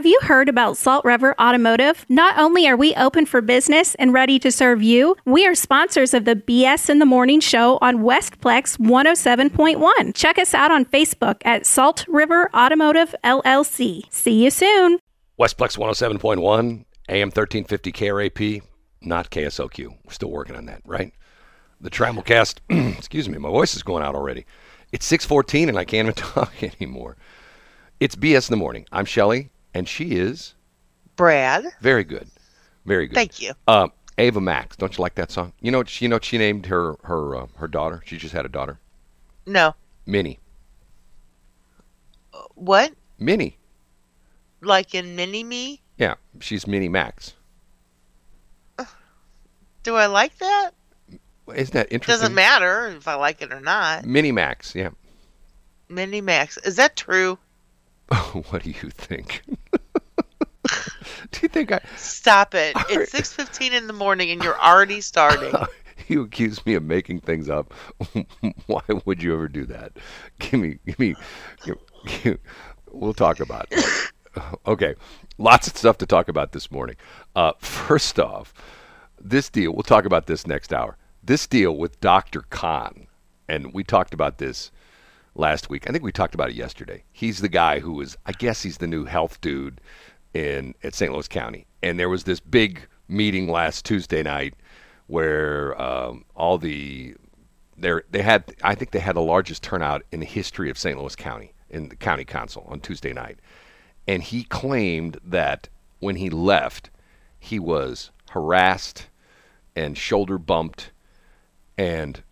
Have 0.00 0.06
you 0.06 0.18
heard 0.22 0.48
about 0.48 0.78
Salt 0.78 1.04
River 1.04 1.38
Automotive? 1.38 2.06
Not 2.08 2.38
only 2.38 2.66
are 2.66 2.74
we 2.74 2.94
open 2.94 3.26
for 3.26 3.42
business 3.42 3.94
and 3.96 4.14
ready 4.14 4.38
to 4.38 4.50
serve 4.50 4.82
you, 4.82 5.14
we 5.26 5.46
are 5.46 5.54
sponsors 5.54 6.14
of 6.14 6.24
the 6.24 6.34
BS 6.34 6.88
in 6.88 7.00
the 7.00 7.04
Morning 7.04 7.38
show 7.38 7.76
on 7.82 7.98
Westplex 7.98 8.78
107.1. 8.78 10.14
Check 10.14 10.38
us 10.38 10.54
out 10.54 10.70
on 10.70 10.86
Facebook 10.86 11.42
at 11.44 11.66
Salt 11.66 12.06
River 12.08 12.48
Automotive 12.54 13.14
LLC. 13.22 14.04
See 14.08 14.42
you 14.42 14.50
soon. 14.50 15.00
Westplex 15.38 15.76
107.1, 15.76 16.86
AM 17.10 17.28
1350 17.28 17.92
KRAP, 17.92 18.62
not 19.02 19.28
KSOQ. 19.28 19.86
We're 19.86 20.12
still 20.12 20.30
working 20.30 20.56
on 20.56 20.64
that, 20.64 20.80
right? 20.86 21.12
The 21.78 21.90
Tramelcast, 21.90 22.60
excuse 22.96 23.28
me, 23.28 23.36
my 23.36 23.50
voice 23.50 23.74
is 23.74 23.82
going 23.82 24.02
out 24.02 24.14
already. 24.14 24.46
It's 24.92 25.04
614 25.04 25.68
and 25.68 25.76
I 25.78 25.84
can't 25.84 26.08
even 26.08 26.14
talk 26.32 26.54
anymore. 26.62 27.18
It's 28.00 28.16
BS 28.16 28.48
in 28.48 28.54
the 28.54 28.56
morning. 28.56 28.86
I'm 28.92 29.04
Shelly, 29.04 29.50
and 29.74 29.88
she 29.88 30.12
is 30.16 30.54
Brad. 31.16 31.64
very 31.80 32.04
good, 32.04 32.28
very 32.86 33.06
good. 33.06 33.14
Thank 33.14 33.40
you. 33.40 33.52
Uh, 33.66 33.88
Ava 34.18 34.40
Max, 34.40 34.76
don't 34.76 34.96
you 34.96 35.02
like 35.02 35.14
that 35.14 35.30
song? 35.30 35.52
You 35.60 35.70
know, 35.70 35.78
what 35.78 35.88
she- 35.88 36.04
you 36.04 36.08
know, 36.08 36.16
what 36.16 36.24
she 36.24 36.38
named 36.38 36.66
her 36.66 36.96
her 37.04 37.36
uh, 37.36 37.46
her 37.56 37.68
daughter. 37.68 38.02
She 38.04 38.16
just 38.18 38.34
had 38.34 38.44
a 38.44 38.48
daughter, 38.48 38.78
No. 39.46 39.74
Minnie. 40.06 40.38
What? 42.54 42.92
Minnie. 43.18 43.56
Like 44.60 44.94
in 44.94 45.16
Mini 45.16 45.42
Me? 45.44 45.80
Yeah, 45.96 46.14
she's 46.40 46.66
Minnie 46.66 46.88
Max. 46.88 47.34
Do 49.82 49.96
I 49.96 50.06
like 50.06 50.36
that? 50.38 50.72
Isn't 51.54 51.72
that 51.72 51.90
interesting? 51.90 52.20
Doesn't 52.20 52.34
matter 52.34 52.88
if 52.88 53.08
I 53.08 53.14
like 53.14 53.40
it 53.40 53.50
or 53.50 53.60
not. 53.60 54.04
Minnie 54.04 54.30
Max. 54.32 54.74
Yeah. 54.74 54.90
Mini 55.88 56.20
Max. 56.20 56.58
Is 56.58 56.76
that 56.76 56.96
true? 56.96 57.38
what 58.50 58.62
do 58.62 58.70
you 58.70 58.90
think? 58.90 59.42
do 61.32 61.40
you 61.42 61.48
think 61.48 61.72
I? 61.72 61.80
Stop 61.96 62.54
it. 62.54 62.76
It's 62.88 63.12
6.15 63.12 63.72
in 63.72 63.86
the 63.86 63.92
morning 63.92 64.30
and 64.30 64.42
you're 64.42 64.60
already 64.60 65.00
starting. 65.00 65.52
You 66.08 66.22
accuse 66.22 66.64
me 66.66 66.74
of 66.74 66.82
making 66.82 67.20
things 67.20 67.48
up. 67.48 67.72
Why 68.66 68.80
would 69.04 69.22
you 69.22 69.32
ever 69.32 69.46
do 69.46 69.64
that? 69.66 69.92
Give 70.40 70.58
me, 70.58 70.78
give 70.84 70.98
me. 70.98 71.14
Give, 71.64 71.76
give- 72.04 72.38
we'll 72.90 73.14
talk 73.14 73.38
about 73.38 73.68
it. 73.70 73.84
Okay, 74.66 74.94
lots 75.38 75.68
of 75.68 75.76
stuff 75.76 75.98
to 75.98 76.06
talk 76.06 76.28
about 76.28 76.50
this 76.50 76.70
morning. 76.72 76.96
Uh, 77.36 77.52
first 77.58 78.18
off, 78.18 78.52
this 79.20 79.48
deal. 79.50 79.72
We'll 79.72 79.82
talk 79.82 80.04
about 80.04 80.26
this 80.26 80.48
next 80.48 80.72
hour. 80.72 80.96
This 81.22 81.46
deal 81.46 81.76
with 81.76 82.00
Dr. 82.00 82.42
Khan, 82.50 83.06
and 83.48 83.72
we 83.72 83.84
talked 83.84 84.14
about 84.14 84.38
this 84.38 84.72
last 85.34 85.70
week. 85.70 85.88
I 85.88 85.92
think 85.92 86.02
we 86.02 86.12
talked 86.12 86.34
about 86.34 86.48
it 86.50 86.56
yesterday. 86.56 87.04
He's 87.12 87.40
the 87.40 87.48
guy 87.48 87.78
who 87.78 87.92
was, 87.92 88.16
I 88.26 88.32
guess, 88.32 88.62
he's 88.62 88.78
the 88.78 88.86
new 88.86 89.04
health 89.04 89.40
dude 89.40 89.80
in 90.34 90.74
at 90.82 90.94
St. 90.94 91.12
Louis 91.12 91.28
County. 91.28 91.66
And 91.82 91.98
there 91.98 92.08
was 92.08 92.24
this 92.24 92.40
big 92.40 92.86
meeting 93.08 93.48
last 93.48 93.84
Tuesday 93.84 94.22
night 94.22 94.54
where 95.06 95.80
um, 95.80 96.24
all 96.36 96.58
the 96.58 97.14
there 97.76 98.04
they 98.10 98.22
had 98.22 98.54
I 98.62 98.74
think 98.74 98.90
they 98.90 99.00
had 99.00 99.16
the 99.16 99.20
largest 99.22 99.62
turnout 99.62 100.02
in 100.12 100.20
the 100.20 100.26
history 100.26 100.70
of 100.70 100.78
St. 100.78 100.98
Louis 100.98 101.16
County 101.16 101.52
in 101.68 101.88
the 101.88 101.96
county 101.96 102.24
council 102.24 102.66
on 102.68 102.80
Tuesday 102.80 103.12
night. 103.12 103.38
And 104.06 104.22
he 104.22 104.44
claimed 104.44 105.18
that 105.24 105.68
when 105.98 106.16
he 106.16 106.30
left, 106.30 106.90
he 107.38 107.58
was 107.58 108.10
harassed 108.30 109.08
and 109.74 109.96
shoulder 109.96 110.38
bumped 110.38 110.90
and 111.78 112.22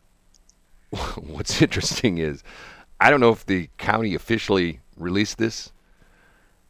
what's 1.17 1.63
interesting 1.63 2.19
is 2.19 2.43
I 3.01 3.11
don't 3.11 3.21
know 3.21 3.31
if 3.31 3.47
the 3.47 3.69
county 3.79 4.15
officially 4.15 4.81
released 4.97 5.39
this 5.39 5.73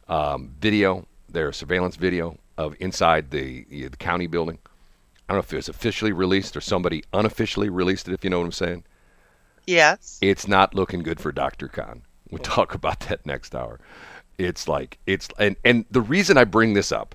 um, 0.07 0.55
video, 0.59 1.07
their 1.31 1.51
surveillance 1.51 1.95
video 1.95 2.37
of 2.57 2.75
inside 2.79 3.31
the, 3.31 3.65
the 3.69 3.89
county 3.97 4.27
building. 4.27 4.59
I 5.27 5.33
don't 5.33 5.37
know 5.37 5.39
if 5.45 5.53
it 5.53 5.57
was 5.57 5.69
officially 5.69 6.11
released 6.11 6.57
or 6.57 6.61
somebody 6.61 7.03
unofficially 7.13 7.69
released 7.69 8.07
it, 8.07 8.13
if 8.13 8.23
you 8.23 8.29
know 8.29 8.39
what 8.39 8.45
I'm 8.45 8.51
saying. 8.51 8.83
yes. 9.67 10.17
It's 10.21 10.47
not 10.47 10.73
looking 10.73 11.03
good 11.03 11.19
for 11.19 11.31
Dr. 11.31 11.67
Khan. 11.67 12.01
We'll 12.31 12.39
talk 12.43 12.73
about 12.73 13.01
that 13.01 13.25
next 13.25 13.55
hour. 13.55 13.79
It's 14.37 14.67
like 14.67 14.97
it's 15.05 15.27
and 15.37 15.55
and 15.65 15.85
the 15.91 16.01
reason 16.01 16.37
I 16.37 16.45
bring 16.45 16.73
this 16.73 16.91
up, 16.91 17.13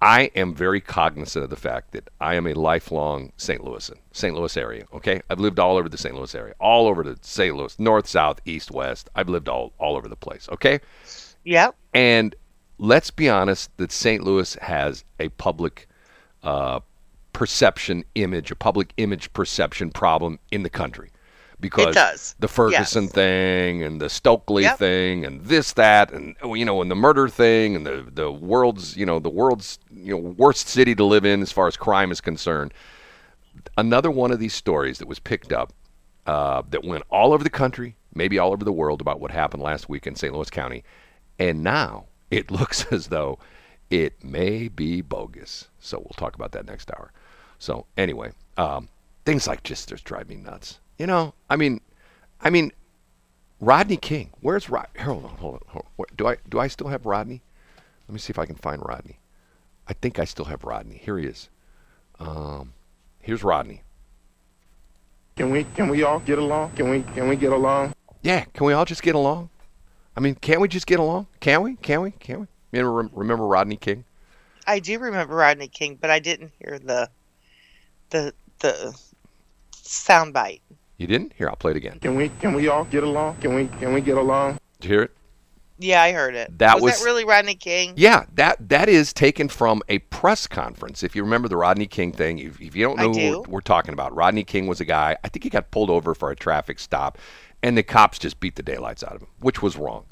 I 0.00 0.30
am 0.34 0.54
very 0.54 0.80
cognizant 0.80 1.44
of 1.44 1.50
the 1.50 1.56
fact 1.56 1.92
that 1.92 2.08
I 2.20 2.34
am 2.34 2.46
a 2.46 2.54
lifelong 2.54 3.32
St. 3.36 3.60
Louisan, 3.62 3.98
St. 4.12 4.34
Louis 4.34 4.56
area. 4.56 4.84
Okay, 4.94 5.20
I've 5.28 5.38
lived 5.40 5.58
all 5.58 5.76
over 5.76 5.88
the 5.88 5.98
St. 5.98 6.14
Louis 6.14 6.34
area, 6.34 6.54
all 6.58 6.86
over 6.88 7.02
the 7.04 7.18
St. 7.20 7.54
Louis, 7.54 7.78
north, 7.78 8.06
south, 8.08 8.40
east, 8.46 8.70
west. 8.70 9.10
I've 9.14 9.28
lived 9.28 9.48
all 9.48 9.72
all 9.78 9.96
over 9.96 10.08
the 10.08 10.16
place. 10.16 10.48
Okay, 10.50 10.80
Yep. 11.44 11.74
and 11.94 12.34
let's 12.78 13.10
be 13.10 13.28
honest 13.28 13.76
that 13.78 13.92
St. 13.92 14.22
Louis 14.22 14.54
has 14.60 15.04
a 15.18 15.28
public 15.30 15.88
uh, 16.42 16.80
perception 17.32 18.04
image, 18.14 18.50
a 18.50 18.56
public 18.56 18.92
image 18.96 19.32
perception 19.32 19.90
problem 19.90 20.38
in 20.50 20.62
the 20.62 20.70
country. 20.70 21.10
Because 21.58 21.94
does. 21.94 22.34
the 22.38 22.48
Ferguson 22.48 23.04
Yes. 23.04 23.12
thing 23.12 23.82
and 23.82 23.98
the 23.98 24.10
Stockley 24.10 24.64
Yep. 24.64 24.78
thing 24.78 25.24
and 25.24 25.42
this, 25.42 25.72
that, 25.72 26.12
and 26.12 26.36
oh, 26.42 26.52
you 26.52 26.66
know, 26.66 26.82
and 26.82 26.90
the 26.90 26.94
murder 26.94 27.28
thing 27.28 27.74
and 27.76 27.86
the, 27.86 28.06
the 28.12 28.30
world's, 28.30 28.94
you 28.94 29.06
know, 29.06 29.18
the 29.18 29.30
world's, 29.30 29.78
you 29.90 30.12
know, 30.12 30.18
worst 30.18 30.68
city 30.68 30.94
to 30.94 31.04
live 31.04 31.24
in 31.24 31.40
as 31.40 31.50
far 31.52 31.66
as 31.66 31.76
crime 31.76 32.10
is 32.10 32.20
concerned. 32.20 32.74
Another 33.78 34.10
one 34.10 34.32
of 34.32 34.38
these 34.38 34.52
stories 34.52 34.98
that 34.98 35.08
was 35.08 35.18
picked 35.18 35.50
up 35.50 35.72
uh, 36.26 36.62
that 36.68 36.84
went 36.84 37.04
all 37.08 37.32
over 37.32 37.42
the 37.42 37.50
country, 37.50 37.96
maybe 38.14 38.38
all 38.38 38.52
over 38.52 38.64
the 38.64 38.72
world 38.72 39.00
about 39.00 39.18
what 39.18 39.30
happened 39.30 39.62
last 39.62 39.88
week 39.88 40.06
in 40.06 40.14
St. 40.14 40.34
Louis 40.34 40.50
County. 40.50 40.84
And 41.38 41.62
now 41.62 42.04
it 42.30 42.50
looks 42.50 42.90
as 42.92 43.08
though 43.08 43.38
it 43.90 44.22
may 44.24 44.68
be 44.68 45.00
bogus. 45.00 45.68
So 45.78 45.98
we'll 45.98 46.16
talk 46.16 46.34
about 46.34 46.52
that 46.52 46.66
next 46.66 46.90
hour. 46.90 47.12
So 47.58 47.86
anyway, 47.96 48.32
um, 48.56 48.88
things 49.24 49.46
like 49.46 49.62
just 49.62 49.88
just 49.88 50.04
drive 50.04 50.28
me 50.28 50.36
nuts. 50.36 50.80
You 50.98 51.06
know, 51.06 51.34
I 51.50 51.56
mean, 51.56 51.80
I 52.40 52.50
mean, 52.50 52.72
Rodney 53.60 53.96
King. 53.96 54.30
Where's 54.40 54.68
Rod? 54.68 54.88
Hold 55.00 55.24
on, 55.24 55.30
hold 55.36 55.54
on, 55.54 55.60
hold 55.68 55.86
on. 55.98 56.06
Do 56.16 56.26
I 56.26 56.36
do 56.48 56.58
I 56.58 56.68
still 56.68 56.88
have 56.88 57.06
Rodney? 57.06 57.42
Let 58.08 58.12
me 58.12 58.18
see 58.18 58.30
if 58.30 58.38
I 58.38 58.46
can 58.46 58.56
find 58.56 58.82
Rodney. 58.84 59.18
I 59.88 59.92
think 59.92 60.18
I 60.18 60.24
still 60.24 60.46
have 60.46 60.64
Rodney. 60.64 61.00
Here 61.02 61.18
he 61.18 61.26
is. 61.26 61.48
Um, 62.18 62.72
here's 63.20 63.44
Rodney. 63.44 63.82
Can 65.36 65.50
we 65.50 65.64
can 65.76 65.88
we 65.88 66.02
all 66.02 66.20
get 66.20 66.38
along? 66.38 66.72
Can 66.72 66.88
we 66.88 67.02
can 67.14 67.28
we 67.28 67.36
get 67.36 67.52
along? 67.52 67.94
Yeah, 68.22 68.44
can 68.54 68.66
we 68.66 68.72
all 68.72 68.84
just 68.84 69.02
get 69.02 69.14
along? 69.14 69.50
I 70.16 70.20
mean, 70.20 70.34
can't 70.36 70.60
we 70.60 70.68
just 70.68 70.86
get 70.86 70.98
along? 70.98 71.26
Can 71.40 71.62
we? 71.62 71.76
Can 71.76 72.00
we? 72.02 72.10
Can 72.12 72.40
we? 72.40 72.46
You 72.72 72.82
know, 72.82 72.92
rem- 72.92 73.10
remember 73.12 73.46
Rodney 73.46 73.76
King? 73.76 74.04
I 74.66 74.78
do 74.80 74.98
remember 74.98 75.34
Rodney 75.34 75.68
King, 75.68 75.98
but 76.00 76.10
I 76.10 76.18
didn't 76.18 76.52
hear 76.58 76.78
the 76.78 77.10
the 78.10 78.34
the 78.60 78.98
sound 79.72 80.32
bite. 80.32 80.62
You 80.96 81.06
didn't? 81.06 81.34
Here, 81.36 81.48
I'll 81.48 81.56
play 81.56 81.72
it 81.72 81.76
again. 81.76 81.98
Can 82.00 82.16
we 82.16 82.30
can 82.40 82.54
we 82.54 82.68
all 82.68 82.84
get 82.84 83.02
along? 83.04 83.36
Can 83.36 83.54
we 83.54 83.66
can 83.78 83.92
we 83.92 84.00
get 84.00 84.16
along? 84.16 84.58
Did 84.80 84.88
you 84.88 84.94
hear 84.94 85.02
it? 85.02 85.10
Yeah, 85.78 86.02
I 86.02 86.12
heard 86.12 86.34
it. 86.34 86.58
That 86.58 86.76
was, 86.76 86.82
was- 86.84 86.98
that 87.00 87.04
really 87.04 87.24
Rodney 87.26 87.54
King? 87.54 87.92
Yeah, 87.96 88.24
that 88.34 88.70
that 88.70 88.88
is 88.88 89.12
taken 89.12 89.48
from 89.48 89.82
a 89.88 89.98
press 89.98 90.46
conference. 90.46 91.02
If 91.02 91.14
you 91.14 91.22
remember 91.22 91.48
the 91.48 91.56
Rodney 91.58 91.86
King 91.86 92.12
thing, 92.12 92.38
if, 92.38 92.60
if 92.60 92.74
you 92.74 92.86
don't 92.86 92.98
I 92.98 93.02
know 93.04 93.12
who 93.12 93.40
we're, 93.40 93.48
we're 93.48 93.60
talking 93.60 93.92
about, 93.92 94.14
Rodney 94.16 94.42
King 94.42 94.66
was 94.66 94.80
a 94.80 94.86
guy. 94.86 95.16
I 95.22 95.28
think 95.28 95.44
he 95.44 95.50
got 95.50 95.70
pulled 95.70 95.90
over 95.90 96.14
for 96.14 96.30
a 96.30 96.36
traffic 96.36 96.78
stop, 96.78 97.18
and 97.66 97.76
the 97.76 97.82
cops 97.82 98.18
just 98.18 98.40
beat 98.40 98.56
the 98.56 98.62
daylights 98.62 99.02
out 99.02 99.16
of 99.16 99.22
him, 99.22 99.28
which 99.40 99.60
was 99.60 99.76
wrong. 99.76 100.04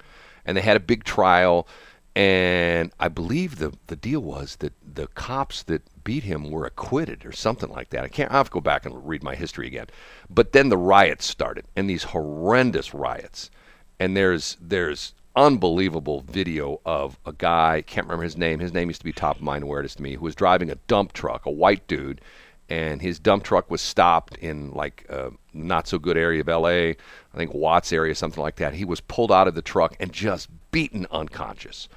And 0.44 0.56
they 0.56 0.60
had 0.60 0.76
a 0.76 0.80
big 0.80 1.04
trial, 1.04 1.66
and 2.14 2.92
I 3.00 3.08
believe 3.08 3.56
the 3.56 3.72
the 3.86 3.96
deal 3.96 4.20
was 4.20 4.56
that 4.56 4.74
the 4.82 5.06
cops 5.08 5.62
that 5.64 5.82
beat 6.04 6.24
him 6.24 6.50
were 6.50 6.66
acquitted 6.66 7.24
or 7.24 7.32
something 7.32 7.70
like 7.70 7.90
that. 7.90 8.04
I 8.04 8.08
can't. 8.08 8.30
I 8.30 8.36
have 8.36 8.50
to 8.50 8.52
go 8.52 8.60
back 8.60 8.84
and 8.84 9.08
read 9.08 9.22
my 9.22 9.34
history 9.34 9.66
again. 9.66 9.86
But 10.28 10.52
then 10.52 10.68
the 10.68 10.76
riots 10.76 11.24
started, 11.24 11.64
and 11.76 11.88
these 11.88 12.04
horrendous 12.04 12.92
riots 12.92 13.50
and 13.98 14.16
there's 14.16 14.56
there's 14.60 15.14
unbelievable 15.36 16.20
video 16.20 16.80
of 16.84 17.18
a 17.26 17.32
guy 17.32 17.82
can't 17.86 18.06
remember 18.06 18.22
his 18.22 18.36
name 18.36 18.60
his 18.60 18.72
name 18.72 18.88
used 18.88 19.00
to 19.00 19.04
be 19.04 19.12
top 19.12 19.36
of 19.36 19.42
mind 19.42 19.64
awareness 19.64 19.94
to 19.96 20.02
me 20.02 20.14
who 20.14 20.24
was 20.24 20.34
driving 20.34 20.70
a 20.70 20.76
dump 20.86 21.12
truck 21.12 21.44
a 21.46 21.50
white 21.50 21.86
dude 21.88 22.20
and 22.68 23.02
his 23.02 23.18
dump 23.18 23.44
truck 23.44 23.70
was 23.70 23.80
stopped 23.80 24.36
in 24.38 24.70
like 24.72 25.06
a 25.08 25.30
not 25.52 25.86
so 25.86 25.98
good 25.98 26.16
area 26.16 26.40
of 26.40 26.48
LA 26.48 26.68
I 26.68 27.36
think 27.36 27.52
Watts 27.52 27.92
area 27.92 28.14
something 28.14 28.42
like 28.42 28.56
that 28.56 28.74
he 28.74 28.84
was 28.84 29.00
pulled 29.00 29.32
out 29.32 29.48
of 29.48 29.54
the 29.54 29.62
truck 29.62 29.96
and 30.00 30.12
just 30.12 30.48
beaten 30.70 31.06
unconscious 31.10 31.88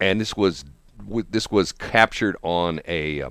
and 0.00 0.20
this 0.20 0.36
was 0.36 0.64
this 1.30 1.50
was 1.50 1.72
captured 1.72 2.36
on 2.42 2.80
a, 2.86 3.22
uh, 3.22 3.30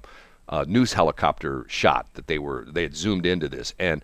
uh 0.49 0.65
news 0.67 0.93
helicopter 0.93 1.65
shot 1.67 2.07
that 2.13 2.27
they 2.27 2.37
were 2.37 2.65
they 2.69 2.83
had 2.83 2.95
zoomed 2.95 3.25
into 3.25 3.47
this 3.47 3.73
and 3.79 4.03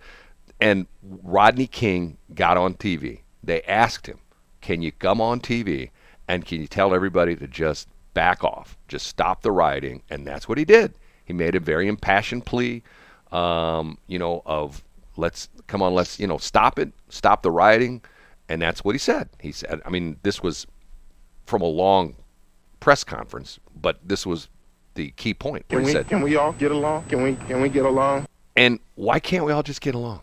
and 0.60 0.88
Rodney 1.02 1.68
King 1.68 2.18
got 2.34 2.58
on 2.58 2.74
TV. 2.74 3.22
They 3.44 3.62
asked 3.64 4.08
him, 4.08 4.20
"Can 4.62 4.82
you 4.82 4.92
come 4.92 5.22
on 5.22 5.40
TV 5.40 5.92
and 6.28 6.46
can 6.46 6.62
you 6.62 6.68
tell 6.68 6.94
everybody 6.94 7.36
to 7.38 7.48
just 7.48 7.88
back 8.14 8.44
off, 8.44 8.78
just 8.88 9.08
stop 9.08 9.42
the 9.42 9.52
rioting?" 9.52 10.04
And 10.10 10.28
that's 10.28 10.50
what 10.50 10.58
he 10.58 10.66
did. 10.66 10.94
He 11.30 11.34
made 11.34 11.54
a 11.54 11.60
very 11.60 11.88
impassioned 11.88 12.48
plea, 12.48 12.82
um, 13.32 14.00
you 14.08 14.18
know, 14.18 14.42
of 14.48 14.84
let's 15.16 15.48
come 15.68 15.84
on, 15.84 15.94
let's 15.94 16.20
you 16.20 16.26
know 16.26 16.40
stop 16.40 16.80
it, 16.80 16.92
stop 17.10 17.44
the 17.44 17.52
rioting, 17.52 18.02
and 18.50 18.60
that's 18.60 18.84
what 18.84 18.96
he 18.96 19.00
said. 19.00 19.30
He 19.40 19.52
said, 19.52 19.80
I 19.86 19.92
mean, 19.92 20.18
this 20.24 20.42
was 20.42 20.66
from 21.46 21.62
a 21.62 21.68
long 21.68 22.16
press 22.80 23.04
conference, 23.04 23.60
but 23.80 24.00
this 24.04 24.26
was 24.26 24.50
the 24.96 25.12
key 25.12 25.36
point 25.36 25.70
Can 25.70 25.82
he 25.82 25.86
we 25.86 25.92
said, 25.92 26.08
can 26.08 26.24
we 26.24 26.36
all 26.36 26.54
get 26.54 26.72
along? 26.72 27.04
Can 27.04 27.22
we 27.22 27.36
can 27.36 27.62
we 27.62 27.70
get 27.70 27.86
along? 27.86 28.26
and 28.56 28.80
why 28.96 29.20
can't 29.20 29.46
we 29.46 29.52
all 29.52 29.62
just 29.62 29.82
get 29.82 29.94
along? 29.94 30.22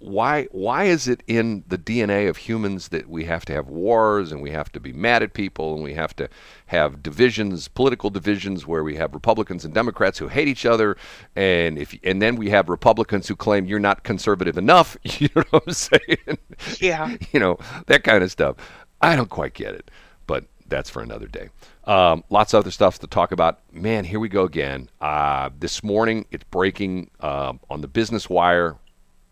Why 0.00 0.44
why 0.50 0.84
is 0.84 1.06
it 1.08 1.22
in 1.26 1.62
the 1.68 1.76
DNA 1.76 2.26
of 2.28 2.38
humans 2.38 2.88
that 2.88 3.06
we 3.06 3.26
have 3.26 3.44
to 3.44 3.52
have 3.52 3.68
wars 3.68 4.32
and 4.32 4.40
we 4.40 4.50
have 4.50 4.72
to 4.72 4.80
be 4.80 4.94
mad 4.94 5.22
at 5.22 5.34
people 5.34 5.74
and 5.74 5.84
we 5.84 5.92
have 5.92 6.16
to 6.16 6.28
have 6.66 7.02
divisions, 7.02 7.68
political 7.68 8.08
divisions 8.08 8.66
where 8.66 8.82
we 8.82 8.96
have 8.96 9.12
Republicans 9.12 9.62
and 9.62 9.74
Democrats 9.74 10.18
who 10.18 10.28
hate 10.28 10.48
each 10.48 10.64
other 10.64 10.96
and 11.36 11.76
if 11.76 11.94
and 12.02 12.22
then 12.22 12.36
we 12.36 12.48
have 12.48 12.70
Republicans 12.70 13.28
who 13.28 13.36
claim 13.36 13.66
you're 13.66 13.78
not 13.78 14.02
conservative 14.02 14.56
enough, 14.56 14.96
you 15.04 15.28
know 15.36 15.44
what 15.50 15.64
I'm 15.66 15.72
saying? 15.74 16.38
Yeah. 16.80 17.16
you 17.32 17.38
know, 17.38 17.58
that 17.86 18.02
kind 18.02 18.24
of 18.24 18.30
stuff. 18.30 18.56
I 19.02 19.16
don't 19.16 19.30
quite 19.30 19.52
get 19.52 19.74
it, 19.74 19.90
but 20.26 20.44
that's 20.66 20.88
for 20.88 21.02
another 21.02 21.26
day. 21.26 21.50
Um, 21.84 22.24
lots 22.30 22.54
of 22.54 22.60
other 22.60 22.70
stuff 22.70 22.98
to 23.00 23.06
talk 23.06 23.32
about. 23.32 23.60
Man, 23.70 24.04
here 24.04 24.20
we 24.20 24.30
go 24.30 24.44
again. 24.44 24.88
Uh, 25.00 25.50
this 25.58 25.82
morning, 25.82 26.24
it's 26.30 26.44
breaking 26.44 27.10
um 27.20 27.60
on 27.68 27.82
the 27.82 27.88
Business 27.88 28.30
Wire. 28.30 28.76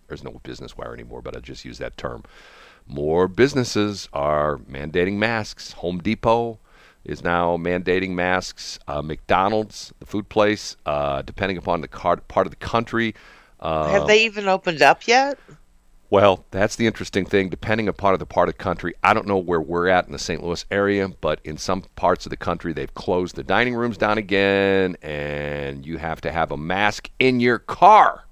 There's 0.09 0.25
no 0.25 0.41
Business 0.43 0.77
Wire 0.77 0.95
anymore, 0.95 1.21
but 1.21 1.37
I 1.37 1.41
just 1.41 1.65
use 1.67 1.79
that 1.79 1.97
term. 1.99 2.25
More 2.87 3.29
businesses 3.29 4.09
are 4.15 4.57
mandating 4.57 5.17
masks. 5.19 5.73
Home 5.73 5.99
Depot 5.99 6.59
is 7.05 7.23
now 7.23 7.59
mandating 7.59 8.11
masks. 8.13 8.79
Uh, 8.89 9.03
McDonald's, 9.03 9.93
the 10.01 10.07
food 10.07 10.31
place, 10.31 10.77
uh, 10.87 11.21
depending 11.23 11.59
upon 11.59 11.83
the 11.83 11.89
car- 11.89 12.17
part 12.17 12.47
of 12.47 12.51
the 12.51 12.57
country. 12.57 13.15
Uh, 13.61 13.89
Have 13.91 14.07
they 14.07 14.25
even 14.25 14.49
opened 14.49 14.81
up 14.81 15.07
yet? 15.07 15.39
well, 16.11 16.43
that's 16.53 16.77
the 16.77 16.87
interesting 16.87 17.27
thing. 17.27 17.51
Depending 17.51 17.87
upon 17.87 18.19
the 18.19 18.25
part 18.25 18.49
of 18.49 18.57
the 18.57 18.63
country, 18.63 18.95
I 19.03 19.13
don't 19.13 19.27
know 19.27 19.37
where 19.37 19.61
we're 19.61 19.89
at 19.89 20.07
in 20.07 20.13
the 20.13 20.19
St. 20.19 20.43
Louis 20.43 20.65
area, 20.71 21.09
but 21.21 21.39
in 21.45 21.59
some 21.59 21.83
parts 21.97 22.25
of 22.25 22.31
the 22.31 22.37
country, 22.39 22.73
they've 22.73 22.95
closed 22.95 23.37
the 23.37 23.45
dining 23.45 23.75
rooms 23.75 23.99
down 23.99 24.17
again, 24.17 24.97
and 25.03 25.85
you 25.85 25.99
have 25.99 26.23
to 26.23 26.33
have 26.33 26.51
a 26.51 26.57
mask 26.57 27.11
in 27.19 27.41
your 27.41 27.59
car. 27.59 28.25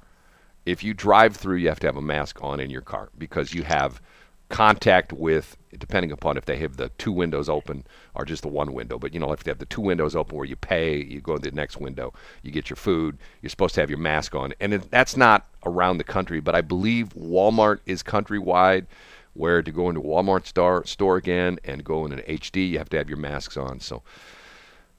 If 0.66 0.82
you 0.82 0.92
drive 0.92 1.36
through, 1.36 1.56
you 1.56 1.68
have 1.68 1.80
to 1.80 1.86
have 1.86 1.96
a 1.96 2.02
mask 2.02 2.42
on 2.42 2.60
in 2.60 2.70
your 2.70 2.82
car 2.82 3.08
because 3.16 3.54
you 3.54 3.62
have 3.62 4.00
contact 4.48 5.12
with, 5.12 5.56
depending 5.78 6.12
upon 6.12 6.36
if 6.36 6.44
they 6.44 6.56
have 6.58 6.76
the 6.76 6.88
two 6.98 7.12
windows 7.12 7.48
open 7.48 7.84
or 8.14 8.24
just 8.24 8.42
the 8.42 8.48
one 8.48 8.72
window. 8.72 8.98
But 8.98 9.14
you 9.14 9.20
know, 9.20 9.32
if 9.32 9.44
they 9.44 9.50
have 9.50 9.58
the 9.58 9.66
two 9.66 9.80
windows 9.80 10.14
open 10.14 10.36
where 10.36 10.46
you 10.46 10.56
pay, 10.56 11.02
you 11.02 11.20
go 11.20 11.36
to 11.36 11.50
the 11.50 11.54
next 11.54 11.78
window, 11.78 12.12
you 12.42 12.50
get 12.50 12.70
your 12.70 12.76
food, 12.76 13.18
you're 13.42 13.50
supposed 13.50 13.74
to 13.76 13.80
have 13.80 13.90
your 13.90 13.98
mask 13.98 14.34
on. 14.34 14.52
And 14.60 14.74
it, 14.74 14.90
that's 14.90 15.16
not 15.16 15.46
around 15.64 15.98
the 15.98 16.04
country, 16.04 16.40
but 16.40 16.54
I 16.54 16.60
believe 16.60 17.08
Walmart 17.14 17.80
is 17.86 18.02
countrywide. 18.02 18.86
Where 19.34 19.60
to 19.60 19.70
go 19.70 19.90
into 19.90 20.00
Walmart 20.00 20.46
store 20.46 20.82
store 20.86 21.18
again 21.18 21.58
and 21.62 21.84
go 21.84 22.06
in 22.06 22.12
an 22.12 22.20
HD, 22.20 22.70
you 22.70 22.78
have 22.78 22.88
to 22.88 22.96
have 22.96 23.10
your 23.10 23.18
masks 23.18 23.58
on. 23.58 23.80
So 23.80 24.02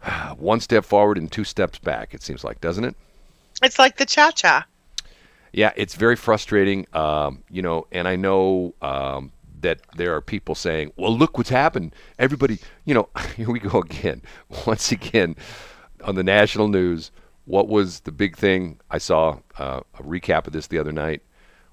one 0.38 0.60
step 0.60 0.86
forward 0.86 1.18
and 1.18 1.32
two 1.32 1.44
steps 1.44 1.80
back. 1.80 2.14
It 2.14 2.22
seems 2.22 2.44
like, 2.44 2.62
doesn't 2.62 2.86
it? 2.86 2.96
It's 3.64 3.80
like 3.80 3.98
the 3.98 4.06
cha 4.06 4.30
cha. 4.30 4.66
Yeah, 5.54 5.72
it's 5.76 5.96
very 5.96 6.16
frustrating. 6.16 6.86
Um, 6.94 7.44
you 7.50 7.62
know, 7.62 7.88
and 7.92 8.08
I 8.08 8.16
know 8.16 8.74
um, 8.82 9.32
that 9.62 9.80
there 9.96 10.16
are 10.16 10.22
people 10.22 10.56
saying, 10.56 10.92
"Well, 10.98 11.16
look 11.18 11.38
what's 11.38 11.50
happened. 11.50 11.96
Everybody, 12.20 12.60
you 12.86 12.94
know, 12.94 13.10
here 13.36 13.50
we 13.50 13.60
go 13.60 13.80
again. 13.80 14.22
Once 14.68 14.92
again, 14.92 15.36
on 16.04 16.16
the 16.16 16.24
national 16.24 16.68
news, 16.68 17.12
what 17.46 17.68
was 17.68 18.02
the 18.02 18.12
big 18.12 18.36
thing? 18.38 18.80
I 18.92 18.98
saw 18.98 19.40
uh, 19.58 19.82
a 19.98 20.04
recap 20.04 20.48
of 20.48 20.54
this 20.54 20.68
the 20.68 20.78
other 20.80 20.92
night. 20.92 21.22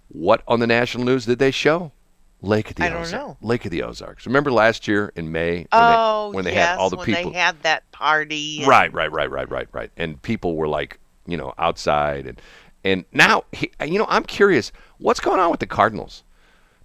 What 0.09 0.43
on 0.47 0.61
the 0.61 0.67
national 0.67 1.05
news 1.05 1.27
did 1.27 1.38
they 1.38 1.50
show? 1.50 1.93
Lake 2.41 2.69
of 2.70 2.77
the 2.77 2.85
I 2.85 2.88
don't 2.91 3.00
Ozarks. 3.00 3.12
know. 3.12 3.37
Lake 3.41 3.65
of 3.65 3.70
the 3.70 3.82
Ozarks. 3.82 4.27
Remember 4.27 4.53
last 4.53 4.87
year 4.87 5.11
in 5.17 5.32
May 5.32 5.56
when 5.61 5.67
Oh, 5.73 6.31
they, 6.31 6.35
when 6.37 6.44
they 6.44 6.53
yes, 6.53 6.69
had 6.69 6.79
all 6.79 6.91
the 6.91 6.97
when 6.97 7.06
people 7.06 7.32
they 7.32 7.38
had 7.38 7.62
that 7.62 7.91
party. 7.91 8.59
and- 8.59 8.69
Right, 8.69 8.93
right, 8.93 9.11
right, 9.11 9.31
right, 9.31 9.49
right, 9.50 9.67
right. 9.73 9.91
And 9.97 10.20
people 10.20 10.55
were 10.55 10.69
like, 10.69 10.99
you 11.27 11.38
know, 11.38 11.55
outside 11.56 12.27
and 12.27 12.38
and 12.84 13.04
now, 13.12 13.44
he, 13.52 13.70
you 13.84 13.98
know, 13.98 14.06
I'm 14.08 14.25
curious, 14.25 14.70
what's 14.98 15.20
going 15.20 15.40
on 15.40 15.50
with 15.50 15.60
the 15.60 15.66
Cardinals? 15.66 16.22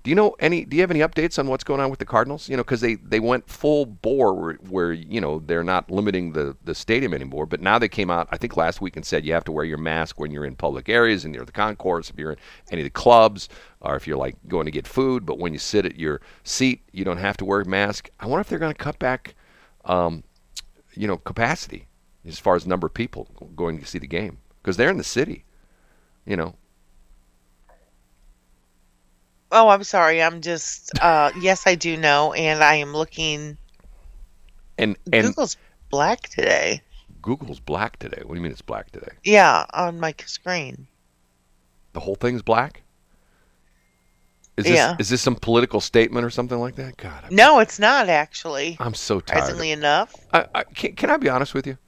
Do 0.02 0.10
you 0.10 0.16
know 0.16 0.34
any? 0.40 0.64
Do 0.64 0.78
you 0.78 0.82
have 0.82 0.92
any 0.92 1.02
updates 1.02 1.38
on 1.38 1.48
what's 1.48 1.66
going 1.66 1.82
on 1.82 1.90
with 1.90 2.00
the 2.00 2.06
Cardinals? 2.06 2.48
You 2.48 2.56
know, 2.56 2.64
because 2.64 2.80
they 2.80 2.96
they 2.96 3.20
went 3.20 3.50
full 3.50 3.86
bore 3.86 4.34
where, 4.34 4.54
where 4.70 4.94
you 4.94 5.20
know 5.20 5.40
they're 5.40 5.64
not 5.64 5.92
limiting 5.92 6.32
the 6.32 6.56
the 6.64 6.74
stadium 6.74 7.14
anymore. 7.14 7.46
But 7.46 7.60
now 7.60 7.78
they 7.78 7.90
came 7.90 8.10
out, 8.10 8.30
I 8.32 8.38
think 8.38 8.56
last 8.56 8.80
week, 8.80 8.96
and 8.96 9.06
said 9.06 9.26
you 9.26 9.34
have 9.34 9.44
to 9.44 9.52
wear 9.52 9.66
your 9.66 9.78
mask 9.78 10.18
when 10.18 10.32
you're 10.32 10.46
in 10.46 10.56
public 10.56 10.88
areas 10.88 11.26
and 11.26 11.34
near 11.34 11.44
the 11.44 11.52
concourse, 11.52 12.10
if 12.10 12.18
you're 12.18 12.32
in 12.32 12.38
any 12.72 12.82
of 12.82 12.86
the 12.86 12.92
clubs, 12.92 13.50
or 13.82 13.98
if 13.98 14.08
you're 14.08 14.18
like 14.18 14.38
going 14.48 14.66
to 14.66 14.72
get 14.72 14.88
food. 14.88 15.26
But 15.26 15.38
when 15.38 15.52
you 15.52 15.60
sit 15.60 15.86
at 15.86 16.00
your 16.00 16.22
seat, 16.46 16.82
you 16.94 17.04
don't 17.04 17.18
have 17.18 17.36
to 17.36 17.46
wear 17.46 17.60
a 17.60 17.66
mask. 17.66 18.10
I 18.22 18.26
wonder 18.26 18.40
if 18.40 18.48
they're 18.48 18.58
going 18.58 18.74
to 18.74 18.84
cut 18.84 19.00
back, 19.00 19.36
um, 19.84 20.24
you 20.94 21.08
know, 21.08 21.18
capacity 21.18 21.88
as 22.26 22.40
far 22.40 22.56
as 22.56 22.66
number 22.66 22.88
of 22.88 22.94
people 22.94 23.28
going 23.54 23.80
to 23.80 23.86
see 23.86 24.00
the 24.00 24.08
game 24.08 24.38
because 24.62 24.78
they're 24.78 24.90
in 24.90 24.98
the 24.98 25.04
city. 25.04 25.44
You 26.30 26.38
know, 26.38 26.56
Oh, 29.52 29.70
I'm 29.70 29.84
sorry. 29.84 30.22
I'm 30.22 30.42
just. 30.42 30.92
Uh, 31.02 31.32
yes, 31.42 31.64
I 31.66 31.74
do 31.74 31.98
know, 31.98 32.34
and 32.34 32.64
I 32.64 32.76
am 32.76 32.94
looking. 32.94 33.58
and 34.78 34.96
and 35.12 35.26
Google's 35.26 35.58
black 35.90 36.30
today. 36.30 36.84
Google's 37.20 37.60
black 37.60 37.98
today. 37.98 38.22
What 38.24 38.36
do 38.36 38.40
you 38.40 38.44
mean 38.44 38.52
it's 38.52 38.62
black 38.62 38.92
today? 38.92 39.14
Yeah, 39.24 39.66
on 39.74 40.00
my 40.00 40.14
screen. 40.24 40.86
The 41.94 42.00
whole 42.00 42.14
thing's 42.14 42.44
black. 42.44 42.84
Is 44.56 44.66
this 44.66 44.76
Yeah. 44.76 44.96
is 45.00 45.10
this 45.10 45.24
some 45.24 45.36
political 45.36 45.82
statement 45.82 46.28
or 46.28 46.30
something 46.30 46.60
like 46.60 46.76
that? 46.76 46.98
God, 46.98 47.24
I'm, 47.26 47.36
No, 47.36 47.58
it's 47.58 47.80
not 47.80 48.08
actually. 48.08 48.78
I'm 48.80 48.94
so 48.94 49.20
tired. 49.20 49.46
Surprisingly 49.46 49.72
enough. 49.72 50.14
I, 50.32 50.46
I, 50.54 50.64
can, 50.64 50.94
can 50.94 51.10
I 51.10 51.18
be 51.18 51.28
honest 51.28 51.56
with 51.56 51.66
you? 51.66 51.80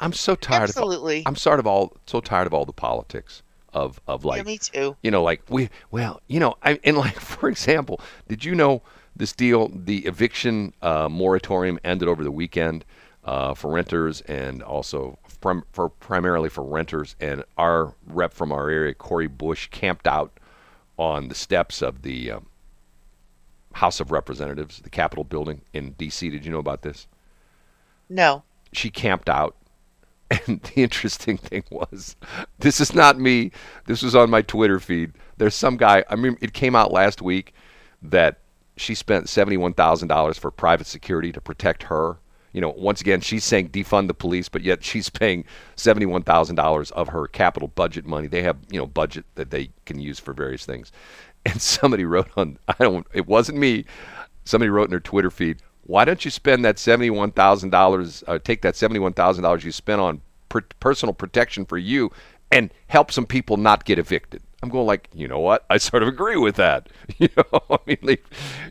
I'm 0.00 0.14
so 0.14 0.34
tired 0.34 0.62
Absolutely. 0.70 1.18
of 1.20 1.26
I'm 1.26 1.36
sort 1.36 1.60
of 1.60 1.66
all 1.66 1.98
so 2.06 2.20
tired 2.22 2.46
of 2.46 2.54
all 2.54 2.64
the 2.64 2.72
politics 2.72 3.42
of 3.72 4.00
of 4.06 4.24
like 4.24 4.38
yeah, 4.38 4.42
me 4.44 4.58
too. 4.58 4.96
you 5.02 5.10
know 5.10 5.22
like 5.22 5.42
we 5.48 5.70
well 5.90 6.20
you 6.26 6.40
know 6.40 6.56
I 6.62 6.78
and 6.84 6.96
like 6.96 7.18
for 7.20 7.48
example, 7.48 8.00
did 8.28 8.44
you 8.44 8.54
know 8.54 8.82
this 9.16 9.32
deal 9.32 9.70
the 9.74 9.98
eviction 10.06 10.72
uh, 10.82 11.08
moratorium 11.08 11.78
ended 11.84 12.08
over 12.08 12.24
the 12.24 12.30
weekend 12.30 12.84
uh, 13.24 13.54
for 13.54 13.70
renters 13.70 14.20
and 14.22 14.62
also 14.62 15.18
prim- 15.40 15.64
for 15.72 15.88
primarily 15.88 16.48
for 16.48 16.64
renters 16.64 17.14
and 17.20 17.44
our 17.58 17.94
rep 18.06 18.32
from 18.32 18.50
our 18.52 18.68
area 18.70 18.94
Cori 18.94 19.26
Bush 19.26 19.68
camped 19.70 20.06
out 20.06 20.38
on 20.98 21.28
the 21.28 21.34
steps 21.34 21.82
of 21.82 22.02
the 22.02 22.30
um, 22.32 22.46
House 23.74 24.00
of 24.00 24.10
Representatives, 24.10 24.80
the 24.80 24.90
Capitol 24.90 25.24
building 25.24 25.62
in 25.72 25.92
D.C. 25.92 26.28
Did 26.28 26.44
you 26.44 26.52
know 26.52 26.58
about 26.58 26.82
this? 26.82 27.06
No. 28.08 28.42
she 28.72 28.90
camped 28.90 29.28
out. 29.28 29.56
And 30.32 30.62
the 30.62 30.82
interesting 30.82 31.36
thing 31.36 31.62
was, 31.70 32.16
this 32.58 32.80
is 32.80 32.94
not 32.94 33.20
me. 33.20 33.52
This 33.86 34.02
was 34.02 34.16
on 34.16 34.30
my 34.30 34.40
Twitter 34.40 34.80
feed. 34.80 35.12
There's 35.36 35.54
some 35.54 35.76
guy. 35.76 36.04
I 36.08 36.16
mean, 36.16 36.38
it 36.40 36.54
came 36.54 36.74
out 36.74 36.90
last 36.90 37.20
week 37.20 37.52
that 38.00 38.38
she 38.78 38.94
spent 38.94 39.28
seventy-one 39.28 39.74
thousand 39.74 40.08
dollars 40.08 40.38
for 40.38 40.50
private 40.50 40.86
security 40.86 41.32
to 41.32 41.40
protect 41.40 41.82
her. 41.84 42.16
You 42.52 42.60
know, 42.60 42.70
once 42.70 43.00
again, 43.00 43.20
she's 43.20 43.44
saying 43.44 43.70
defund 43.70 44.08
the 44.08 44.14
police, 44.14 44.48
but 44.48 44.62
yet 44.62 44.82
she's 44.82 45.10
paying 45.10 45.44
seventy-one 45.76 46.22
thousand 46.22 46.56
dollars 46.56 46.90
of 46.92 47.08
her 47.08 47.26
capital 47.26 47.68
budget 47.68 48.06
money. 48.06 48.26
They 48.26 48.42
have, 48.42 48.56
you 48.70 48.78
know, 48.78 48.86
budget 48.86 49.26
that 49.34 49.50
they 49.50 49.70
can 49.84 50.00
use 50.00 50.18
for 50.18 50.32
various 50.32 50.64
things. 50.64 50.92
And 51.44 51.60
somebody 51.60 52.04
wrote 52.04 52.30
on, 52.36 52.58
I 52.68 52.74
don't, 52.78 53.06
it 53.12 53.26
wasn't 53.26 53.58
me. 53.58 53.84
Somebody 54.44 54.70
wrote 54.70 54.84
in 54.84 54.90
their 54.90 55.00
Twitter 55.00 55.30
feed, 55.30 55.58
why 55.84 56.04
don't 56.04 56.24
you 56.24 56.30
spend 56.30 56.64
that 56.64 56.78
seventy-one 56.78 57.32
thousand 57.32 57.70
dollars? 57.70 58.22
Uh, 58.26 58.38
take 58.38 58.62
that 58.62 58.76
seventy-one 58.76 59.12
thousand 59.14 59.42
dollars 59.42 59.64
you 59.64 59.72
spent 59.72 60.00
on 60.00 60.20
per- 60.48 60.62
personal 60.80 61.12
protection 61.12 61.64
for 61.64 61.78
you, 61.78 62.10
and 62.50 62.72
help 62.88 63.10
some 63.10 63.26
people 63.26 63.56
not 63.56 63.84
get 63.84 63.98
evicted. 63.98 64.42
I'm 64.62 64.68
going 64.68 64.86
like, 64.86 65.08
you 65.12 65.26
know 65.26 65.40
what? 65.40 65.64
I 65.70 65.78
sort 65.78 66.02
of 66.02 66.08
agree 66.08 66.36
with 66.36 66.56
that. 66.56 66.88
You 67.18 67.28
know, 67.36 67.60
I 67.70 67.78
mean, 67.86 67.98
like, 68.02 68.24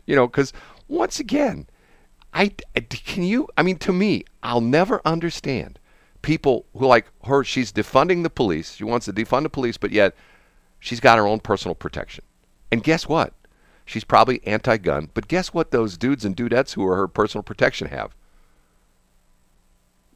you 0.06 0.16
know, 0.16 0.26
because 0.26 0.52
once 0.88 1.20
again, 1.20 1.66
I, 2.34 2.52
I- 2.76 2.80
can 2.80 3.22
you? 3.22 3.48
I 3.56 3.62
mean, 3.62 3.76
to 3.78 3.92
me, 3.92 4.24
I'll 4.42 4.60
never 4.62 5.00
understand 5.04 5.78
people 6.22 6.64
who 6.76 6.86
like 6.86 7.06
her. 7.24 7.44
She's 7.44 7.72
defunding 7.72 8.22
the 8.22 8.30
police. 8.30 8.74
She 8.76 8.84
wants 8.84 9.06
to 9.06 9.12
defund 9.12 9.42
the 9.42 9.50
police, 9.50 9.76
but 9.76 9.90
yet 9.90 10.14
she's 10.80 11.00
got 11.00 11.18
her 11.18 11.26
own 11.26 11.40
personal 11.40 11.74
protection. 11.74 12.24
And 12.70 12.82
guess 12.82 13.06
what? 13.06 13.34
She's 13.84 14.04
probably 14.04 14.44
anti-gun, 14.46 15.10
but 15.14 15.28
guess 15.28 15.54
what? 15.54 15.70
Those 15.70 15.96
dudes 15.98 16.24
and 16.24 16.36
dudettes 16.36 16.74
who 16.74 16.86
are 16.86 16.96
her 16.96 17.08
personal 17.08 17.42
protection 17.42 17.88
have 17.88 18.14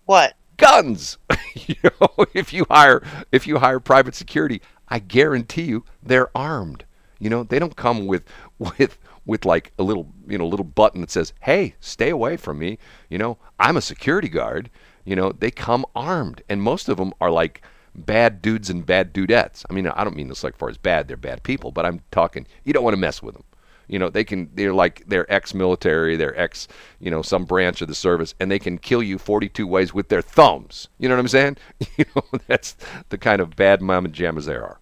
What? 0.06 0.37
guns. 0.56 1.18
you 1.54 1.75
know, 1.82 2.26
if 2.35 2.52
you 2.52 2.64
hire 2.70 3.02
if 3.32 3.46
you 3.46 3.58
hire 3.58 3.80
private 3.80 4.14
security, 4.14 4.61
I 4.88 4.99
guarantee 4.99 5.62
you 5.62 5.85
they're 6.02 6.37
armed. 6.37 6.85
You 7.18 7.30
know, 7.30 7.42
they 7.44 7.58
don't 7.58 7.76
come 7.76 8.06
with 8.06 8.25
with 8.58 8.99
with 9.25 9.44
like 9.44 9.73
a 9.78 9.82
little 9.82 10.08
you 10.26 10.38
know 10.38 10.46
little 10.46 10.64
button 10.64 11.00
that 11.00 11.11
says, 11.11 11.32
"Hey, 11.40 11.75
stay 11.80 12.11
away 12.11 12.37
from 12.37 12.58
me." 12.58 12.78
You 13.08 13.18
know, 13.18 13.38
I'm 13.58 13.76
a 13.76 13.82
security 13.82 14.28
guard. 14.28 14.70
You 15.04 15.16
know, 15.16 15.32
they 15.32 15.50
come 15.50 15.85
armed, 15.94 16.42
and 16.49 16.62
most 16.62 16.88
of 16.88 16.96
them 16.96 17.12
are 17.20 17.30
like 17.30 17.62
bad 17.94 18.42
dudes 18.42 18.68
and 18.68 18.85
bad 18.85 19.14
dudettes. 19.14 19.64
I 19.70 19.73
mean, 19.73 19.87
I 19.87 20.04
don't 20.04 20.16
mean 20.16 20.28
this 20.28 20.44
like 20.44 20.56
far 20.56 20.68
as 20.68 20.78
bad; 20.78 21.08
they're 21.08 21.16
bad 21.16 21.42
people, 21.42 21.70
but 21.73 21.87
I'm 21.87 22.00
talking. 22.11 22.46
You 22.64 22.73
don't 22.73 22.85
want 22.85 22.94
to 22.94 23.00
mess 23.00 23.23
with 23.23 23.35
them. 23.35 23.44
You 23.88 23.99
know, 23.99 24.11
they 24.11 24.25
can 24.25 24.50
they're 24.55 24.75
like 24.75 25.05
they're 25.07 25.31
ex-military, 25.33 26.16
they're 26.16 26.38
ex, 26.38 26.66
you 26.99 27.11
know, 27.11 27.23
some 27.23 27.45
branch 27.45 27.83
of 27.83 27.88
the 27.88 27.95
service, 27.95 28.35
and 28.40 28.50
they 28.50 28.59
can 28.59 28.78
kill 28.78 29.02
you 29.02 29.19
42 29.19 29.66
ways 29.66 29.95
with 29.95 30.09
their 30.09 30.23
thumbs. 30.23 30.88
You 30.99 31.09
know 31.09 31.14
what 31.14 31.21
I'm 31.21 31.28
saying? 31.28 31.57
You 31.97 32.05
know, 32.14 32.23
that's 32.47 32.76
the 33.09 33.19
kind 33.19 33.40
of 33.40 33.57
bad 33.57 33.81
mama 33.81 34.09
jammas 34.09 34.45
there 34.45 34.62
are. 34.62 34.78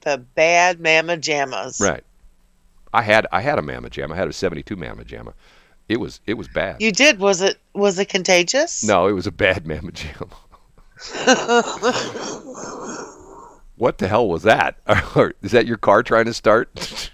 The 0.00 0.18
bad 0.18 0.80
mama 0.80 1.16
jammas. 1.16 1.80
Right. 1.80 2.02
I 2.92 3.02
had 3.02 3.26
I 3.32 3.40
had 3.40 3.58
a 3.58 3.62
mamma 3.62 3.90
jamma. 3.90 4.12
I 4.12 4.16
had 4.16 4.28
a 4.28 4.32
72 4.32 4.74
mamma 4.76 5.04
jamma. 5.04 5.34
It 5.88 6.00
was 6.00 6.20
it 6.26 6.34
was 6.34 6.48
bad. 6.48 6.80
You 6.80 6.92
did. 6.92 7.18
Was 7.18 7.42
it 7.42 7.58
was 7.74 7.98
it 7.98 8.08
contagious? 8.08 8.82
no, 8.82 9.06
it 9.06 9.12
was 9.12 9.26
a 9.26 9.32
bad 9.32 9.66
mamma 9.66 9.92
jamma. 9.92 10.32
what 13.76 13.98
the 13.98 14.08
hell 14.08 14.28
was 14.28 14.42
that? 14.44 14.78
Is 15.42 15.52
that 15.52 15.66
your 15.66 15.76
car 15.76 16.02
trying 16.02 16.24
to 16.26 16.34
start? 16.34 17.10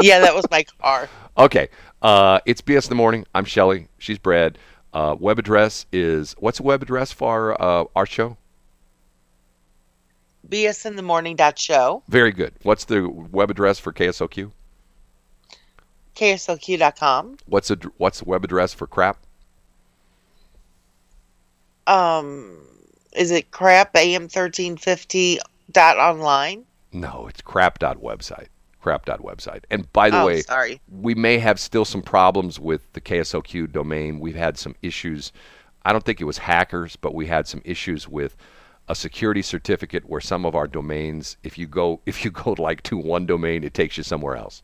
Yeah, 0.00 0.20
that 0.20 0.34
was 0.34 0.44
my 0.50 0.64
car. 0.80 1.08
Okay. 1.36 1.68
Uh, 2.02 2.40
it's 2.46 2.60
BS 2.60 2.84
in 2.84 2.90
the 2.90 2.94
morning. 2.96 3.24
I'm 3.34 3.44
Shelly. 3.44 3.88
She's 3.98 4.18
Brad. 4.18 4.58
Uh, 4.92 5.16
web 5.18 5.38
address 5.38 5.86
is 5.92 6.36
what's 6.38 6.58
the 6.58 6.64
web 6.64 6.82
address 6.82 7.10
for 7.10 7.60
uh, 7.60 7.84
our 7.96 8.06
show? 8.06 8.36
BS 10.48 10.86
in 10.86 10.96
the 10.96 11.02
morning 11.02 11.36
dot 11.36 11.58
show. 11.58 12.02
Very 12.08 12.30
good. 12.30 12.52
What's 12.62 12.84
the 12.84 13.08
web 13.08 13.50
address 13.50 13.78
for 13.78 13.92
KSOQ? 13.92 14.52
KSLQ.com. 16.14 17.38
What's 17.46 17.68
the 17.68 17.90
what's 17.96 18.20
the 18.20 18.26
web 18.26 18.44
address 18.44 18.72
for 18.72 18.86
crap? 18.86 19.18
Um, 21.86 22.58
is 23.14 23.30
it 23.30 23.50
crap 23.50 23.96
am 23.96 24.28
thirteen 24.28 24.76
fifty 24.76 25.38
dot 25.72 25.98
online? 25.98 26.64
No, 26.92 27.26
it's 27.28 27.40
crap 27.40 27.78
dot 27.80 28.00
website. 28.00 28.46
Crap 28.84 29.06
website. 29.06 29.64
And 29.70 29.90
by 29.94 30.10
the 30.10 30.20
oh, 30.20 30.26
way, 30.26 30.42
sorry. 30.42 30.78
we 30.90 31.14
may 31.14 31.38
have 31.38 31.58
still 31.58 31.86
some 31.86 32.02
problems 32.02 32.60
with 32.60 32.92
the 32.92 33.00
KSOQ 33.00 33.72
domain. 33.72 34.20
We've 34.20 34.34
had 34.34 34.58
some 34.58 34.76
issues. 34.82 35.32
I 35.86 35.92
don't 35.92 36.04
think 36.04 36.20
it 36.20 36.24
was 36.24 36.36
hackers, 36.36 36.94
but 36.94 37.14
we 37.14 37.24
had 37.24 37.48
some 37.48 37.62
issues 37.64 38.06
with 38.06 38.36
a 38.86 38.94
security 38.94 39.40
certificate 39.40 40.06
where 40.06 40.20
some 40.20 40.44
of 40.44 40.54
our 40.54 40.68
domains, 40.68 41.38
if 41.42 41.56
you 41.56 41.66
go 41.66 42.02
if 42.06 42.26
you 42.26 42.30
go 42.30 42.54
like 42.58 42.82
to 42.82 42.98
one 42.98 43.24
domain, 43.24 43.64
it 43.64 43.72
takes 43.72 43.96
you 43.96 44.02
somewhere 44.02 44.36
else. 44.36 44.60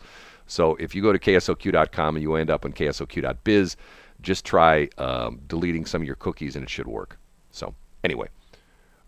So 0.46 0.74
if 0.74 0.94
you 0.94 1.00
go 1.00 1.14
to 1.14 1.18
ksoq.com 1.18 2.16
and 2.16 2.22
you 2.22 2.34
end 2.34 2.50
up 2.50 2.66
on 2.66 2.74
ksoq.biz, 2.74 3.76
just 4.20 4.44
try 4.44 4.90
um, 4.98 5.40
deleting 5.46 5.86
some 5.86 6.02
of 6.02 6.06
your 6.06 6.16
cookies 6.16 6.56
and 6.56 6.62
it 6.62 6.68
should 6.68 6.88
work. 6.88 7.18
So 7.52 7.74
anyway, 8.04 8.28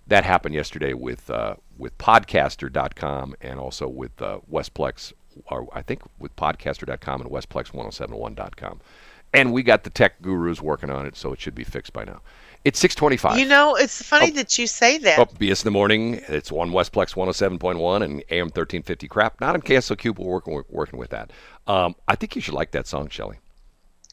that 0.07 0.25
happened 0.25 0.55
yesterday 0.55 0.93
with 0.95 1.31
uh, 1.31 1.55
with 1.79 1.97
podcaster.com 1.99 3.35
and 3.41 3.59
also 3.59 3.89
with 3.89 4.21
uh, 4.23 4.39
Westplex, 4.51 5.13
or 5.47 5.69
I 5.73 5.83
think 5.83 6.03
with 6.19 6.35
podcaster.com 6.37 7.23
and 7.23 7.31
Westplex1071.com. 7.31 8.81
And 9.35 9.53
we 9.53 9.63
got 9.63 9.85
the 9.85 9.91
tech 9.91 10.21
gurus 10.21 10.61
working 10.61 10.91
on 10.91 11.07
it, 11.07 11.17
so 11.17 11.33
it 11.33 11.41
should 11.41 11.55
be 11.55 11.65
fixed 11.65 11.95
by 11.95 12.05
now. 12.05 12.21
It's 12.65 12.79
625. 12.79 13.39
You 13.39 13.47
know, 13.47 13.75
it's 13.75 14.03
funny 14.03 14.29
Oh. 14.31 14.35
that 14.35 14.59
you 14.59 14.67
say 14.67 14.99
that. 14.99 15.19
Oh, 15.19 15.25
BS 15.25 15.63
in 15.63 15.65
the 15.65 15.71
morning. 15.71 16.21
It's 16.29 16.53
on 16.53 16.71
Westplex 16.71 17.15
107.1 17.17 18.03
and 18.05 18.23
AM 18.31 18.47
1350 18.49 19.09
crap. 19.09 19.41
Not 19.41 19.55
on 19.55 19.63
KSOQ, 19.63 20.15
but 20.15 20.23
we're 20.25 20.33
working, 20.35 20.63
working 20.69 20.99
with 20.99 21.11
that. 21.11 21.33
Um, 21.67 21.97
I 22.07 22.15
think 22.15 22.37
you 22.37 22.43
should 22.43 22.55
like 22.55 22.73
that 22.73 22.87
song, 22.87 23.09
Shelley. 23.09 23.39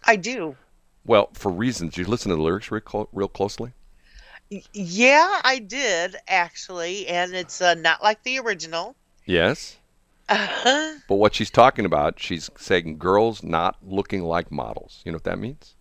I 0.05 0.15
do. 0.15 0.55
Well, 1.05 1.29
for 1.33 1.51
reasons. 1.51 1.97
You 1.97 2.05
listen 2.05 2.29
to 2.29 2.35
the 2.37 2.41
lyrics 2.41 2.71
real, 2.71 3.09
real 3.11 3.27
closely? 3.27 3.73
Yeah, 4.73 5.41
I 5.43 5.59
did 5.59 6.15
actually, 6.27 7.07
and 7.07 7.33
it's 7.33 7.61
uh, 7.61 7.75
not 7.75 8.01
like 8.01 8.23
the 8.23 8.39
original. 8.39 8.95
Yes. 9.25 9.77
Uh-huh. 10.27 10.93
But 11.07 11.15
what 11.15 11.35
she's 11.35 11.49
talking 11.49 11.85
about, 11.85 12.19
she's 12.19 12.49
saying 12.57 12.97
girls 12.97 13.43
not 13.43 13.77
looking 13.83 14.23
like 14.23 14.51
models. 14.51 15.01
You 15.05 15.11
know 15.11 15.17
what 15.17 15.23
that 15.25 15.39
means? 15.39 15.75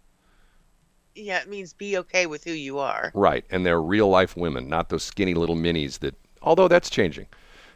Yeah, 1.15 1.41
it 1.41 1.49
means 1.49 1.73
be 1.73 1.99
okay 1.99 2.27
with 2.27 2.45
who 2.45 2.53
you 2.53 2.79
are. 2.79 3.11
Right. 3.15 3.45
And 3.51 3.65
they're 3.65 3.81
real 3.81 4.09
life 4.09 4.37
women, 4.37 4.69
not 4.69 4.89
those 4.89 5.03
skinny 5.03 5.35
little 5.35 5.57
minis 5.57 5.99
that, 6.01 6.15
although 6.43 6.69
that's 6.69 6.91
changing. 6.91 7.27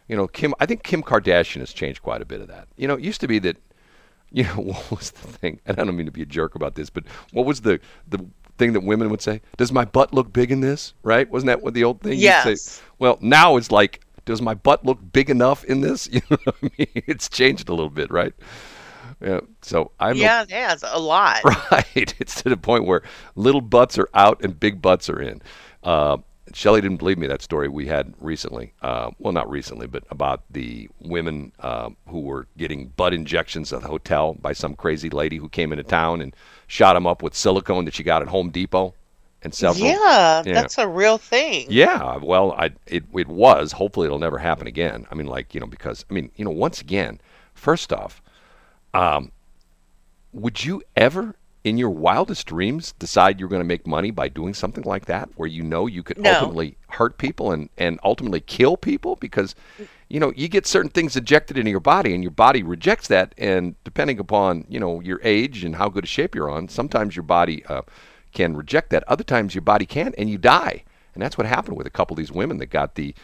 You 0.09 0.17
know, 0.17 0.27
Kim, 0.27 0.55
I 0.61 0.67
think 0.67 0.83
Kim 0.83 1.03
Kardashian 1.03 1.61
has 1.61 1.73
changed 1.73 2.03
quite 2.03 2.23
a 2.23 2.27
bit 2.27 2.41
of 2.41 2.49
that. 2.49 2.69
You 2.77 2.87
know, 2.87 2.95
it 2.95 3.03
used 3.03 3.21
to 3.23 3.29
be 3.29 3.39
that, 3.41 3.57
you 4.31 4.45
know, 4.45 4.55
what 4.57 4.91
was 4.91 5.11
the 5.11 5.27
thing? 5.27 5.61
And 5.67 5.79
I 5.79 5.85
don't 5.85 5.97
mean 5.97 6.07
to 6.07 6.13
be 6.13 6.23
a 6.23 6.27
jerk 6.27 6.55
about 6.55 6.75
this, 6.75 6.91
but 6.91 7.05
what 7.33 7.47
was 7.47 7.63
the, 7.63 7.81
the 8.09 8.25
thing 8.63 8.73
that 8.75 8.83
women 8.85 9.11
would 9.11 9.21
say? 9.23 9.41
Does 9.57 9.73
my 9.73 9.85
butt 9.85 10.15
look 10.15 10.33
big 10.33 10.51
in 10.53 10.61
this? 10.61 10.95
Right? 11.03 11.29
Wasn't 11.31 11.49
that 11.49 11.63
what 11.63 11.75
the 11.75 11.85
old 11.85 12.01
thing? 12.01 12.13
you'd 12.13 12.21
say? 12.45 12.51
Yes. 12.51 12.83
Well, 12.99 13.19
now 13.21 13.57
it's 13.57 13.71
like, 13.73 14.01
does 14.25 14.41
my 14.41 14.55
butt 14.55 14.85
look 14.85 14.99
big 15.13 15.31
enough 15.31 15.65
in 15.65 15.81
this? 15.81 16.09
You 16.13 16.21
know 16.31 16.37
what 16.45 16.55
I 16.63 16.71
mean? 16.79 16.89
It's 17.07 17.29
changed 17.29 17.69
a 17.69 17.73
little 17.75 17.91
bit, 17.91 18.11
right? 18.11 18.33
Yeah. 19.21 19.41
So 19.63 19.91
I'm 19.99 20.17
a- 20.17 20.21
yeah, 20.21 20.43
it 20.43 20.51
has 20.51 20.85
a 20.87 20.99
lot. 20.99 21.41
Right. 21.73 22.15
It's 22.21 22.41
to 22.43 22.49
the 22.49 22.57
point 22.57 22.85
where 22.87 23.03
little 23.35 23.61
butts 23.61 23.99
are 23.99 24.09
out 24.15 24.43
and 24.45 24.59
big 24.59 24.81
butts 24.81 25.09
are 25.11 25.21
in. 25.21 25.43
Uh, 25.83 26.19
Shelley 26.53 26.81
didn't 26.81 26.97
believe 26.99 27.19
me 27.19 27.27
that 27.29 27.41
story 27.43 27.69
we 27.69 27.87
had 27.87 28.15
recently. 28.21 28.73
Uh, 28.83 29.11
well, 29.19 29.33
not 29.33 29.49
recently, 29.49 29.87
but 29.87 30.05
about 30.11 30.43
the 30.51 30.89
women 31.01 31.53
uh, 31.61 31.91
who 32.09 32.21
were 32.21 32.47
getting 32.59 32.89
butt 32.89 33.15
injections 33.15 33.73
at 33.73 33.83
the 33.83 33.89
hotel 33.89 34.35
by 34.35 34.53
some 34.53 34.75
crazy 34.75 35.09
lady 35.09 35.37
who 35.37 35.49
came 35.49 35.73
into 35.73 35.85
town 35.85 36.21
and 36.21 36.35
shot 36.67 36.95
them 36.95 37.07
up 37.07 37.23
with 37.23 37.35
silicone 37.35 37.85
that 37.85 37.95
she 37.95 38.03
got 38.03 38.23
at 38.23 38.29
Home 38.29 38.51
Depot 38.51 38.93
and 39.43 39.55
several. 39.55 39.87
Yeah, 39.87 40.43
Yeah. 40.45 40.53
that's 40.55 40.79
a 40.79 40.89
real 40.89 41.17
thing. 41.19 41.67
Yeah, 41.71 42.17
well, 42.17 42.53
I 42.53 42.71
it 42.87 43.05
it 43.15 43.29
was. 43.29 43.73
Hopefully, 43.73 44.07
it'll 44.07 44.19
never 44.19 44.39
happen 44.39 44.67
again. 44.67 45.07
I 45.11 45.15
mean, 45.15 45.27
like 45.29 45.55
you 45.55 45.61
know, 45.61 45.67
because 45.67 46.05
I 46.11 46.13
mean, 46.15 46.31
you 46.37 46.45
know, 46.45 46.51
once 46.51 46.81
again, 46.81 47.21
first 47.55 47.93
off, 47.93 48.21
um, 48.95 49.31
would 50.33 50.65
you 50.65 50.83
ever, 50.97 51.35
in 51.65 51.79
your 51.79 51.91
wildest 51.91 52.47
dreams, 52.47 52.93
decide 52.99 53.39
you're 53.39 53.49
going 53.49 53.61
to 53.63 53.65
make 53.67 53.87
money 53.87 54.11
by 54.11 54.29
doing 54.29 54.53
something 54.55 54.83
like 54.85 55.05
that, 55.07 55.29
where 55.37 55.49
you 55.49 55.63
know 55.63 55.87
you 55.87 56.03
could 56.03 56.19
No. 56.19 56.31
ultimately 56.33 56.77
hurt 56.89 57.19
people 57.19 57.53
and 57.53 57.69
and 57.79 58.01
ultimately 58.03 58.41
kill 58.41 58.77
people 58.77 59.15
because, 59.17 59.55
you 60.09 60.19
know, 60.19 60.33
you 60.35 60.49
get 60.49 60.67
certain 60.67 60.91
things 60.91 61.15
ejected 61.17 61.57
into 61.57 61.71
your 61.71 61.81
body, 61.81 62.15
and 62.15 62.23
your 62.25 62.33
body 62.33 62.63
rejects 62.63 63.07
that, 63.09 63.35
and 63.39 63.77
depending 63.85 64.19
upon 64.19 64.65
you 64.69 64.81
know 64.81 65.01
your 65.01 65.21
age 65.23 65.63
and 65.65 65.77
how 65.77 65.89
good 65.89 66.05
a 66.05 66.07
shape 66.09 66.35
you're 66.35 66.51
on, 66.51 66.69
sometimes 66.69 67.15
your 67.15 67.23
body 67.23 67.65
uh, 67.67 67.83
can 68.33 68.57
reject 68.57 68.91
that. 68.91 69.05
Other 69.07 69.25
times 69.25 69.55
your 69.55 69.63
body 69.63 69.87
can't, 69.87 70.15
and 70.19 70.29
you 70.29 70.39
die. 70.39 70.83
And 71.15 71.23
that's 71.23 71.37
what 71.39 71.47
happened 71.47 71.77
with 71.77 71.87
a 71.87 71.91
couple 71.91 72.15
of 72.15 72.19
these 72.19 72.33
women 72.33 72.57
that 72.59 72.67
got 72.71 72.95
the 72.97 73.15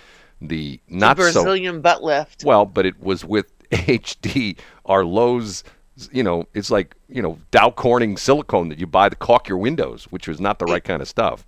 the 0.40 0.78
The 0.88 0.96
not 0.96 1.16
so 1.16 1.22
Brazilian 1.42 1.80
butt 1.80 2.04
lift. 2.04 2.44
well, 2.44 2.64
but 2.66 2.86
it 2.86 3.00
was 3.02 3.24
with 3.24 3.46
HD 3.72 4.56
or 4.84 5.04
Lowe's. 5.04 5.64
You 6.12 6.22
know, 6.22 6.46
it's 6.54 6.70
like 6.70 6.94
you 7.08 7.22
know 7.22 7.38
Dow 7.50 7.70
Corning 7.70 8.16
silicone 8.16 8.68
that 8.68 8.78
you 8.78 8.86
buy 8.86 9.08
to 9.08 9.16
caulk 9.16 9.48
your 9.48 9.58
windows, 9.58 10.04
which 10.10 10.28
was 10.28 10.40
not 10.40 10.58
the 10.58 10.66
right 10.66 10.84
kind 10.84 11.02
of 11.02 11.08
stuff. 11.08 11.44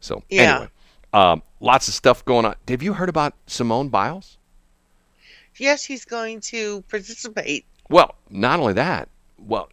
So 0.00 0.22
Yeah. 0.28 0.42
anyway, 0.42 0.68
um, 1.12 1.42
lots 1.60 1.88
of 1.88 1.94
stuff 1.94 2.24
going 2.24 2.44
on. 2.44 2.54
Have 2.68 2.82
you 2.82 2.94
heard 2.94 3.08
about 3.08 3.34
Simone 3.46 3.88
Biles? 3.88 4.38
Yes, 5.56 5.84
he's 5.84 6.04
going 6.04 6.40
to 6.40 6.82
participate. 6.90 7.64
Well, 7.90 8.14
not 8.30 8.58
only 8.58 8.72
that. 8.74 9.08
Well, 9.38 9.68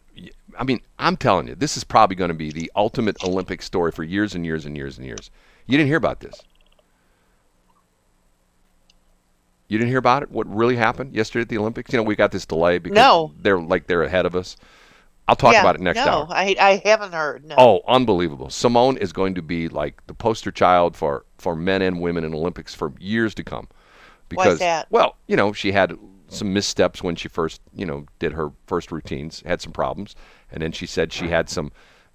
I 0.58 0.64
mean, 0.64 0.80
I'm 0.98 1.16
telling 1.16 1.48
you, 1.48 1.54
this 1.54 1.76
is 1.76 1.84
probably 1.84 2.16
going 2.16 2.28
to 2.28 2.34
be 2.34 2.50
the 2.52 2.70
ultimate 2.76 3.22
Olympic 3.24 3.62
story 3.62 3.92
for 3.92 4.04
years 4.04 4.34
and 4.34 4.44
years 4.44 4.66
and 4.66 4.76
years 4.76 4.98
and 4.98 5.06
years. 5.06 5.30
You 5.66 5.78
didn't 5.78 5.88
hear 5.88 5.96
about 5.96 6.20
this. 6.20 6.42
You 9.70 9.78
didn't 9.78 9.90
hear 9.90 9.98
about 9.98 10.24
it? 10.24 10.32
What 10.32 10.52
really 10.52 10.74
happened 10.74 11.14
yesterday 11.14 11.42
at 11.42 11.48
the 11.48 11.56
Olympics? 11.58 11.92
You 11.92 11.98
know, 11.98 12.02
we 12.02 12.16
got 12.16 12.32
this 12.32 12.44
delay 12.44 12.78
because 12.78 12.96
No. 12.96 13.32
they're 13.40 13.60
like 13.60 13.86
they're 13.86 14.02
ahead 14.02 14.26
of 14.26 14.34
us. 14.34 14.56
I'll 15.28 15.36
talk 15.36 15.52
yeah, 15.52 15.60
about 15.60 15.76
it 15.76 15.80
next 15.80 15.98
no, 15.98 16.06
hour. 16.08 16.26
I 16.28 16.56
I 16.58 16.82
haven't 16.84 17.12
heard. 17.12 17.44
No. 17.44 17.54
Oh, 17.56 17.80
unbelievable! 17.86 18.50
Simone 18.50 18.96
is 18.96 19.12
going 19.12 19.36
to 19.36 19.42
be 19.42 19.68
like 19.68 20.04
the 20.08 20.14
poster 20.14 20.50
child 20.50 20.96
for 20.96 21.24
for 21.38 21.54
men 21.54 21.82
and 21.82 22.00
women 22.00 22.24
in 22.24 22.34
Olympics 22.34 22.74
for 22.74 22.92
years 22.98 23.32
to 23.36 23.44
come. 23.44 23.68
Why's 24.34 24.46
Because 24.46 24.58
that? 24.58 24.88
well, 24.90 25.16
you 25.28 25.36
know, 25.36 25.52
she 25.52 25.70
had 25.70 25.96
some 26.26 26.52
missteps 26.52 27.00
when 27.04 27.14
she 27.14 27.28
first, 27.28 27.60
you 27.72 27.86
know, 27.86 28.06
did 28.18 28.32
her 28.32 28.50
first 28.66 28.90
routines, 28.90 29.40
had 29.46 29.60
some 29.60 29.72
problems, 29.72 30.16
and 30.50 30.62
then 30.62 30.72
she 30.72 30.86
said 30.86 31.12
she 31.12 31.28
had 31.28 31.48
some 31.48 31.70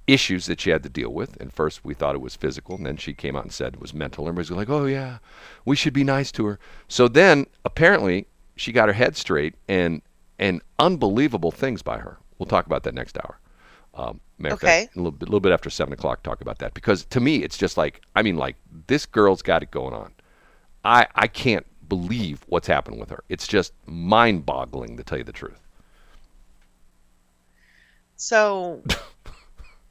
issues 0.08 0.46
that 0.48 0.60
she 0.62 0.70
had 0.70 0.84
to 0.84 0.90
deal 0.90 1.12
with. 1.14 1.36
And 1.42 1.52
first 1.54 1.84
we 1.86 1.94
thought 1.94 2.16
it 2.16 2.22
was 2.22 2.36
physical, 2.36 2.76
and 2.78 2.86
then 2.86 2.98
she 2.98 3.14
came 3.14 3.36
out 3.36 3.44
and 3.44 3.54
said 3.54 3.74
it 3.74 3.82
was 3.82 3.94
mental. 3.94 4.26
And 4.28 4.34
everybody's 4.38 4.52
like, 4.58 4.70
"Oh 4.70 4.86
yeah, 4.86 5.20
we 5.66 5.76
should 5.76 5.94
be 5.94 6.04
nice 6.04 6.32
to 6.34 6.46
her." 6.46 6.60
So 6.88 7.08
then 7.08 7.48
apparently 7.66 8.28
she 8.56 8.72
got 8.72 8.90
her 8.90 8.94
head 8.94 9.16
straight, 9.18 9.56
and 9.68 10.02
and 10.40 10.62
unbelievable 10.80 11.52
things 11.52 11.82
by 11.82 12.00
her. 12.00 12.18
We'll 12.38 12.48
talk 12.48 12.66
about 12.66 12.84
that 12.84 12.94
next 12.94 13.18
hour. 13.18 13.40
Um, 13.94 14.20
fact, 14.60 14.64
Okay. 14.64 14.90
a 14.96 15.00
little 15.00 15.12
bit, 15.12 15.30
little 15.30 15.40
bit 15.40 15.54
after 15.54 15.70
seven 15.70 15.94
o'clock, 15.94 16.24
talk 16.24 16.42
about 16.42 16.60
that 16.60 16.74
because 16.74 17.06
to 17.06 17.20
me, 17.20 17.38
it's 17.44 17.58
just 17.58 17.78
like 17.78 18.02
I 18.16 18.22
mean, 18.24 18.38
like 18.38 18.58
this 18.88 19.06
girl's 19.06 19.42
got 19.42 19.64
it 19.64 19.72
going 19.72 19.94
on. 19.94 20.14
I 20.86 21.08
I 21.16 21.28
can't 21.28 21.66
believe 21.90 22.44
what's 22.48 22.68
happened 22.68 23.00
with 23.00 23.10
her. 23.12 23.24
It's 23.30 23.48
just 23.48 23.74
mind-boggling 23.88 24.98
to 24.98 25.04
tell 25.04 25.18
you 25.20 25.24
the 25.24 25.34
truth. 25.34 25.62
So 28.18 28.84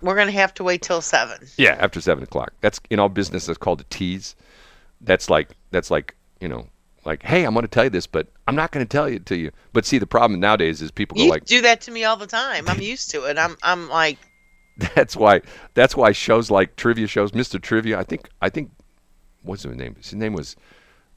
we're 0.01 0.17
gonna 0.17 0.31
have 0.31 0.55
to 0.55 0.65
wait 0.65 0.83
till 0.83 1.01
seven. 1.01 1.47
Yeah, 1.57 1.77
after 1.79 2.01
seven 2.01 2.25
o'clock. 2.25 2.53
That's 2.61 2.81
in 2.91 2.99
all 2.99 3.09
business. 3.09 3.47
That's 3.47 3.59
called 3.59 3.81
a 3.81 3.85
tease. 3.85 4.37
That's 5.01 5.31
like 5.31 5.51
that's 5.71 5.91
like 5.91 6.15
you 6.41 6.49
know 6.49 6.69
like, 7.07 7.23
hey, 7.23 7.45
I'm 7.45 7.55
going 7.55 7.65
to 7.65 7.69
tell 7.69 7.85
you 7.85 7.91
this, 7.91 8.07
but 8.07 8.29
I'm 8.49 8.57
not 8.57 8.71
going 8.71 8.85
to 8.85 8.89
tell 8.89 9.05
it 9.05 9.27
to 9.27 9.37
you. 9.37 9.51
But 9.73 9.85
see, 9.85 9.99
the 9.99 10.07
problem 10.07 10.41
nowadays 10.41 10.81
is 10.81 10.91
people 10.91 11.17
go 11.17 11.25
You 11.25 11.31
like, 11.31 11.45
do 11.45 11.61
that 11.63 11.81
to 11.83 11.91
me 11.91 12.05
all 12.05 12.17
the 12.17 12.27
time. 12.27 12.69
I'm 12.69 12.81
used 12.81 13.11
to 13.11 13.25
it. 13.25 13.39
I'm 13.39 13.57
I'm 13.63 13.89
like, 13.89 14.19
that's 14.95 15.17
why 15.17 15.43
that's 15.75 15.97
why 15.97 16.13
shows 16.13 16.51
like 16.51 16.77
trivia 16.77 17.07
shows, 17.07 17.33
Mr. 17.33 17.61
Trivia. 17.61 17.99
I 17.99 18.05
think 18.05 18.29
I 18.41 18.49
think 18.49 18.71
what's 19.43 19.63
his 19.63 19.77
name? 19.77 19.97
His 19.97 20.15
name 20.15 20.33
was 20.33 20.57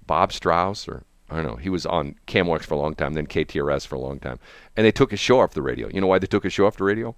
Bob 0.05 0.33
Strauss, 0.33 0.87
or 0.87 1.03
I 1.29 1.37
don't 1.37 1.45
know. 1.45 1.55
He 1.55 1.69
was 1.69 1.85
on 1.85 2.15
KMOX 2.27 2.63
for 2.63 2.75
a 2.75 2.77
long 2.77 2.95
time, 2.95 3.13
then 3.13 3.27
KTRS 3.27 3.87
for 3.87 3.95
a 3.95 3.99
long 3.99 4.19
time, 4.19 4.39
and 4.75 4.85
they 4.85 4.91
took 4.91 5.11
his 5.11 5.19
show 5.19 5.39
off 5.39 5.53
the 5.53 5.61
radio. 5.61 5.89
You 5.91 6.01
know 6.01 6.07
why 6.07 6.19
they 6.19 6.27
took 6.27 6.43
his 6.43 6.53
show 6.53 6.67
off 6.67 6.77
the 6.77 6.83
radio? 6.83 7.15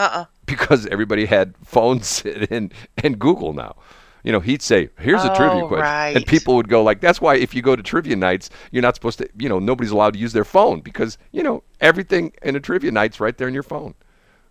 Uh-uh. 0.00 0.24
because 0.46 0.86
everybody 0.86 1.26
had 1.26 1.54
phones 1.64 2.22
and 2.50 2.72
and 3.02 3.18
Google 3.18 3.52
now. 3.52 3.76
You 4.22 4.32
know, 4.32 4.40
he'd 4.40 4.60
say, 4.60 4.90
"Here's 4.98 5.24
a 5.24 5.34
trivia 5.34 5.64
Oh, 5.64 5.68
question," 5.68 6.16
and 6.16 6.26
people 6.26 6.54
would 6.56 6.68
go 6.68 6.82
like, 6.82 7.00
"That's 7.00 7.20
why 7.22 7.36
if 7.36 7.54
you 7.54 7.62
go 7.62 7.74
to 7.74 7.82
trivia 7.82 8.16
nights, 8.16 8.50
you're 8.70 8.82
not 8.82 8.94
supposed 8.94 9.16
to. 9.18 9.28
You 9.38 9.48
know, 9.48 9.58
nobody's 9.58 9.92
allowed 9.92 10.12
to 10.12 10.18
use 10.18 10.34
their 10.34 10.44
phone 10.44 10.80
because 10.80 11.16
you 11.32 11.42
know 11.42 11.62
everything 11.80 12.32
in 12.42 12.54
a 12.54 12.60
trivia 12.60 12.90
night's 12.92 13.18
right 13.18 13.36
there 13.38 13.48
in 13.48 13.54
your 13.54 13.62
phone. 13.62 13.94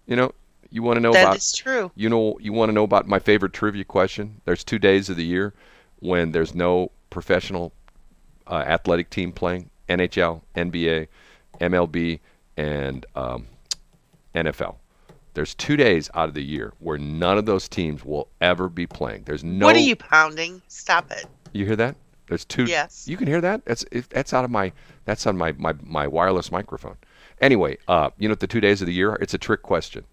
You 0.08 0.16
know, 0.16 0.32
you 0.72 0.82
want 0.82 0.98
to 0.98 1.02
know 1.02 1.12
That 1.14 1.22
about 1.22 1.32
that 1.34 1.38
is 1.38 1.54
true. 1.54 1.92
you 1.96 2.10
know 2.10 2.36
you 2.42 2.52
want 2.52 2.70
to 2.70 2.74
know 2.74 2.84
about 2.84 3.08
my 3.08 3.20
favorite 3.20 3.54
trivia 3.54 3.84
question. 3.84 4.42
There's 4.46 4.64
two 4.64 4.80
days 4.80 5.08
of 5.10 5.18
the 5.18 5.26
year 5.26 5.54
when 6.00 6.32
there's 6.32 6.56
no 6.56 6.92
professional 7.12 7.72
uh, 8.48 8.64
athletic 8.66 9.12
team 9.12 9.32
playing: 9.32 9.70
NHL, 9.88 10.42
NBA, 10.56 11.08
MLB, 11.62 12.20
and 12.58 13.06
um, 13.16 13.46
NFL. 14.34 14.78
There's 15.40 15.56
two 15.56 15.78
days 15.78 16.10
out 16.16 16.28
of 16.28 16.34
the 16.34 16.44
year 16.44 16.74
where 16.80 16.98
none 16.98 17.38
of 17.38 17.46
those 17.46 17.70
teams 17.70 18.04
will 18.04 18.28
ever 18.42 18.68
be 18.68 18.86
playing. 18.86 19.24
There's 19.26 19.42
no. 19.42 19.68
What 19.68 19.78
are 19.78 19.80
you 19.80 19.96
pounding? 19.96 20.62
Stop 20.68 21.12
it. 21.12 21.28
You 21.54 21.66
hear 21.66 21.78
that? 21.78 21.96
There's 22.28 22.44
two. 22.44 22.66
Yes. 22.66 23.08
You 23.08 23.16
can 23.16 23.26
hear 23.26 23.40
that. 23.40 23.64
That's 23.64 23.86
that's 24.10 24.34
out 24.34 24.44
of 24.44 24.52
my 24.52 24.74
that's 25.06 25.26
on 25.26 25.38
my, 25.38 25.54
my 25.54 25.76
my 25.82 26.08
wireless 26.08 26.52
microphone. 26.52 26.98
Anyway, 27.40 27.78
uh, 27.88 28.10
you 28.18 28.28
know 28.28 28.34
what 28.34 28.42
the 28.42 28.48
two 28.48 28.60
days 28.60 28.82
of 28.82 28.88
the 28.88 28.94
year? 28.94 29.12
are? 29.12 29.16
It's 29.22 29.34
a 29.34 29.38
trick 29.38 29.62
question. 29.62 30.04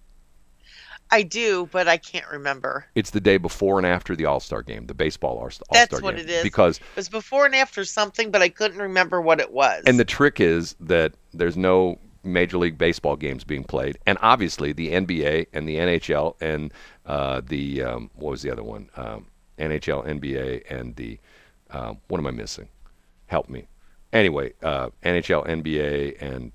I 1.11 1.25
do, 1.25 1.69
but 1.73 1.89
I 1.89 1.97
can't 1.97 2.31
remember. 2.31 2.87
It's 2.95 3.11
the 3.11 3.21
day 3.21 3.37
before 3.37 3.79
and 3.79 3.87
after 3.87 4.15
the 4.15 4.27
All 4.27 4.39
Star 4.39 4.63
game, 4.63 4.87
the 4.87 4.95
baseball 4.95 5.39
All 5.39 5.51
Star 5.51 5.67
game. 5.73 5.87
That's 5.91 6.03
what 6.03 6.21
it 6.21 6.31
is. 6.31 6.45
Because 6.45 6.79
It 6.79 6.85
was 6.95 7.09
before 7.09 7.47
and 7.47 7.55
after 7.57 7.85
something, 7.85 8.31
but 8.31 8.43
I 8.43 8.49
couldn't 8.49 8.79
remember 8.79 9.21
what 9.21 9.41
it 9.41 9.51
was. 9.51 9.83
and 9.87 9.99
the 9.99 10.05
trick 10.05 10.39
is 10.39 10.77
that 10.79 11.15
there's 11.35 11.57
no 11.57 11.99
Major 12.27 12.59
League 12.59 12.79
Baseball 12.79 13.17
games 13.17 13.45
being 13.45 13.65
played, 13.65 13.99
and 14.07 14.19
obviously 14.21 14.73
the 14.73 14.91
NBA 14.91 15.47
and 15.53 15.69
the 15.69 15.77
NHL 15.77 16.35
and 16.41 16.73
uh, 17.07 17.41
the 17.47 17.83
um, 17.83 18.11
what 18.15 18.31
was 18.31 18.43
the 18.43 18.51
other 18.51 18.65
one? 18.65 18.91
Um, 18.97 19.27
NHL, 19.59 20.07
NBA, 20.07 20.65
and 20.69 20.95
the 20.97 21.19
um, 21.71 21.99
what 22.09 22.19
am 22.19 22.27
I 22.27 22.31
missing? 22.31 22.69
Help 23.27 23.49
me. 23.49 23.67
Anyway, 24.13 24.53
uh, 24.63 24.91
NHL, 25.03 25.47
NBA, 25.47 26.17
and 26.21 26.53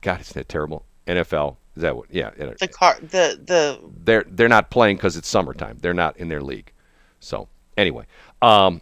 God, 0.00 0.20
isn't 0.20 0.34
that 0.34 0.48
terrible? 0.48 0.84
NFL. 1.06 1.56
Is 1.76 1.82
that 1.82 1.96
what? 1.96 2.06
Yeah, 2.10 2.30
the 2.30 2.68
car, 2.68 2.96
the 3.00 3.40
the 3.44 3.80
they're 4.04 4.24
they're 4.28 4.48
not 4.48 4.70
playing 4.70 4.96
because 4.96 5.16
it's 5.16 5.28
summertime. 5.28 5.78
They're 5.80 5.94
not 5.94 6.16
in 6.16 6.28
their 6.28 6.40
league. 6.40 6.72
So 7.20 7.48
anyway, 7.76 8.06
um, 8.42 8.80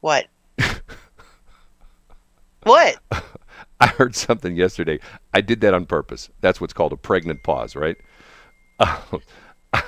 what? 0.00 0.26
What? 2.70 2.98
I 3.80 3.86
heard 3.86 4.14
something 4.14 4.56
yesterday. 4.56 5.00
I 5.32 5.40
did 5.40 5.60
that 5.62 5.74
on 5.74 5.86
purpose. 5.86 6.28
That's 6.40 6.60
what's 6.60 6.72
called 6.72 6.92
a 6.92 6.96
pregnant 6.96 7.42
pause, 7.42 7.74
right? 7.76 7.96
I, 8.80 8.98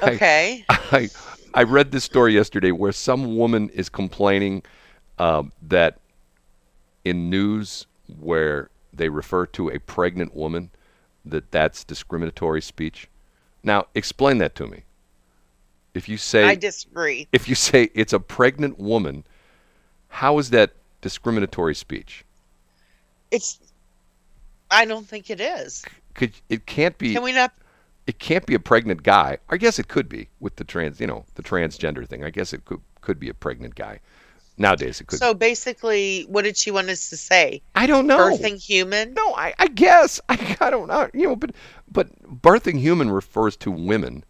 Okay. 0.03 0.65
I 0.69 1.09
I 1.55 1.65
read 1.65 1.91
this 1.91 2.05
story 2.05 2.35
yesterday 2.35 2.71
where 2.71 2.93
some 2.93 3.37
woman 3.37 3.69
is 3.71 3.89
complaining 3.89 4.63
um, 5.19 5.53
that 5.63 5.99
in 7.05 7.29
news 7.31 7.87
where 8.21 8.71
they 8.93 9.09
refer 9.09 9.47
to 9.47 9.69
a 9.71 9.79
pregnant 9.79 10.35
woman 10.35 10.71
that 11.25 11.51
that's 11.51 11.85
discriminatory 11.85 12.63
speech. 12.63 13.09
Now, 13.63 13.87
explain 13.95 14.39
that 14.39 14.55
to 14.57 14.67
me. 14.67 14.85
If 15.95 16.09
you 16.09 16.17
say 16.17 16.45
I 16.45 16.55
disagree. 16.55 17.29
if 17.33 17.49
you 17.49 17.55
say 17.55 17.91
it's 17.95 18.13
a 18.13 18.21
pregnant 18.21 18.79
woman, 18.79 19.25
how 20.09 20.39
is 20.39 20.51
that 20.51 20.75
discriminatory 21.01 21.75
speech? 21.75 22.25
It's. 23.33 23.59
I 24.71 24.85
don't 24.85 25.07
think 25.07 25.29
it 25.31 25.41
is. 25.41 25.85
Could 26.15 26.33
it 26.49 26.67
can't 26.67 26.97
be 26.99 27.15
Can 27.15 27.23
we 27.23 27.33
not? 27.33 27.53
it 28.07 28.19
can't 28.19 28.47
be 28.47 28.55
a 28.55 28.61
pregnant 28.61 29.03
guy. 29.03 29.39
I 29.49 29.57
guess 29.57 29.79
it 29.79 29.89
could 29.89 30.09
be 30.09 30.29
with 30.41 30.57
the 30.57 30.65
trans, 30.65 31.01
you 31.01 31.07
know, 31.07 31.25
the 31.35 31.43
transgender 31.43 32.07
thing. 32.07 32.25
I 32.25 32.31
guess 32.31 32.53
it 32.53 32.65
could 32.65 32.81
could 33.01 33.19
be 33.19 33.29
a 33.29 33.35
pregnant 33.35 33.75
guy. 33.75 34.01
Nowadays 34.59 35.01
it 35.01 35.07
could. 35.07 35.19
So 35.19 35.33
basically, 35.35 36.27
what 36.29 36.45
did 36.45 36.57
she 36.57 36.71
want 36.71 36.89
us 36.91 37.09
to 37.11 37.17
say? 37.17 37.63
I 37.75 37.87
don't 37.87 38.07
know. 38.07 38.19
Birthing 38.37 38.63
human? 38.63 39.15
No, 39.15 39.35
I, 39.35 39.55
I 39.59 39.69
guess 39.69 40.21
I, 40.29 40.57
I 40.61 40.71
don't 40.71 40.89
know. 40.89 41.09
You 41.15 41.29
know, 41.29 41.37
but 41.37 41.53
but 41.91 42.09
birthing 42.43 42.79
human 42.79 43.11
refers 43.11 43.57
to 43.59 43.71
women. 43.71 44.25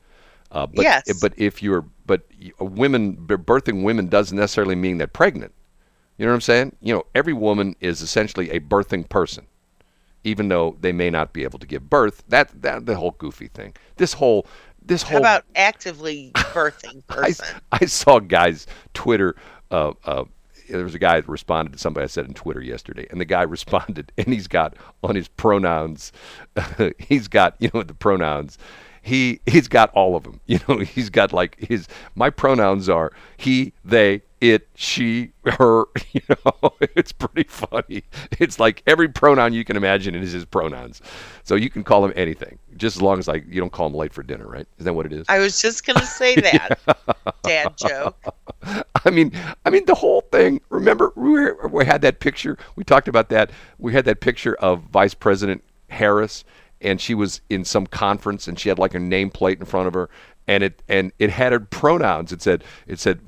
Uh, 0.53 0.67
but 0.67 0.83
Yes. 0.85 1.21
but 1.21 1.33
if 1.37 1.63
you're 1.63 1.85
but 2.07 2.23
women 2.61 3.17
birthing 3.17 3.83
women 3.85 4.09
doesn't 4.09 4.37
necessarily 4.37 4.75
mean 4.77 4.99
they're 4.99 5.07
pregnant. 5.07 5.53
You 6.19 6.27
know 6.27 6.33
what 6.33 6.37
I'm 6.37 6.41
saying? 6.43 6.77
You 6.81 6.95
know, 6.95 7.07
every 7.15 7.33
woman 7.33 7.75
is 7.81 8.03
essentially 8.03 8.51
a 8.51 8.61
birthing 8.61 9.09
person, 9.09 9.47
even 10.25 10.49
though 10.49 10.77
they 10.81 10.93
may 10.93 11.11
not 11.11 11.33
be 11.33 11.43
able 11.43 11.59
to 11.59 11.67
give 11.67 11.89
birth. 11.89 12.23
That 12.29 12.63
that 12.63 12.87
the 12.87 12.97
whole 12.97 13.13
goofy 13.13 13.49
thing. 13.49 13.75
This 13.97 14.13
whole 14.13 14.47
this 14.85 15.03
whole 15.03 15.15
How 15.15 15.21
about 15.21 15.45
actively 15.55 16.33
birthing 16.35 17.03
I, 17.09 17.15
person? 17.15 17.61
I 17.73 17.85
saw 17.87 18.19
guys 18.19 18.67
Twitter. 18.95 19.37
Uh, 19.71 19.93
uh, 20.05 20.25
there 20.69 20.85
was 20.85 20.95
a 20.95 20.99
guy 20.99 21.21
that 21.21 21.29
responded 21.29 21.73
to 21.73 21.79
somebody 21.79 22.05
I 22.05 22.09
said 22.09 22.27
in 22.27 22.35
Twitter 22.35 22.61
yesterday, 22.61 23.07
and 23.11 23.21
the 23.21 23.25
guy 23.25 23.43
responded, 23.43 24.13
and 24.19 24.29
he's 24.29 24.49
got 24.49 24.77
on 25.03 25.15
his 25.15 25.29
pronouns, 25.29 26.13
he's 26.99 27.29
got 27.29 27.57
you 27.59 27.71
know 27.73 27.83
the 27.83 27.95
pronouns. 27.95 28.59
He 29.03 29.41
he's 29.47 29.69
got 29.69 29.91
all 29.91 30.17
of 30.17 30.23
them. 30.25 30.41
You 30.47 30.61
know, 30.69 30.79
he's 30.79 31.09
got 31.11 31.33
like 31.33 31.57
his 31.59 31.89
my 32.15 32.29
pronouns 32.31 32.89
are 32.89 33.13
he, 33.39 33.73
they, 33.85 34.23
it, 34.41 34.69
she, 34.75 35.33
her. 35.45 35.85
You 36.13 36.21
know, 36.29 36.75
it's 36.81 37.11
pretty 37.11 37.49
funny. 37.49 38.05
It's 38.39 38.61
like 38.61 38.83
every 38.87 39.09
pronoun 39.09 39.55
you 39.55 39.65
can 39.65 39.77
imagine 39.77 40.15
is 40.15 40.33
his 40.33 40.45
pronouns. 40.45 41.01
So 41.43 41.55
you 41.55 41.71
can 41.71 41.83
call 41.83 42.05
him 42.05 42.13
anything, 42.17 42.59
just 42.77 42.97
as 42.97 43.03
long 43.03 43.19
as 43.19 43.27
like 43.27 43.47
you 43.49 43.61
don't 43.61 43.73
call 43.73 43.87
him 43.87 43.95
late 43.95 44.13
for 44.13 44.23
dinner, 44.23 44.47
right? 44.47 44.67
Is 44.79 44.85
that 44.85 44.93
what 44.93 45.07
it 45.07 45.13
is? 45.15 45.25
I 45.31 45.39
was 45.39 45.63
just 45.63 45.87
gonna 45.87 46.05
say 46.05 46.35
that. 46.37 46.81
Dad 47.45 47.77
joke. 47.79 48.35
I 49.05 49.11
mean, 49.11 49.33
I 49.65 49.71
mean 49.71 49.87
the 49.87 49.95
whole 49.95 50.21
thing. 50.33 50.61
Remember, 50.69 51.13
we, 51.17 51.51
we 51.71 51.87
had 51.87 52.03
that 52.03 52.21
picture. 52.21 52.59
We 52.77 52.85
talked 52.85 53.09
about 53.09 53.31
that. 53.31 53.51
We 53.79 53.95
had 53.95 54.05
that 54.05 54.21
picture 54.21 54.55
of 54.57 54.83
Vice 54.83 55.15
President 55.15 55.65
Harris, 55.89 56.45
and 56.83 57.01
she 57.01 57.15
was 57.15 57.41
in 57.49 57.65
some 57.65 57.87
conference, 57.87 58.49
and 58.49 58.59
she 58.59 58.69
had 58.69 58.79
like 58.79 58.95
a 58.95 58.99
nameplate 58.99 59.61
in 59.61 59.67
front 59.67 59.89
of 59.89 59.95
her, 59.95 60.11
and 60.47 60.63
it 60.65 60.83
and 60.89 61.13
it 61.19 61.31
had 61.31 61.53
her 61.53 61.61
pronouns. 61.61 62.33
It 62.33 62.43
said 62.43 62.65
it 62.87 62.99
said, 62.99 63.21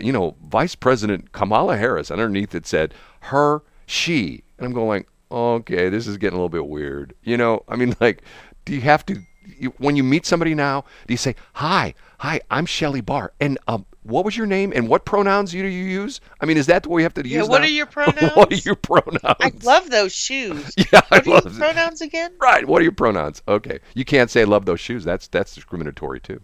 you 0.00 0.12
know, 0.12 0.36
Vice 0.44 0.74
President 0.74 1.32
Kamala 1.32 1.76
Harris. 1.76 2.10
Underneath 2.10 2.54
it 2.54 2.66
said 2.66 2.94
her, 3.20 3.62
she, 3.86 4.42
and 4.58 4.66
I'm 4.66 4.72
going 4.72 4.88
like, 4.88 5.08
okay, 5.30 5.88
this 5.88 6.06
is 6.06 6.16
getting 6.16 6.34
a 6.34 6.38
little 6.38 6.48
bit 6.48 6.66
weird. 6.66 7.14
You 7.22 7.36
know, 7.36 7.62
I 7.68 7.76
mean, 7.76 7.94
like, 8.00 8.22
do 8.64 8.74
you 8.74 8.80
have 8.82 9.04
to? 9.06 9.22
You, 9.58 9.72
when 9.78 9.96
you 9.96 10.04
meet 10.04 10.26
somebody 10.26 10.54
now, 10.54 10.84
do 11.06 11.14
you 11.14 11.18
say, 11.18 11.34
"Hi, 11.54 11.94
hi, 12.18 12.40
I'm 12.50 12.66
Shelley 12.66 13.00
Barr," 13.00 13.32
and 13.40 13.58
um, 13.68 13.86
what 14.02 14.24
was 14.24 14.36
your 14.36 14.46
name 14.46 14.72
and 14.74 14.88
what 14.88 15.04
pronouns 15.04 15.52
do 15.52 15.58
you 15.58 15.64
use? 15.66 16.20
I 16.40 16.46
mean, 16.46 16.56
is 16.56 16.66
that 16.66 16.82
the 16.82 16.88
way 16.88 17.00
you 17.00 17.04
have 17.04 17.14
to 17.14 17.26
Yeah, 17.26 17.38
use? 17.40 17.48
what 17.48 17.60
now? 17.60 17.66
are 17.66 17.70
your 17.70 17.86
pronouns? 17.86 18.32
what 18.36 18.52
are 18.52 18.56
your 18.56 18.74
pronouns? 18.76 19.36
I 19.40 19.52
love 19.62 19.90
those 19.90 20.12
shoes. 20.14 20.74
Yeah, 20.92 21.00
I 21.10 21.18
What 21.18 21.26
your 21.26 21.34
love 21.36 21.46
it. 21.46 21.54
pronouns 21.58 22.00
again? 22.00 22.32
Right. 22.40 22.66
What 22.66 22.80
are 22.80 22.84
your 22.84 22.92
pronouns? 22.92 23.42
Okay, 23.48 23.78
you 23.94 24.04
can't 24.04 24.30
say 24.30 24.44
"love 24.44 24.64
those 24.66 24.80
shoes." 24.80 25.04
That's 25.04 25.28
that's 25.28 25.54
discriminatory 25.54 26.20
too. 26.20 26.40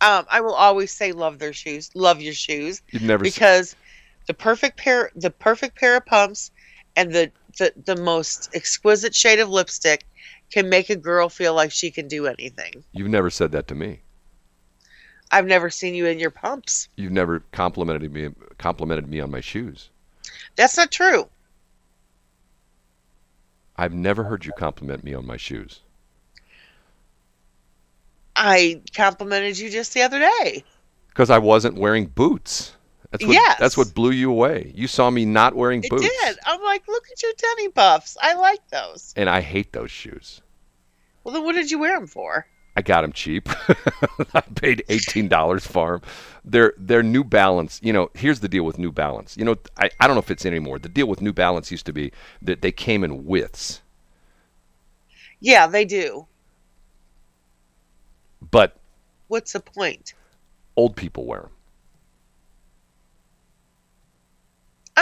Um, 0.00 0.26
I 0.30 0.40
will 0.40 0.54
always 0.54 0.90
say 0.90 1.12
love 1.12 1.38
their 1.38 1.52
shoes. 1.52 1.90
Love 1.94 2.20
your 2.20 2.34
shoes. 2.34 2.82
You've 2.90 3.02
never. 3.02 3.22
because 3.22 3.76
the 4.26 4.34
perfect 4.34 4.76
pair 4.78 5.10
the 5.14 5.30
perfect 5.30 5.76
pair 5.78 5.96
of 5.96 6.06
pumps 6.06 6.50
and 6.96 7.12
the, 7.12 7.30
the 7.58 7.72
the 7.84 7.96
most 7.96 8.50
exquisite 8.54 9.14
shade 9.14 9.38
of 9.38 9.48
lipstick 9.48 10.04
can 10.52 10.68
make 10.68 10.90
a 10.90 10.96
girl 10.96 11.28
feel 11.28 11.54
like 11.54 11.72
she 11.72 11.90
can 11.90 12.06
do 12.06 12.26
anything. 12.26 12.84
You've 12.92 13.08
never 13.08 13.30
said 13.30 13.52
that 13.52 13.66
to 13.68 13.74
me. 13.74 14.02
I've 15.30 15.46
never 15.46 15.70
seen 15.70 15.94
you 15.94 16.06
in 16.06 16.18
your 16.18 16.30
pumps. 16.30 16.88
You've 16.96 17.12
never 17.12 17.40
complimented 17.52 18.12
me 18.12 18.28
complimented 18.58 19.08
me 19.08 19.18
on 19.18 19.30
my 19.30 19.40
shoes. 19.40 19.88
That's 20.56 20.76
not 20.76 20.90
true. 20.90 21.28
I've 23.76 23.94
never 23.94 24.24
heard 24.24 24.44
you 24.44 24.52
compliment 24.52 25.02
me 25.02 25.14
on 25.14 25.26
my 25.26 25.38
shoes. 25.38 25.80
I 28.36 28.82
complimented 28.94 29.58
you 29.58 29.70
just 29.70 29.94
the 29.94 30.02
other 30.02 30.18
day. 30.18 30.64
Because 31.08 31.30
I 31.30 31.38
wasn't 31.38 31.78
wearing 31.78 32.06
boots. 32.06 32.76
That's 33.12 33.24
what, 33.24 33.34
Yes. 33.34 33.58
That's 33.60 33.76
what 33.76 33.94
blew 33.94 34.10
you 34.10 34.30
away. 34.30 34.72
You 34.74 34.88
saw 34.88 35.08
me 35.10 35.24
not 35.24 35.54
wearing 35.54 35.84
It 35.84 35.90
boots. 35.90 36.02
did. 36.02 36.38
I'm 36.46 36.60
like, 36.62 36.88
look 36.88 37.04
at 37.12 37.22
your 37.22 37.32
tenny 37.34 37.68
puffs. 37.68 38.16
I 38.20 38.34
like 38.34 38.66
those. 38.70 39.14
And 39.16 39.28
I 39.30 39.40
hate 39.40 39.72
those 39.72 39.90
shoes. 39.90 40.40
Well, 41.22 41.34
then 41.34 41.44
what 41.44 41.52
did 41.54 41.70
you 41.70 41.78
wear 41.78 41.96
them 41.96 42.08
for? 42.08 42.46
I 42.74 42.80
got 42.82 43.02
them 43.02 43.12
cheap. 43.12 43.48
I 44.34 44.40
paid 44.40 44.82
eighteen 44.88 45.28
dollars 45.28 45.66
for 45.66 45.98
them. 45.98 46.10
They're 46.42 46.72
they're 46.78 47.02
New 47.02 47.22
Balance. 47.22 47.78
You 47.82 47.92
know, 47.92 48.10
here's 48.14 48.40
the 48.40 48.48
deal 48.48 48.64
with 48.64 48.78
New 48.78 48.90
Balance. 48.90 49.36
You 49.36 49.44
know, 49.44 49.56
I, 49.76 49.90
I 50.00 50.06
don't 50.06 50.16
know 50.16 50.20
if 50.20 50.30
it's 50.30 50.46
anymore. 50.46 50.78
The 50.78 50.88
deal 50.88 51.06
with 51.06 51.20
New 51.20 51.34
Balance 51.34 51.70
used 51.70 51.84
to 51.84 51.92
be 51.92 52.12
that 52.40 52.62
they 52.62 52.72
came 52.72 53.04
in 53.04 53.26
widths, 53.26 53.82
Yeah, 55.38 55.66
they 55.66 55.84
do. 55.84 56.26
but 58.50 58.76
What's 59.28 59.52
the 59.52 59.60
point? 59.60 60.14
old 60.76 60.96
people 60.96 61.26
wear 61.26 61.40
them. 61.42 61.50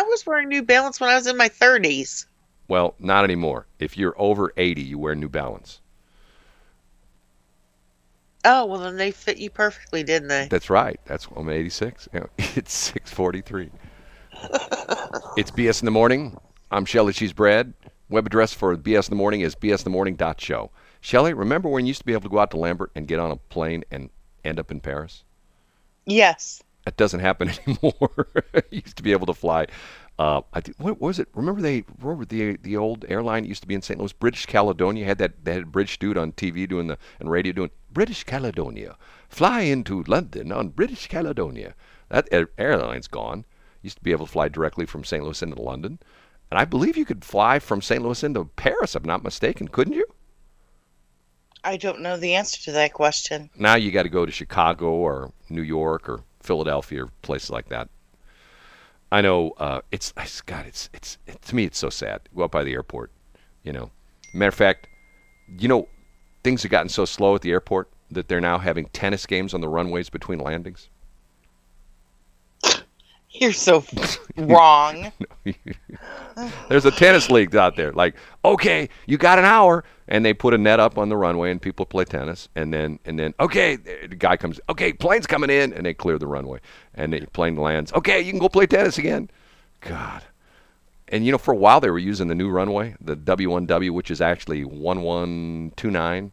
I 0.01 0.03
was 0.05 0.25
wearing 0.25 0.49
New 0.49 0.63
Balance 0.63 0.99
when 0.99 1.11
I 1.11 1.15
was 1.15 1.27
in 1.27 1.37
my 1.37 1.51
30s. 1.51 2.25
Well, 2.69 2.95
not 2.99 3.23
anymore. 3.23 3.67
If 3.79 3.99
you're 3.99 4.15
over 4.17 4.51
eighty, 4.57 4.81
you 4.81 4.99
wear 4.99 5.15
New 5.15 5.29
Balance. 5.29 5.81
Oh, 8.47 8.65
well, 8.65 8.79
then 8.79 8.97
they 8.97 9.11
fit 9.11 9.37
you 9.37 9.51
perfectly, 9.51 10.03
didn't 10.03 10.29
they? 10.29 10.49
That's 10.49 10.71
right. 10.71 10.99
That's 11.05 11.29
I'm 11.37 11.51
86. 11.51 12.09
You 12.15 12.31
it's 12.39 12.93
6:43. 12.93 13.71
it's 15.37 15.51
BS 15.51 15.83
in 15.83 15.85
the 15.85 15.91
morning. 15.91 16.39
I'm 16.71 16.87
Shelly 16.87 17.13
She's 17.13 17.35
Brad. 17.35 17.75
Web 18.09 18.25
address 18.25 18.55
for 18.55 18.75
BS 18.79 19.09
in 19.09 19.11
the 19.11 19.17
morning 19.17 19.43
is 19.43 19.55
bsthemorning.show. 19.55 20.71
Shelly, 21.03 21.35
remember 21.35 21.69
when 21.69 21.85
you 21.85 21.89
used 21.89 22.01
to 22.01 22.07
be 22.07 22.15
able 22.15 22.23
to 22.23 22.31
go 22.31 22.39
out 22.39 22.53
to 22.53 22.57
Lambert 22.57 22.91
and 22.95 23.07
get 23.07 23.19
on 23.19 23.31
a 23.31 23.37
plane 23.37 23.85
and 23.91 24.09
end 24.47 24.59
up 24.59 24.71
in 24.71 24.81
Paris? 24.81 25.25
Yes. 26.07 26.63
That 26.85 26.97
doesn't 26.97 27.21
happen 27.21 27.51
anymore. 27.66 28.27
used 28.71 28.97
to 28.97 29.03
be 29.03 29.12
able 29.12 29.27
to 29.27 29.35
fly. 29.35 29.66
Uh, 30.19 30.43
I 30.53 30.61
what 30.79 31.01
was 31.01 31.19
it? 31.19 31.29
Remember 31.35 31.62
they 31.62 31.85
remember 31.99 32.25
the 32.25 32.57
the 32.57 32.77
old 32.77 33.07
airline 33.09 33.47
used 33.47 33.62
to 33.62 33.69
be 33.69 33.75
in 33.75 33.83
St. 33.83 33.99
Louis, 33.99 34.12
British 34.12 34.45
Caledonian 34.47 35.07
had 35.07 35.19
that 35.19 35.45
they 35.45 35.55
had 35.55 35.73
British 35.73 35.99
dude 35.99 36.19
on 36.19 36.33
TV 36.33 36.69
doing 36.69 36.88
the 36.88 36.99
and 37.19 37.31
radio 37.31 37.53
doing 37.53 37.71
British 37.90 38.25
Caledonian, 38.25 38.93
fly 39.29 39.62
into 39.62 40.03
London 40.07 40.53
on 40.53 40.69
British 40.69 41.07
Caledonian. 41.07 41.73
That 42.11 42.29
air, 42.31 42.51
airline's 42.59 43.09
gone. 43.09 43.47
Used 43.83 43.97
to 43.97 44.03
be 44.03 44.12
able 44.12 44.27
to 44.27 44.33
fly 44.33 44.49
directly 44.49 44.85
from 44.85 45.05
St. 45.05 45.25
Louis 45.25 45.43
into 45.43 45.62
London, 45.62 45.99
and 46.51 46.61
I 46.61 46.66
believe 46.66 46.99
you 46.99 47.07
could 47.07 47.25
fly 47.25 47.59
from 47.59 47.81
St. 47.81 48.03
Louis 48.03 48.23
into 48.23 48.45
Paris. 48.45 48.95
If 48.95 49.03
I'm 49.03 49.09
not 49.09 49.25
mistaken, 49.25 49.69
couldn't 49.69 49.95
you? 49.95 50.05
I 51.64 51.77
don't 51.77 52.01
know 52.01 52.19
the 52.19 52.35
answer 52.35 52.61
to 52.64 52.73
that 52.73 52.93
question. 52.93 53.49
Now 53.57 53.77
you 53.77 53.90
got 53.90 54.03
to 54.03 54.09
go 54.09 54.27
to 54.27 54.33
Chicago 54.33 54.90
or 54.90 55.33
New 55.49 55.62
York 55.62 56.09
or 56.09 56.25
Philadelphia 56.40 57.05
or 57.05 57.09
places 57.22 57.50
like 57.50 57.68
that. 57.68 57.88
I 59.12 59.20
know 59.20 59.50
uh, 59.59 59.81
it's 59.90 60.12
I 60.16 60.22
s- 60.22 60.40
God, 60.40 60.66
it's 60.66 60.88
it's 60.92 61.18
it, 61.26 61.42
to 61.42 61.55
me 61.57 61.64
it's 61.64 61.79
so 61.79 61.90
sad. 61.90 62.20
Go 62.35 62.44
up 62.44 62.53
by 62.53 62.64
the 62.64 62.72
airport, 62.74 63.11
you 63.62 63.72
know. 63.72 63.90
Matter 64.35 64.48
of 64.48 64.55
fact, 64.55 64.87
you 65.59 65.66
know, 65.68 65.88
things 66.44 66.62
have 66.62 66.70
gotten 66.70 66.88
so 66.88 67.05
slow 67.05 67.35
at 67.35 67.40
the 67.42 67.50
airport 67.50 67.90
that 68.11 68.29
they're 68.29 68.40
now 68.40 68.59
having 68.59 68.87
tennis 68.87 69.26
games 69.26 69.53
on 69.55 69.61
the 69.61 69.68
runways 69.68 70.11
between 70.11 70.38
landings. 70.38 70.88
You're 73.33 73.53
so 73.53 73.85
wrong. 74.37 75.12
There's 76.69 76.85
a 76.85 76.90
tennis 76.90 77.31
league 77.31 77.55
out 77.55 77.77
there. 77.77 77.93
Like, 77.93 78.16
okay, 78.45 78.88
you 79.07 79.19
got 79.19 79.38
an 79.38 79.45
hour, 79.45 79.85
and 80.09 80.25
they 80.25 80.35
put 80.35 80.53
a 80.53 80.59
net 80.59 80.81
up 80.81 80.99
on 80.99 81.09
the 81.09 81.16
runway, 81.16 81.51
and 81.51 81.62
people 81.62 81.87
play 81.87 82.05
tennis. 82.05 82.49
And 82.57 82.75
then, 82.75 82.99
and 83.05 83.19
then, 83.19 83.35
okay, 83.38 83.77
the 83.77 84.16
guy 84.16 84.37
comes. 84.37 84.61
Okay, 84.69 84.93
plane's 84.93 85.27
coming 85.27 85.51
in, 85.51 85.73
and 85.73 85.87
they 85.87 85.95
clear 85.95 86.19
the 86.19 86.27
runway, 86.27 86.61
and 86.95 87.12
the 87.12 87.27
plane 87.27 87.57
lands. 87.57 87.93
Okay, 87.93 88.21
you 88.21 88.33
can 88.33 88.40
go 88.40 88.49
play 88.49 88.66
tennis 88.66 88.99
again. 88.99 89.31
God. 89.81 90.25
And 91.09 91.25
you 91.25 91.33
know, 91.33 91.38
for 91.38 91.53
a 91.53 91.57
while 91.57 91.81
they 91.81 91.90
were 91.90 91.99
using 91.99 92.29
the 92.29 92.35
new 92.35 92.51
runway, 92.51 92.95
the 93.01 93.16
W1W, 93.16 93.90
which 93.90 94.11
is 94.11 94.21
actually 94.21 94.64
1129. 94.64 96.33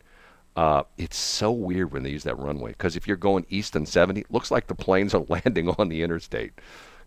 Uh, 0.58 0.82
it's 0.98 1.16
so 1.16 1.52
weird 1.52 1.92
when 1.92 2.02
they 2.02 2.10
use 2.10 2.24
that 2.24 2.38
runway 2.40 2.72
because 2.72 2.96
if 2.96 3.08
you're 3.08 3.16
going 3.16 3.46
east 3.48 3.76
on 3.76 3.86
70, 3.86 4.22
it 4.22 4.32
looks 4.32 4.50
like 4.50 4.66
the 4.66 4.74
planes 4.74 5.14
are 5.14 5.24
landing 5.30 5.70
on 5.70 5.88
the 5.88 6.02
interstate. 6.02 6.52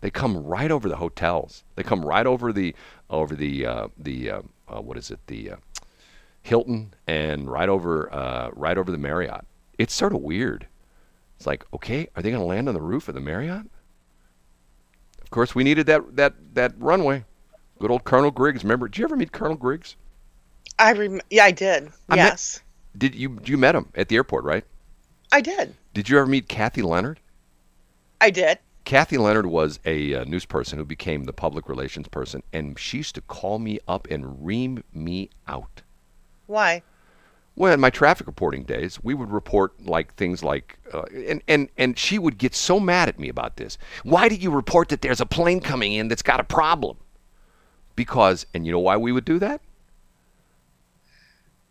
They 0.01 0.11
come 0.11 0.45
right 0.45 0.71
over 0.71 0.89
the 0.89 0.97
hotels. 0.97 1.65
They 1.75 1.83
come 1.83 2.05
right 2.05 2.27
over 2.27 2.53
the 2.53 2.75
over 3.11 3.35
the 3.35 3.67
uh, 3.67 3.89
the 3.99 4.31
uh, 4.31 4.43
uh, 4.69 4.81
what 4.81 4.97
is 4.97 5.11
it 5.11 5.19
the 5.27 5.51
uh, 5.51 5.57
Hilton 6.43 6.95
and 7.09 7.51
right 7.51 7.69
over 7.69 8.13
uh, 8.15 8.51
right 8.53 8.79
over 8.79 8.93
the 8.93 8.99
Marriott. 8.99 9.45
It's 9.79 9.95
sort 9.95 10.15
of 10.15 10.21
weird. 10.21 10.69
It's 11.37 11.47
like, 11.47 11.65
okay, 11.75 12.09
are 12.15 12.23
they 12.23 12.31
going 12.31 12.41
to 12.41 12.47
land 12.47 12.69
on 12.69 12.75
the 12.75 12.81
roof 12.81 13.09
of 13.09 13.15
the 13.15 13.21
Marriott? 13.21 13.67
Of 15.21 15.31
course, 15.31 15.57
we 15.57 15.65
needed 15.65 15.87
that 15.87 16.17
that 16.17 16.35
that 16.55 16.73
runway. 16.79 17.25
Good 17.81 17.91
old 17.91 18.05
Colonel 18.05 18.31
Griggs. 18.31 18.63
Remember? 18.63 18.87
Did 18.87 18.99
you 18.99 19.05
ever 19.05 19.17
meet 19.17 19.33
Colonel 19.33 19.57
Griggs? 19.57 19.97
I 20.79 20.93
rem- 20.93 21.21
yeah, 21.31 21.45
I 21.45 21.51
did. 21.51 21.91
I 22.09 22.17
yes, 22.17 22.61
Did 22.97 23.15
you 23.15 23.39
you 23.45 23.57
met 23.57 23.75
him 23.75 23.89
at 23.95 24.09
the 24.09 24.17
airport, 24.17 24.45
right? 24.45 24.65
I 25.33 25.41
did. 25.41 25.75
Did 25.95 26.09
you 26.09 26.19
ever 26.19 26.27
meet 26.27 26.49
Kathy 26.49 26.83
Leonard? 26.83 27.21
I 28.21 28.31
did. 28.31 28.59
Kathy 28.85 29.19
Leonard 29.19 29.47
was 29.47 29.79
a 29.85 30.15
uh, 30.15 30.25
news 30.25 30.45
person 30.45 30.79
who 30.79 30.85
became 30.85 31.25
the 31.25 31.33
public 31.33 31.69
relations 31.69 32.09
person, 32.09 32.43
and 32.53 32.79
she 32.79 32.99
used 32.99 33.15
to 33.15 33.21
call 33.21 33.59
me 33.59 33.79
up 33.87 34.09
and 34.11 34.45
ream 34.45 34.83
me 34.93 35.31
out. 35.47 35.83
Why? 36.47 36.83
Well, 37.57 37.73
in 37.73 37.81
my 37.81 37.91
traffic 37.91 38.27
reporting 38.27 38.65
days, 38.65 39.03
we 39.03 39.15
would 39.15 39.31
report 39.31 39.85
like 39.85 40.15
things 40.15 40.43
like, 40.43 40.79
uh, 40.93 41.03
and 41.29 41.43
and 41.47 41.69
and 41.77 41.99
she 41.99 42.19
would 42.19 42.39
get 42.39 42.55
so 42.55 42.81
mad 42.81 43.09
at 43.09 43.19
me 43.19 43.29
about 43.29 43.57
this. 43.57 43.77
Why 44.03 44.29
did 44.29 44.43
you 44.43 44.51
report 44.51 44.89
that 44.89 45.03
there's 45.03 45.21
a 45.21 45.27
plane 45.27 45.61
coming 45.61 45.93
in 45.93 46.09
that's 46.09 46.23
got 46.23 46.41
a 46.41 46.45
problem? 46.45 46.97
Because, 47.97 48.47
and 48.55 48.65
you 48.65 48.73
know 48.73 48.79
why 48.79 48.97
we 48.97 49.13
would 49.13 49.25
do 49.25 49.39
that? 49.41 49.61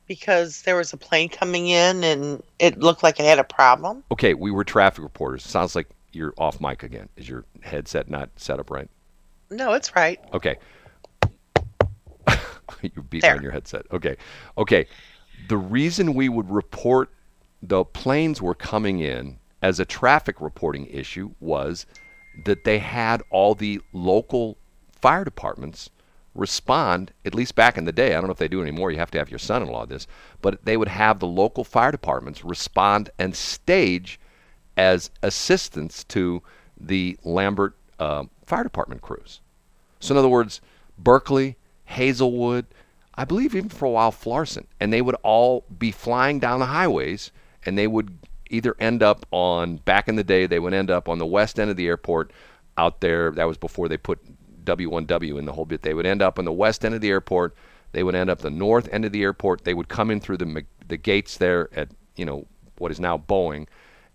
Because 0.10 0.64
there 0.64 0.76
was 0.76 0.92
a 0.92 0.98
plane 0.98 1.30
coming 1.30 1.68
in 1.68 2.04
and 2.04 2.42
it 2.58 2.80
looked 2.80 3.04
like 3.04 3.20
it 3.20 3.26
had 3.26 3.38
a 3.38 3.44
problem. 3.44 4.04
Okay, 4.12 4.34
we 4.34 4.50
were 4.50 4.64
traffic 4.64 5.04
reporters. 5.04 5.44
Sounds 5.44 5.76
like 5.76 5.88
you're 6.12 6.34
off 6.36 6.60
mic 6.60 6.82
again. 6.82 7.08
Is 7.16 7.30
your 7.30 7.46
headset 7.62 8.10
not 8.10 8.32
set 8.36 8.60
up 8.60 8.72
right? 8.72 8.90
No, 9.52 9.74
it's 9.74 9.96
right. 9.96 10.20
Okay. 10.34 10.58
you 12.82 13.04
beat 13.10 13.22
There. 13.22 13.36
on 13.36 13.44
your 13.44 13.52
headset. 13.52 13.86
Okay. 13.92 14.18
Okay. 14.58 14.88
The 15.48 15.58
reason 15.58 16.16
we 16.16 16.28
would 16.28 16.50
report 16.50 17.10
the 17.62 17.86
planes 17.86 18.42
were 18.42 18.56
coming 18.56 19.00
in 19.02 19.38
as 19.62 19.80
a 19.80 19.86
traffic 19.86 20.42
reporting 20.42 20.88
issue 20.88 21.32
was 21.40 21.86
that 22.46 22.64
they 22.64 22.80
had 22.80 23.22
all 23.30 23.54
the 23.54 23.80
local 23.94 24.58
fire 24.92 25.24
departments 25.24 25.92
respond, 26.40 27.12
at 27.26 27.36
least 27.36 27.56
back 27.56 27.78
in 27.78 27.86
the 27.86 27.92
day. 27.92 28.10
I 28.10 28.14
don't 28.16 28.26
know 28.26 28.32
if 28.32 28.38
they 28.38 28.48
do 28.48 28.62
anymore. 28.62 28.92
You 28.92 28.98
have 28.98 29.12
to 29.12 29.18
have 29.20 29.30
your 29.30 29.40
son 29.40 29.62
in 29.62 29.70
law 29.70 29.86
this. 29.86 30.08
But 30.42 30.64
they 30.66 30.78
would 30.78 30.88
have 30.88 31.20
the 31.20 31.28
local 31.28 31.64
fire 31.64 31.92
departments 31.92 32.44
respond 32.44 33.10
and 33.20 33.36
stage 33.36 34.20
as 34.78 35.12
assistance 35.22 36.04
to 36.06 36.42
the 36.80 37.18
Lambert 37.24 37.76
uh, 38.00 38.24
Fire 38.46 38.64
Department 38.64 39.02
crews. 39.02 39.42
So, 40.00 40.14
in 40.14 40.18
other 40.18 40.30
words, 40.30 40.62
Berkeley, 40.98 41.58
Hazelwood, 41.86 42.66
I 43.16 43.26
believe 43.26 43.54
even 43.54 43.70
for 43.70 43.86
a 43.86 43.90
while 43.90 44.12
Florissant, 44.12 44.70
and 44.80 44.94
they 44.94 45.02
would 45.02 45.18
all 45.24 45.66
be 45.78 45.92
flying 45.92 46.40
down 46.40 46.60
the 46.60 46.68
highways, 46.68 47.32
and 47.66 47.78
they 47.78 47.88
would 47.88 48.18
either 48.50 48.76
end 48.80 49.04
up 49.04 49.26
on 49.32 49.78
back 49.78 50.08
in 50.08 50.16
the 50.16 50.24
day 50.24 50.48
they 50.48 50.60
would 50.60 50.74
end 50.74 50.90
up 50.90 51.08
on 51.08 51.20
the 51.20 51.26
west 51.26 51.60
end 51.60 51.70
of 51.70 51.78
the 51.78 51.88
airport 51.88 52.32
out 52.78 53.02
there. 53.02 53.32
That 53.32 53.48
was 53.48 53.58
before 53.58 53.88
they 53.88 53.98
put 53.98 54.20
W1W 54.78 55.40
in 55.40 55.46
the 55.46 55.54
whole 55.54 55.66
bit. 55.66 55.82
They 55.82 55.94
would 55.94 56.06
end 56.06 56.22
up 56.22 56.40
on 56.40 56.46
the 56.46 56.52
west 56.52 56.86
end 56.86 56.96
of 56.96 57.02
the 57.02 57.10
airport. 57.10 57.56
They 57.92 58.04
would 58.04 58.16
end 58.16 58.30
up 58.30 58.40
the 58.40 58.50
north 58.50 58.88
end 58.92 59.06
of 59.06 59.12
the 59.12 59.24
airport. 59.24 59.64
They 59.64 59.74
would 59.74 59.88
come 59.88 60.12
in 60.12 60.20
through 60.20 60.38
the 60.38 60.66
the 60.88 60.98
gates 60.98 61.38
there 61.38 61.70
at 61.74 61.90
you 62.16 62.26
know 62.26 62.46
what 62.78 62.92
is 62.92 63.00
now 63.00 63.18
Boeing, 63.18 63.68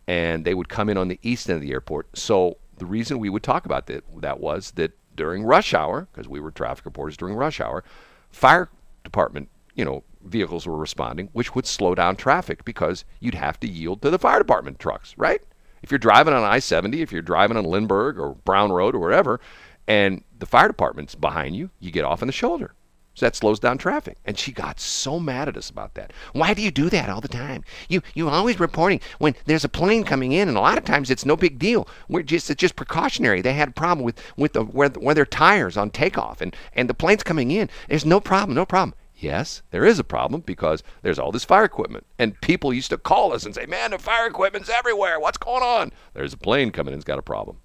and 0.06 0.44
they 0.44 0.54
would 0.54 0.68
come 0.68 0.88
in 0.88 0.96
on 0.96 1.08
the 1.08 1.18
east 1.22 1.48
end 1.48 1.56
of 1.56 1.62
the 1.62 1.72
airport. 1.72 2.16
So 2.16 2.58
the 2.78 2.86
reason 2.86 3.18
we 3.18 3.30
would 3.30 3.42
talk 3.42 3.66
about 3.66 3.86
that 3.86 4.04
that 4.20 4.40
was 4.40 4.72
that 4.72 4.92
during 5.16 5.44
rush 5.44 5.74
hour, 5.74 6.08
because 6.12 6.28
we 6.28 6.40
were 6.40 6.50
traffic 6.50 6.84
reporters 6.84 7.16
during 7.16 7.34
rush 7.34 7.60
hour, 7.60 7.84
fire 8.30 8.68
department 9.02 9.48
you 9.74 9.84
know 9.84 10.04
vehicles 10.24 10.66
were 10.66 10.76
responding, 10.76 11.28
which 11.32 11.54
would 11.54 11.66
slow 11.66 11.94
down 11.94 12.16
traffic 12.16 12.64
because 12.64 13.04
you'd 13.20 13.34
have 13.34 13.60
to 13.60 13.68
yield 13.68 14.02
to 14.02 14.10
the 14.10 14.18
fire 14.18 14.38
department 14.38 14.78
trucks, 14.78 15.14
right? 15.18 15.42
If 15.82 15.90
you're 15.90 15.98
driving 15.98 16.32
on 16.32 16.42
I-70, 16.42 16.94
if 17.00 17.12
you're 17.12 17.20
driving 17.20 17.58
on 17.58 17.64
Lindbergh 17.64 18.18
or 18.18 18.36
Brown 18.36 18.72
Road 18.72 18.94
or 18.94 19.00
wherever, 19.00 19.38
and 19.86 20.24
the 20.38 20.46
fire 20.46 20.68
department's 20.68 21.14
behind 21.14 21.56
you, 21.56 21.70
you 21.80 21.90
get 21.90 22.04
off 22.04 22.22
on 22.22 22.26
the 22.26 22.32
shoulder. 22.32 22.74
So 23.14 23.26
that 23.26 23.36
slows 23.36 23.60
down 23.60 23.78
traffic. 23.78 24.18
And 24.24 24.36
she 24.36 24.50
got 24.50 24.80
so 24.80 25.20
mad 25.20 25.46
at 25.46 25.56
us 25.56 25.70
about 25.70 25.94
that. 25.94 26.12
Why 26.32 26.52
do 26.52 26.62
you 26.62 26.72
do 26.72 26.90
that 26.90 27.08
all 27.08 27.20
the 27.20 27.28
time? 27.28 27.62
You 27.88 28.02
you 28.12 28.28
always 28.28 28.58
reporting 28.58 29.00
when 29.18 29.36
there's 29.46 29.64
a 29.64 29.68
plane 29.68 30.02
coming 30.02 30.32
in, 30.32 30.48
and 30.48 30.56
a 30.56 30.60
lot 30.60 30.78
of 30.78 30.84
times 30.84 31.10
it's 31.10 31.24
no 31.24 31.36
big 31.36 31.58
deal. 31.58 31.88
We're 32.08 32.22
just 32.22 32.50
it's 32.50 32.60
just 32.60 32.74
precautionary. 32.74 33.40
They 33.40 33.52
had 33.52 33.68
a 33.68 33.72
problem 33.72 34.04
with 34.04 34.20
with 34.36 34.54
the 34.54 34.64
where, 34.64 34.88
where 34.88 35.14
their 35.14 35.24
tires 35.24 35.76
on 35.76 35.90
takeoff, 35.90 36.40
and 36.40 36.56
and 36.72 36.90
the 36.90 36.94
plane's 36.94 37.22
coming 37.22 37.52
in. 37.52 37.70
There's 37.88 38.04
no 38.04 38.18
problem, 38.18 38.56
no 38.56 38.66
problem. 38.66 38.94
Yes, 39.16 39.62
there 39.70 39.84
is 39.84 40.00
a 40.00 40.04
problem 40.04 40.40
because 40.40 40.82
there's 41.02 41.20
all 41.20 41.30
this 41.30 41.44
fire 41.44 41.64
equipment, 41.64 42.04
and 42.18 42.40
people 42.40 42.74
used 42.74 42.90
to 42.90 42.98
call 42.98 43.32
us 43.32 43.46
and 43.46 43.54
say, 43.54 43.64
"Man, 43.64 43.92
the 43.92 43.98
fire 43.98 44.26
equipment's 44.26 44.68
everywhere. 44.68 45.20
What's 45.20 45.38
going 45.38 45.62
on?" 45.62 45.92
There's 46.14 46.32
a 46.32 46.36
plane 46.36 46.72
coming 46.72 46.92
in. 46.92 46.98
It's 46.98 47.04
got 47.04 47.20
a 47.20 47.22
problem. 47.22 47.58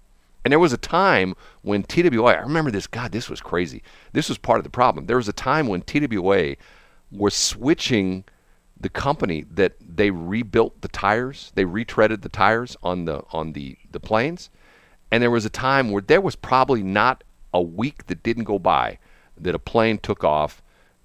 And 0.43 0.52
there 0.52 0.60
was 0.60 0.73
a 0.73 0.78
time 0.78 1.36
when 1.62 1.84
TWA, 1.84 2.34
I 2.34 2.41
remember 2.41 2.71
this, 2.71 2.88
God, 2.88 3.12
this 3.12 3.30
was 3.30 3.41
crazy. 3.41 3.84
This 4.13 4.30
was 4.30 4.38
part 4.38 4.60
of 4.60 4.63
the 4.63 4.69
problem. 4.69 5.06
There 5.06 5.17
was 5.17 5.28
a 5.28 5.34
time 5.34 5.67
when 5.67 5.82
TWA 5.82 6.56
was 7.12 7.34
switching 7.34 8.23
the 8.80 8.89
company 8.89 9.45
that 9.52 9.73
they 9.82 10.10
rebuilt 10.10 10.82
the 10.82 10.88
tires, 10.88 11.52
they 11.56 11.65
retreaded 11.65 12.21
the 12.21 12.30
tires 12.30 12.78
on 12.82 13.06
the 13.06 13.23
on 13.32 13.54
the 13.54 13.78
the 13.91 13.99
planes, 13.99 14.49
and 15.12 15.21
there 15.21 15.32
was 15.32 15.45
a 15.45 15.49
time 15.49 15.91
where 15.91 16.02
there 16.02 16.21
was 16.21 16.36
probably 16.36 16.82
not 16.82 17.23
a 17.54 17.62
week 17.62 18.08
that 18.08 18.23
didn't 18.23 18.45
go 18.45 18.58
by 18.58 18.97
that 19.38 19.56
a 19.56 19.60
plane 19.60 19.97
took 19.97 20.23
off 20.23 20.62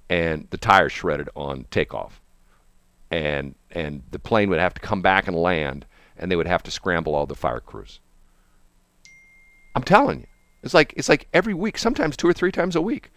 and 0.09 0.47
the 0.51 0.59
tires 0.59 0.93
shredded 0.93 1.29
on 1.35 1.67
takeoff, 1.71 2.21
and 3.11 3.55
and 3.73 4.03
the 4.11 4.19
plane 4.19 4.51
would 4.51 4.61
have 4.61 4.75
to 4.75 4.81
come 4.81 5.03
back 5.03 5.27
and 5.27 5.37
land, 5.37 5.85
and 6.17 6.31
they 6.31 6.37
would 6.37 6.47
have 6.47 6.63
to 6.63 6.71
scramble 6.71 7.15
all 7.15 7.27
the 7.27 7.35
fire 7.35 7.61
crews. 7.61 7.99
I'm 9.75 9.83
telling 9.83 10.21
you, 10.21 10.27
it's 10.63 10.75
like 10.75 10.95
it's 10.97 11.09
like 11.09 11.29
every 11.33 11.55
week, 11.55 11.79
sometimes 11.79 12.17
two 12.17 12.29
or 12.29 12.33
three 12.33 12.53
times 12.53 12.77
a 12.77 12.81
week, 12.81 13.11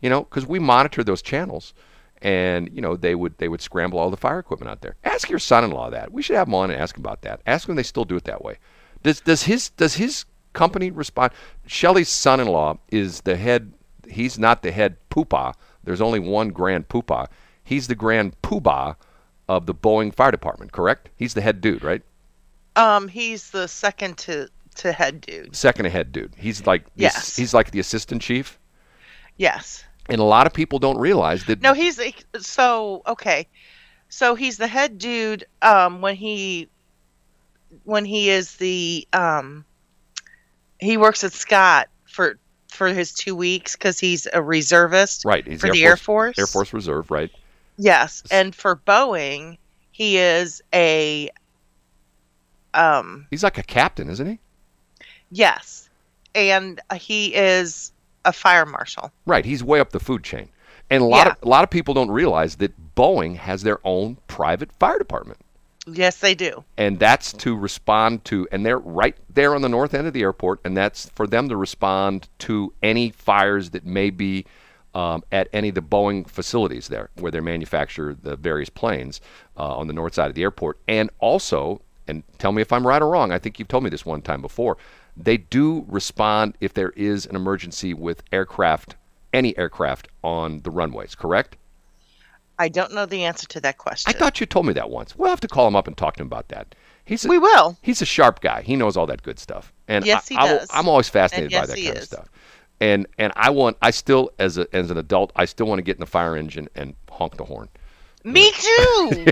you 0.00 0.10
know, 0.10 0.22
because 0.22 0.46
we 0.46 0.58
monitor 0.58 1.02
those 1.02 1.22
channels 1.22 1.74
and 2.22 2.70
you 2.72 2.80
know 2.80 2.96
they 2.96 3.14
would 3.14 3.36
they 3.38 3.48
would 3.48 3.60
scramble 3.60 3.98
all 3.98 4.10
the 4.10 4.16
fire 4.16 4.38
equipment 4.38 4.70
out 4.70 4.80
there. 4.80 4.96
Ask 5.04 5.28
your 5.28 5.38
son-in-law 5.38 5.90
that. 5.90 6.12
We 6.12 6.22
should 6.22 6.36
have 6.36 6.48
him 6.48 6.54
on 6.54 6.70
and 6.70 6.80
ask 6.80 6.96
him 6.96 7.02
about 7.02 7.22
that. 7.22 7.40
Ask 7.46 7.68
him 7.68 7.76
they 7.76 7.82
still 7.82 8.04
do 8.04 8.16
it 8.16 8.24
that 8.24 8.42
way. 8.42 8.58
Does 9.02 9.20
does 9.20 9.44
his 9.44 9.68
does 9.70 9.94
his 9.94 10.24
company 10.54 10.90
respond? 10.90 11.32
Shelley's 11.66 12.08
son-in-law 12.08 12.78
is 12.90 13.20
the 13.20 13.36
head. 13.36 13.72
He's 14.08 14.38
not 14.38 14.62
the 14.62 14.72
head 14.72 14.96
poopah. 15.10 15.54
There's 15.84 16.00
only 16.00 16.18
one 16.18 16.48
grand 16.48 16.88
poopah. 16.88 17.28
He's 17.62 17.88
the 17.88 17.94
grand 17.94 18.40
poobah 18.42 18.96
of 19.48 19.66
the 19.66 19.74
Boeing 19.74 20.14
Fire 20.14 20.30
Department. 20.30 20.72
Correct? 20.72 21.10
He's 21.16 21.34
the 21.34 21.40
head 21.42 21.60
dude, 21.60 21.84
right? 21.84 22.02
Um, 22.76 23.08
he's 23.08 23.50
the 23.50 23.68
second 23.68 24.18
to 24.18 24.48
to 24.76 24.92
head 24.92 25.20
dude. 25.20 25.54
Second 25.54 25.84
to 25.84 25.90
head 25.90 26.12
dude. 26.12 26.34
He's 26.36 26.66
like 26.66 26.84
Yes. 26.96 27.36
He's 27.36 27.54
like 27.54 27.70
the 27.70 27.80
assistant 27.80 28.22
chief. 28.22 28.58
Yes. 29.36 29.84
And 30.08 30.20
a 30.20 30.24
lot 30.24 30.46
of 30.46 30.52
people 30.52 30.78
don't 30.78 30.98
realize 30.98 31.44
that. 31.44 31.62
No, 31.62 31.72
he's 31.72 32.00
so 32.38 33.02
okay. 33.06 33.48
So 34.08 34.34
he's 34.34 34.58
the 34.58 34.66
head 34.66 34.98
dude 34.98 35.44
um 35.62 36.00
when 36.00 36.14
he 36.14 36.68
when 37.84 38.04
he 38.04 38.30
is 38.30 38.56
the 38.56 39.06
um 39.12 39.64
he 40.78 40.96
works 40.96 41.24
at 41.24 41.32
Scott 41.32 41.88
for 42.06 42.38
for 42.68 42.88
his 42.88 43.12
2 43.12 43.34
weeks 43.36 43.76
cuz 43.76 43.98
he's 43.98 44.26
a 44.32 44.42
reservist 44.42 45.24
right. 45.24 45.46
He's 45.46 45.60
for 45.60 45.68
Air 45.68 45.72
the 45.72 45.84
Air 45.84 45.96
Force. 45.96 46.38
Air 46.38 46.46
Force 46.46 46.72
Reserve, 46.72 47.10
right? 47.10 47.30
Yes, 47.76 48.22
and 48.30 48.54
for 48.54 48.76
Boeing 48.76 49.58
he 49.90 50.18
is 50.18 50.60
a 50.74 51.30
um 52.74 53.26
He's 53.30 53.44
like 53.44 53.58
a 53.58 53.62
captain, 53.62 54.08
isn't 54.10 54.26
he? 54.26 54.38
Yes. 55.34 55.88
And 56.34 56.80
he 56.96 57.34
is 57.34 57.92
a 58.24 58.32
fire 58.32 58.66
marshal. 58.66 59.12
Right, 59.26 59.44
he's 59.44 59.62
way 59.62 59.80
up 59.80 59.90
the 59.90 60.00
food 60.00 60.24
chain. 60.24 60.48
And 60.90 61.02
a 61.02 61.06
lot 61.06 61.26
Yeah. 61.26 61.32
of 61.32 61.38
a 61.42 61.48
lot 61.48 61.64
of 61.64 61.70
people 61.70 61.94
don't 61.94 62.10
realize 62.10 62.56
that 62.56 62.72
Boeing 62.96 63.36
has 63.36 63.62
their 63.62 63.78
own 63.84 64.16
private 64.28 64.72
fire 64.72 64.98
department. 64.98 65.38
Yes, 65.86 66.18
they 66.18 66.34
do. 66.34 66.64
And 66.78 66.98
that's 66.98 67.32
to 67.34 67.56
respond 67.56 68.24
to 68.26 68.48
and 68.50 68.64
they're 68.64 68.78
right 68.78 69.16
there 69.32 69.54
on 69.54 69.62
the 69.62 69.68
north 69.68 69.94
end 69.94 70.06
of 70.06 70.12
the 70.12 70.22
airport 70.22 70.60
and 70.64 70.76
that's 70.76 71.10
for 71.14 71.26
them 71.26 71.48
to 71.50 71.56
respond 71.56 72.28
to 72.40 72.72
any 72.82 73.10
fires 73.10 73.70
that 73.70 73.84
may 73.84 74.10
be 74.10 74.46
um, 74.94 75.22
at 75.32 75.48
any 75.52 75.68
of 75.70 75.74
the 75.74 75.82
Boeing 75.82 76.28
facilities 76.28 76.88
there 76.88 77.10
where 77.16 77.30
they 77.32 77.40
manufacture 77.40 78.14
the 78.14 78.36
various 78.36 78.70
planes 78.70 79.20
uh, 79.58 79.76
on 79.76 79.86
the 79.88 79.92
north 79.92 80.14
side 80.14 80.28
of 80.28 80.34
the 80.34 80.42
airport. 80.42 80.78
And 80.88 81.10
also, 81.18 81.80
and 82.08 82.22
tell 82.38 82.52
me 82.52 82.62
if 82.62 82.72
I'm 82.72 82.86
right 82.86 83.02
or 83.02 83.08
wrong, 83.10 83.32
I 83.32 83.38
think 83.38 83.58
you've 83.58 83.68
told 83.68 83.84
me 83.84 83.90
this 83.90 84.06
one 84.06 84.22
time 84.22 84.40
before, 84.40 84.76
they 85.16 85.36
do 85.36 85.84
respond 85.88 86.56
if 86.60 86.74
there 86.74 86.90
is 86.90 87.26
an 87.26 87.36
emergency 87.36 87.94
with 87.94 88.22
aircraft, 88.32 88.96
any 89.32 89.56
aircraft 89.56 90.08
on 90.22 90.60
the 90.62 90.70
runways, 90.70 91.14
correct? 91.14 91.56
I 92.58 92.68
don't 92.68 92.92
know 92.92 93.06
the 93.06 93.24
answer 93.24 93.46
to 93.48 93.60
that 93.62 93.78
question. 93.78 94.12
I 94.14 94.18
thought 94.18 94.38
you 94.40 94.46
told 94.46 94.66
me 94.66 94.72
that 94.74 94.90
once. 94.90 95.16
We'll 95.16 95.30
have 95.30 95.40
to 95.40 95.48
call 95.48 95.66
him 95.66 95.74
up 95.76 95.88
and 95.88 95.96
talk 95.96 96.16
to 96.16 96.22
him 96.22 96.28
about 96.28 96.48
that. 96.48 96.74
He's 97.04 97.24
a, 97.24 97.28
we 97.28 97.38
will. 97.38 97.76
he's 97.82 98.00
a 98.00 98.06
sharp 98.06 98.40
guy. 98.40 98.62
He 98.62 98.76
knows 98.76 98.96
all 98.96 99.06
that 99.06 99.22
good 99.22 99.38
stuff. 99.38 99.72
And 99.88 100.06
Yes, 100.06 100.28
he 100.28 100.36
I 100.36 100.46
does. 100.46 100.68
I'm 100.72 100.88
always 100.88 101.08
fascinated 101.08 101.52
And 101.52 101.62
by 101.62 101.66
that 101.66 101.76
kind 101.82 101.96
is. 101.96 102.02
of 102.02 102.08
stuff. 102.08 102.28
And 102.80 103.06
and 103.18 103.32
I 103.36 103.50
want 103.50 103.76
I 103.82 103.90
still 103.90 104.30
as 104.38 104.58
a 104.58 104.66
as 104.74 104.90
an 104.90 104.98
adult 104.98 105.32
I 105.36 105.44
still 105.44 105.66
want 105.66 105.78
to 105.78 105.82
get 105.82 105.96
in 105.96 106.00
the 106.00 106.06
fire 106.06 106.36
engine 106.36 106.68
and 106.74 106.94
honk 107.10 107.36
the 107.36 107.44
horn. 107.44 107.68
Me 108.24 108.50
too. 108.52 109.24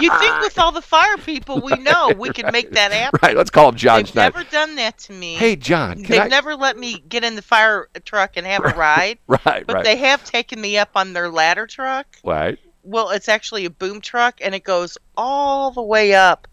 you 0.00 0.10
think 0.18 0.40
with 0.40 0.58
all 0.58 0.72
the 0.72 0.82
fire 0.82 1.16
people 1.16 1.60
we 1.60 1.72
know, 1.78 2.12
we 2.18 2.30
can 2.30 2.50
make 2.52 2.72
that 2.72 2.90
happen? 2.92 3.20
Right, 3.22 3.36
let's 3.36 3.50
call 3.50 3.68
him 3.68 3.76
John 3.76 4.02
They've 4.02 4.14
never 4.14 4.42
done 4.44 4.74
that 4.76 4.98
to 4.98 5.12
me. 5.12 5.34
hey 5.34 5.54
John, 5.56 6.02
can 6.02 6.10
They've 6.10 6.20
I 6.22 6.28
never 6.28 6.56
let 6.56 6.76
me 6.76 6.98
get 7.08 7.22
in 7.24 7.36
the 7.36 7.42
fire 7.42 7.88
truck 8.04 8.36
and 8.36 8.46
have 8.46 8.64
a 8.64 8.74
ride, 8.76 9.18
Right, 9.28 9.64
but 9.66 9.74
right. 9.76 9.84
they 9.84 9.96
have 9.96 10.24
taken 10.24 10.60
me 10.60 10.76
up 10.76 10.90
on 10.96 11.12
their 11.12 11.28
ladder 11.30 11.66
truck. 11.66 12.06
right. 12.24 12.58
Well, 12.82 13.10
it's 13.10 13.28
actually 13.28 13.66
a 13.66 13.70
boom 13.70 14.00
truck, 14.00 14.40
and 14.40 14.54
it 14.54 14.64
goes 14.64 14.96
all 15.16 15.70
the 15.70 15.82
way 15.82 16.14
up. 16.14 16.48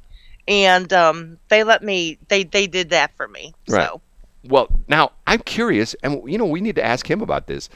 And 0.45 0.91
um, 0.91 1.37
they 1.47 1.63
let 1.63 1.81
me. 1.83 2.17
They 2.27 2.43
they 2.43 2.67
did 2.67 2.89
that 2.89 3.15
for 3.15 3.27
me. 3.29 3.53
Right. 3.69 3.87
So 3.87 4.01
Well, 4.43 4.67
now 4.89 5.13
I'm 5.25 5.39
curious, 5.39 5.95
and 6.03 6.21
you 6.29 6.37
know 6.37 6.45
we 6.45 6.59
need 6.59 6.75
to 6.75 6.83
ask 6.85 7.09
him 7.09 7.21
about 7.21 7.47
this. 7.47 7.69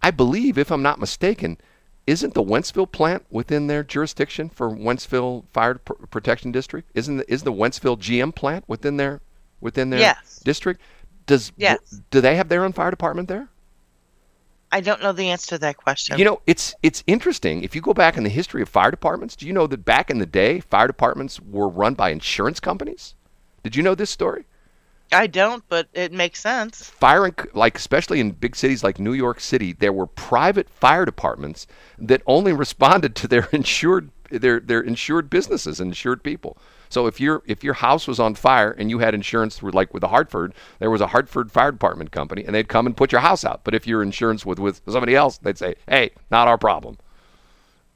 I 0.00 0.12
believe, 0.12 0.58
if 0.58 0.70
I'm 0.70 0.80
not 0.82 1.00
mistaken, 1.00 1.58
isn't 2.08 2.32
the 2.32 2.42
Wentzville 2.42 2.90
plant 2.90 3.22
within 3.30 3.66
their 3.66 3.84
jurisdiction 3.84 4.48
for 4.48 4.70
Wentzville 4.70 5.44
Fire 5.52 5.74
Pr- 5.74 5.92
Protection 6.10 6.50
District? 6.50 6.88
Isn't 6.94 7.18
the, 7.18 7.30
is 7.32 7.42
the 7.42 7.52
Wentzville 7.52 7.98
GM 7.98 8.34
plant 8.34 8.64
within 8.66 8.96
their 8.96 9.20
within 9.60 9.90
their 9.90 10.00
Yes. 10.00 10.40
district? 10.42 10.80
Does 11.26 11.52
Yes. 11.58 12.00
do 12.10 12.22
they 12.22 12.36
have 12.36 12.48
their 12.48 12.64
own 12.64 12.72
fire 12.72 12.90
department 12.90 13.28
there? 13.28 13.48
I 14.72 14.80
don't 14.80 15.02
know 15.02 15.12
the 15.12 15.28
answer 15.28 15.48
to 15.48 15.58
that 15.58 15.76
question. 15.76 16.18
You 16.18 16.24
know, 16.24 16.40
it's 16.46 16.74
it's 16.82 17.04
interesting. 17.06 17.62
If 17.62 17.74
you 17.74 17.82
go 17.82 17.92
back 17.92 18.16
in 18.16 18.22
the 18.24 18.30
history 18.30 18.62
of 18.62 18.70
fire 18.70 18.90
departments, 18.90 19.36
do 19.36 19.46
you 19.46 19.52
know 19.52 19.66
that 19.66 19.84
back 19.84 20.08
in 20.10 20.18
the 20.18 20.26
day, 20.26 20.60
fire 20.60 20.86
departments 20.86 21.38
were 21.40 21.68
run 21.68 21.92
by 21.92 22.08
insurance 22.08 22.58
companies? 22.58 23.14
Did 23.62 23.76
you 23.76 23.82
know 23.82 23.94
this 23.94 24.10
story? 24.10 24.46
I 25.12 25.26
don't, 25.26 25.64
but 25.68 25.88
it 25.94 26.12
makes 26.12 26.40
sense. 26.40 26.84
fire 26.84 27.34
like 27.54 27.76
especially 27.76 28.20
in 28.20 28.32
big 28.32 28.54
cities 28.54 28.84
like 28.84 28.98
New 28.98 29.14
York 29.14 29.40
City, 29.40 29.72
there 29.72 29.92
were 29.92 30.06
private 30.06 30.68
fire 30.68 31.04
departments 31.04 31.66
that 31.98 32.22
only 32.26 32.52
responded 32.64 33.14
to 33.16 33.28
their 33.28 33.48
insured 33.52 34.10
their 34.30 34.60
their 34.60 34.80
insured 34.80 35.30
businesses 35.30 35.80
and 35.80 35.90
insured 35.90 36.22
people. 36.22 36.58
So 36.90 37.06
if 37.06 37.20
your 37.20 37.42
if 37.46 37.64
your 37.64 37.74
house 37.74 38.06
was 38.06 38.20
on 38.20 38.34
fire 38.34 38.70
and 38.70 38.90
you 38.90 38.98
had 38.98 39.14
insurance 39.14 39.58
through 39.58 39.72
like 39.72 39.92
with 39.92 40.02
the 40.02 40.08
Hartford, 40.08 40.54
there 40.78 40.90
was 40.90 41.00
a 41.00 41.08
Hartford 41.08 41.50
Fire 41.50 41.72
Department 41.72 42.10
company 42.10 42.44
and 42.44 42.54
they'd 42.54 42.68
come 42.68 42.86
and 42.86 42.96
put 42.96 43.12
your 43.12 43.20
house 43.22 43.44
out. 43.44 43.64
But 43.64 43.74
if 43.74 43.86
your 43.86 44.02
insurance 44.02 44.44
was 44.44 44.58
with 44.58 44.82
somebody 44.86 45.14
else, 45.14 45.38
they'd 45.38 45.58
say, 45.58 45.74
"Hey, 45.86 46.10
not 46.30 46.48
our 46.48 46.58
problem." 46.58 46.98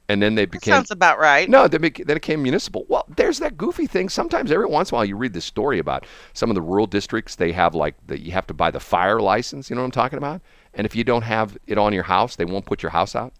And 0.09 0.21
then 0.21 0.35
they 0.35 0.43
That 0.43 0.51
became 0.51 0.73
sounds 0.73 0.91
about 0.91 1.17
right. 1.17 1.49
no, 1.49 1.67
then 1.67 1.83
it, 1.85 2.05
then 2.05 2.17
it 2.17 2.21
came 2.21 2.43
municipal. 2.43 2.85
Well, 2.89 3.05
there's 3.15 3.39
that 3.39 3.57
goofy 3.57 3.87
thing. 3.87 4.09
Sometimes, 4.09 4.51
every 4.51 4.65
once 4.65 4.91
in 4.91 4.95
a 4.95 4.97
while, 4.97 5.05
you 5.05 5.15
read 5.15 5.33
this 5.33 5.45
story 5.45 5.79
about 5.79 6.05
some 6.33 6.49
of 6.49 6.55
the 6.55 6.61
rural 6.61 6.87
districts. 6.87 7.35
They 7.35 7.53
have 7.53 7.73
like 7.73 7.95
the, 8.07 8.19
you 8.19 8.33
have 8.33 8.45
to 8.47 8.53
buy 8.53 8.69
the 8.69 8.81
fire 8.81 9.21
license. 9.21 9.69
You 9.69 9.75
know 9.75 9.81
what 9.81 9.87
I'm 9.87 9.91
talking 9.91 10.17
about? 10.17 10.41
And 10.73 10.85
if 10.85 10.95
you 10.95 11.03
don't 11.05 11.21
have 11.21 11.57
it 11.67 11.77
on 11.77 11.93
your 11.93 12.03
house, 12.03 12.35
they 12.35 12.45
won't 12.45 12.65
put 12.65 12.83
your 12.83 12.89
house 12.89 13.15
out. 13.15 13.33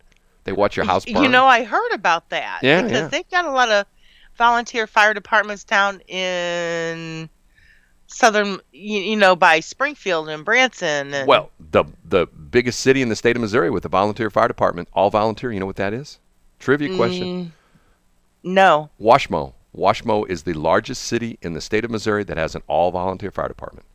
They 0.45 0.51
watch 0.51 0.75
your 0.77 0.85
house 0.85 1.05
burn. 1.05 1.23
You 1.23 1.29
know, 1.29 1.45
I 1.45 1.63
heard 1.63 1.91
about 1.93 2.29
that. 2.29 2.59
Yeah, 2.63 2.81
because 2.81 3.01
yeah. 3.01 3.07
they've 3.07 3.29
got 3.29 3.45
a 3.45 3.51
lot 3.51 3.69
of 3.69 3.85
volunteer 4.37 4.87
fire 4.87 5.13
departments 5.13 5.63
down 5.63 5.99
in 6.01 7.29
southern, 8.07 8.59
you, 8.71 8.99
you 8.99 9.15
know, 9.15 9.35
by 9.35 9.59
Springfield 9.59 10.29
and 10.29 10.45
Branson. 10.45 11.13
And, 11.13 11.27
well, 11.27 11.51
the 11.59 11.85
the 12.05 12.27
biggest 12.27 12.79
city 12.79 13.01
in 13.01 13.09
the 13.09 13.15
state 13.15 13.35
of 13.35 13.41
Missouri 13.41 13.69
with 13.69 13.85
a 13.85 13.89
volunteer 13.89 14.29
fire 14.29 14.47
department, 14.47 14.87
all 14.93 15.09
volunteer. 15.09 15.51
You 15.51 15.59
know 15.59 15.65
what 15.65 15.77
that 15.77 15.93
is? 15.93 16.19
Trivia 16.63 16.95
question. 16.95 17.27
Mm, 17.45 17.51
no, 18.43 18.89
Washmo. 18.99 19.53
Washmo 19.75 20.25
is 20.29 20.43
the 20.43 20.53
largest 20.53 21.03
city 21.03 21.37
in 21.41 21.51
the 21.51 21.59
state 21.59 21.83
of 21.83 21.91
Missouri 21.91 22.23
that 22.23 22.37
has 22.37 22.55
an 22.55 22.61
all 22.67 22.89
volunteer 22.89 23.31
fire 23.31 23.49
department. 23.49 23.85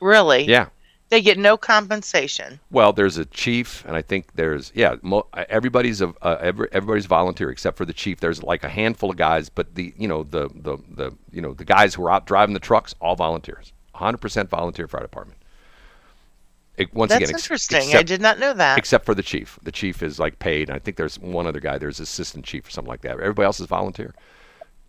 really. 0.00 0.42
Yeah. 0.44 0.66
They 1.08 1.22
get 1.22 1.38
no 1.38 1.56
compensation. 1.56 2.58
Well, 2.72 2.92
there's 2.92 3.16
a 3.16 3.26
chief, 3.26 3.84
and 3.86 3.94
I 3.94 4.02
think 4.02 4.34
there's 4.34 4.72
yeah, 4.74 4.96
mo- 5.02 5.28
everybody's 5.34 6.00
a 6.00 6.12
uh, 6.20 6.38
every, 6.40 6.66
everybody's 6.72 7.06
volunteer 7.06 7.48
except 7.48 7.76
for 7.76 7.84
the 7.84 7.92
chief. 7.92 8.18
There's 8.18 8.42
like 8.42 8.64
a 8.64 8.68
handful 8.68 9.10
of 9.10 9.16
guys, 9.16 9.48
but 9.48 9.76
the 9.76 9.94
you 9.96 10.08
know 10.08 10.24
the 10.24 10.48
the 10.52 10.78
the 10.96 11.12
you 11.30 11.40
know 11.40 11.52
the 11.52 11.64
guys 11.64 11.94
who 11.94 12.04
are 12.06 12.10
out 12.10 12.26
driving 12.26 12.54
the 12.54 12.60
trucks, 12.60 12.92
all 13.00 13.14
volunteers, 13.14 13.72
100% 13.94 14.48
volunteer 14.48 14.88
fire 14.88 15.02
department. 15.02 15.38
It, 16.76 16.92
once 16.94 17.08
That's 17.08 17.22
again, 17.24 17.34
ex- 17.34 17.44
interesting. 17.44 17.94
I 17.96 18.02
did 18.02 18.20
not 18.20 18.38
know 18.38 18.52
that. 18.52 18.76
except 18.78 19.06
for 19.06 19.14
the 19.14 19.22
chief. 19.22 19.58
The 19.62 19.72
chief 19.72 20.02
is 20.02 20.18
like 20.18 20.38
paid. 20.38 20.68
and 20.68 20.76
I 20.76 20.78
think 20.78 20.96
there's 20.98 21.18
one 21.18 21.46
other 21.46 21.60
guy. 21.60 21.78
There's 21.78 22.00
assistant 22.00 22.44
chief 22.44 22.68
or 22.68 22.70
something 22.70 22.90
like 22.90 23.00
that. 23.02 23.12
Everybody 23.12 23.46
else 23.46 23.60
is 23.60 23.66
volunteer. 23.66 24.14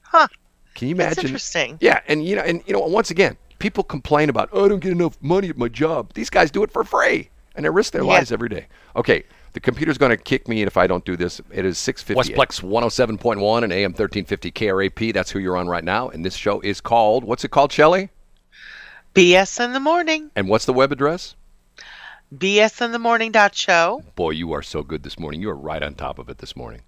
Huh. 0.02 0.28
Can 0.76 0.90
you 0.90 0.96
imagine? 0.96 1.16
That's 1.16 1.24
interesting. 1.26 1.78
Yeah, 1.82 2.02
and 2.08 2.26
you 2.26 2.36
know, 2.36 2.42
and 2.44 2.62
you 2.68 2.74
know, 2.74 2.80
once 2.80 3.10
again, 3.10 3.38
people 3.60 3.84
complain 3.84 4.30
about, 4.30 4.50
oh, 4.52 4.66
I 4.66 4.68
don't 4.68 4.80
get 4.80 4.92
enough 4.92 5.18
money 5.22 5.50
at 5.50 5.58
my 5.58 5.70
job. 5.70 6.14
These 6.14 6.30
guys 6.30 6.52
do 6.52 6.62
it 6.64 6.72
for 6.72 6.84
free, 6.84 7.30
and 7.56 7.66
they 7.66 7.70
risk 7.70 7.94
their 7.94 8.04
Yeah. 8.04 8.10
lives 8.10 8.32
every 8.32 8.50
day. 8.50 8.68
Okay, 8.96 9.24
the 9.54 9.60
computer's 9.60 9.98
going 9.98 10.12
to 10.12 10.18
kick 10.18 10.48
me 10.48 10.62
if 10.64 10.78
I 10.78 10.86
don't 10.88 11.04
do 11.06 11.16
this. 11.16 11.42
It 11.52 11.66
is 11.66 11.78
six 11.80 12.04
oh 12.04 12.14
fifty. 12.22 12.34
Westplex 12.34 12.62
107.1 12.62 13.64
and 13.64 13.74
AM 13.74 13.92
1350 13.94 14.52
KRAP. 14.52 15.14
That's 15.14 15.32
who 15.32 15.40
you're 15.40 15.58
on 15.58 15.68
right 15.68 15.84
now. 15.84 16.10
And 16.10 16.24
this 16.24 16.36
show 16.36 16.60
is 16.62 16.80
called, 16.82 17.24
what's 17.24 17.44
it 17.44 17.50
called, 17.50 17.72
Shelley? 17.72 18.10
BS 19.16 19.64
in 19.64 19.74
the 19.74 19.80
morning. 19.80 20.30
And 20.36 20.48
what's 20.48 20.66
the 20.66 20.74
web 20.74 20.92
address? 20.92 21.36
BS 22.36 22.84
in 22.84 22.92
the 22.92 23.00
morning 23.00 23.32
dot 23.32 23.56
show. 23.56 24.04
Boy, 24.16 24.32
you 24.32 24.52
are 24.52 24.62
so 24.62 24.84
good 24.84 25.04
this 25.04 25.18
morning. 25.18 25.42
You 25.42 25.50
are 25.50 25.56
right 25.56 25.82
on 25.82 25.96
top 25.96 26.20
of 26.20 26.30
it 26.30 26.40
this 26.40 26.56
morning. 26.56 26.82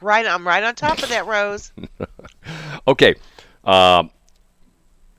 Right, 0.00 0.26
I'm 0.26 0.46
right 0.46 0.62
on 0.62 0.74
top 0.74 1.02
of 1.02 1.08
that, 1.08 1.26
Rose. 1.26 1.72
Okay. 2.88 3.16
Um, 3.64 4.10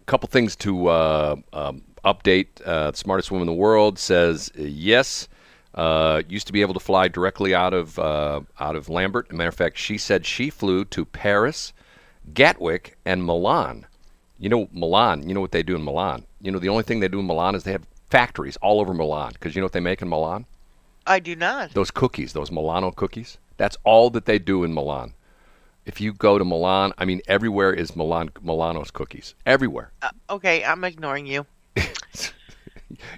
couple 0.05 0.29
things 0.29 0.55
to 0.55 0.87
uh, 0.87 1.35
um, 1.51 1.83
update. 2.05 2.61
Uh, 2.61 2.93
smartest 2.93 3.29
woman 3.29 3.47
in 3.47 3.53
the 3.53 3.59
world 3.59 3.99
says 3.99 4.49
uh, 4.57 4.63
yes. 4.63 5.27
Uh, 5.75 6.23
used 6.29 6.47
to 6.47 6.53
be 6.53 6.61
able 6.61 6.73
to 6.73 6.79
fly 6.79 7.09
directly 7.09 7.53
out 7.53 7.73
of 7.73 7.99
uh, 7.99 8.39
out 8.59 8.75
of 8.75 8.87
Lambert. 8.89 9.27
As 9.29 9.33
a 9.33 9.35
matter 9.35 9.49
of 9.49 9.55
fact, 9.55 9.77
she 9.77 9.97
said 9.97 10.25
she 10.25 10.49
flew 10.49 10.85
to 10.85 11.03
Paris, 11.03 11.73
Gatwick, 12.33 12.97
and 13.05 13.25
Milan. 13.25 13.85
You 14.39 14.49
know 14.49 14.69
Milan. 14.71 15.27
You 15.27 15.35
know 15.35 15.41
what 15.41 15.51
they 15.51 15.63
do 15.63 15.75
in 15.75 15.83
Milan. 15.83 16.25
You 16.41 16.51
know 16.51 16.59
the 16.59 16.69
only 16.69 16.83
thing 16.83 17.01
they 17.01 17.09
do 17.09 17.19
in 17.19 17.27
Milan 17.27 17.53
is 17.53 17.63
they 17.63 17.73
have 17.73 17.85
factories 18.09 18.57
all 18.57 18.79
over 18.79 18.93
Milan. 18.93 19.31
Because 19.33 19.55
you 19.55 19.61
know 19.61 19.65
what 19.65 19.73
they 19.73 19.79
make 19.79 20.01
in 20.01 20.09
Milan? 20.09 20.45
I 21.05 21.19
do 21.19 21.35
not. 21.35 21.71
Those 21.73 21.91
cookies, 21.91 22.33
those 22.33 22.51
Milano 22.51 22.91
cookies. 22.91 23.37
That's 23.57 23.77
all 23.83 24.09
that 24.11 24.25
they 24.25 24.39
do 24.39 24.63
in 24.63 24.73
Milan. 24.73 25.13
If 25.85 26.01
you 26.01 26.11
go 26.13 26.37
to 26.37 26.43
Milan, 26.43 26.91
I 26.97 27.05
mean, 27.05 27.21
everywhere 27.27 27.71
is 27.71 27.95
Milan 27.95 28.29
Milano's 28.41 28.91
cookies. 28.91 29.35
Everywhere. 29.45 29.91
Uh, 30.01 30.09
okay, 30.29 30.63
I'm 30.65 30.83
ignoring 30.83 31.25
you. 31.25 31.45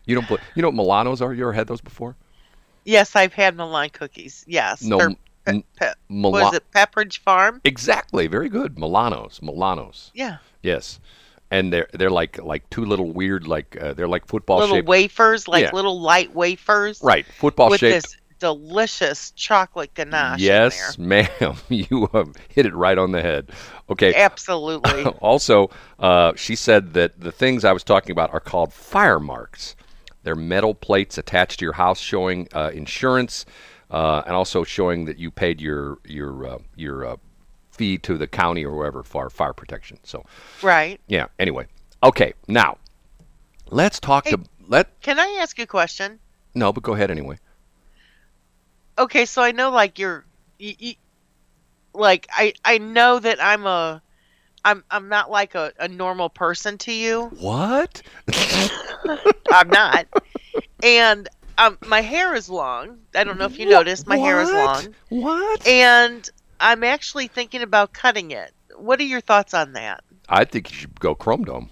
You 0.05 0.15
don't. 0.15 0.29
You 0.55 0.61
know 0.61 0.69
what 0.71 0.75
Milanos 0.75 1.21
are? 1.21 1.33
You 1.33 1.43
ever 1.43 1.53
had 1.53 1.67
those 1.67 1.79
before? 1.81 2.15
Yes, 2.85 3.15
I've 3.15 3.33
had 3.33 3.55
Milan 3.55 3.89
cookies. 3.89 4.43
Yes. 4.47 4.81
No, 4.81 4.99
Or 4.99 5.09
pe- 5.45 5.61
pe- 5.79 5.93
what 6.07 6.47
is 6.53 6.57
it? 6.57 6.71
Pepperidge 6.71 7.19
Farm? 7.19 7.61
Exactly. 7.63 8.27
Very 8.27 8.49
good. 8.49 8.75
Milanos. 8.75 9.39
Milanos. 9.41 10.09
Yeah. 10.13 10.37
Yes. 10.63 10.99
And 11.51 11.73
they're 11.73 11.87
they're 11.93 12.11
like 12.11 12.37
like 12.43 12.69
two 12.69 12.85
little 12.85 13.11
weird 13.11 13.47
like 13.47 13.75
uh, 13.81 13.93
they're 13.93 14.07
like 14.07 14.27
football 14.27 14.59
little 14.59 14.75
shaped. 14.77 14.87
wafers, 14.87 15.47
like 15.47 15.63
Yeah. 15.63 15.71
little 15.73 15.99
light 15.99 16.35
wafers. 16.35 17.01
Right. 17.03 17.25
Football 17.25 17.69
With 17.71 17.79
shaped. 17.79 18.03
this 18.03 18.15
delicious 18.39 19.31
chocolate 19.31 19.93
ganache. 19.95 20.39
in 20.39 20.45
Yes, 20.45 20.97
ma'am. 20.97 21.27
You 21.69 22.07
have 22.13 22.33
hit 22.49 22.65
it 22.65 22.73
right 22.75 22.97
on 22.97 23.11
the 23.11 23.21
head. 23.21 23.49
Okay. 23.89 24.13
Absolutely. 24.13 25.03
also, 25.21 25.69
uh, 25.99 26.33
she 26.35 26.55
said 26.55 26.93
that 26.93 27.19
the 27.19 27.31
things 27.31 27.65
I 27.65 27.71
was 27.73 27.83
talking 27.83 28.11
about 28.11 28.31
are 28.33 28.39
called 28.39 28.71
fire 28.71 29.19
marks. 29.19 29.75
They're 30.23 30.35
metal 30.35 30.73
plates 30.75 31.17
attached 31.17 31.59
to 31.59 31.65
your 31.65 31.73
house 31.73 31.99
showing 31.99 32.47
uh, 32.53 32.71
insurance 32.73 33.45
uh, 33.89 34.21
and 34.25 34.35
also 34.35 34.63
showing 34.63 35.05
that 35.05 35.17
you 35.17 35.31
paid 35.31 35.59
your 35.59 35.97
your 36.05 36.45
uh, 36.45 36.57
your 36.75 37.05
uh, 37.05 37.15
fee 37.79 37.97
to 37.97 38.17
the 38.17 38.27
county 38.27 38.65
or 38.65 38.75
wherever 38.75 39.01
for 39.03 39.29
fire 39.29 39.53
protection. 39.53 39.97
So, 40.03 40.25
right. 40.61 40.99
yeah. 41.07 41.27
Anyway, 41.39 41.67
okay. 42.03 42.33
Now, 42.49 42.77
let's 43.71 44.01
talk 44.01 44.25
Hey. 44.25 44.31
to 44.31 44.41
let 44.67 45.01
Can 45.01 45.17
I 45.17 45.39
ask 45.41 45.57
you 45.57 45.63
a 45.63 45.67
question? 45.67 46.19
no, 46.53 46.73
but 46.73 46.83
go 46.83 46.93
ahead 46.93 47.09
anyway. 47.09 47.37
Okay, 48.97 49.25
so 49.25 49.41
I 49.41 49.53
know 49.53 49.69
like 49.71 49.97
you're, 49.97 50.25
you, 50.59 50.73
you, 50.77 50.93
like 51.93 52.27
I 52.33 52.53
I 52.65 52.79
know 52.79 53.17
that 53.19 53.41
I'm 53.41 53.65
a, 53.65 54.01
I'm 54.65 54.83
I'm 54.91 55.07
not 55.07 55.31
like 55.31 55.55
a, 55.55 55.71
a 55.79 55.87
normal 55.87 56.27
person 56.29 56.77
to 56.79 56.91
you. 56.91 57.31
What? 57.39 58.01
I'm 59.51 59.69
not, 59.71 60.05
and 60.83 61.29
um 61.57 61.77
my 61.85 62.01
hair 62.01 62.35
is 62.35 62.49
long. 62.49 62.97
I 63.15 63.23
don't 63.23 63.37
know 63.37 63.45
if 63.45 63.57
you 63.57 63.65
noticed 63.67 64.05
my 64.05 64.17
hair 64.17 64.41
is 64.41 64.51
long, 64.51 64.95
What? 65.07 65.65
and 65.65 66.29
I'm 66.59 66.83
actually 66.83 67.27
thinking 67.27 67.61
about 67.61 67.93
cutting 67.93 68.31
it. 68.31 68.53
What 68.75 68.99
are 68.99 69.03
your 69.03 69.21
thoughts 69.21 69.53
on 69.53 69.73
that? 69.73 70.03
I 70.27 70.45
think 70.45 70.71
you 70.71 70.77
should 70.77 70.99
go 70.99 71.15
Chrome 71.15 71.43
Dome. 71.45 71.69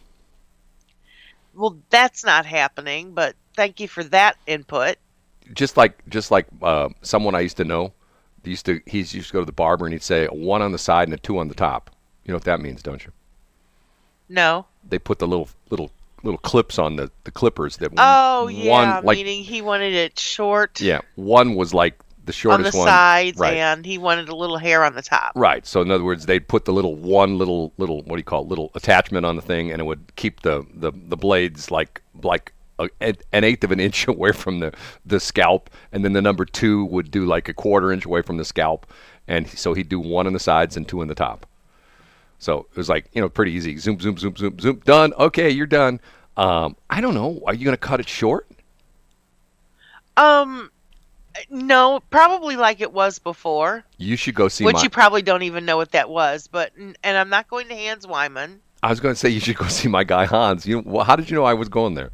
Well, 1.54 1.78
that's 1.90 2.24
not 2.26 2.46
happening, 2.46 3.14
but 3.14 3.36
thank 3.56 3.80
you 3.80 3.88
for 3.88 4.04
that 4.06 4.38
input. 4.46 4.98
just 5.54 5.78
like 5.78 6.08
just 6.10 6.32
like 6.32 6.48
uh, 6.62 6.90
someone 7.02 7.36
I 7.36 7.40
used 7.42 7.58
to 7.58 7.66
know, 7.66 7.94
he 8.44 8.52
used 8.52 8.66
to 8.66 8.82
he 8.86 9.00
used 9.00 9.14
to 9.14 9.34
go 9.34 9.40
to 9.40 9.46
the 9.46 9.52
barber 9.52 9.86
and 9.86 9.94
he'd 9.94 10.04
say 10.04 10.26
a 10.26 10.34
one 10.34 10.62
on 10.62 10.72
the 10.72 10.78
side 10.78 11.08
and 11.08 11.14
a 11.14 11.18
two 11.18 11.38
on 11.40 11.48
the 11.48 11.56
top. 11.56 11.90
You 12.26 12.32
know 12.32 12.36
what 12.38 12.44
that 12.46 12.60
means, 12.62 12.82
don't 12.84 13.04
you? 13.06 13.12
No. 14.30 14.66
They 14.88 15.00
put 15.00 15.20
the 15.20 15.28
little 15.28 15.50
little 15.70 15.92
little 16.24 16.38
clips 16.40 16.78
on 16.80 16.96
the 16.98 17.12
the 17.24 17.32
clippers 17.32 17.78
that 17.78 17.92
Oh 17.98 18.46
one 18.46 18.54
yeah, 18.54 19.02
like 19.04 19.18
meaning 19.18 19.44
he 19.44 19.62
wanted 19.62 19.94
it 19.94 20.18
short 20.20 20.82
yeah 20.82 21.02
one 21.16 21.56
was 21.56 21.74
like 21.74 22.00
the 22.28 22.34
shortest 22.34 22.68
on 22.68 22.72
the 22.72 22.78
one 22.78 22.88
sides, 22.88 23.40
right 23.40 23.58
and 23.58 23.86
he 23.86 23.98
wanted 23.98 24.30
a 24.30 24.36
little 24.36 24.58
hair 24.58 24.84
on 24.84 24.94
the 24.94 25.02
top. 25.02 25.32
right. 25.36 25.66
So 25.66 25.82
in 25.82 25.90
other 25.90 26.04
words, 26.04 26.28
they'd 26.28 26.48
put 26.48 26.66
the 26.66 26.74
little 26.74 26.96
one 26.96 27.38
little 27.38 27.74
little 27.78 28.04
what 28.04 28.16
do 28.16 28.18
you 28.18 28.24
call 28.24 28.44
it 28.44 28.48
little 28.48 28.72
attachment 28.76 29.26
on 29.26 29.36
the 29.36 29.42
thing 29.42 29.72
and 29.72 29.82
it 29.82 29.86
would 29.86 30.16
keep 30.16 30.42
the 30.42 30.66
the, 30.76 30.92
the 30.92 31.18
blades 31.18 31.72
like 31.72 32.02
like 32.22 32.54
a, 32.78 32.90
an 33.32 33.44
eighth 33.44 33.64
of 33.64 33.72
an 33.72 33.80
inch 33.88 34.08
away 34.08 34.32
from 34.32 34.60
the 34.60 34.74
the 35.06 35.20
scalp 35.20 35.70
and 35.92 36.06
then 36.06 36.14
the 36.14 36.22
number 36.22 36.46
two 36.46 36.86
would 36.86 37.10
do 37.10 37.26
like 37.26 37.50
a 37.50 37.54
quarter 37.54 37.92
inch 37.92 38.06
away 38.06 38.22
from 38.22 38.38
the 38.38 38.46
scalp 38.46 38.86
and 39.28 39.50
so 39.50 39.74
he'd 39.74 39.90
do 39.90 40.00
one 40.00 40.28
on 40.28 40.34
the 40.34 40.40
sides 40.40 40.78
and 40.78 40.88
two 40.88 41.02
on 41.02 41.08
the 41.08 41.16
top. 41.16 41.46
So 42.40 42.68
it 42.72 42.78
was 42.78 42.88
like, 42.88 43.10
you 43.14 43.22
know, 43.22 43.30
pretty 43.30 43.52
easy. 43.52 43.78
Zoom, 43.78 44.00
zoom, 44.00 44.18
zoom, 44.18 44.36
zoom, 44.36 44.60
zoom. 44.60 44.82
Done. 44.86 45.14
Okay, 45.18 45.50
you're 45.50 45.66
done. 45.66 46.00
Um, 46.38 46.76
I 46.90 47.02
don't 47.02 47.16
know. 47.16 47.42
Are 47.46 47.54
you 47.54 47.66
going 47.66 47.74
to 47.74 47.78
cut 47.78 48.00
it 48.00 48.08
short? 48.08 48.48
Um, 50.16 50.72
no, 51.50 52.02
probably 52.10 52.56
like 52.56 52.82
it 52.82 52.92
was 52.94 53.20
before, 53.20 53.84
You 53.98 54.16
should 54.16 54.36
go 54.36 54.48
see 54.48 54.66
which 54.66 54.76
my. 54.76 54.84
you 54.84 54.90
probably 54.90 55.22
don't 55.22 55.44
even 55.44 55.66
know 55.66 55.78
what 55.78 55.92
that 55.92 56.10
was. 56.10 56.48
But 56.48 56.72
and 56.78 56.96
I'm 57.18 57.30
not 57.30 57.48
going 57.48 57.68
to 57.70 57.76
Hans 57.76 58.06
Wiemann. 58.06 58.60
I 58.84 58.90
was 58.90 59.00
going 59.00 59.14
to 59.16 59.20
say 59.20 59.30
you 59.30 59.40
should 59.40 59.58
go 59.58 59.68
see 59.68 59.88
my 59.88 60.04
guy 60.04 60.26
Hans. 60.26 60.66
You, 60.66 60.80
well, 60.86 61.04
how 61.06 61.16
did 61.16 61.30
you 61.30 61.36
know 61.36 61.46
I 61.46 61.54
was 61.54 61.70
going 61.70 61.96
there? 61.96 62.12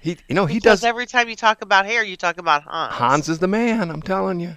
He, 0.00 0.16
you 0.28 0.34
know, 0.34 0.46
he 0.46 0.58
Because 0.58 0.80
does. 0.80 0.84
every 0.84 1.06
time 1.06 1.28
you 1.28 1.34
talk 1.36 1.60
about 1.62 1.86
hair, 1.86 2.04
you 2.04 2.16
talk 2.16 2.38
about 2.38 2.62
Hans. 2.62 2.94
Hans 2.94 3.28
is 3.28 3.38
the 3.40 3.48
man. 3.48 3.90
I'm 3.90 4.02
telling 4.02 4.38
you. 4.40 4.56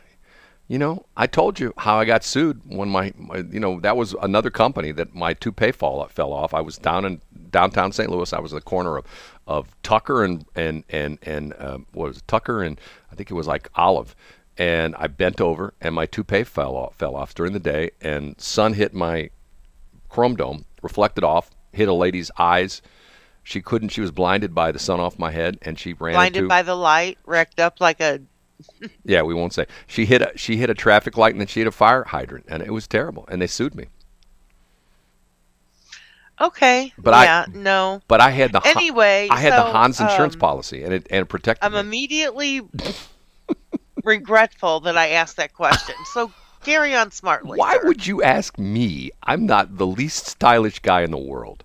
You 0.68 0.78
know, 0.78 1.06
I 1.18 1.28
told 1.28 1.60
you 1.60 1.74
how 1.78 1.98
I 2.00 2.06
got 2.06 2.24
sued 2.24 2.62
when 2.66 2.88
my, 2.88 3.12
my 3.18 3.38
you 3.52 3.60
know, 3.60 3.82
that 3.82 3.98
was 3.98 4.14
another 4.22 4.50
company 4.50 4.94
that 4.94 5.14
my 5.14 5.34
toupee 5.34 5.74
fall 5.74 6.06
fell 6.08 6.32
off. 6.32 6.54
I 6.54 6.62
was 6.62 6.78
down 6.78 7.04
in 7.04 7.22
downtown 7.50 7.92
St. 7.92 8.10
Louis. 8.10 8.32
I 8.32 8.40
was 8.40 8.54
at 8.54 8.58
the 8.58 8.62
corner 8.62 8.96
of, 8.98 9.06
of 9.52 9.76
Tucker 9.84 10.24
and 10.24 10.46
and 10.56 10.84
and 10.90 11.20
and 11.22 11.54
uh, 11.54 11.80
what 11.92 12.10
was 12.10 12.18
it, 12.18 12.28
Tucker 12.28 12.64
and 12.64 12.80
I 13.12 13.16
think 13.16 13.30
it 13.30 13.34
was 13.34 13.48
like 13.48 13.70
Olive, 13.76 14.16
and 14.58 14.96
I 14.98 15.08
bent 15.08 15.42
over 15.42 15.74
and 15.82 15.94
my 15.94 16.06
toupee 16.06 16.44
fell 16.44 16.76
off 16.76 16.96
fell 16.96 17.16
off 17.16 17.36
during 17.36 17.54
the 17.54 17.60
day, 17.60 17.92
and 18.02 18.40
sun 18.40 18.74
hit 18.74 18.94
my 18.94 19.30
chrome 20.10 20.36
dome, 20.36 20.66
reflected 20.82 21.24
off, 21.24 21.52
hit 21.74 21.88
a 21.88 21.94
lady's 21.94 22.32
eyes. 22.38 22.82
She 23.44 23.62
couldn't. 23.62 23.90
She 23.90 24.02
was 24.02 24.12
blinded 24.12 24.54
by 24.54 24.72
the 24.72 24.80
sun 24.80 25.00
off 25.00 25.18
my 25.20 25.32
head, 25.32 25.58
and 25.64 25.78
she 25.78 25.94
ran 25.94 26.14
blinded 26.14 26.38
into. 26.38 26.48
by 26.48 26.62
the 26.62 26.76
light, 26.76 27.18
wrecked 27.26 27.60
up 27.60 27.82
like 27.82 28.00
a. 28.00 28.22
Yeah, 29.04 29.24
we 29.24 29.34
won't 29.34 29.54
say. 29.54 29.66
She 29.88 30.06
hit 30.06 30.22
a 30.22 30.32
she 30.36 30.58
hit 30.58 30.70
a 30.70 30.76
traffic 30.76 31.18
light 31.18 31.34
and 31.34 31.42
then 31.42 31.48
she 31.48 31.62
hit 31.62 31.68
a 31.68 31.72
fire 31.72 32.04
hydrant 32.04 32.46
and 32.48 32.62
it 32.62 32.72
was 32.72 32.88
terrible 32.88 33.26
and 33.30 33.42
they 33.42 33.48
sued 33.48 33.74
me. 33.76 33.88
Okay. 36.42 36.92
But 36.98 37.14
I- 37.14 37.24
yeah, 37.24 37.46
no. 37.54 38.02
But 38.08 38.20
I 38.20 38.32
had 38.32 38.52
the 38.52 38.62
Anyway, 38.66 39.28
I 39.30 39.40
had 39.40 39.54
the 39.54 39.62
Hans 39.62 40.00
insurance 40.00 40.34
um, 40.34 40.40
policy 40.40 40.84
and 40.84 40.94
it 40.94 41.08
and 41.12 41.22
it 41.22 41.26
protected 41.26 41.64
I'm 41.64 41.74
me. 41.74 41.80
immediately 41.80 42.62
regretful 44.04 44.82
that 44.82 44.98
I 44.98 45.10
asked 45.10 45.38
that 45.38 45.54
question. 45.54 45.96
So 46.14 46.32
carry 46.64 46.96
on 46.96 47.12
smartly. 47.12 47.58
Why 47.58 47.76
sir. 47.76 47.88
would 47.88 48.08
you 48.08 48.24
ask 48.24 48.58
me? 48.58 49.12
I'm 49.24 49.46
not 49.46 49.78
the 49.78 49.88
least 49.88 50.28
stylish 50.28 50.80
guy 50.80 51.02
in 51.02 51.12
the 51.12 51.18
world. 51.18 51.64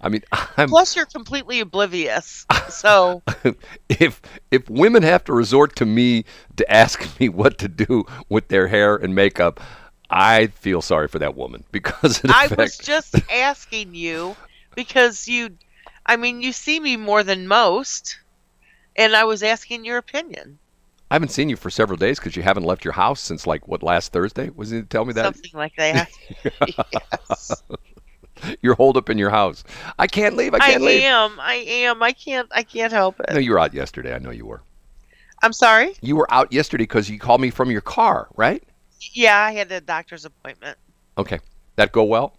I 0.00 0.08
mean, 0.08 0.22
I'm 0.56 0.68
Plus, 0.68 0.96
you're 0.96 1.06
completely 1.06 1.60
oblivious. 1.60 2.46
So 2.68 3.22
if 3.88 4.20
if 4.50 4.68
women 4.70 5.02
have 5.02 5.24
to 5.24 5.32
resort 5.32 5.76
to 5.76 5.86
me 5.86 6.24
to 6.56 6.72
ask 6.72 7.18
me 7.20 7.28
what 7.28 7.58
to 7.58 7.68
do 7.68 8.04
with 8.28 8.48
their 8.48 8.68
hair 8.68 8.96
and 8.96 9.14
makeup, 9.14 9.60
I 10.12 10.48
feel 10.48 10.82
sorry 10.82 11.08
for 11.08 11.18
that 11.20 11.36
woman 11.36 11.64
because 11.72 12.20
I 12.24 12.48
was 12.56 12.76
just 12.82 13.14
asking 13.30 13.94
you 13.94 14.36
because 14.74 15.26
you, 15.26 15.56
I 16.04 16.16
mean, 16.16 16.42
you 16.42 16.52
see 16.52 16.78
me 16.78 16.98
more 16.98 17.22
than 17.22 17.48
most, 17.48 18.18
and 18.94 19.16
I 19.16 19.24
was 19.24 19.42
asking 19.42 19.86
your 19.86 19.96
opinion. 19.96 20.58
I 21.10 21.14
haven't 21.14 21.30
seen 21.30 21.48
you 21.48 21.56
for 21.56 21.70
several 21.70 21.96
days 21.96 22.18
because 22.18 22.36
you 22.36 22.42
haven't 22.42 22.64
left 22.64 22.84
your 22.84 22.92
house 22.92 23.20
since 23.20 23.46
like 23.46 23.66
what 23.68 23.82
last 23.82 24.12
Thursday? 24.12 24.50
Was 24.50 24.72
it 24.72 24.90
tell 24.90 25.04
me 25.04 25.14
that 25.14 25.34
Something 25.34 25.50
like 25.54 25.76
that. 25.76 26.10
yes. 26.68 27.62
you're 28.60 28.74
holed 28.74 28.98
up 28.98 29.08
in 29.08 29.18
your 29.18 29.30
house? 29.30 29.64
I 29.98 30.06
can't 30.06 30.36
leave. 30.36 30.54
I 30.54 30.58
I 30.58 30.70
can't 30.72 30.82
leave. 30.82 31.02
I 31.02 31.06
am. 31.06 31.40
I 31.40 31.54
am. 31.54 32.02
I 32.02 32.12
can't. 32.12 32.48
I 32.50 32.62
can't 32.62 32.92
help 32.92 33.20
it. 33.20 33.26
No, 33.30 33.38
you 33.38 33.52
were 33.52 33.58
out 33.58 33.72
yesterday. 33.74 34.14
I 34.14 34.18
know 34.18 34.30
you 34.30 34.46
were. 34.46 34.62
I'm 35.42 35.52
sorry. 35.52 35.94
You 36.00 36.16
were 36.16 36.32
out 36.32 36.52
yesterday 36.52 36.84
because 36.84 37.10
you 37.10 37.18
called 37.18 37.40
me 37.40 37.50
from 37.50 37.70
your 37.70 37.80
car, 37.80 38.28
right? 38.36 38.62
Yeah, 39.12 39.38
I 39.38 39.52
had 39.52 39.70
a 39.72 39.80
doctor's 39.80 40.24
appointment. 40.24 40.78
Okay, 41.18 41.40
that 41.76 41.92
go 41.92 42.04
well. 42.04 42.36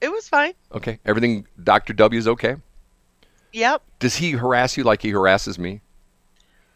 It 0.00 0.10
was 0.10 0.28
fine. 0.28 0.52
Okay, 0.72 0.98
everything. 1.04 1.46
Doctor 1.62 1.92
W 1.92 2.18
is 2.18 2.28
okay. 2.28 2.56
Yep. 3.52 3.82
Does 3.98 4.16
he 4.16 4.32
harass 4.32 4.76
you 4.76 4.84
like 4.84 5.02
he 5.02 5.10
harasses 5.10 5.58
me? 5.58 5.80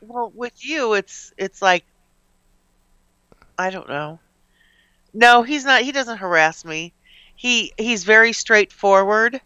Well, 0.01 0.33
with 0.35 0.65
you, 0.65 0.95
it's 0.95 1.33
it's 1.37 1.61
like 1.61 1.85
I 3.59 3.71
don't 3.71 3.89
know. 3.89 4.19
No, 5.13 5.43
he's 5.43 5.65
not. 5.65 5.83
He 5.83 5.93
doesn't 5.93 6.17
harass 6.17 6.65
me. 6.65 6.95
He 7.37 7.73
he's 7.77 8.05
very 8.05 8.33
straightforward, 8.33 9.41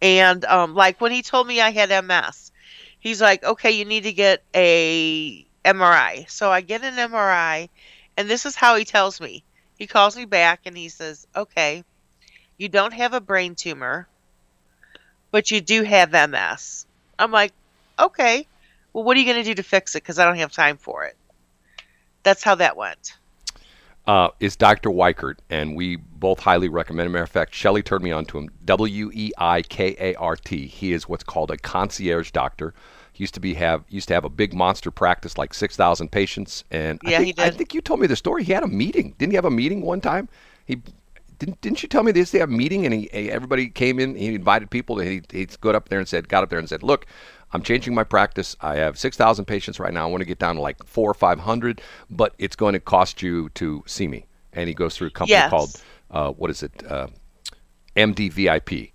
and 0.00 0.44
um, 0.44 0.74
like 0.74 1.00
when 1.00 1.10
he 1.12 1.22
told 1.22 1.46
me 1.46 1.60
I 1.60 1.70
had 1.70 1.90
MS, 2.04 2.52
he's 3.00 3.20
like, 3.20 3.42
"Okay, 3.42 3.72
you 3.72 3.84
need 3.84 4.04
to 4.04 4.12
get 4.12 4.42
a 4.54 5.44
MRI." 5.64 6.26
So 6.28 6.50
I 6.50 6.60
get 6.62 6.82
an 6.84 6.96
MRI, 6.98 7.68
And 8.16 8.28
this 8.28 8.44
is 8.46 8.54
how 8.56 8.76
he 8.76 8.84
tells 8.84 9.20
me. 9.20 9.44
He 9.78 9.86
calls 9.86 10.16
me 10.16 10.24
back 10.26 10.60
and 10.66 10.76
he 10.76 10.88
says, 10.90 11.26
"Okay, 11.34 11.84
you 12.58 12.68
don't 12.68 12.92
have 12.92 13.14
a 13.14 13.20
brain 13.20 13.54
tumor, 13.54 14.08
but 15.30 15.50
you 15.50 15.60
do 15.60 15.82
have 15.84 16.14
MS." 16.14 16.86
I'm 17.18 17.32
like, 17.32 17.52
"Okay, 17.98 18.46
well, 18.92 19.04
what 19.04 19.16
are 19.16 19.20
you 19.20 19.26
going 19.26 19.42
to 19.42 19.50
do 19.50 19.54
to 19.54 19.62
fix 19.62 19.94
it? 19.94 20.02
Because 20.02 20.18
I 20.18 20.24
don't 20.26 20.36
have 20.38 20.52
time 20.52 20.76
for 20.76 21.04
it." 21.04 21.16
That's 22.22 22.42
how 22.42 22.56
that 22.56 22.76
went. 22.76 23.16
uh, 24.06 24.30
is 24.40 24.56
Dr. 24.56 24.90
Weikart, 24.90 25.36
and 25.50 25.76
we 25.76 25.96
both 25.96 26.40
highly 26.40 26.68
recommend 26.68 27.06
him. 27.06 27.12
Matter 27.12 27.24
of 27.24 27.30
fact, 27.30 27.54
Shelley 27.54 27.82
turned 27.82 28.02
me 28.02 28.10
on 28.12 28.24
to 28.26 28.38
him. 28.38 28.50
W 28.64 29.10
E 29.14 29.30
I 29.38 29.62
K 29.62 29.94
A 29.98 30.14
R 30.16 30.36
T. 30.36 30.66
He 30.66 30.92
is 30.92 31.08
what's 31.08 31.22
called 31.24 31.50
a 31.50 31.56
concierge 31.56 32.30
doctor. 32.32 32.74
Used 33.16 33.34
to 33.34 33.40
be 33.40 33.54
have 33.54 33.84
used 33.88 34.08
to 34.08 34.14
have 34.14 34.24
a 34.24 34.30
big 34.30 34.54
monster 34.54 34.90
practice, 34.90 35.36
like 35.36 35.52
six 35.52 35.76
thousand 35.76 36.10
patients. 36.10 36.64
And 36.70 36.98
I 37.04 37.10
think, 37.10 37.38
he 37.38 37.42
I 37.44 37.50
think 37.50 37.74
you 37.74 37.80
told 37.80 38.00
me 38.00 38.06
the 38.06 38.16
story. 38.16 38.44
He 38.44 38.52
had 38.52 38.62
a 38.62 38.68
meeting. 38.68 39.14
Didn't 39.18 39.32
he 39.32 39.36
have 39.36 39.44
a 39.44 39.50
meeting 39.50 39.82
one 39.82 40.00
time? 40.00 40.28
He 40.64 40.82
didn't. 41.38 41.60
Didn't 41.60 41.82
you 41.82 41.88
tell 41.88 42.02
me 42.02 42.12
this? 42.12 42.30
They 42.30 42.38
have 42.38 42.48
a 42.48 42.52
meeting, 42.52 42.86
and 42.86 42.94
he- 42.94 43.10
everybody 43.30 43.68
came 43.68 43.98
in. 43.98 44.14
He 44.14 44.34
invited 44.34 44.70
people. 44.70 44.98
And 45.00 45.08
he 45.10 45.22
he 45.38 45.46
got 45.60 45.74
up 45.74 45.88
there 45.90 45.98
and 45.98 46.08
said, 46.08 46.28
got 46.28 46.42
up 46.42 46.50
there 46.50 46.58
and 46.58 46.68
said, 46.68 46.82
look. 46.82 47.06
I'm 47.52 47.62
changing 47.64 47.96
my 47.96 48.04
practice. 48.04 48.54
I 48.60 48.76
have 48.76 48.96
6,000 48.96 49.44
patients 49.44 49.80
right 49.80 49.92
now. 49.92 50.06
I 50.06 50.08
want 50.08 50.20
to 50.20 50.24
get 50.24 50.38
down 50.38 50.54
to 50.54 50.60
like 50.60 50.84
four 50.86 51.10
or 51.10 51.14
500, 51.14 51.80
but 52.08 52.32
it's 52.38 52.54
going 52.54 52.74
to 52.74 52.78
cost 52.78 53.22
you 53.22 53.48
to 53.54 53.82
see 53.86 54.06
me. 54.06 54.26
And 54.52 54.68
he 54.68 54.72
goes 54.72 54.96
through 54.96 55.08
a 55.08 55.10
company 55.10 55.32
Yes. 55.32 55.50
called, 55.50 55.82
uh, 56.12 56.30
what 56.30 56.48
is 56.50 56.62
it? 56.62 56.70
Uh, 56.88 57.08
MDVIP. 57.96 58.92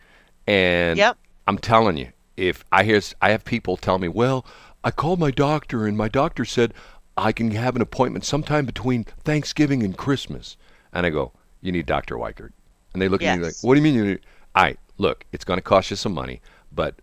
And 0.48 0.98
Yep. 0.98 1.18
I'm 1.48 1.58
telling 1.58 1.98
you, 1.98 2.08
if 2.38 2.64
I 2.72 2.84
hear, 2.84 3.02
I 3.22 3.32
have 3.32 3.46
people 3.46 3.78
tell 3.78 3.98
me, 3.98 4.08
well, 4.08 4.46
I 4.84 4.92
called 4.92 5.20
my 5.20 5.32
doctor 5.32 5.86
and 5.88 5.98
my 5.98 6.08
doctor 6.08 6.46
said 6.46 6.74
I 7.18 7.32
can 7.32 7.52
have 7.52 7.76
an 7.76 7.82
appointment 7.82 8.26
sometime 8.26 8.66
between 8.66 9.06
Thanksgiving 9.24 9.84
and 9.84 9.98
Christmas. 9.98 10.58
And 10.94 11.06
I 11.06 11.10
go, 11.10 11.32
you 11.62 11.72
need 11.72 11.86
Dr. 11.86 12.16
Weikart. 12.16 12.52
And 12.94 13.02
they 13.02 13.08
look 13.08 13.22
at 13.22 13.38
me 13.38 13.46
like, 13.46 13.56
what 13.62 13.74
do 13.74 13.80
you 13.80 13.84
mean 13.84 13.96
you 13.96 14.06
need? 14.06 14.20
All 14.56 14.64
right, 14.64 14.80
look, 14.98 15.26
it's 15.32 15.44
going 15.44 15.58
to 15.58 15.62
cost 15.62 15.90
you 15.90 15.98
some 15.98 16.14
money, 16.14 16.42
but 16.72 16.96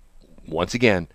once 0.46 0.74
again, 0.74 1.08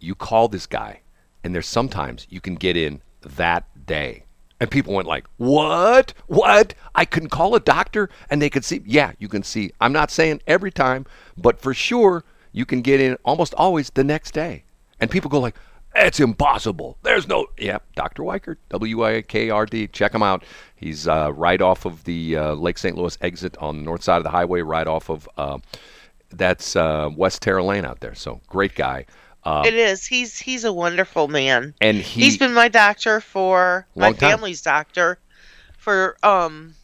you 0.00 0.14
call 0.14 0.48
this 0.48 0.66
guy, 0.66 1.00
and 1.44 1.54
there's 1.54 1.66
sometimes 1.66 2.26
you 2.30 2.40
can 2.40 2.54
get 2.54 2.76
in 2.76 3.02
that 3.22 3.86
day. 3.86 4.24
And 4.60 4.70
people 4.70 4.94
went 4.94 5.08
like, 5.08 5.26
"What? 5.38 6.14
What? 6.28 6.74
I 6.94 7.04
can 7.04 7.28
call 7.28 7.54
a 7.56 7.60
doctor 7.60 8.08
and 8.30 8.40
they 8.40 8.48
could 8.48 8.64
see." 8.64 8.82
Yeah, 8.86 9.12
you 9.18 9.28
can 9.28 9.42
see. 9.42 9.72
I'm 9.80 9.92
not 9.92 10.10
saying 10.10 10.40
every 10.46 10.70
time, 10.70 11.04
but 11.36 11.60
for 11.60 11.74
sure, 11.74 12.24
you 12.52 12.64
can 12.66 12.80
get 12.82 13.00
in 13.00 13.16
almost 13.24 13.54
always 13.54 13.90
the 13.90 14.04
next 14.04 14.32
day. 14.32 14.64
And 15.00 15.10
people 15.10 15.28
go 15.30 15.40
like, 15.40 15.56
"It's 15.96 16.20
impossible. 16.20 16.96
There's 17.02 17.26
no." 17.26 17.46
Yeah, 17.58 17.78
Dr. 17.96 18.22
Weikart, 18.22 18.56
W 18.70 19.04
I 19.04 19.22
K 19.22 19.50
R 19.50 19.66
D. 19.66 19.88
Check 19.88 20.14
him 20.14 20.22
out. 20.22 20.44
He's 20.76 21.08
uh, 21.08 21.32
right 21.32 21.60
off 21.60 21.84
of 21.84 22.04
the 22.04 22.36
uh, 22.36 22.54
Lake 22.54 22.78
St. 22.78 22.96
Louis 22.96 23.16
exit 23.20 23.56
on 23.58 23.78
the 23.78 23.82
north 23.82 24.02
side 24.02 24.18
of 24.18 24.24
the 24.24 24.30
highway, 24.30 24.60
right 24.60 24.86
off 24.86 25.08
of. 25.10 25.28
Uh, 25.36 25.58
that's 26.30 26.76
uh, 26.76 27.10
West 27.14 27.42
Terra 27.42 27.62
Lane 27.62 27.84
out 27.84 28.00
there. 28.00 28.14
So 28.14 28.40
great 28.48 28.74
guy. 28.74 29.04
Um, 29.44 29.66
it 29.66 29.74
is. 29.74 30.06
He's 30.06 30.38
he's 30.38 30.64
a 30.64 30.72
wonderful 30.72 31.28
man. 31.28 31.74
and 31.80 31.96
he, 31.98 32.22
He's 32.22 32.38
been 32.38 32.54
my 32.54 32.68
doctor 32.68 33.20
for 33.20 33.86
my 33.96 34.06
Long 34.06 34.14
time. 34.14 34.30
family's 34.30 34.62
doctor 34.62 35.18
for 35.76 36.16
um 36.22 36.74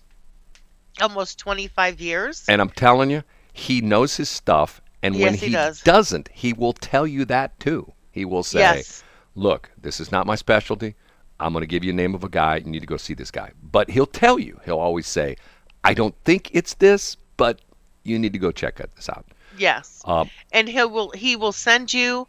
almost 1.01 1.39
25 1.39 2.01
years. 2.01 2.45
and 2.49 2.61
I'm 2.61 2.71
telling 2.71 3.11
you, 3.11 3.23
he 3.53 3.81
knows 3.81 4.17
his 4.17 4.29
stuff. 4.29 4.81
And 5.03 5.15
when 5.15 5.35
Yes, 5.35 5.41
he 5.41 5.51
does. 5.51 5.83
doesn't, 5.83 6.29
he 6.33 6.53
will 6.53 6.73
tell 6.73 7.07
you 7.07 7.25
that 7.27 7.59
too. 7.61 7.93
He 8.11 8.25
will 8.25 8.43
say, 8.43 8.61
Yes. 8.61 9.05
"Look, 9.35 9.71
this 9.81 10.01
is 10.01 10.11
not 10.11 10.27
my 10.27 10.35
specialty. 10.35 10.97
I'm 11.39 11.53
going 11.53 11.63
to 11.63 11.67
give 11.69 11.85
you 11.85 11.91
a 11.93 11.95
name 11.95 12.15
of 12.17 12.25
a 12.25 12.29
guy. 12.29 12.57
You 12.57 12.71
need 12.71 12.81
to 12.81 12.87
go 12.87 12.97
see 12.97 13.15
this 13.15 13.31
guy." 13.31 13.53
But 13.63 13.91
he'll 13.91 14.07
tell 14.07 14.39
you. 14.39 14.61
He'll 14.65 14.79
always 14.81 15.07
say, 15.07 15.37
"I 15.85 15.95
don't 15.95 16.15
think 16.25 16.51
it's 16.53 16.75
this, 16.75 17.17
but 17.37 17.61
you 18.03 18.19
need 18.19 18.33
to 18.33 18.39
go 18.41 18.51
check 18.51 18.77
this 18.97 19.09
out." 19.09 19.25
Yes. 19.57 20.03
Um, 20.05 20.31
and 20.53 20.69
he 20.69 20.83
will 20.85 21.11
he 21.11 21.37
will 21.37 21.53
send 21.53 21.95
you 21.95 22.27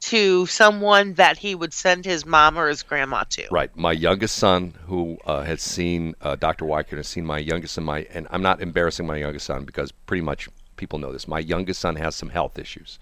to 0.00 0.46
someone 0.46 1.14
that 1.14 1.36
he 1.38 1.54
would 1.54 1.72
send 1.74 2.04
his 2.06 2.24
mom 2.24 2.58
or 2.58 2.68
his 2.68 2.82
grandma 2.82 3.24
to. 3.30 3.46
Right. 3.50 3.74
My 3.76 3.92
youngest 3.92 4.36
son, 4.36 4.74
who 4.86 5.18
uh, 5.26 5.42
has 5.42 5.60
seen 5.60 6.14
uh, 6.22 6.36
Dr. 6.36 6.64
Weikart, 6.64 6.96
has 6.96 7.06
seen 7.08 7.26
my 7.26 7.36
youngest 7.36 7.76
and 7.76 7.84
my, 7.84 8.06
and 8.14 8.26
I'm 8.30 8.40
not 8.40 8.62
embarrassing 8.62 9.06
my 9.06 9.16
youngest 9.18 9.44
son 9.44 9.64
because 9.66 9.92
pretty 9.92 10.22
much 10.22 10.48
people 10.80 10.98
know 10.98 11.12
this. 11.12 11.28
My 11.28 11.38
youngest 11.38 11.80
son 11.80 11.94
has 11.96 12.16
some 12.16 12.30
health 12.30 12.58
issues, 12.58 12.98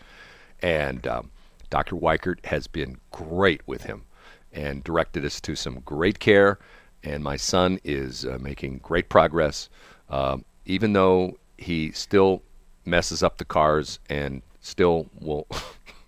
and 0.60 1.06
um, 1.06 1.30
Dr. 1.70 1.96
Weikart 1.96 2.44
has 2.44 2.66
been 2.66 2.98
great 3.12 3.66
with 3.66 3.84
him 3.84 4.04
and 4.52 4.82
directed 4.82 5.24
us 5.24 5.40
to 5.42 5.54
some 5.54 5.80
great 5.80 6.18
care. 6.18 6.58
And 7.04 7.22
my 7.22 7.36
son 7.36 7.78
is 7.84 8.26
uh, 8.26 8.38
making 8.40 8.78
great 8.78 9.08
progress, 9.08 9.68
um, 10.10 10.44
even 10.66 10.92
though 10.92 11.38
he 11.56 11.92
still 11.92 12.42
messes 12.84 13.22
up 13.22 13.38
the 13.38 13.44
cars 13.44 14.00
and 14.10 14.42
still 14.60 15.06
will. 15.20 15.46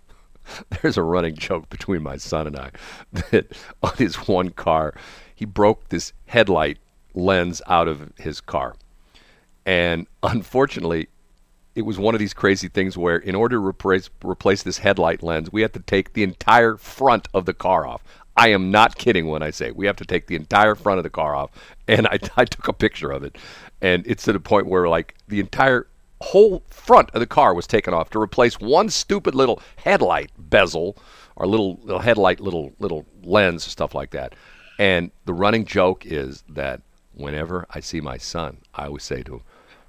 there's 0.81 0.97
a 0.97 1.03
running 1.03 1.35
joke 1.35 1.69
between 1.69 2.03
my 2.03 2.17
son 2.17 2.47
and 2.47 2.57
I 2.57 2.71
that 3.31 3.55
on 3.81 3.95
his 3.97 4.15
one 4.27 4.49
car, 4.49 4.93
he 5.33 5.45
broke 5.45 5.89
this 5.89 6.11
headlight 6.25 6.77
lens 7.13 7.61
out 7.67 7.87
of 7.87 8.11
his 8.17 8.41
car. 8.41 8.75
And 9.65 10.07
unfortunately, 10.23 11.07
it 11.75 11.83
was 11.83 11.97
one 11.97 12.15
of 12.15 12.19
these 12.19 12.33
crazy 12.33 12.67
things 12.67 12.97
where, 12.97 13.17
in 13.17 13.35
order 13.35 13.55
to 13.55 13.65
replace, 13.65 14.09
replace 14.23 14.63
this 14.63 14.79
headlight 14.79 15.23
lens, 15.23 15.51
we 15.51 15.61
had 15.61 15.73
to 15.73 15.79
take 15.79 16.13
the 16.13 16.23
entire 16.23 16.75
front 16.75 17.27
of 17.33 17.45
the 17.45 17.53
car 17.53 17.87
off. 17.87 18.03
I 18.35 18.49
am 18.49 18.71
not 18.71 18.97
kidding 18.97 19.27
when 19.27 19.43
I 19.43 19.51
say 19.51 19.71
we 19.71 19.85
have 19.85 19.97
to 19.97 20.05
take 20.05 20.27
the 20.27 20.35
entire 20.35 20.75
front 20.75 20.99
of 20.99 21.03
the 21.03 21.09
car 21.09 21.35
off. 21.35 21.51
And 21.87 22.07
I, 22.07 22.19
I 22.37 22.45
took 22.45 22.67
a 22.67 22.73
picture 22.73 23.11
of 23.11 23.23
it. 23.23 23.37
And 23.81 24.05
it's 24.05 24.23
to 24.23 24.33
the 24.33 24.39
point 24.39 24.67
where, 24.67 24.87
like, 24.87 25.15
the 25.27 25.39
entire 25.39 25.87
whole 26.21 26.63
front 26.69 27.09
of 27.11 27.19
the 27.19 27.27
car 27.27 27.53
was 27.53 27.67
taken 27.67 27.93
off 27.93 28.09
to 28.11 28.21
replace 28.21 28.59
one 28.59 28.89
stupid 28.89 29.33
little 29.33 29.61
headlight 29.77 30.31
bezel 30.37 30.95
or 31.35 31.47
little, 31.47 31.79
little 31.81 31.99
headlight 31.99 32.39
little 32.39 32.71
little 32.77 33.05
lens 33.23 33.63
stuff 33.63 33.95
like 33.95 34.11
that 34.11 34.35
and 34.77 35.09
the 35.25 35.33
running 35.33 35.65
joke 35.65 36.05
is 36.05 36.43
that 36.47 36.81
whenever 37.13 37.65
i 37.71 37.79
see 37.79 37.99
my 37.99 38.17
son 38.17 38.57
i 38.75 38.85
always 38.85 39.03
say 39.03 39.23
to 39.23 39.35
him 39.35 39.41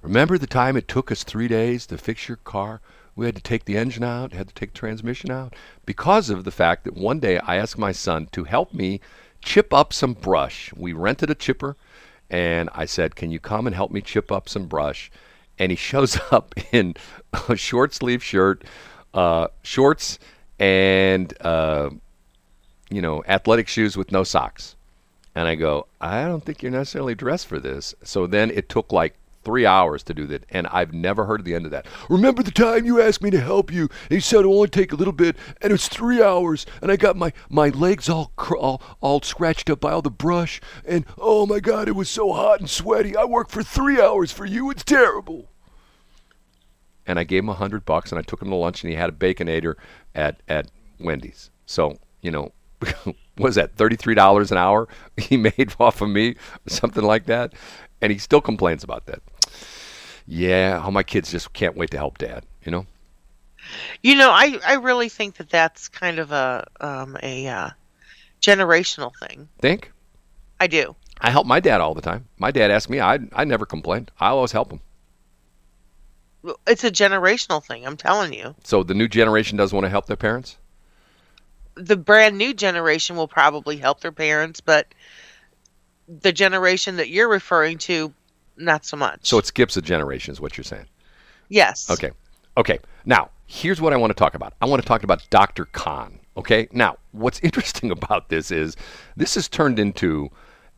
remember 0.02 0.36
the 0.36 0.46
time 0.46 0.76
it 0.76 0.88
took 0.88 1.10
us 1.10 1.24
three 1.24 1.48
days 1.48 1.86
to 1.86 1.96
fix 1.96 2.28
your 2.28 2.36
car 2.38 2.80
we 3.14 3.26
had 3.26 3.36
to 3.36 3.42
take 3.42 3.64
the 3.64 3.76
engine 3.76 4.04
out 4.04 4.32
had 4.32 4.48
to 4.48 4.54
take 4.54 4.72
the 4.72 4.78
transmission 4.78 5.30
out 5.30 5.54
because 5.86 6.30
of 6.30 6.44
the 6.44 6.50
fact 6.50 6.84
that 6.84 6.94
one 6.94 7.20
day 7.20 7.38
i 7.38 7.56
asked 7.56 7.78
my 7.78 7.92
son 7.92 8.28
to 8.32 8.44
help 8.44 8.74
me 8.74 9.00
chip 9.40 9.72
up 9.72 9.92
some 9.92 10.12
brush 10.12 10.72
we 10.74 10.92
rented 10.92 11.30
a 11.30 11.34
chipper 11.34 11.76
and 12.32 12.70
I 12.74 12.86
said, 12.86 13.14
"Can 13.14 13.30
you 13.30 13.38
come 13.38 13.66
and 13.66 13.76
help 13.76 13.92
me 13.92 14.00
chip 14.00 14.32
up 14.32 14.48
some 14.48 14.66
brush?" 14.66 15.12
And 15.58 15.70
he 15.70 15.76
shows 15.90 16.18
up 16.32 16.54
in 16.72 16.94
a 17.48 17.56
short 17.56 17.94
sleeve 17.94 18.24
shirt, 18.24 18.64
uh, 19.14 19.48
shorts, 19.62 20.18
and 20.58 21.32
uh, 21.42 21.90
you 22.90 23.02
know, 23.02 23.22
athletic 23.28 23.68
shoes 23.68 23.96
with 23.96 24.10
no 24.10 24.24
socks. 24.24 24.74
And 25.34 25.46
I 25.46 25.54
go, 25.54 25.86
"I 26.00 26.24
don't 26.24 26.44
think 26.44 26.62
you're 26.62 26.72
necessarily 26.72 27.14
dressed 27.14 27.46
for 27.46 27.60
this." 27.60 27.94
So 28.02 28.26
then 28.26 28.50
it 28.50 28.68
took 28.68 28.90
like 28.90 29.14
three 29.44 29.66
hours 29.66 30.02
to 30.04 30.14
do 30.14 30.26
that, 30.26 30.44
and 30.50 30.66
I've 30.68 30.92
never 30.92 31.24
heard 31.24 31.44
the 31.44 31.54
end 31.54 31.64
of 31.64 31.70
that. 31.70 31.86
Remember 32.08 32.42
the 32.42 32.50
time 32.50 32.84
you 32.86 33.00
asked 33.00 33.22
me 33.22 33.30
to 33.30 33.40
help 33.40 33.72
you, 33.72 33.88
and 34.08 34.12
you 34.12 34.20
said 34.20 34.40
it'll 34.40 34.54
only 34.54 34.68
take 34.68 34.92
a 34.92 34.96
little 34.96 35.12
bit, 35.12 35.36
and 35.60 35.72
it's 35.72 35.88
three 35.88 36.22
hours, 36.22 36.66
and 36.80 36.90
I 36.90 36.96
got 36.96 37.16
my 37.16 37.32
my 37.48 37.68
legs 37.70 38.08
all 38.08 38.32
cr- 38.36 38.56
all, 38.56 38.82
all 39.00 39.20
scratched 39.20 39.70
up 39.70 39.80
by 39.80 39.92
all 39.92 40.02
the 40.02 40.10
brush, 40.10 40.60
and 40.84 41.04
oh 41.18 41.46
my 41.46 41.60
God, 41.60 41.88
it 41.88 41.96
was 41.96 42.08
so 42.08 42.32
hot 42.32 42.60
and 42.60 42.70
sweaty. 42.70 43.16
I 43.16 43.24
worked 43.24 43.50
for 43.50 43.62
three 43.62 44.00
hours 44.00 44.32
for 44.32 44.46
you. 44.46 44.70
It's 44.70 44.84
terrible. 44.84 45.48
And 47.06 47.18
I 47.18 47.24
gave 47.24 47.42
him 47.42 47.48
a 47.48 47.54
hundred 47.54 47.84
bucks, 47.84 48.12
and 48.12 48.18
I 48.18 48.22
took 48.22 48.40
him 48.40 48.50
to 48.50 48.56
lunch, 48.56 48.82
and 48.82 48.90
he 48.90 48.96
had 48.96 49.10
a 49.10 49.12
baconator 49.12 49.74
at 50.14 50.42
at 50.48 50.70
Wendy's. 50.98 51.50
So 51.66 51.96
you 52.20 52.30
know. 52.30 52.52
was 53.38 53.54
that 53.54 53.76
thirty-three 53.76 54.14
dollars 54.14 54.50
an 54.50 54.58
hour 54.58 54.88
he 55.16 55.36
made 55.36 55.74
off 55.80 56.00
of 56.00 56.08
me, 56.08 56.36
something 56.66 57.04
like 57.04 57.26
that, 57.26 57.52
and 58.00 58.12
he 58.12 58.18
still 58.18 58.40
complains 58.40 58.84
about 58.84 59.06
that. 59.06 59.22
Yeah, 60.26 60.80
how 60.80 60.90
my 60.90 61.02
kids 61.02 61.30
just 61.30 61.52
can't 61.52 61.76
wait 61.76 61.90
to 61.90 61.96
help 61.98 62.18
dad. 62.18 62.44
You 62.64 62.72
know, 62.72 62.86
You 64.02 64.14
know, 64.16 64.30
I 64.30 64.58
I 64.66 64.74
really 64.74 65.08
think 65.08 65.36
that 65.36 65.50
that's 65.50 65.88
kind 65.88 66.18
of 66.18 66.32
a 66.32 66.66
um 66.80 67.16
a 67.22 67.46
uh, 67.48 67.70
generational 68.40 69.12
thing. 69.20 69.48
think 69.60 69.92
I 70.60 70.66
do. 70.66 70.96
I 71.20 71.30
help 71.30 71.46
my 71.46 71.60
dad 71.60 71.80
all 71.80 71.94
the 71.94 72.00
time. 72.02 72.28
My 72.38 72.50
dad 72.50 72.70
asked 72.70 72.90
me, 72.90 73.00
I 73.00 73.18
I 73.32 73.44
never 73.44 73.66
complained. 73.66 74.10
I 74.20 74.28
always 74.28 74.52
help 74.52 74.70
him. 74.72 74.80
It's 76.66 76.84
a 76.84 76.90
generational 76.90 77.64
thing. 77.64 77.86
I'm 77.86 77.96
telling 77.96 78.32
you. 78.32 78.54
So 78.64 78.82
the 78.82 78.94
new 78.94 79.08
generation 79.08 79.56
doesn't 79.58 79.74
want 79.76 79.84
to 79.84 79.90
help 79.90 80.06
their 80.06 80.16
parents. 80.16 80.56
the 81.76 81.96
brand 81.96 82.36
new 82.36 82.52
generation 82.54 83.16
will 83.16 83.28
probably 83.28 83.76
help 83.78 84.00
their 84.00 84.12
parents, 84.12 84.60
but 84.60 84.94
the 86.08 86.32
generation 86.32 86.96
that 86.96 87.08
you're 87.08 87.28
referring 87.28 87.78
to, 87.78 88.12
not 88.56 88.84
so 88.84 88.96
much. 88.96 89.20
So 89.22 89.38
it 89.38 89.46
skips 89.46 89.76
a 89.76 89.82
generation, 89.82 90.32
is 90.32 90.40
what 90.40 90.56
you're 90.56 90.64
saying. 90.64 90.86
yes, 91.48 91.90
Okay. 91.90 92.10
Okay. 92.56 92.78
Now, 93.06 93.30
here's 93.46 93.80
what 93.80 93.92
I 93.92 93.96
want 93.96 94.10
to 94.10 94.14
talk 94.14 94.34
about. 94.34 94.52
I 94.60 94.66
want 94.66 94.82
to 94.82 94.86
talk 94.86 95.04
about 95.04 95.26
Dr. 95.30 95.64
Khan. 95.66 96.18
Okay. 96.36 96.68
Now, 96.72 96.98
what's 97.12 97.40
interesting 97.42 97.90
about 97.90 98.28
this 98.28 98.50
is 98.50 98.76
this 99.16 99.34
has 99.36 99.48
turned 99.48 99.78
into 99.78 100.30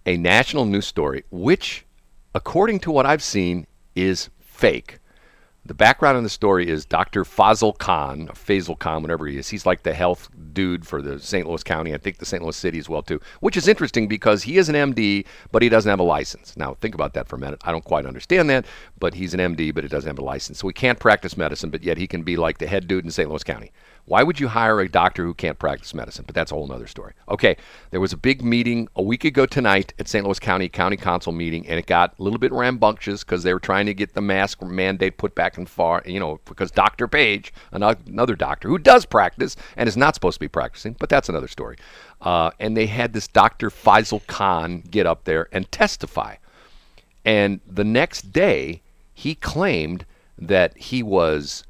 a 0.06 0.16
national 0.16 0.66
news 0.66 0.86
story, 0.86 1.24
which, 1.30 1.84
according 2.34 2.80
to 2.80 2.90
what 2.90 3.06
I've 3.06 3.22
seen, 3.22 3.66
is 3.96 4.30
fake. 4.40 4.98
The 5.66 5.72
background 5.72 6.18
in 6.18 6.24
the 6.24 6.30
story 6.30 6.68
is 6.68 6.84
Dr. 6.84 7.24
Fazil 7.24 7.72
Khan, 7.72 8.28
Faisal 8.34 8.78
Khan, 8.78 9.00
whatever 9.00 9.26
he 9.26 9.38
is. 9.38 9.48
He's 9.48 9.64
like 9.64 9.82
the 9.82 9.94
health 9.94 10.28
dude 10.52 10.86
for 10.86 11.00
the 11.00 11.18
St. 11.18 11.48
Louis 11.48 11.62
County. 11.62 11.94
I 11.94 11.96
think 11.96 12.18
the 12.18 12.26
St. 12.26 12.42
Louis 12.42 12.54
City 12.54 12.78
as 12.78 12.90
well 12.90 13.00
too, 13.02 13.18
which 13.40 13.56
is 13.56 13.66
interesting 13.66 14.06
because 14.06 14.42
he 14.42 14.58
is 14.58 14.68
an 14.68 14.74
MD, 14.74 15.24
but 15.52 15.62
he 15.62 15.70
doesn't 15.70 15.88
have 15.88 16.00
a 16.00 16.04
license. 16.04 16.54
Now 16.54 16.74
think 16.74 16.94
about 16.94 17.14
that 17.14 17.28
for 17.28 17.36
a 17.36 17.38
minute. 17.38 17.62
I 17.64 17.72
don't 17.72 17.82
quite 17.82 18.04
understand 18.04 18.50
that, 18.50 18.66
but 18.98 19.14
he's 19.14 19.32
an 19.32 19.40
MD, 19.40 19.74
but 19.74 19.84
he 19.84 19.88
doesn't 19.88 20.08
have 20.08 20.18
a 20.18 20.24
license, 20.24 20.58
so 20.58 20.68
he 20.68 20.74
can't 20.74 21.00
practice 21.00 21.34
medicine, 21.34 21.70
but 21.70 21.82
yet 21.82 21.96
he 21.96 22.06
can 22.06 22.24
be 22.24 22.36
like 22.36 22.58
the 22.58 22.66
head 22.66 22.86
dude 22.86 23.06
in 23.06 23.10
St. 23.10 23.30
Louis 23.30 23.42
County. 23.42 23.72
Why 24.06 24.22
would 24.22 24.38
you 24.38 24.48
hire 24.48 24.80
a 24.80 24.88
doctor 24.88 25.24
who 25.24 25.32
can't 25.32 25.58
practice 25.58 25.94
medicine? 25.94 26.24
But 26.26 26.34
that's 26.34 26.52
a 26.52 26.54
whole 26.54 26.70
other 26.70 26.86
story. 26.86 27.14
Okay, 27.28 27.56
there 27.90 28.00
was 28.00 28.12
a 28.12 28.18
big 28.18 28.44
meeting 28.44 28.86
a 28.96 29.02
week 29.02 29.24
ago 29.24 29.46
tonight 29.46 29.94
at 29.98 30.08
St. 30.08 30.24
Louis 30.24 30.38
County 30.38 30.68
County 30.68 30.96
Council 30.96 31.32
meeting, 31.32 31.66
and 31.66 31.78
it 31.78 31.86
got 31.86 32.14
a 32.18 32.22
little 32.22 32.38
bit 32.38 32.52
rambunctious 32.52 33.24
because 33.24 33.42
they 33.42 33.54
were 33.54 33.60
trying 33.60 33.86
to 33.86 33.94
get 33.94 34.12
the 34.12 34.20
mask 34.20 34.62
mandate 34.62 35.16
put 35.16 35.34
back 35.34 35.56
in 35.56 35.64
far, 35.64 36.02
you 36.04 36.20
know, 36.20 36.38
because 36.44 36.70
Dr. 36.70 37.08
Page, 37.08 37.52
another 37.72 38.36
doctor 38.36 38.68
who 38.68 38.78
does 38.78 39.06
practice 39.06 39.56
and 39.76 39.88
is 39.88 39.96
not 39.96 40.14
supposed 40.14 40.36
to 40.36 40.40
be 40.40 40.48
practicing, 40.48 40.96
but 40.98 41.08
that's 41.08 41.30
another 41.30 41.48
story. 41.48 41.76
Uh, 42.20 42.50
and 42.60 42.76
they 42.76 42.86
had 42.86 43.14
this 43.14 43.26
Dr. 43.26 43.70
Faisal 43.70 44.26
Khan 44.26 44.82
get 44.90 45.06
up 45.06 45.24
there 45.24 45.48
and 45.50 45.70
testify. 45.72 46.36
And 47.24 47.60
the 47.66 47.84
next 47.84 48.32
day, 48.32 48.82
he 49.14 49.34
claimed 49.34 50.04
that 50.36 50.76
he 50.76 51.02
was 51.02 51.64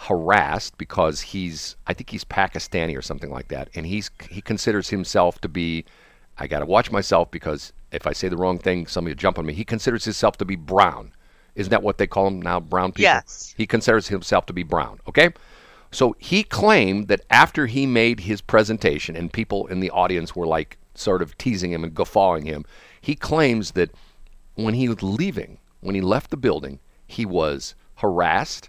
harassed 0.00 0.78
because 0.78 1.20
he's 1.20 1.76
I 1.86 1.92
think 1.92 2.10
he's 2.10 2.24
Pakistani 2.24 2.96
or 2.96 3.02
something 3.02 3.30
like 3.30 3.48
that, 3.48 3.68
and 3.74 3.84
he's 3.84 4.10
he 4.30 4.40
considers 4.40 4.90
himself 4.90 5.40
to 5.40 5.48
be 5.48 5.84
I 6.38 6.46
got 6.46 6.60
to 6.60 6.66
watch 6.66 6.92
myself 6.92 7.30
because 7.30 7.72
if 7.90 8.06
I 8.06 8.12
say 8.12 8.28
the 8.28 8.36
wrong 8.36 8.58
thing, 8.58 8.86
somebody 8.86 9.14
will 9.14 9.18
jump 9.18 9.38
on 9.38 9.46
me. 9.46 9.54
He 9.54 9.64
considers 9.64 10.04
himself 10.04 10.36
to 10.38 10.44
be 10.44 10.56
brown. 10.56 11.12
Isn't 11.56 11.70
that 11.70 11.82
what 11.82 11.98
they 11.98 12.06
call 12.06 12.28
him 12.28 12.40
now, 12.40 12.60
brown 12.60 12.92
people? 12.92 13.02
Yes. 13.02 13.54
He 13.56 13.66
considers 13.66 14.06
himself 14.06 14.46
to 14.46 14.52
be 14.52 14.62
brown. 14.62 15.00
Okay. 15.08 15.30
So 15.90 16.14
he 16.18 16.44
claimed 16.44 17.08
that 17.08 17.22
after 17.30 17.66
he 17.66 17.86
made 17.86 18.20
his 18.20 18.40
presentation, 18.40 19.16
and 19.16 19.32
people 19.32 19.66
in 19.66 19.80
the 19.80 19.90
audience 19.90 20.36
were 20.36 20.46
like 20.46 20.78
sort 20.94 21.22
of 21.22 21.36
teasing 21.38 21.72
him 21.72 21.82
and 21.82 21.94
guffawing 21.94 22.44
him, 22.44 22.64
he 23.00 23.16
claims 23.16 23.72
that 23.72 23.90
when 24.54 24.74
he 24.74 24.88
was 24.88 25.02
leaving, 25.02 25.58
when 25.80 25.94
he 25.94 26.00
left 26.00 26.30
the 26.30 26.36
building, 26.36 26.78
he 27.06 27.24
was 27.26 27.74
harassed 27.96 28.68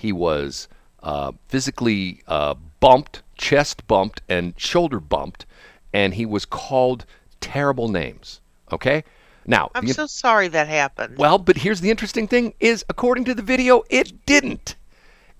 he 0.00 0.12
was 0.12 0.66
uh, 1.02 1.32
physically 1.48 2.22
uh, 2.26 2.54
bumped, 2.80 3.22
chest 3.36 3.86
bumped, 3.86 4.22
and 4.28 4.54
shoulder 4.56 4.98
bumped, 4.98 5.44
and 5.92 6.14
he 6.14 6.24
was 6.24 6.46
called 6.46 7.04
terrible 7.40 7.88
names. 7.88 8.40
Okay? 8.72 9.04
Now, 9.46 9.70
I'm 9.74 9.86
the, 9.86 9.92
so 9.94 10.06
sorry 10.06 10.48
that 10.48 10.68
happened. 10.68 11.18
well, 11.18 11.36
but 11.38 11.58
here's 11.58 11.82
the 11.82 11.90
interesting 11.90 12.28
thing: 12.28 12.54
is 12.60 12.84
according 12.88 13.24
to 13.26 13.34
the 13.34 13.42
video, 13.42 13.82
it 13.90 14.24
didn't. 14.24 14.76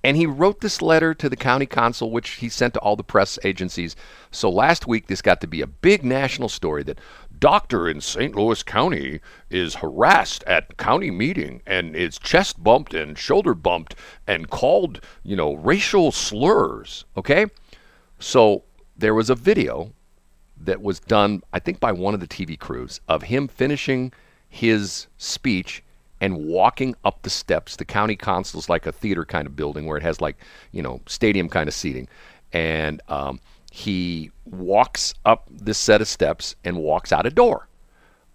And 0.03 0.17
he 0.17 0.27
wrote 0.27 0.61
this 0.61 0.81
letter 0.81 1.13
to 1.15 1.29
the 1.29 1.37
county 1.37 1.67
council, 1.67 2.11
which 2.11 2.31
he 2.31 2.49
sent 2.49 2.75
to 2.75 2.81
all 2.81 2.97
the 2.97 3.05
press 3.05 3.39
agencies. 3.45 3.97
So 4.31 4.51
last 4.51 4.87
week, 4.87 5.07
this 5.07 5.21
got 5.21 5.43
to 5.43 5.47
be 5.47 5.61
a 5.61 5.67
big 5.67 6.05
national 6.05 6.49
story 6.49 6.83
that 6.85 6.99
doctor 7.41 7.89
in 7.89 8.01
St. 8.01 8.37
Louis 8.37 8.63
County 8.63 9.21
is 9.49 9.77
harassed 9.77 10.45
at 10.45 10.77
county 10.77 11.11
meeting 11.11 11.63
and 11.67 11.97
is 11.97 12.19
chest 12.19 12.63
bumped 12.63 12.95
and 12.95 13.19
shoulder 13.19 13.55
bumped 13.55 13.95
and 14.27 14.51
called, 14.51 15.01
you 15.23 15.35
know, 15.35 15.55
racial 15.55 16.13
slurs. 16.13 17.07
Okay? 17.17 17.47
So 18.19 18.65
there 18.97 19.15
was 19.15 19.31
a 19.31 19.35
video 19.35 19.93
that 20.61 20.83
was 20.83 21.01
done, 21.01 21.43
I 21.53 21.59
think, 21.59 21.81
by 21.81 21.93
one 21.93 22.15
of 22.15 22.21
the 22.21 22.29
TV 22.29 22.59
crews 22.59 23.01
of 23.09 23.23
him 23.23 23.49
finishing 23.49 24.13
his 24.49 25.07
speech 25.17 25.83
and 26.21 26.45
walking 26.45 26.95
up 27.05 27.23
the 27.23 27.31
steps. 27.31 27.77
The 27.77 27.85
county 27.87 28.17
council 28.17 28.61
is 28.61 28.69
like 28.69 28.87
a 28.87 28.93
theater 28.93 29.25
kind 29.25 29.47
of 29.47 29.57
building 29.57 29.87
where 29.87 29.97
it 29.97 30.03
has 30.03 30.21
like, 30.21 30.37
you 30.71 30.83
know, 30.83 31.01
stadium 31.07 31.49
kind 31.49 31.67
of 31.67 31.75
seating. 31.75 32.09
And 32.53 33.01
um, 33.09 33.41
he 33.71 34.33
walks 34.45 35.15
up 35.25 35.49
this 35.51 35.79
set 35.79 36.01
of 36.01 36.09
steps 36.09 36.57
and 36.65 36.77
walks 36.79 37.13
out 37.13 37.25
a 37.25 37.31
door. 37.31 37.69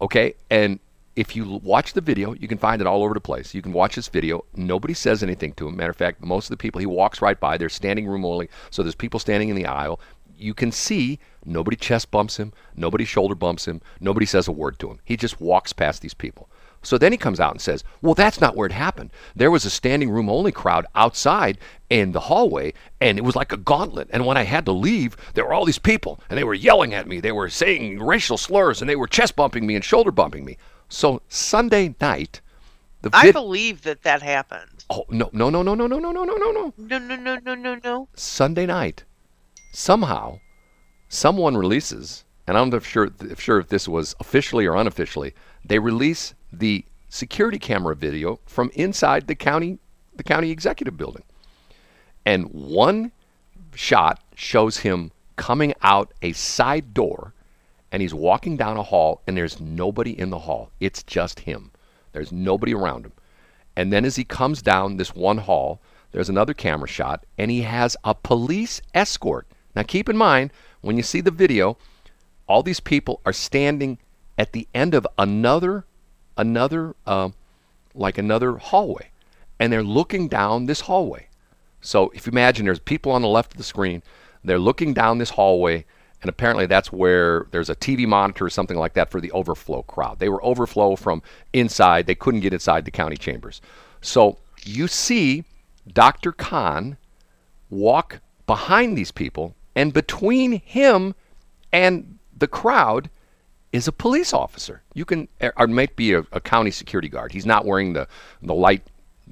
Okay? 0.02 0.34
And 0.50 0.80
if 1.16 1.36
you 1.36 1.62
watch 1.64 1.94
the 1.94 2.02
video, 2.02 2.34
you 2.34 2.48
can 2.48 2.58
find 2.58 2.82
it 2.82 2.88
all 2.88 3.04
over 3.04 3.14
the 3.14 3.22
place. 3.22 3.54
You 3.54 3.62
can 3.62 3.74
watch 3.74 3.96
this 3.96 4.08
video. 4.08 4.46
Nobody 4.56 4.94
says 4.94 5.22
anything 5.22 5.54
to 5.54 5.68
him. 5.68 5.76
Matter 5.76 5.92
of 5.92 5.98
fact, 5.98 6.24
most 6.24 6.46
of 6.46 6.50
the 6.52 6.58
people 6.58 6.80
he 6.80 6.86
walks 6.86 7.22
right 7.22 7.40
by, 7.40 7.58
they're 7.58 7.70
standing 7.70 8.08
room 8.08 8.26
only. 8.26 8.50
So 8.70 8.82
there's 8.82 8.96
people 8.96 9.20
standing 9.20 9.50
in 9.50 9.56
the 9.56 9.66
aisle. 9.66 10.00
You 10.38 10.54
can 10.54 10.72
see 10.72 11.20
nobody 11.46 11.78
chest 11.78 12.12
bumps 12.12 12.38
him, 12.38 12.52
nobody 12.76 13.06
shoulder 13.06 13.36
bumps 13.36 13.68
him, 13.68 13.82
nobody 14.02 14.26
says 14.26 14.48
a 14.48 14.52
word 14.52 14.80
to 14.80 14.90
him. 14.90 15.00
He 15.06 15.16
just 15.16 15.40
walks 15.40 15.72
past 15.72 16.02
these 16.02 16.14
people. 16.14 16.50
So 16.86 17.00
then 17.00 17.12
he 17.12 17.18
comes 17.18 17.40
out 17.40 17.52
and 17.52 17.60
says, 17.60 17.84
Well, 18.02 18.14
that's 18.14 18.40
not 18.40 18.56
where 18.56 18.68
it 18.68 18.72
happened. 18.72 19.10
There 19.36 19.50
was 19.50 19.66
a 19.66 19.70
standing 19.70 20.10
room 20.12 20.30
only 20.30 20.52
crowd 20.52 20.86
outside 20.94 21.58
in 21.90 22.12
the 22.12 22.20
hallway, 22.20 22.74
and 23.02 23.18
it 23.18 23.24
was 23.24 23.36
like 23.36 23.52
a 23.52 23.58
gauntlet. 23.58 24.08
And 24.12 24.26
when 24.26 24.38
I 24.38 24.44
had 24.44 24.66
to 24.66 24.72
leave, 24.72 25.18
there 25.34 25.46
were 25.46 25.54
all 25.54 25.66
these 25.66 25.80
people, 25.80 26.20
and 26.30 26.38
they 26.38 26.44
were 26.44 26.54
yelling 26.54 26.94
at 26.94 27.08
me. 27.08 27.20
They 27.20 27.32
were 27.32 27.50
saying 27.50 28.02
racial 28.02 28.38
slurs, 28.38 28.82
and 28.82 28.90
they 28.90 28.96
were 28.96 29.08
chest 29.08 29.36
bumping 29.36 29.66
me 29.66 29.76
and 29.76 29.84
shoulder 29.84 30.12
bumping 30.12 30.46
me. 30.46 30.58
So 30.88 31.22
Sunday 31.28 31.96
night, 32.00 32.42
the 33.02 33.10
I 33.14 33.32
believe 33.32 33.82
that 33.82 34.04
that 34.04 34.22
happened. 34.22 34.86
oh 34.90 35.06
no 35.10 35.30
no 35.34 35.50
no 35.50 35.64
no 35.64 35.74
no 35.74 35.88
no 35.88 35.98
no 35.98 36.12
no 36.12 36.24
no 36.24 36.36
no 36.36 36.52
no 36.52 36.74
No, 36.78 36.98
no, 37.00 37.16
no, 37.16 37.38
no, 37.44 37.56
no, 37.56 37.80
no. 37.84 38.08
Sunday 38.16 38.68
night, 38.68 39.04
somehow, 39.74 40.40
someone 41.10 41.58
releases, 41.58 42.24
and 42.48 42.58
I'm 42.58 42.70
not 42.70 42.84
sure 42.84 43.10
if 43.22 43.40
sure 43.40 43.60
if 43.60 43.70
this 43.70 43.88
was 43.88 44.16
officially 44.20 44.68
or 44.68 44.76
unofficially, 44.76 45.34
they 45.64 45.80
release 45.80 46.36
the 46.60 46.86
security 47.10 47.60
camera 47.60 47.96
video 47.96 48.40
from 48.46 48.72
inside 48.74 49.28
the 49.28 49.36
county 49.36 49.80
the 50.16 50.24
county 50.24 50.52
executive 50.52 50.98
building. 50.98 51.24
And 52.26 52.46
one 52.52 53.12
shot 53.76 54.22
shows 54.36 54.78
him 54.78 55.12
coming 55.36 55.74
out 55.82 56.14
a 56.22 56.32
side 56.32 56.94
door 56.94 57.34
and 57.92 58.02
he's 58.02 58.14
walking 58.14 58.58
down 58.58 58.78
a 58.78 58.84
hall 58.84 59.22
and 59.28 59.38
there's 59.38 59.60
nobody 59.60 60.18
in 60.18 60.30
the 60.30 60.40
hall. 60.40 60.72
It's 60.80 61.04
just 61.04 61.42
him. 61.42 61.72
There's 62.14 62.32
nobody 62.32 62.74
around 62.74 63.06
him. 63.06 63.12
And 63.76 63.92
then 63.92 64.06
as 64.06 64.16
he 64.16 64.24
comes 64.24 64.62
down 64.62 64.98
this 64.98 65.14
one 65.14 65.40
hall, 65.40 65.82
there's 66.12 66.30
another 66.30 66.54
camera 66.54 66.88
shot 66.88 67.26
and 67.38 67.52
he 67.52 67.62
has 67.64 67.98
a 68.04 68.16
police 68.16 68.82
escort. 68.94 69.48
Now 69.76 69.84
keep 69.84 70.08
in 70.08 70.18
mind 70.18 70.52
when 70.82 70.98
you 70.98 71.04
see 71.04 71.22
the 71.22 71.32
video, 71.32 71.78
all 72.48 72.64
these 72.64 72.80
people 72.80 73.22
are 73.26 73.34
standing 73.34 73.98
at 74.38 74.54
the 74.54 74.68
end 74.74 74.94
of 74.94 75.06
another 75.18 75.86
another 76.38 76.96
uh, 77.06 77.30
like 77.94 78.18
another 78.18 78.58
hallway 78.58 79.10
and 79.60 79.72
they're 79.72 79.84
looking 79.84 80.28
down 80.28 80.66
this 80.66 80.82
hallway. 80.82 81.28
So 81.82 82.10
if 82.10 82.26
you 82.26 82.32
imagine 82.32 82.66
there's 82.66 82.80
people 82.80 83.12
on 83.12 83.22
the 83.22 83.28
left 83.28 83.54
of 83.54 83.58
the 83.58 83.64
screen 83.64 84.02
they're 84.44 84.60
looking 84.60 84.94
down 84.94 85.18
this 85.18 85.32
hallway 85.32 85.86
and 86.22 86.30
apparently 86.30 86.66
that's 86.66 86.92
where 86.92 87.48
there's 87.52 87.70
a 87.70 87.76
tv 87.76 88.08
monitor 88.08 88.46
or 88.46 88.50
something 88.50 88.78
like 88.78 88.94
that 88.94 89.12
for 89.12 89.22
the 89.22 89.32
overflow 89.32 89.82
crowd. 89.84 90.20
They 90.20 90.30
were 90.30 90.44
overflow 90.44 90.96
from 90.96 91.22
inside 91.54 92.06
they 92.06 92.16
couldn't 92.16 92.42
get 92.42 92.54
inside 92.54 92.86
the 92.86 92.92
county 92.92 93.18
chambers. 93.18 93.62
So 94.02 94.38
you 94.64 94.88
see 94.88 95.44
dr 95.92 96.32
khan 96.34 96.98
walk 97.70 98.20
behind 98.48 98.98
these 98.98 99.12
people 99.12 99.56
and 99.76 99.94
between 99.94 100.62
him 100.62 101.14
and 101.72 102.18
the 102.38 102.48
crowd 102.48 103.10
is 103.76 103.88
a 103.88 103.92
police 103.92 104.34
officer. 104.34 104.82
You 104.94 105.06
can, 105.06 105.28
or 105.58 105.68
might 105.68 105.96
be 105.96 106.14
a, 106.14 106.20
a, 106.32 106.40
county 106.40 106.72
security 106.72 107.10
guard. 107.10 107.32
He's 107.32 107.46
not 107.46 107.66
wearing 107.66 107.94
the 107.94 108.08
the 108.42 108.54
light. 108.54 108.84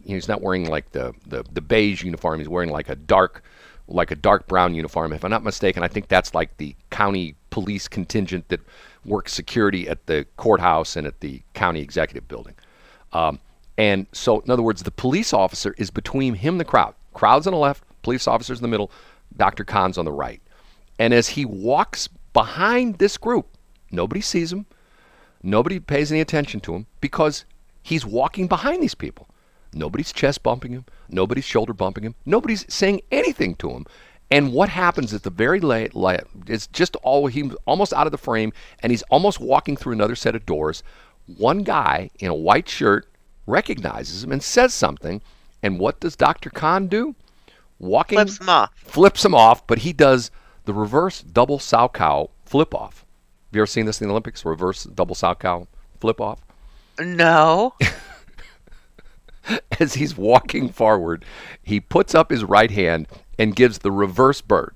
He's 0.05 0.27
not 0.27 0.41
wearing 0.41 0.69
like 0.69 0.91
the, 0.91 1.13
the 1.27 1.43
the 1.51 1.61
beige 1.61 2.03
uniform. 2.03 2.39
He's 2.39 2.49
wearing 2.49 2.69
like 2.69 2.89
a 2.89 2.95
dark, 2.95 3.43
like 3.87 4.11
a 4.11 4.15
dark 4.15 4.47
brown 4.47 4.75
uniform. 4.75 5.13
If 5.13 5.23
I'm 5.23 5.31
not 5.31 5.43
mistaken, 5.43 5.83
I 5.83 5.87
think 5.87 6.07
that's 6.07 6.33
like 6.33 6.57
the 6.57 6.75
county 6.89 7.35
police 7.49 7.87
contingent 7.87 8.49
that 8.49 8.59
works 9.05 9.33
security 9.33 9.87
at 9.87 10.05
the 10.07 10.25
courthouse 10.37 10.95
and 10.95 11.05
at 11.05 11.19
the 11.19 11.41
county 11.53 11.81
executive 11.81 12.27
building. 12.27 12.55
Um, 13.11 13.39
and 13.77 14.07
so, 14.11 14.39
in 14.39 14.51
other 14.51 14.61
words, 14.61 14.83
the 14.83 14.91
police 14.91 15.33
officer 15.33 15.73
is 15.77 15.89
between 15.89 16.35
him 16.35 16.55
and 16.55 16.59
the 16.59 16.65
crowd. 16.65 16.95
Crowd's 17.13 17.47
on 17.47 17.53
the 17.53 17.59
left, 17.59 17.83
police 18.01 18.27
officers 18.27 18.59
in 18.59 18.63
the 18.63 18.67
middle, 18.67 18.91
Dr. 19.37 19.63
Khan's 19.63 19.97
on 19.97 20.05
the 20.05 20.11
right. 20.11 20.41
And 20.99 21.13
as 21.13 21.29
he 21.29 21.45
walks 21.45 22.07
behind 22.33 22.97
this 22.99 23.17
group, 23.17 23.47
Nobody 23.93 24.21
sees 24.21 24.51
him. 24.51 24.65
Nobody 25.43 25.79
pays 25.79 26.11
any 26.11 26.19
attention 26.19 26.59
to 26.61 26.73
him 26.73 26.87
because 26.99 27.45
he's 27.83 28.05
walking 28.05 28.47
behind 28.47 28.81
these 28.81 28.95
people. 28.95 29.27
Nobody's 29.71 30.11
chest 30.11 30.41
bumping 30.41 30.71
him. 30.71 30.85
Nobody's 31.09 31.45
shoulder 31.45 31.73
bumping 31.73 32.03
him. 32.03 32.15
Nobody's 32.25 32.65
saying 32.73 33.01
anything 33.11 33.53
to 33.55 33.69
him. 33.69 33.85
And 34.31 34.51
what 34.51 34.69
happens 34.69 35.13
at 35.13 35.21
the 35.21 35.29
very 35.29 35.59
late, 35.59 35.93
late 35.93 36.21
it's 36.47 36.65
just 36.67 36.95
all 36.97 37.27
he's 37.27 37.53
almost 37.65 37.93
out 37.93 38.07
of 38.07 38.11
the 38.11 38.17
frame, 38.17 38.51
and 38.79 38.91
he's 38.91 39.03
almost 39.03 39.39
walking 39.39 39.77
through 39.77 39.93
another 39.93 40.15
set 40.15 40.35
of 40.35 40.45
doors. 40.45 40.81
One 41.37 41.59
guy 41.59 42.09
in 42.19 42.29
a 42.29 42.35
white 42.35 42.67
shirt 42.67 43.07
recognizes 43.45 44.23
him 44.23 44.31
and 44.31 44.41
says 44.41 44.73
something. 44.73 45.21
And 45.61 45.79
what 45.79 45.99
does 45.99 46.15
Dr. 46.15 46.49
Khan 46.49 46.87
do? 46.87 47.13
Walking 47.77 48.17
Flips 48.17 48.39
him 48.39 48.49
off. 48.49 48.71
flips 48.75 49.23
him 49.23 49.35
off, 49.35 49.67
but 49.67 49.79
he 49.79 49.93
does 49.93 50.31
the 50.65 50.73
reverse 50.73 51.21
double 51.21 51.59
sow 51.59 51.89
cow 51.89 52.31
flip 52.43 52.73
off 52.73 53.02
you 53.55 53.61
ever 53.61 53.67
seen 53.67 53.85
this 53.85 54.01
in 54.01 54.07
the 54.07 54.11
Olympics? 54.11 54.45
Reverse 54.45 54.83
double 54.83 55.15
sow 55.15 55.35
cow 55.35 55.67
flip 55.99 56.19
off. 56.19 56.41
No. 56.99 57.75
As 59.79 59.95
he's 59.95 60.17
walking 60.17 60.69
forward, 60.69 61.25
he 61.61 61.79
puts 61.79 62.15
up 62.15 62.29
his 62.29 62.43
right 62.43 62.71
hand 62.71 63.07
and 63.37 63.55
gives 63.55 63.79
the 63.79 63.91
reverse 63.91 64.41
bird. 64.41 64.75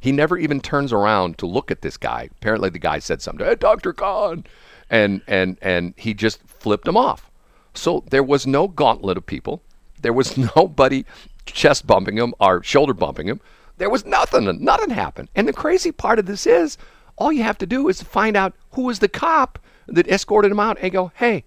He 0.00 0.10
never 0.10 0.36
even 0.36 0.60
turns 0.60 0.92
around 0.92 1.38
to 1.38 1.46
look 1.46 1.70
at 1.70 1.82
this 1.82 1.96
guy. 1.96 2.28
Apparently, 2.38 2.70
the 2.70 2.80
guy 2.80 2.98
said 2.98 3.22
something, 3.22 3.46
"Hey, 3.46 3.54
Doctor 3.54 3.92
Khan," 3.92 4.44
and 4.90 5.22
and 5.28 5.58
and 5.62 5.94
he 5.96 6.14
just 6.14 6.42
flipped 6.42 6.88
him 6.88 6.96
off. 6.96 7.30
So 7.74 8.02
there 8.10 8.24
was 8.24 8.46
no 8.46 8.66
gauntlet 8.66 9.16
of 9.16 9.26
people. 9.26 9.62
There 10.00 10.12
was 10.12 10.36
nobody 10.56 11.04
chest 11.46 11.86
bumping 11.86 12.18
him 12.18 12.34
or 12.40 12.64
shoulder 12.64 12.94
bumping 12.94 13.28
him. 13.28 13.40
There 13.78 13.90
was 13.90 14.04
nothing. 14.04 14.64
Nothing 14.64 14.90
happened. 14.90 15.28
And 15.34 15.46
the 15.46 15.52
crazy 15.52 15.92
part 15.92 16.18
of 16.18 16.26
this 16.26 16.46
is, 16.46 16.78
all 17.16 17.32
you 17.32 17.42
have 17.42 17.58
to 17.58 17.66
do 17.66 17.88
is 17.88 18.02
find 18.02 18.36
out 18.36 18.54
who 18.72 18.82
was 18.82 18.98
the 18.98 19.08
cop 19.08 19.58
that 19.86 20.08
escorted 20.08 20.50
him 20.50 20.60
out 20.60 20.78
and 20.80 20.92
go, 20.92 21.12
"Hey, 21.16 21.44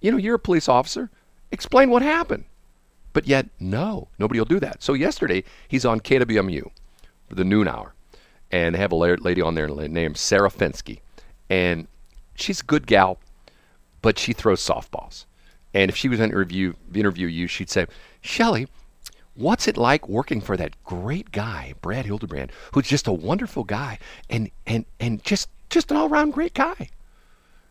you 0.00 0.10
know, 0.10 0.16
you're 0.16 0.36
a 0.36 0.38
police 0.38 0.68
officer. 0.68 1.10
Explain 1.50 1.90
what 1.90 2.02
happened." 2.02 2.44
But 3.12 3.26
yet, 3.26 3.46
no, 3.60 4.08
nobody 4.18 4.40
will 4.40 4.44
do 4.44 4.60
that. 4.60 4.82
So 4.82 4.92
yesterday, 4.92 5.44
he's 5.68 5.84
on 5.84 6.00
KWMU 6.00 6.70
for 7.28 7.34
the 7.34 7.44
noon 7.44 7.68
hour, 7.68 7.94
and 8.50 8.74
they 8.74 8.78
have 8.78 8.92
a 8.92 8.96
lady 8.96 9.40
on 9.40 9.54
there 9.54 9.68
named 9.68 10.16
Sarah 10.16 10.50
Fenske, 10.50 11.00
and 11.48 11.86
she's 12.34 12.60
a 12.60 12.64
good 12.64 12.86
gal, 12.86 13.18
but 14.02 14.18
she 14.18 14.32
throws 14.32 14.60
softballs. 14.60 15.24
And 15.72 15.90
if 15.90 15.96
she 15.96 16.08
was 16.08 16.18
going 16.18 16.30
to 16.30 16.36
interview 16.36 16.74
interview 16.94 17.28
you, 17.28 17.46
she'd 17.46 17.70
say, 17.70 17.86
"Shelley, 18.20 18.68
what's 19.34 19.68
it 19.68 19.76
like 19.76 20.08
working 20.08 20.40
for 20.40 20.56
that 20.56 20.82
great 20.84 21.32
guy, 21.32 21.74
Brad 21.80 22.06
Hildebrand, 22.06 22.52
who's 22.72 22.86
just 22.86 23.06
a 23.06 23.12
wonderful 23.12 23.64
guy 23.64 23.98
and 24.30 24.50
and 24.66 24.84
and 25.00 25.22
just 25.24 25.48
just 25.70 25.90
an 25.90 25.96
all-around 25.96 26.32
great 26.32 26.54
guy?" 26.54 26.88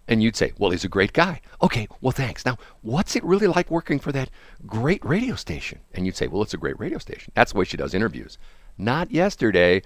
And 0.07 0.21
you'd 0.21 0.35
say, 0.35 0.51
Well, 0.57 0.71
he's 0.71 0.83
a 0.83 0.89
great 0.89 1.13
guy. 1.13 1.41
Okay, 1.61 1.87
well, 2.01 2.11
thanks. 2.11 2.45
Now, 2.45 2.57
what's 2.81 3.15
it 3.15 3.23
really 3.23 3.47
like 3.47 3.71
working 3.71 3.99
for 3.99 4.11
that 4.11 4.29
great 4.65 5.03
radio 5.05 5.35
station? 5.35 5.79
And 5.93 6.05
you'd 6.05 6.17
say, 6.17 6.27
Well, 6.27 6.41
it's 6.41 6.53
a 6.53 6.57
great 6.57 6.79
radio 6.79 6.97
station. 6.97 7.31
That's 7.35 7.53
the 7.53 7.59
way 7.59 7.65
she 7.65 7.77
does 7.77 7.93
interviews. 7.93 8.37
Not 8.77 9.11
yesterday. 9.11 9.81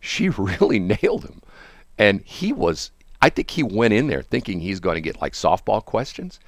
She 0.00 0.28
really 0.30 0.80
nailed 0.80 1.24
him. 1.24 1.40
And 1.98 2.22
he 2.22 2.52
was, 2.52 2.90
I 3.22 3.28
think 3.28 3.50
he 3.50 3.62
went 3.62 3.94
in 3.94 4.08
there 4.08 4.22
thinking 4.22 4.60
he's 4.60 4.80
going 4.80 4.96
to 4.96 5.00
get 5.00 5.20
like 5.20 5.34
softball 5.34 5.84
questions. 5.84 6.40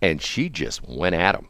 And 0.00 0.22
she 0.22 0.48
just 0.48 0.86
went 0.88 1.14
at 1.14 1.34
him. 1.34 1.48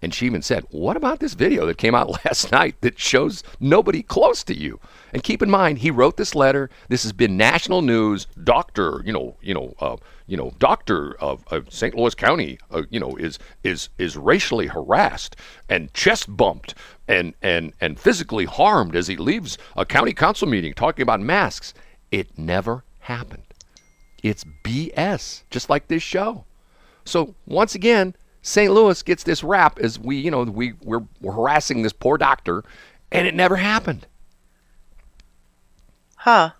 And 0.00 0.14
she 0.14 0.26
even 0.26 0.42
said, 0.42 0.64
What 0.70 0.96
about 0.96 1.20
this 1.20 1.34
video 1.34 1.66
that 1.66 1.78
came 1.78 1.94
out 1.94 2.10
last 2.24 2.52
night 2.52 2.76
that 2.82 2.98
shows 2.98 3.42
nobody 3.60 4.02
close 4.02 4.44
to 4.44 4.54
you? 4.54 4.78
And 5.12 5.22
keep 5.22 5.42
in 5.42 5.50
mind, 5.50 5.78
he 5.78 5.90
wrote 5.90 6.16
this 6.16 6.34
letter. 6.34 6.70
This 6.88 7.02
has 7.02 7.12
been 7.12 7.36
national 7.36 7.82
news. 7.82 8.26
Doctor, 8.44 9.02
you 9.04 9.12
know, 9.12 9.36
you 9.40 9.54
know, 9.54 9.74
uh, 9.80 9.96
you 10.26 10.36
know, 10.36 10.52
doctor 10.58 11.14
of, 11.20 11.44
of 11.48 11.72
St. 11.72 11.94
Louis 11.96 12.14
County, 12.14 12.58
uh, 12.70 12.82
you 12.90 13.00
know, 13.00 13.16
is 13.16 13.38
is 13.64 13.88
is 13.98 14.16
racially 14.16 14.66
harassed 14.66 15.36
and 15.68 15.92
chest 15.94 16.36
bumped 16.36 16.74
and 17.08 17.34
and 17.42 17.72
and 17.80 17.98
physically 17.98 18.44
harmed 18.44 18.94
as 18.94 19.08
he 19.08 19.16
leaves 19.16 19.58
a 19.76 19.84
county 19.84 20.12
council 20.12 20.46
meeting 20.46 20.74
talking 20.74 21.02
about 21.02 21.20
masks. 21.20 21.74
It 22.10 22.38
never 22.38 22.84
happened. 23.00 23.42
It's 24.22 24.44
BS, 24.64 25.42
just 25.50 25.70
like 25.70 25.88
this 25.88 26.02
show. 26.02 26.44
So 27.04 27.34
once 27.46 27.74
again, 27.74 28.14
St. 28.42 28.72
Louis 28.72 29.02
gets 29.02 29.24
this 29.24 29.42
rap 29.42 29.78
as 29.78 29.98
we, 29.98 30.16
you 30.16 30.30
know, 30.30 30.42
we 30.42 30.74
we're, 30.82 31.02
we're 31.20 31.32
harassing 31.32 31.82
this 31.82 31.92
poor 31.92 32.16
doctor, 32.18 32.64
and 33.10 33.26
it 33.26 33.34
never 33.34 33.56
happened. 33.56 34.06
Huh. 36.16 36.50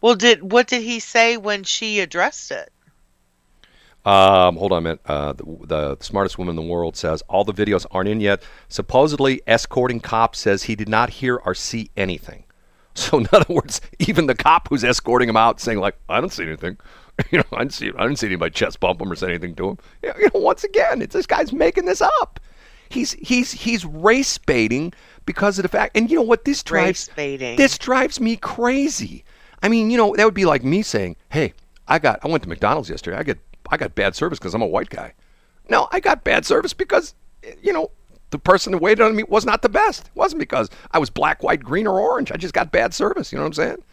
Well, 0.00 0.14
did 0.14 0.52
what 0.52 0.66
did 0.66 0.82
he 0.82 1.00
say 1.00 1.36
when 1.36 1.64
she 1.64 2.00
addressed 2.00 2.50
it? 2.50 2.70
Um, 4.04 4.56
hold 4.56 4.72
on 4.72 4.78
a 4.78 4.80
minute. 4.82 5.00
Uh, 5.06 5.32
the, 5.32 5.44
the 5.62 5.96
smartest 6.00 6.36
woman 6.36 6.52
in 6.52 6.56
the 6.56 6.70
world 6.70 6.96
says 6.96 7.22
all 7.22 7.42
the 7.44 7.54
videos 7.54 7.86
aren't 7.90 8.08
in 8.08 8.20
yet. 8.20 8.42
Supposedly, 8.68 9.40
escorting 9.46 10.00
cop 10.00 10.36
says 10.36 10.64
he 10.64 10.74
did 10.74 10.88
not 10.88 11.08
hear 11.08 11.36
or 11.36 11.54
see 11.54 11.90
anything. 11.96 12.44
So, 12.96 13.18
in 13.18 13.26
other 13.32 13.52
words, 13.52 13.80
even 13.98 14.26
the 14.28 14.36
cop 14.36 14.68
who's 14.68 14.84
escorting 14.84 15.28
him 15.28 15.36
out 15.36 15.60
saying 15.60 15.80
like, 15.80 15.96
"I 16.08 16.20
don't 16.20 16.32
see 16.32 16.44
anything," 16.44 16.76
you 17.30 17.38
know, 17.38 17.44
I 17.52 17.58
didn't 17.58 17.72
see, 17.74 17.90
I 17.96 18.02
didn't 18.02 18.18
see 18.18 18.26
anybody 18.26 18.52
chest 18.52 18.80
bump 18.80 19.00
him 19.00 19.10
or 19.10 19.14
say 19.16 19.28
anything 19.28 19.54
to 19.56 19.70
him. 19.70 19.78
You 20.02 20.08
know, 20.08 20.14
you 20.18 20.30
know, 20.34 20.40
once 20.40 20.64
again, 20.64 21.02
it's 21.02 21.14
this 21.14 21.26
guy's 21.26 21.52
making 21.52 21.84
this 21.84 22.02
up. 22.02 22.40
He's 22.88 23.12
he's 23.12 23.52
he's 23.52 23.84
race 23.84 24.38
baiting 24.38 24.92
because 25.26 25.58
of 25.58 25.62
the 25.62 25.68
fact, 25.68 25.96
and 25.96 26.10
you 26.10 26.16
know 26.16 26.22
what? 26.22 26.44
This 26.44 26.62
drives 26.62 27.08
this 27.56 27.78
drives 27.78 28.20
me 28.20 28.36
crazy. 28.36 29.24
I 29.62 29.68
mean, 29.68 29.90
you 29.90 29.96
know, 29.96 30.14
that 30.16 30.24
would 30.24 30.34
be 30.34 30.44
like 30.44 30.62
me 30.62 30.82
saying, 30.82 31.16
"Hey, 31.30 31.54
I 31.88 31.98
got 31.98 32.20
I 32.24 32.28
went 32.28 32.42
to 32.42 32.48
McDonald's 32.48 32.90
yesterday. 32.90 33.16
I 33.16 33.22
got 33.22 33.38
I 33.70 33.76
got 33.76 33.94
bad 33.94 34.14
service 34.14 34.38
because 34.38 34.54
I'm 34.54 34.62
a 34.62 34.66
white 34.66 34.90
guy." 34.90 35.14
No, 35.70 35.88
I 35.92 36.00
got 36.00 36.24
bad 36.24 36.44
service 36.44 36.74
because 36.74 37.14
you 37.62 37.72
know 37.72 37.90
the 38.30 38.38
person 38.38 38.72
who 38.72 38.78
waited 38.78 39.02
on 39.02 39.16
me 39.16 39.22
was 39.22 39.46
not 39.46 39.62
the 39.62 39.68
best. 39.68 40.06
It 40.08 40.16
wasn't 40.16 40.40
because 40.40 40.68
I 40.90 40.98
was 40.98 41.08
black, 41.08 41.42
white, 41.42 41.62
green, 41.62 41.86
or 41.86 42.00
orange. 42.00 42.32
I 42.32 42.36
just 42.36 42.54
got 42.54 42.72
bad 42.72 42.92
service. 42.92 43.32
You 43.32 43.38
know 43.38 43.44
what 43.44 43.48
I'm 43.48 43.54
saying? 43.54 43.84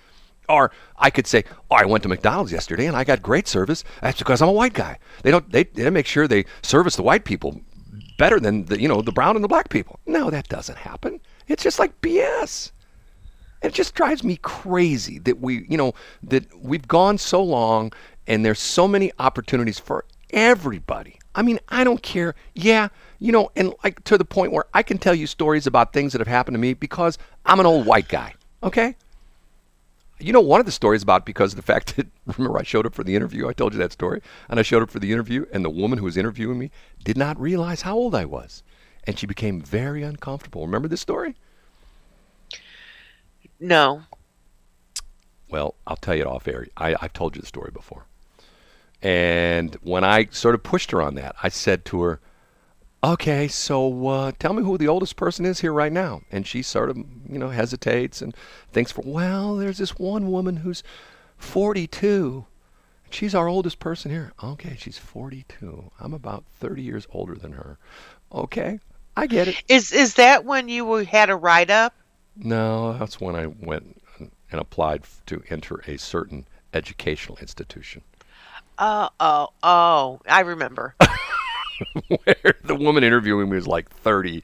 Or 0.51 0.71
I 0.97 1.09
could 1.09 1.27
say, 1.27 1.43
"Oh, 1.69 1.75
I 1.75 1.85
went 1.85 2.03
to 2.03 2.09
McDonald's 2.09 2.51
yesterday 2.51 2.85
and 2.85 2.95
I 2.95 3.03
got 3.03 3.21
great 3.21 3.47
service. 3.47 3.83
That's 4.01 4.19
because 4.19 4.41
I'm 4.41 4.49
a 4.49 4.53
white 4.53 4.73
guy." 4.73 4.99
They 5.23 5.31
don't 5.31 5.49
they, 5.51 5.63
they 5.63 5.89
make 5.89 6.07
sure 6.07 6.27
they 6.27 6.45
service 6.61 6.95
the 6.95 7.03
white 7.03 7.25
people 7.25 7.61
better 8.17 8.39
than 8.39 8.65
the 8.65 8.79
you 8.79 8.87
know 8.87 9.01
the 9.01 9.11
brown 9.11 9.35
and 9.35 9.43
the 9.43 9.47
black 9.47 9.69
people. 9.69 9.99
No, 10.05 10.29
that 10.29 10.47
doesn't 10.49 10.77
happen. 10.77 11.19
It's 11.47 11.63
just 11.63 11.79
like 11.79 11.99
BS. 12.01 12.71
It 13.61 13.73
just 13.73 13.93
drives 13.93 14.23
me 14.23 14.37
crazy 14.37 15.19
that 15.19 15.39
we, 15.39 15.65
you 15.69 15.77
know, 15.77 15.93
that 16.23 16.45
we've 16.63 16.87
gone 16.87 17.17
so 17.17 17.43
long 17.43 17.91
and 18.25 18.43
there's 18.43 18.59
so 18.59 18.87
many 18.87 19.11
opportunities 19.19 19.77
for 19.77 20.05
everybody. 20.31 21.19
I 21.35 21.43
mean, 21.43 21.59
I 21.69 21.83
don't 21.83 22.01
care. 22.01 22.35
Yeah, 22.55 22.89
you 23.19 23.31
know, 23.31 23.51
and 23.55 23.73
like 23.83 24.03
to 24.05 24.17
the 24.17 24.25
point 24.25 24.51
where 24.51 24.65
I 24.73 24.83
can 24.83 24.97
tell 24.97 25.13
you 25.13 25.27
stories 25.27 25.67
about 25.67 25.93
things 25.93 26.11
that 26.13 26.19
have 26.19 26.27
happened 26.27 26.55
to 26.55 26.59
me 26.59 26.73
because 26.73 27.17
I'm 27.45 27.59
an 27.59 27.65
old 27.65 27.85
white 27.85 28.07
guy. 28.07 28.33
Okay? 28.63 28.95
You 30.21 30.33
know, 30.33 30.41
one 30.41 30.59
of 30.59 30.65
the 30.65 30.71
stories 30.71 31.03
about 31.03 31.25
because 31.25 31.53
of 31.53 31.55
the 31.57 31.61
fact 31.63 31.95
that 31.97 32.07
remember 32.25 32.59
I 32.59 32.63
showed 32.63 32.85
up 32.85 32.93
for 32.93 33.03
the 33.03 33.15
interview. 33.15 33.47
I 33.47 33.53
told 33.53 33.73
you 33.73 33.79
that 33.79 33.91
story, 33.91 34.21
and 34.49 34.59
I 34.59 34.63
showed 34.63 34.83
up 34.83 34.89
for 34.91 34.99
the 34.99 35.11
interview, 35.11 35.45
and 35.51 35.65
the 35.65 35.69
woman 35.69 35.99
who 35.99 36.05
was 36.05 36.17
interviewing 36.17 36.59
me 36.59 36.71
did 37.03 37.17
not 37.17 37.39
realize 37.39 37.81
how 37.81 37.95
old 37.95 38.15
I 38.15 38.25
was, 38.25 38.63
and 39.05 39.17
she 39.17 39.25
became 39.25 39.61
very 39.61 40.03
uncomfortable. 40.03 40.65
Remember 40.65 40.87
this 40.87 41.01
story? 41.01 41.35
No. 43.59 44.03
Well, 45.49 45.75
I'll 45.85 45.97
tell 45.97 46.15
you 46.15 46.21
it 46.21 46.27
off 46.27 46.47
air. 46.47 46.67
I, 46.77 46.95
I've 47.01 47.13
told 47.13 47.35
you 47.35 47.41
the 47.41 47.47
story 47.47 47.71
before. 47.71 48.05
And 49.01 49.75
when 49.81 50.03
I 50.03 50.27
sort 50.31 50.55
of 50.55 50.63
pushed 50.63 50.91
her 50.91 51.01
on 51.01 51.15
that, 51.15 51.35
I 51.41 51.49
said 51.49 51.85
to 51.85 52.01
her, 52.01 52.19
okay, 53.03 53.47
so 53.47 54.07
uh, 54.07 54.31
tell 54.39 54.53
me 54.53 54.63
who 54.63 54.77
the 54.77 54.87
oldest 54.87 55.15
person 55.15 55.45
is 55.45 55.59
here 55.59 55.73
right 55.73 55.91
now. 55.91 56.21
And 56.31 56.45
she 56.45 56.61
sort 56.61 56.89
of, 56.89 56.97
you 56.97 57.39
know, 57.39 57.49
hesitates 57.49 58.21
and 58.21 58.35
thinks, 58.71 58.91
for, 58.91 59.01
well, 59.05 59.55
there's 59.55 59.77
this 59.77 59.97
one 59.97 60.31
woman 60.31 60.57
who's 60.57 60.83
42. 61.37 62.45
She's 63.09 63.35
our 63.35 63.47
oldest 63.47 63.79
person 63.79 64.11
here. 64.11 64.31
Okay, 64.43 64.75
she's 64.79 64.97
42. 64.97 65.91
I'm 65.99 66.13
about 66.13 66.45
30 66.59 66.81
years 66.81 67.07
older 67.11 67.35
than 67.35 67.53
her. 67.53 67.77
Okay, 68.31 68.79
I 69.17 69.27
get 69.27 69.49
it. 69.49 69.61
Is 69.67 69.91
is 69.91 70.13
that 70.15 70.45
when 70.45 70.69
you 70.69 70.95
had 70.95 71.29
a 71.29 71.35
write 71.35 71.69
up? 71.69 71.93
No, 72.37 72.97
that's 72.97 73.19
when 73.19 73.35
I 73.35 73.47
went 73.47 74.01
and 74.19 74.31
applied 74.61 75.03
to 75.25 75.43
enter 75.49 75.83
a 75.85 75.97
certain 75.97 76.45
educational 76.73 77.37
institution. 77.39 78.03
Oh, 78.79 79.09
oh, 79.19 79.49
oh! 79.61 80.21
I 80.25 80.41
remember. 80.41 80.95
where 82.07 82.55
the 82.63 82.75
woman 82.75 83.03
interviewing 83.03 83.49
me 83.49 83.55
was 83.55 83.67
like 83.67 83.89
30 83.89 84.43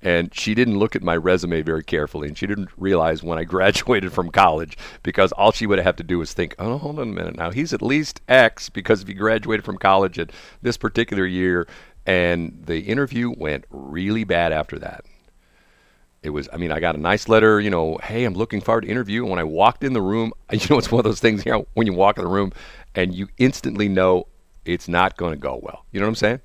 and 0.00 0.32
she 0.34 0.54
didn't 0.54 0.78
look 0.78 0.94
at 0.94 1.02
my 1.02 1.16
resume 1.16 1.62
very 1.62 1.82
carefully 1.82 2.28
and 2.28 2.38
she 2.38 2.46
didn't 2.46 2.68
realize 2.76 3.22
when 3.22 3.38
I 3.38 3.44
graduated 3.56 4.12
from 4.12 4.30
college 4.30 4.76
because 5.02 5.32
all 5.32 5.52
she 5.52 5.66
would 5.66 5.78
have 5.78 5.96
to 5.96 6.04
do 6.04 6.18
was 6.18 6.32
think, 6.32 6.54
oh, 6.58 6.78
hold 6.78 6.98
on 6.98 7.08
a 7.08 7.12
minute 7.12 7.36
now. 7.36 7.50
He's 7.50 7.72
at 7.72 7.82
least 7.82 8.20
X 8.28 8.68
because 8.68 9.02
if 9.02 9.08
he 9.08 9.14
graduated 9.14 9.64
from 9.64 9.78
college 9.78 10.18
at 10.18 10.30
this 10.62 10.76
particular 10.76 11.26
year 11.26 11.66
and 12.06 12.62
the 12.64 12.80
interview 12.80 13.32
went 13.36 13.64
really 13.70 14.24
bad 14.24 14.52
after 14.52 14.78
that. 14.78 15.04
It 16.22 16.30
was, 16.30 16.48
I 16.52 16.56
mean, 16.56 16.72
I 16.72 16.80
got 16.80 16.96
a 16.96 16.98
nice 16.98 17.28
letter, 17.28 17.60
you 17.60 17.70
know, 17.70 17.98
hey, 18.02 18.24
I'm 18.24 18.34
looking 18.34 18.60
forward 18.60 18.80
to 18.82 18.88
interview. 18.88 19.22
And 19.22 19.30
when 19.30 19.38
I 19.38 19.44
walked 19.44 19.84
in 19.84 19.92
the 19.92 20.02
room, 20.02 20.32
you 20.52 20.66
know, 20.70 20.78
it's 20.78 20.90
one 20.90 21.00
of 21.00 21.04
those 21.04 21.20
things, 21.20 21.44
you 21.46 21.52
know, 21.52 21.66
when 21.74 21.86
you 21.86 21.92
walk 21.92 22.18
in 22.18 22.24
the 22.24 22.30
room 22.30 22.52
and 22.94 23.14
you 23.14 23.28
instantly 23.38 23.88
know 23.88 24.26
it's 24.64 24.88
not 24.88 25.16
going 25.16 25.32
to 25.32 25.38
go 25.38 25.58
well. 25.62 25.84
You 25.92 26.00
know 26.00 26.06
what 26.06 26.10
I'm 26.10 26.14
saying? 26.16 26.40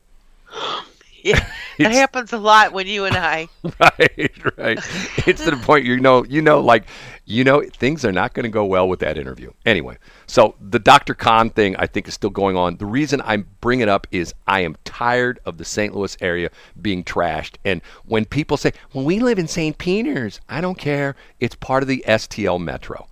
Yeah, 1.25 1.41
it 1.77 1.89
happens 1.93 2.33
a 2.33 2.37
lot 2.37 2.73
when 2.73 2.85
you 2.85 3.05
and 3.05 3.15
I. 3.15 3.47
right, 3.79 4.57
right. 4.57 4.77
It's 5.25 5.41
to 5.45 5.51
the 5.51 5.61
point 5.63 5.85
you 5.85 5.97
know, 6.01 6.25
you 6.25 6.41
know, 6.41 6.59
like, 6.59 6.83
you 7.23 7.45
know, 7.45 7.63
things 7.77 8.03
are 8.03 8.11
not 8.11 8.33
going 8.33 8.43
to 8.43 8.49
go 8.49 8.65
well 8.65 8.89
with 8.89 8.99
that 8.99 9.17
interview. 9.17 9.49
Anyway, 9.65 9.97
so 10.27 10.55
the 10.59 10.79
Dr. 10.79 11.13
Khan 11.13 11.49
thing, 11.49 11.77
I 11.77 11.87
think, 11.87 12.09
is 12.09 12.13
still 12.13 12.29
going 12.29 12.57
on. 12.57 12.75
The 12.75 12.85
reason 12.85 13.21
I'm 13.23 13.47
bringing 13.61 13.83
it 13.83 13.87
up 13.89 14.05
is 14.11 14.33
I 14.47 14.59
am 14.61 14.75
tired 14.83 15.39
of 15.45 15.57
the 15.57 15.63
St. 15.63 15.95
Louis 15.95 16.17
area 16.19 16.49
being 16.81 17.05
trashed. 17.05 17.55
And 17.63 17.81
when 18.03 18.25
people 18.25 18.57
say, 18.57 18.73
"Well, 18.91 19.05
we 19.05 19.19
live 19.21 19.39
in 19.39 19.47
St. 19.47 19.77
Peter's," 19.77 20.41
I 20.49 20.59
don't 20.59 20.77
care. 20.77 21.15
It's 21.39 21.55
part 21.55 21.83
of 21.83 21.87
the 21.87 22.03
STL 22.05 22.59
Metro. 22.59 23.07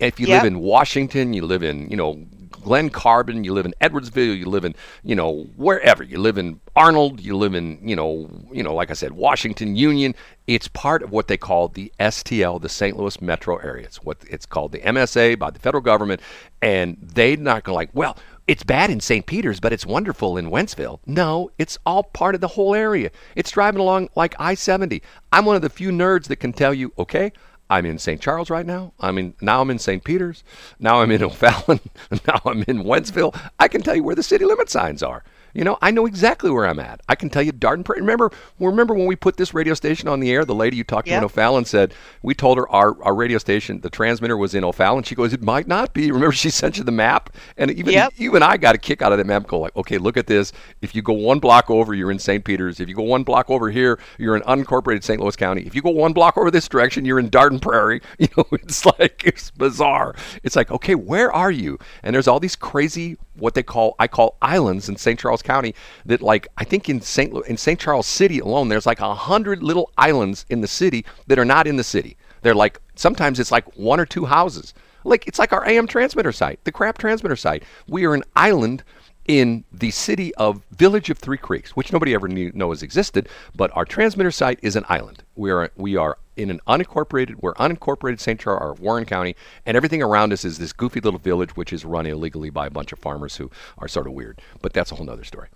if 0.00 0.18
you 0.18 0.26
Yep. 0.26 0.42
live 0.42 0.52
in 0.52 0.58
Washington, 0.58 1.32
you 1.32 1.46
live 1.46 1.62
in, 1.62 1.88
you 1.88 1.96
know, 1.96 2.26
Glen 2.62 2.90
Carbon, 2.90 3.44
you 3.44 3.52
live 3.52 3.66
in 3.66 3.74
Edwardsville, 3.80 4.38
you 4.38 4.46
live 4.46 4.64
in, 4.64 4.74
you 5.02 5.14
know, 5.14 5.44
wherever. 5.56 6.02
You 6.02 6.18
live 6.18 6.38
in 6.38 6.60
Arnold, 6.76 7.20
you 7.20 7.36
live 7.36 7.54
in, 7.54 7.78
you 7.86 7.96
know, 7.96 8.30
you 8.52 8.62
know, 8.62 8.74
like 8.74 8.90
I 8.90 8.94
said, 8.94 9.12
Washington 9.12 9.76
Union. 9.76 10.14
It's 10.46 10.68
part 10.68 11.02
of 11.02 11.10
what 11.10 11.28
they 11.28 11.36
call 11.36 11.68
the 11.68 11.92
STL, 12.00 12.60
the 12.60 12.68
St. 12.68 12.96
Louis 12.96 13.20
metro 13.20 13.56
area. 13.56 13.84
It's 13.84 14.02
what 14.02 14.18
it's 14.28 14.46
called 14.46 14.72
the 14.72 14.80
MSA 14.80 15.38
by 15.38 15.50
the 15.50 15.58
federal 15.58 15.82
government, 15.82 16.20
and 16.60 16.96
they're 17.00 17.36
not 17.36 17.64
going 17.64 17.74
to 17.74 17.76
like, 17.76 17.90
well, 17.92 18.16
it's 18.48 18.64
bad 18.64 18.90
in 18.90 19.00
St. 19.00 19.24
Peter's, 19.24 19.60
but 19.60 19.72
it's 19.72 19.86
wonderful 19.86 20.36
in 20.36 20.50
Wentzville. 20.50 20.98
No, 21.06 21.50
it's 21.58 21.78
all 21.86 22.02
part 22.02 22.34
of 22.34 22.40
the 22.40 22.48
whole 22.48 22.74
area. 22.74 23.10
It's 23.36 23.52
driving 23.52 23.80
along 23.80 24.08
like 24.16 24.34
I 24.38 24.54
70. 24.54 25.00
I'm 25.30 25.44
one 25.44 25.56
of 25.56 25.62
the 25.62 25.70
few 25.70 25.90
nerds 25.90 26.26
that 26.26 26.36
can 26.36 26.52
tell 26.52 26.74
you, 26.74 26.92
okay, 26.98 27.32
I'm 27.72 27.86
in 27.86 27.98
St. 27.98 28.20
Charles 28.20 28.50
right 28.50 28.66
now. 28.66 28.92
I'm 29.00 29.16
in 29.16 29.32
now 29.40 29.62
I'm 29.62 29.70
in 29.70 29.78
St. 29.78 30.04
Peter's. 30.04 30.44
Now 30.78 31.00
I'm 31.00 31.10
in 31.10 31.22
O'Fallon. 31.22 31.80
now 32.28 32.38
I'm 32.44 32.62
in 32.64 32.84
Wentzville. 32.84 33.34
I 33.58 33.66
can 33.68 33.80
tell 33.80 33.96
you 33.96 34.04
where 34.04 34.14
the 34.14 34.22
city 34.22 34.44
limit 34.44 34.68
signs 34.68 35.02
are. 35.02 35.24
You 35.54 35.64
know, 35.64 35.78
I 35.82 35.90
know 35.90 36.06
exactly 36.06 36.50
where 36.50 36.66
I'm 36.66 36.80
at. 36.80 37.00
I 37.08 37.14
can 37.14 37.28
tell 37.30 37.42
you 37.42 37.52
Dardenne 37.52 37.84
Prairie. 37.84 38.00
Remember, 38.00 38.30
remember 38.58 38.94
when 38.94 39.06
we 39.06 39.16
put 39.16 39.36
this 39.36 39.52
radio 39.52 39.74
station 39.74 40.08
on 40.08 40.20
the 40.20 40.30
air? 40.30 40.44
The 40.44 40.54
lady 40.54 40.76
you 40.76 40.84
talked 40.84 41.08
to 41.08 41.14
in 41.14 41.24
O'Fallon 41.24 41.64
said 41.64 41.94
we 42.22 42.34
told 42.34 42.56
her 42.58 42.68
our, 42.70 43.02
our 43.02 43.14
radio 43.14 43.38
station, 43.38 43.80
the 43.80 43.90
transmitter 43.90 44.36
was 44.36 44.54
in 44.54 44.64
O'Fallon. 44.64 45.02
She 45.04 45.14
goes, 45.14 45.32
it 45.32 45.42
might 45.42 45.68
not 45.68 45.92
be. 45.92 46.10
Remember, 46.12 46.32
she 46.32 46.50
sent 46.50 46.78
you 46.78 46.84
the 46.84 46.92
map, 46.92 47.30
and 47.56 47.70
even 47.70 47.92
Yep. 47.92 48.14
even 48.18 48.42
I 48.42 48.56
got 48.56 48.74
a 48.74 48.78
kick 48.78 49.02
out 49.02 49.12
of 49.12 49.18
that 49.18 49.26
map. 49.26 49.46
Go 49.46 49.60
like, 49.60 49.76
okay, 49.76 49.98
look 49.98 50.16
at 50.16 50.26
this. 50.26 50.52
If 50.80 50.94
you 50.94 51.02
go 51.02 51.12
one 51.12 51.38
block 51.38 51.70
over, 51.70 51.94
you're 51.94 52.10
in 52.10 52.18
St. 52.18 52.44
Peter's. 52.44 52.80
If 52.80 52.88
you 52.88 52.94
go 52.94 53.02
one 53.02 53.22
block 53.22 53.50
over 53.50 53.70
here, 53.70 53.98
you're 54.18 54.36
in 54.36 54.42
unincorporated 54.42 55.04
St. 55.04 55.20
Louis 55.20 55.36
County. 55.36 55.62
If 55.62 55.74
you 55.74 55.82
go 55.82 55.90
one 55.90 56.12
block 56.12 56.38
over 56.38 56.50
this 56.50 56.68
direction, 56.68 57.04
you're 57.04 57.18
in 57.18 57.28
Dardenne 57.30 57.60
Prairie. 57.60 58.00
You 58.22 58.28
know, 58.36 58.44
it's 58.52 58.86
like 58.86 59.22
it's 59.26 59.50
bizarre. 59.50 60.14
It's 60.44 60.54
like, 60.54 60.70
okay, 60.70 60.94
where 60.94 61.32
are 61.32 61.50
you? 61.50 61.78
And 62.04 62.14
there's 62.14 62.28
all 62.28 62.38
these 62.38 62.54
crazy 62.54 63.18
what 63.34 63.54
they 63.54 63.62
call 63.64 63.96
I 63.98 64.06
call 64.06 64.36
islands 64.40 64.88
in 64.88 64.96
St. 64.96 65.18
Charles 65.18 65.41
County 65.42 65.74
that 66.06 66.22
like 66.22 66.48
I 66.56 66.64
think 66.64 66.88
in 66.88 67.00
St. 67.00 67.34
In 67.46 67.56
St. 67.56 67.78
Charles 67.78 68.06
City 68.06 68.38
alone, 68.38 68.68
there's 68.68 68.86
like 68.86 69.00
a 69.00 69.14
hundred 69.14 69.62
little 69.62 69.90
islands 69.98 70.46
in 70.48 70.60
the 70.60 70.68
city 70.68 71.04
that 71.26 71.38
are 71.38 71.44
not 71.44 71.66
in 71.66 71.76
the 71.76 71.84
city. 71.84 72.16
They're 72.42 72.54
like 72.54 72.80
sometimes 72.94 73.38
it's 73.38 73.52
like 73.52 73.76
one 73.76 74.00
or 74.00 74.06
two 74.06 74.26
houses. 74.26 74.74
Like 75.04 75.26
it's 75.26 75.38
like 75.38 75.52
our 75.52 75.66
AM 75.66 75.86
transmitter 75.86 76.32
site, 76.32 76.62
the 76.64 76.72
crap 76.72 76.98
transmitter 76.98 77.36
site. 77.36 77.64
We 77.88 78.04
are 78.04 78.14
an 78.14 78.24
island 78.36 78.84
in 79.26 79.64
the 79.72 79.90
city 79.90 80.34
of 80.34 80.62
Village 80.70 81.10
of 81.10 81.18
Three 81.18 81.36
Creeks, 81.36 81.76
which 81.76 81.92
nobody 81.92 82.14
ever 82.14 82.28
knew 82.28 82.50
knows 82.54 82.82
existed, 82.82 83.28
but 83.54 83.70
our 83.76 83.84
transmitter 83.84 84.30
site 84.30 84.58
is 84.62 84.76
an 84.76 84.84
island. 84.88 85.22
We 85.36 85.50
are 85.50 85.70
we 85.76 85.96
are 85.96 86.18
in 86.36 86.50
an 86.50 86.60
unincorporated 86.66 87.36
we're 87.40 87.54
unincorporated 87.54 88.18
St. 88.20 88.40
Charles 88.40 88.62
or 88.62 88.82
Warren 88.82 89.04
County, 89.04 89.36
and 89.66 89.76
everything 89.76 90.02
around 90.02 90.32
us 90.32 90.44
is 90.44 90.58
this 90.58 90.72
goofy 90.72 91.00
little 91.00 91.20
village 91.20 91.56
which 91.56 91.72
is 91.72 91.84
run 91.84 92.06
illegally 92.06 92.50
by 92.50 92.66
a 92.66 92.70
bunch 92.70 92.92
of 92.92 92.98
farmers 92.98 93.36
who 93.36 93.50
are 93.78 93.88
sort 93.88 94.06
of 94.06 94.12
weird. 94.12 94.40
But 94.60 94.72
that's 94.72 94.90
a 94.92 94.96
whole 94.96 95.06
nother 95.06 95.24
story. 95.24 95.48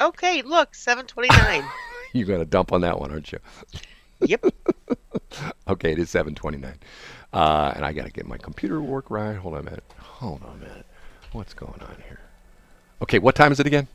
Okay, 0.00 0.42
look, 0.42 0.74
729. 0.74 1.64
You're 2.12 2.26
gonna 2.26 2.44
dump 2.44 2.72
on 2.72 2.80
that 2.82 2.98
one, 2.98 3.10
aren't 3.10 3.32
you? 3.32 3.38
yep. 4.20 4.44
Okay, 5.66 5.92
it 5.92 5.98
is 5.98 6.10
7:29, 6.10 6.74
uh, 7.32 7.72
and 7.74 7.84
I 7.84 7.92
gotta 7.92 8.10
get 8.10 8.26
my 8.26 8.38
computer 8.38 8.76
to 8.76 8.80
work 8.80 9.10
right. 9.10 9.34
Hold 9.36 9.54
on 9.54 9.60
a 9.60 9.64
minute. 9.64 9.84
Hold 9.98 10.42
on 10.44 10.56
a 10.56 10.68
minute. 10.68 10.86
What's 11.32 11.54
going 11.54 11.80
on 11.80 11.96
here? 12.06 12.20
Okay, 13.04 13.18
what 13.18 13.34
time 13.34 13.52
is 13.52 13.60
it 13.60 13.66
again? 13.66 13.86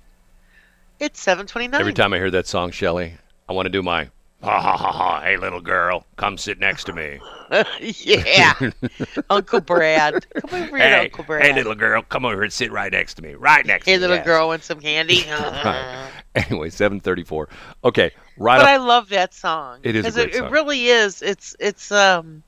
It's 0.99 1.19
729. 1.19 1.81
Every 1.81 1.93
time 1.93 2.13
I 2.13 2.17
hear 2.17 2.29
that 2.29 2.45
song, 2.45 2.69
Shelley, 2.69 3.15
I 3.49 3.53
want 3.53 3.65
to 3.65 3.71
do 3.71 3.81
my 3.81 4.03
ha 4.43 4.61
ha 4.61 4.77
ha 4.77 4.91
ha. 4.91 5.21
Hey, 5.21 5.35
little 5.35 5.61
girl, 5.61 6.05
come 6.15 6.37
sit 6.37 6.59
next 6.59 6.83
to 6.83 6.93
me. 6.93 7.19
yeah. 7.81 8.53
Uncle 9.31 9.61
Brad. 9.61 10.27
Come 10.35 10.61
over 10.61 10.77
here, 10.77 10.95
Uncle 10.97 11.23
Brad. 11.23 11.41
hey, 11.43 11.53
little 11.53 11.73
girl, 11.73 12.03
come 12.03 12.23
over 12.23 12.35
here 12.35 12.43
and 12.43 12.53
sit 12.53 12.71
right 12.71 12.91
next 12.91 13.15
to 13.15 13.23
me. 13.23 13.33
Right 13.33 13.65
next 13.65 13.87
Hey, 13.87 13.93
to 13.93 13.97
me. 13.97 14.01
Hey 14.01 14.01
little 14.01 14.15
yes. 14.17 14.25
girl, 14.27 14.47
want 14.49 14.63
some 14.63 14.79
candy? 14.79 15.23
Right. 15.27 16.11
Anyway, 16.35 16.69
7:34. 16.69 17.47
Okay, 17.85 18.11
right 18.37 18.57
but 18.59 18.61
up. 18.65 18.67
I 18.69 18.77
love 18.77 19.09
that 19.09 19.33
song. 19.33 19.79
It 19.81 19.95
is 19.95 20.05
a 20.05 20.07
'Cause 20.09 20.15
great 20.17 20.29
it, 20.29 20.33
song. 20.35 20.45
it 20.45 20.51
really 20.51 20.85
is. 20.85 21.23
It's 21.23 21.55
it's 21.59 21.91
um 21.91 22.43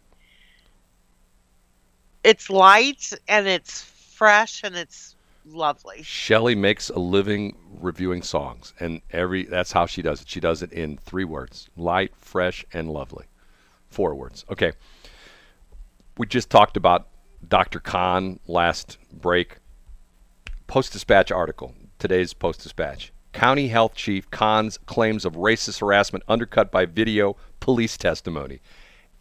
it's 2.24 2.52
light 2.52 3.12
and 3.28 3.48
it's 3.48 3.82
fresh 3.82 4.62
and 4.64 4.76
it's 4.76 5.16
lovely. 5.52 6.04
Shelley 6.04 6.56
makes 6.56 6.90
a 6.90 7.00
living 7.00 7.56
reviewing 7.80 8.22
songs, 8.22 8.74
and 8.80 9.02
every 9.12 9.44
that's 9.44 9.72
how 9.72 9.86
she 9.86 10.02
does 10.02 10.22
it. 10.22 10.30
She 10.30 10.40
does 10.40 10.62
it 10.62 10.72
in 10.72 10.98
three 10.98 11.26
words: 11.26 11.70
light, 11.76 12.14
fresh, 12.16 12.66
and 12.74 12.90
lovely. 12.90 13.26
Four 13.90 14.16
words. 14.16 14.46
Okay. 14.50 14.74
We 16.18 16.26
just 16.28 16.50
talked 16.50 16.78
about 16.78 17.08
Dr. 17.48 17.80
Khan 17.80 18.40
last 18.48 18.98
break. 19.12 19.58
Post 20.68 20.94
Dispatch 20.94 21.32
article. 21.32 21.74
Today's 22.00 22.34
Post 22.34 22.64
Dispatch. 22.64 23.12
County 23.34 23.70
Health 23.70 23.96
Chief 23.96 24.30
Khan's 24.30 24.78
claims 24.78 25.26
of 25.26 25.34
racist 25.34 25.80
harassment 25.80 26.24
undercut 26.28 26.72
by 26.72 26.86
video 26.86 27.36
police 27.60 27.98
testimony. 27.98 28.60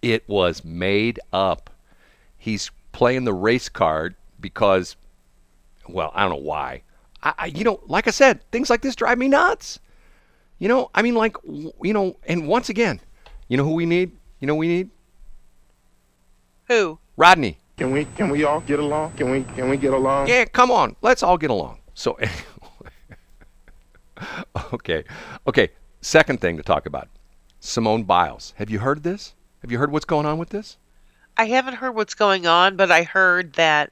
It 0.03 0.28
was 0.28 0.64
made 0.64 1.20
up. 1.33 1.70
He's 2.37 2.70
playing 2.93 3.24
the 3.24 3.35
race 3.35 3.68
card 3.68 4.14
because 4.41 4.97
well, 5.93 6.11
I 6.14 6.22
don't 6.22 6.30
know 6.30 6.49
why. 6.49 6.82
I, 7.22 7.34
I, 7.38 7.47
you 7.47 7.64
know, 7.64 7.80
like 7.86 8.09
I 8.09 8.11
said, 8.11 8.41
things 8.51 8.70
like 8.70 8.82
this 8.82 8.97
drive 8.97 9.18
me 9.18 9.28
nuts. 9.28 9.78
You 10.59 10.68
know, 10.68 10.91
I 10.95 11.03
mean, 11.03 11.14
like, 11.14 11.36
you 11.45 11.93
know, 11.93 12.16
and 12.26 12.47
once 12.47 12.68
again, 12.68 13.01
you 13.49 13.57
know 13.57 13.64
who 13.64 13.74
we 13.74 13.86
need? 13.86 14.12
You 14.41 14.47
know, 14.47 14.55
who 14.55 14.61
we 14.61 14.68
need 14.68 14.91
Who? 16.68 16.99
Rodney. 17.16 17.59
Can 17.76 17.93
we 17.93 18.05
can 18.16 18.28
we 18.28 18.45
all 18.45 18.61
get 18.61 18.78
along? 18.78 19.12
Can 19.12 19.30
we 19.30 19.43
can 19.43 19.70
we 19.70 19.78
get 19.78 19.95
along? 19.95 20.28
Yeah, 20.28 20.45
come 20.45 20.70
on, 20.70 20.97
let's 21.01 21.22
all 21.22 21.38
get 21.38 21.49
along. 21.51 21.78
So, 21.95 22.18
okay, 24.74 25.05
okay. 25.47 25.70
Second 26.03 26.41
thing 26.41 26.57
to 26.59 26.62
talk 26.62 26.86
about, 26.86 27.09
Simone 27.59 28.05
Biles. 28.05 28.53
Have 28.57 28.68
you 28.68 28.80
heard 28.80 29.03
this? 29.03 29.34
Have 29.62 29.72
you 29.72 29.78
heard 29.78 29.91
what's 29.91 30.05
going 30.05 30.26
on 30.26 30.38
with 30.38 30.51
this? 30.51 30.76
I 31.36 31.47
haven't 31.47 31.74
heard 31.74 31.95
what's 31.95 32.14
going 32.14 32.47
on, 32.47 32.76
but 32.76 32.91
I 32.91 33.03
heard 33.03 33.55
that 33.55 33.91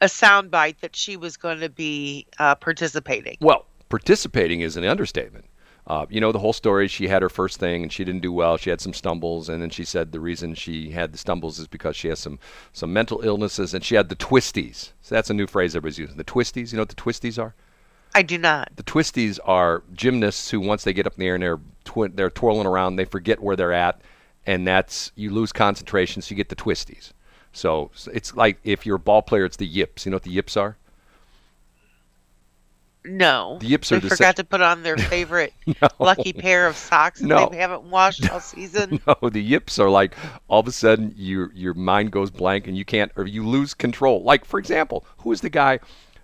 a 0.00 0.06
soundbite 0.06 0.78
that 0.80 0.96
she 0.96 1.16
was 1.16 1.36
going 1.36 1.60
to 1.60 1.68
be 1.68 2.26
uh, 2.38 2.54
participating. 2.54 3.36
Well, 3.40 3.66
participating 3.88 4.60
is 4.60 4.76
an 4.76 4.84
understatement. 4.84 5.46
Uh, 5.86 6.06
you 6.08 6.20
know 6.20 6.30
the 6.30 6.38
whole 6.38 6.52
story. 6.52 6.86
She 6.86 7.08
had 7.08 7.22
her 7.22 7.28
first 7.28 7.58
thing 7.58 7.82
and 7.82 7.92
she 7.92 8.04
didn't 8.04 8.20
do 8.20 8.32
well. 8.32 8.56
She 8.56 8.70
had 8.70 8.80
some 8.80 8.92
stumbles, 8.92 9.48
and 9.48 9.60
then 9.60 9.70
she 9.70 9.84
said 9.84 10.12
the 10.12 10.20
reason 10.20 10.54
she 10.54 10.90
had 10.90 11.12
the 11.12 11.18
stumbles 11.18 11.58
is 11.58 11.66
because 11.66 11.96
she 11.96 12.08
has 12.08 12.18
some 12.18 12.38
some 12.72 12.92
mental 12.92 13.22
illnesses, 13.22 13.74
and 13.74 13.84
she 13.84 13.96
had 13.96 14.08
the 14.08 14.16
twisties. 14.16 14.92
So 15.02 15.14
that's 15.14 15.30
a 15.30 15.34
new 15.34 15.46
phrase 15.46 15.74
everybody's 15.74 15.98
using. 15.98 16.16
The 16.16 16.24
twisties. 16.24 16.70
You 16.70 16.76
know 16.76 16.82
what 16.82 16.90
the 16.90 16.94
twisties 16.94 17.42
are? 17.42 17.54
I 18.14 18.22
do 18.22 18.38
not. 18.38 18.70
The 18.76 18.82
twisties 18.82 19.38
are 19.44 19.82
gymnasts 19.92 20.50
who, 20.50 20.60
once 20.60 20.84
they 20.84 20.92
get 20.92 21.06
up 21.06 21.14
in 21.14 21.20
the 21.20 21.26
air 21.26 21.34
and 21.34 21.42
they're 21.42 21.60
twi- 21.84 22.10
they're 22.14 22.30
twirling 22.30 22.66
around, 22.66 22.96
they 22.96 23.04
forget 23.04 23.40
where 23.40 23.56
they're 23.56 23.72
at, 23.72 24.00
and 24.46 24.66
that's 24.66 25.10
you 25.16 25.30
lose 25.30 25.50
concentration, 25.50 26.22
so 26.22 26.30
you 26.30 26.36
get 26.36 26.50
the 26.50 26.56
twisties. 26.56 27.12
So 27.52 27.90
it's 28.12 28.34
like 28.34 28.58
if 28.64 28.86
you're 28.86 28.96
a 28.96 29.00
ball 29.00 29.22
player, 29.22 29.44
it's 29.44 29.56
the 29.56 29.66
yips. 29.66 30.06
You 30.06 30.10
know 30.10 30.16
what 30.16 30.22
the 30.22 30.30
yips 30.30 30.56
are? 30.56 30.76
No. 33.04 33.56
The 33.60 33.66
Yips 33.66 33.88
they 33.88 33.96
are 33.96 34.00
the 34.00 34.10
forgot 34.10 34.36
to 34.36 34.44
put 34.44 34.60
on 34.60 34.82
their 34.82 34.96
favorite 35.12 35.54
lucky 35.98 36.32
pair 36.34 36.66
of 36.66 36.76
socks 36.76 37.20
that 37.20 37.26
No. 37.26 37.48
they 37.48 37.56
haven't 37.56 37.84
washed 37.84 38.30
all 38.30 38.40
season. 38.40 39.00
No, 39.06 39.30
the 39.30 39.42
yips 39.42 39.78
are 39.78 39.88
like 39.88 40.14
all 40.48 40.60
of 40.60 40.68
a 40.68 40.72
sudden 40.72 41.14
your 41.16 41.50
your 41.54 41.72
mind 41.72 42.10
goes 42.12 42.30
blank 42.30 42.66
and 42.66 42.76
you 42.76 42.84
can't 42.84 43.10
or 43.16 43.26
you 43.26 43.46
lose 43.46 43.72
control. 43.72 44.22
Like 44.22 44.44
for 44.44 44.58
example, 44.60 45.06
who 45.18 45.32
is 45.32 45.40
the 45.40 45.48
guy, 45.48 45.78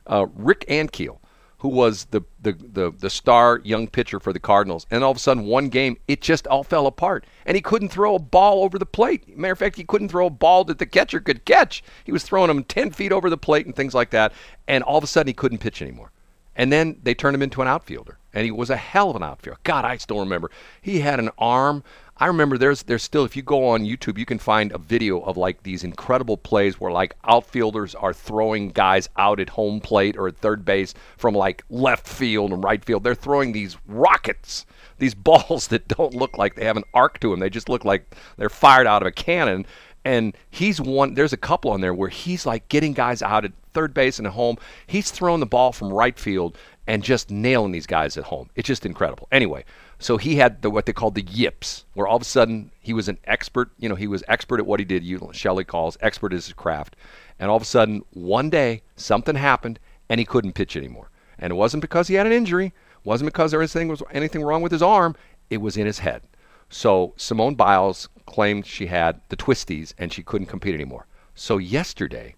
uh, 0.06 0.26
Rick 0.34 0.66
Ankiel, 0.68 1.18
who 1.58 1.68
was 1.68 2.06
the, 2.06 2.22
the 2.40 2.52
the 2.52 2.90
the 2.90 3.10
star 3.10 3.60
young 3.64 3.88
pitcher 3.88 4.20
for 4.20 4.32
the 4.32 4.40
Cardinals, 4.40 4.86
and 4.90 5.02
all 5.02 5.10
of 5.10 5.16
a 5.16 5.20
sudden 5.20 5.44
one 5.44 5.68
game 5.68 5.96
it 6.06 6.20
just 6.20 6.46
all 6.46 6.64
fell 6.64 6.86
apart 6.86 7.24
and 7.46 7.54
he 7.54 7.60
couldn't 7.60 7.88
throw 7.88 8.14
a 8.14 8.18
ball 8.18 8.62
over 8.62 8.78
the 8.78 8.86
plate. 8.86 9.36
Matter 9.36 9.52
of 9.52 9.58
fact, 9.58 9.76
he 9.76 9.84
couldn't 9.84 10.08
throw 10.08 10.26
a 10.26 10.30
ball 10.30 10.64
that 10.64 10.78
the 10.78 10.86
catcher 10.86 11.20
could 11.20 11.44
catch. 11.44 11.82
He 12.04 12.12
was 12.12 12.24
throwing 12.24 12.48
them 12.48 12.64
ten 12.64 12.90
feet 12.90 13.12
over 13.12 13.30
the 13.30 13.38
plate 13.38 13.66
and 13.66 13.74
things 13.74 13.94
like 13.94 14.10
that, 14.10 14.32
and 14.68 14.84
all 14.84 14.98
of 14.98 15.04
a 15.04 15.06
sudden 15.06 15.28
he 15.28 15.34
couldn't 15.34 15.58
pitch 15.58 15.80
anymore. 15.80 16.10
And 16.56 16.72
then 16.72 16.98
they 17.02 17.14
turned 17.14 17.34
him 17.34 17.42
into 17.42 17.60
an 17.60 17.68
outfielder, 17.68 18.18
and 18.32 18.44
he 18.44 18.50
was 18.50 18.70
a 18.70 18.76
hell 18.76 19.10
of 19.10 19.16
an 19.16 19.22
outfielder. 19.22 19.60
God, 19.62 19.84
I 19.84 19.98
still 19.98 20.20
remember. 20.20 20.50
He 20.80 21.00
had 21.00 21.20
an 21.20 21.30
arm. 21.38 21.84
I 22.18 22.28
remember 22.28 22.56
there's 22.56 22.82
there's 22.84 23.02
still 23.02 23.26
if 23.26 23.36
you 23.36 23.42
go 23.42 23.68
on 23.68 23.84
YouTube, 23.84 24.16
you 24.16 24.24
can 24.24 24.38
find 24.38 24.72
a 24.72 24.78
video 24.78 25.20
of 25.20 25.36
like 25.36 25.62
these 25.64 25.84
incredible 25.84 26.38
plays 26.38 26.80
where 26.80 26.90
like 26.90 27.14
outfielders 27.24 27.94
are 27.94 28.14
throwing 28.14 28.70
guys 28.70 29.06
out 29.18 29.38
at 29.38 29.50
home 29.50 29.80
plate 29.80 30.16
or 30.16 30.28
at 30.28 30.38
third 30.38 30.64
base 30.64 30.94
from 31.18 31.34
like 31.34 31.62
left 31.68 32.08
field 32.08 32.52
and 32.52 32.64
right 32.64 32.82
field. 32.82 33.04
They're 33.04 33.14
throwing 33.14 33.52
these 33.52 33.76
rockets, 33.86 34.64
these 34.96 35.14
balls 35.26 35.68
that 35.68 35.88
don't 35.88 36.14
look 36.14 36.38
like 36.38 36.54
they 36.54 36.64
have 36.64 36.78
an 36.78 36.84
arc 36.94 37.20
to 37.20 37.30
them. 37.30 37.40
They 37.40 37.50
just 37.50 37.68
look 37.68 37.84
like 37.84 38.16
they're 38.38 38.48
fired 38.48 38.86
out 38.86 39.02
of 39.02 39.08
a 39.08 39.12
cannon 39.12 39.66
and 40.06 40.36
he's 40.50 40.80
one 40.80 41.14
there's 41.14 41.32
a 41.32 41.36
couple 41.36 41.70
on 41.72 41.80
there 41.80 41.92
where 41.92 42.08
he's 42.08 42.46
like 42.46 42.66
getting 42.68 42.92
guys 42.94 43.22
out 43.22 43.44
at 43.44 43.52
third 43.74 43.92
base 43.92 44.18
and 44.18 44.26
at 44.26 44.32
home 44.32 44.56
he's 44.86 45.10
throwing 45.10 45.40
the 45.40 45.46
ball 45.46 45.72
from 45.72 45.92
right 45.92 46.18
field 46.18 46.56
and 46.86 47.02
just 47.02 47.30
nailing 47.30 47.72
these 47.72 47.86
guys 47.86 48.16
at 48.16 48.22
home 48.24 48.48
it's 48.54 48.68
just 48.68 48.86
incredible 48.86 49.26
anyway 49.32 49.64
so 49.98 50.16
he 50.16 50.36
had 50.36 50.62
the 50.62 50.70
what 50.70 50.86
they 50.86 50.92
called 50.92 51.14
the 51.14 51.22
yips 51.22 51.84
where 51.94 52.06
all 52.06 52.16
of 52.16 52.22
a 52.22 52.26
sudden 52.26 52.70
he 52.80 52.92
was 52.92 53.08
an 53.08 53.18
expert 53.24 53.70
you 53.78 53.88
know 53.88 53.94
he 53.94 54.06
was 54.06 54.22
expert 54.28 54.60
at 54.60 54.66
what 54.66 54.80
he 54.80 54.84
did 54.84 55.04
you 55.04 55.30
shelley 55.32 55.64
calls 55.64 55.96
expert 56.00 56.32
at 56.32 56.36
his 56.36 56.52
craft 56.52 56.96
And 57.38 57.50
all 57.50 57.56
of 57.56 57.62
a 57.62 57.66
sudden, 57.66 58.04
one 58.12 58.50
day, 58.50 58.82
something 58.96 59.36
happened, 59.36 59.78
and 60.08 60.18
he 60.18 60.24
couldn't 60.26 60.54
pitch 60.54 60.76
anymore. 60.76 61.10
And 61.38 61.50
it 61.50 61.56
wasn't 61.56 61.82
because 61.82 62.08
he 62.08 62.14
had 62.14 62.26
an 62.26 62.32
injury, 62.32 62.72
wasn't 63.04 63.28
because 63.28 63.50
there 63.50 63.60
was 63.60 63.74
anything, 63.76 63.88
was 63.88 64.02
anything 64.10 64.42
wrong 64.42 64.62
with 64.62 64.72
his 64.72 64.82
arm. 64.82 65.16
It 65.50 65.58
was 65.58 65.76
in 65.76 65.86
his 65.86 66.00
head. 66.00 66.22
So 66.70 67.12
Simone 67.16 67.54
Biles 67.54 68.08
claimed 68.26 68.66
she 68.66 68.86
had 68.86 69.20
the 69.28 69.36
twisties 69.36 69.94
and 69.98 70.12
she 70.12 70.22
couldn't 70.22 70.48
compete 70.48 70.74
anymore. 70.74 71.06
So 71.34 71.58
yesterday, 71.58 72.34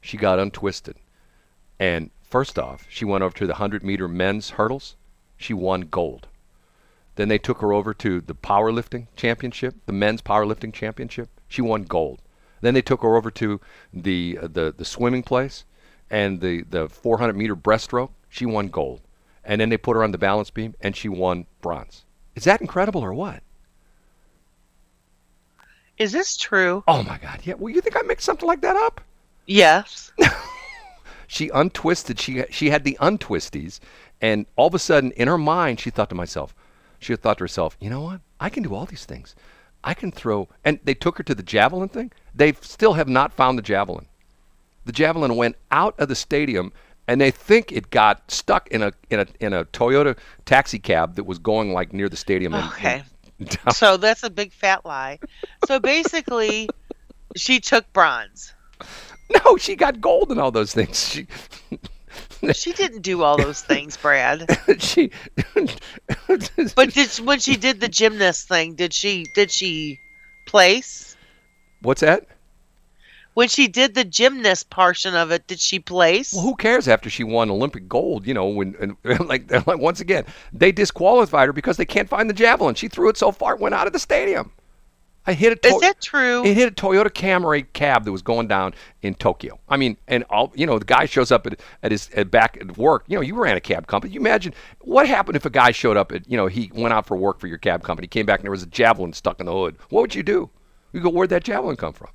she 0.00 0.16
got 0.16 0.38
untwisted. 0.38 0.96
And 1.78 2.10
first 2.22 2.58
off, 2.58 2.86
she 2.90 3.04
went 3.04 3.22
over 3.22 3.34
to 3.36 3.46
the 3.46 3.54
100 3.54 3.84
meter 3.84 4.08
men's 4.08 4.50
hurdles. 4.50 4.96
She 5.36 5.54
won 5.54 5.82
gold. 5.82 6.26
Then 7.16 7.28
they 7.28 7.38
took 7.38 7.60
her 7.60 7.72
over 7.72 7.92
to 7.94 8.20
the 8.20 8.34
powerlifting 8.34 9.06
championship, 9.16 9.74
the 9.86 9.92
men's 9.92 10.22
powerlifting 10.22 10.72
championship. 10.72 11.28
She 11.48 11.62
won 11.62 11.82
gold. 11.82 12.20
Then 12.60 12.74
they 12.74 12.82
took 12.82 13.02
her 13.02 13.16
over 13.16 13.30
to 13.32 13.60
the 13.92 14.38
uh, 14.40 14.48
the 14.48 14.74
the 14.76 14.84
swimming 14.84 15.22
place 15.22 15.64
and 16.10 16.40
the 16.40 16.62
the 16.62 16.88
400 16.88 17.36
meter 17.36 17.56
breaststroke. 17.56 18.10
She 18.28 18.46
won 18.46 18.68
gold. 18.68 19.00
And 19.44 19.60
then 19.60 19.68
they 19.68 19.76
put 19.76 19.96
her 19.96 20.02
on 20.02 20.12
the 20.12 20.18
balance 20.18 20.50
beam 20.50 20.74
and 20.80 20.96
she 20.96 21.08
won 21.08 21.46
bronze. 21.60 22.04
Is 22.34 22.44
that 22.44 22.60
incredible 22.60 23.02
or 23.02 23.14
what? 23.14 23.42
Is 25.98 26.12
this 26.12 26.36
true? 26.36 26.84
Oh 26.86 27.02
my 27.02 27.18
God! 27.18 27.40
Yeah. 27.44 27.54
Well, 27.54 27.72
you 27.72 27.80
think 27.80 27.96
I 27.96 28.02
make 28.02 28.20
something 28.20 28.46
like 28.46 28.60
that 28.60 28.76
up? 28.76 29.00
Yes. 29.46 30.12
She 31.28 31.48
untwisted. 31.48 32.20
She 32.20 32.44
she 32.50 32.70
had 32.70 32.84
the 32.84 32.96
untwisties, 33.00 33.80
and 34.20 34.46
all 34.54 34.68
of 34.68 34.74
a 34.74 34.78
sudden, 34.78 35.10
in 35.12 35.26
her 35.28 35.38
mind, 35.38 35.80
she 35.80 35.90
thought 35.90 36.08
to 36.10 36.14
myself, 36.14 36.54
she 36.98 37.12
had 37.12 37.22
thought 37.22 37.38
to 37.38 37.44
herself, 37.44 37.76
you 37.80 37.90
know 37.90 38.02
what? 38.02 38.20
I 38.40 38.48
can 38.48 38.62
do 38.62 38.74
all 38.74 38.86
these 38.86 39.04
things. 39.04 39.34
I 39.84 39.94
can 39.94 40.10
throw. 40.10 40.48
And 40.64 40.80
they 40.84 40.94
took 40.94 41.18
her 41.18 41.24
to 41.24 41.34
the 41.34 41.42
javelin 41.42 41.88
thing. 41.88 42.12
They 42.34 42.52
still 42.60 42.94
have 42.94 43.08
not 43.08 43.32
found 43.32 43.56
the 43.56 43.62
javelin. 43.62 44.06
The 44.84 44.92
javelin 44.92 45.36
went 45.36 45.56
out 45.70 45.98
of 45.98 46.08
the 46.08 46.14
stadium, 46.14 46.72
and 47.08 47.20
they 47.20 47.30
think 47.30 47.72
it 47.72 47.90
got 47.90 48.30
stuck 48.30 48.68
in 48.68 48.82
a 48.82 48.92
in 49.10 49.20
a 49.20 49.26
in 49.40 49.52
a 49.52 49.64
Toyota 49.66 50.16
taxi 50.44 50.78
cab 50.78 51.16
that 51.16 51.24
was 51.24 51.38
going 51.38 51.72
like 51.72 51.92
near 51.92 52.08
the 52.08 52.16
stadium. 52.16 52.54
Okay. 52.54 53.02
So 53.74 53.98
that's 53.98 54.22
a 54.22 54.30
big 54.30 54.50
fat 54.50 54.86
lie. 54.86 55.18
So 55.66 55.78
basically, 55.78 56.70
she 57.36 57.60
took 57.60 57.92
bronze. 57.92 58.54
no, 59.44 59.58
she 59.58 59.76
got 59.76 60.00
gold 60.00 60.30
and 60.30 60.40
all 60.40 60.50
those 60.50 60.72
things. 60.72 61.06
She 61.10 61.26
She 62.54 62.72
didn't 62.72 63.02
do 63.02 63.22
all 63.22 63.36
those 63.36 63.60
things, 63.60 63.96
Brad. 63.96 64.46
she. 64.78 65.10
But 66.74 66.92
did 66.92 67.10
when 67.18 67.38
she 67.40 67.56
did 67.56 67.80
the 67.80 67.88
gymnast 67.88 68.48
thing, 68.48 68.74
did 68.74 68.92
she 68.92 69.26
did 69.34 69.50
she 69.50 70.00
place? 70.46 71.16
What's 71.82 72.00
that? 72.00 72.26
When 73.34 73.48
she 73.48 73.68
did 73.68 73.94
the 73.94 74.04
gymnast 74.04 74.70
portion 74.70 75.14
of 75.14 75.30
it, 75.30 75.46
did 75.46 75.60
she 75.60 75.78
place? 75.78 76.32
Well, 76.32 76.42
who 76.42 76.56
cares 76.56 76.88
after 76.88 77.10
she 77.10 77.22
won 77.22 77.50
Olympic 77.50 77.86
gold? 77.88 78.26
You 78.26 78.34
know, 78.34 78.46
when 78.46 78.74
and, 78.80 78.96
like, 79.28 79.50
like 79.50 79.78
once 79.78 80.00
again 80.00 80.24
they 80.52 80.72
disqualified 80.72 81.46
her 81.46 81.52
because 81.52 81.76
they 81.76 81.84
can't 81.84 82.08
find 82.08 82.30
the 82.30 82.34
javelin. 82.34 82.74
She 82.74 82.88
threw 82.88 83.08
it 83.08 83.16
so 83.16 83.32
far 83.32 83.54
it 83.54 83.60
went 83.60 83.74
out 83.74 83.86
of 83.86 83.92
the 83.92 83.98
stadium. 83.98 84.52
I 85.26 85.32
hit 85.32 85.52
a. 85.52 85.66
Is 85.66 85.80
that 85.80 86.00
true? 86.00 86.44
It 86.44 86.54
hit 86.54 86.68
a 86.70 86.74
Toyota 86.74 87.10
Camry 87.10 87.66
cab 87.72 88.04
that 88.04 88.12
was 88.12 88.22
going 88.22 88.46
down 88.46 88.74
in 89.02 89.14
Tokyo. 89.14 89.58
I 89.68 89.76
mean, 89.76 89.96
and 90.06 90.22
all 90.30 90.52
you 90.54 90.66
know, 90.66 90.78
the 90.78 90.84
guy 90.84 91.06
shows 91.06 91.32
up 91.32 91.46
at, 91.46 91.60
at 91.82 91.90
his 91.90 92.08
at 92.10 92.30
back 92.30 92.56
at 92.60 92.78
work. 92.78 93.04
You 93.08 93.16
know, 93.16 93.22
you 93.22 93.34
ran 93.34 93.56
a 93.56 93.60
cab 93.60 93.88
company. 93.88 94.14
You 94.14 94.20
imagine 94.20 94.54
what 94.82 95.08
happened 95.08 95.36
if 95.36 95.44
a 95.44 95.50
guy 95.50 95.72
showed 95.72 95.96
up 95.96 96.12
at 96.12 96.30
you 96.30 96.36
know 96.36 96.46
he 96.46 96.70
went 96.74 96.94
out 96.94 97.06
for 97.06 97.16
work 97.16 97.40
for 97.40 97.48
your 97.48 97.58
cab 97.58 97.82
company, 97.82 98.06
came 98.06 98.24
back 98.24 98.38
and 98.38 98.44
there 98.44 98.52
was 98.52 98.62
a 98.62 98.68
javelin 98.68 99.12
stuck 99.12 99.40
in 99.40 99.46
the 99.46 99.52
hood. 99.52 99.76
What 99.90 100.02
would 100.02 100.14
you 100.14 100.22
do? 100.22 100.48
You 100.92 101.00
go, 101.00 101.10
where'd 101.10 101.30
that 101.30 101.42
javelin 101.44 101.76
come 101.76 101.92
from? 101.92 102.10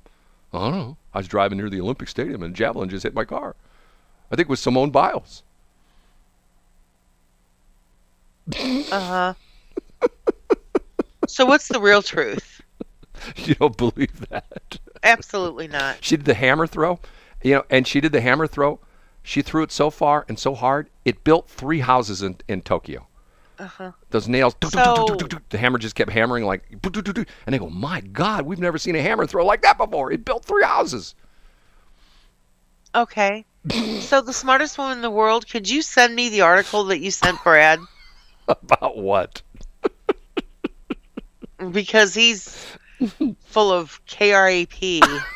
I 0.54 0.58
don't 0.58 0.72
know. 0.72 0.96
I 1.12 1.18
was 1.18 1.28
driving 1.28 1.58
near 1.58 1.68
the 1.68 1.80
Olympic 1.80 2.08
Stadium 2.08 2.42
and 2.42 2.54
a 2.54 2.56
javelin 2.56 2.88
just 2.88 3.02
hit 3.02 3.14
my 3.14 3.24
car. 3.24 3.56
I 4.30 4.36
think 4.36 4.46
it 4.46 4.50
was 4.50 4.60
Simone 4.60 4.90
Biles. 4.90 5.42
Uh 8.90 9.34
huh. 10.00 10.08
so 11.28 11.46
what's 11.46 11.68
the 11.68 11.80
real 11.80 12.02
truth? 12.02 12.51
You 13.36 13.54
don't 13.54 13.76
believe 13.76 14.28
that? 14.30 14.78
Absolutely 15.02 15.68
not. 15.68 15.98
She 16.00 16.16
did 16.16 16.26
the 16.26 16.34
hammer 16.34 16.66
throw, 16.66 17.00
you 17.42 17.54
know, 17.54 17.64
and 17.70 17.86
she 17.86 18.00
did 18.00 18.12
the 18.12 18.20
hammer 18.20 18.46
throw. 18.46 18.80
She 19.22 19.42
threw 19.42 19.62
it 19.62 19.72
so 19.72 19.90
far 19.90 20.24
and 20.28 20.38
so 20.38 20.54
hard, 20.54 20.90
it 21.04 21.24
built 21.24 21.48
three 21.48 21.80
houses 21.80 22.22
in, 22.22 22.36
in 22.48 22.62
Tokyo. 22.62 23.06
Uh-huh. 23.58 23.92
Those 24.10 24.28
nails, 24.28 24.56
So- 24.70 25.06
the 25.50 25.58
hammer 25.58 25.78
just 25.78 25.94
kept 25.94 26.10
hammering 26.10 26.44
like, 26.44 26.64
and 26.70 26.82
they 27.46 27.58
go, 27.58 27.70
my 27.70 28.00
God, 28.00 28.44
we've 28.44 28.58
never 28.58 28.78
seen 28.78 28.96
a 28.96 29.02
hammer 29.02 29.26
throw 29.26 29.44
like 29.44 29.62
that 29.62 29.78
before. 29.78 30.10
It 30.10 30.24
built 30.24 30.44
three 30.44 30.64
houses. 30.64 31.14
Okay. 32.94 33.44
so 34.00 34.20
the 34.20 34.32
smartest 34.32 34.76
woman 34.78 34.98
in 34.98 35.02
the 35.02 35.10
world, 35.10 35.48
could 35.48 35.68
you 35.68 35.82
send 35.82 36.14
me 36.14 36.28
the 36.28 36.40
article 36.40 36.84
that 36.84 36.98
you 36.98 37.10
sent 37.10 37.42
Brad? 37.44 37.78
About 38.48 38.96
what? 38.96 39.42
Because 41.70 42.12
he's 42.12 42.66
full 43.44 43.72
of 43.72 44.00
KRAP. 44.06 45.22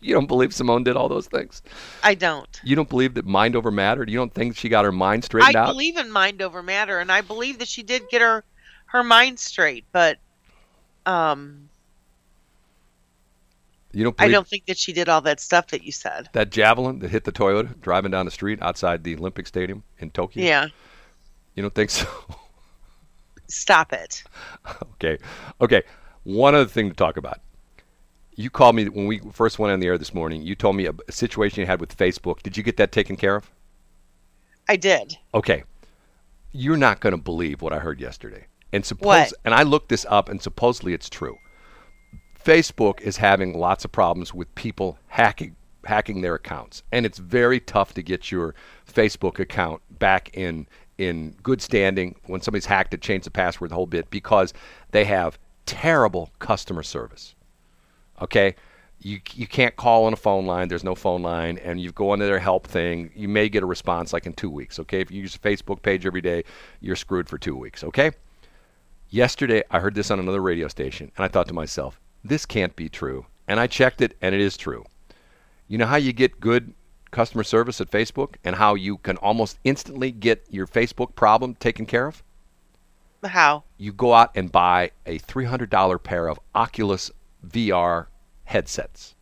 You 0.00 0.14
don't 0.14 0.26
believe 0.26 0.54
Simone 0.54 0.84
did 0.84 0.96
all 0.96 1.08
those 1.08 1.26
things? 1.26 1.60
I 2.02 2.14
don't. 2.14 2.60
You 2.62 2.76
don't 2.76 2.88
believe 2.88 3.14
that 3.14 3.26
mind 3.26 3.56
over 3.56 3.70
matter? 3.70 4.04
You 4.06 4.16
don't 4.16 4.32
think 4.32 4.56
she 4.56 4.68
got 4.68 4.84
her 4.84 4.92
mind 4.92 5.24
I 5.24 5.26
straightened 5.26 5.56
out? 5.56 5.68
I 5.68 5.72
believe 5.72 5.96
in 5.96 6.10
mind 6.10 6.40
over 6.40 6.62
matter, 6.62 7.00
and 7.00 7.10
I 7.10 7.20
believe 7.20 7.58
that 7.58 7.68
she 7.68 7.82
did 7.82 8.02
get 8.08 8.22
her 8.22 8.44
her 8.86 9.02
mind 9.02 9.38
straight, 9.38 9.84
but 9.92 10.18
um, 11.04 11.68
you 13.92 14.04
don't 14.04 14.14
I 14.18 14.28
don't 14.28 14.46
think 14.46 14.66
that 14.66 14.78
she 14.78 14.92
did 14.92 15.08
all 15.08 15.20
that 15.22 15.40
stuff 15.40 15.68
that 15.68 15.82
you 15.82 15.92
said. 15.92 16.28
that 16.32 16.50
javelin 16.50 16.98
that 17.00 17.10
hit 17.10 17.24
the 17.24 17.32
Toyota 17.32 17.78
driving 17.80 18.10
down 18.10 18.26
the 18.26 18.30
street 18.30 18.60
outside 18.62 19.02
the 19.02 19.16
Olympic 19.16 19.46
Stadium 19.46 19.82
in 19.98 20.10
Tokyo? 20.10 20.44
Yeah. 20.44 20.68
You 21.54 21.62
don't 21.62 21.74
think 21.74 21.90
so? 21.90 22.06
Stop 23.48 23.92
it. 23.92 24.22
Okay. 24.94 25.18
Okay. 25.60 25.82
One 26.28 26.54
other 26.54 26.68
thing 26.68 26.90
to 26.90 26.94
talk 26.94 27.16
about. 27.16 27.40
You 28.36 28.50
called 28.50 28.76
me 28.76 28.86
when 28.86 29.06
we 29.06 29.18
first 29.32 29.58
went 29.58 29.72
on 29.72 29.80
the 29.80 29.86
air 29.86 29.96
this 29.96 30.12
morning. 30.12 30.42
You 30.42 30.54
told 30.54 30.76
me 30.76 30.84
a, 30.84 30.92
a 31.08 31.12
situation 31.12 31.60
you 31.60 31.66
had 31.66 31.80
with 31.80 31.96
Facebook. 31.96 32.42
Did 32.42 32.54
you 32.54 32.62
get 32.62 32.76
that 32.76 32.92
taken 32.92 33.16
care 33.16 33.34
of? 33.34 33.50
I 34.68 34.76
did. 34.76 35.16
Okay. 35.32 35.64
You're 36.52 36.76
not 36.76 37.00
going 37.00 37.12
to 37.12 37.22
believe 37.22 37.62
what 37.62 37.72
I 37.72 37.78
heard 37.78 37.98
yesterday. 37.98 38.46
And 38.74 38.84
suppose 38.84 39.06
What? 39.06 39.32
and 39.46 39.54
I 39.54 39.62
looked 39.62 39.88
this 39.88 40.04
up 40.10 40.28
and 40.28 40.42
supposedly 40.42 40.92
it's 40.92 41.08
true. 41.08 41.38
Facebook 42.44 43.00
is 43.00 43.16
having 43.16 43.58
lots 43.58 43.86
of 43.86 43.92
problems 43.92 44.34
with 44.34 44.54
people 44.54 44.98
hacking 45.06 45.56
hacking 45.86 46.20
their 46.20 46.34
accounts. 46.34 46.82
And 46.92 47.06
it's 47.06 47.16
very 47.16 47.58
tough 47.58 47.94
to 47.94 48.02
get 48.02 48.30
your 48.30 48.54
Facebook 48.86 49.38
account 49.38 49.80
back 49.98 50.28
in 50.36 50.68
in 50.98 51.36
good 51.42 51.62
standing 51.62 52.16
when 52.26 52.42
somebody's 52.42 52.66
hacked 52.66 52.92
it, 52.92 53.00
changed 53.00 53.24
the 53.24 53.30
password 53.30 53.70
the 53.70 53.76
whole 53.76 53.86
bit 53.86 54.10
because 54.10 54.52
they 54.90 55.06
have 55.06 55.38
terrible 55.68 56.30
customer 56.38 56.82
service. 56.82 57.34
Okay? 58.22 58.56
You, 59.00 59.20
you 59.34 59.46
can't 59.46 59.76
call 59.76 60.06
on 60.06 60.12
a 60.12 60.16
phone 60.16 60.46
line. 60.46 60.66
There's 60.66 60.82
no 60.82 60.96
phone 60.96 61.22
line, 61.22 61.58
and 61.58 61.80
you 61.80 61.92
go 61.92 62.14
into 62.14 62.24
their 62.24 62.40
help 62.40 62.66
thing. 62.66 63.12
You 63.14 63.28
may 63.28 63.48
get 63.48 63.62
a 63.62 63.66
response 63.66 64.12
like 64.12 64.26
in 64.26 64.32
two 64.32 64.50
weeks. 64.50 64.80
Okay, 64.80 65.00
if 65.00 65.10
you 65.10 65.20
use 65.20 65.36
a 65.36 65.38
Facebook 65.38 65.82
page 65.82 66.04
every 66.04 66.22
day, 66.22 66.42
you're 66.80 66.96
screwed 66.96 67.28
for 67.28 67.38
two 67.38 67.54
weeks. 67.54 67.84
Okay. 67.84 68.10
Yesterday, 69.10 69.62
I 69.70 69.78
heard 69.78 69.94
this 69.94 70.10
on 70.10 70.18
another 70.18 70.42
radio 70.42 70.66
station, 70.68 71.12
and 71.16 71.24
I 71.24 71.28
thought 71.28 71.46
to 71.48 71.54
myself, 71.54 72.00
this 72.24 72.44
can't 72.44 72.74
be 72.74 72.88
true. 72.88 73.26
And 73.46 73.60
I 73.60 73.66
checked 73.66 74.00
it, 74.00 74.16
and 74.20 74.34
it 74.34 74.40
is 74.40 74.56
true. 74.56 74.84
You 75.68 75.78
know 75.78 75.86
how 75.86 75.96
you 75.96 76.12
get 76.12 76.40
good 76.40 76.74
customer 77.10 77.44
service 77.44 77.80
at 77.80 77.90
Facebook, 77.90 78.34
and 78.42 78.56
how 78.56 78.74
you 78.74 78.98
can 78.98 79.16
almost 79.18 79.58
instantly 79.64 80.10
get 80.10 80.44
your 80.50 80.66
Facebook 80.66 81.14
problem 81.14 81.54
taken 81.54 81.86
care 81.86 82.06
of? 82.06 82.22
How? 83.24 83.64
you 83.78 83.92
go 83.92 84.12
out 84.12 84.32
and 84.34 84.50
buy 84.52 84.90
a 85.06 85.18
$300 85.20 86.02
pair 86.02 86.28
of 86.28 86.38
Oculus 86.54 87.10
VR 87.46 88.06
headsets, 88.44 89.14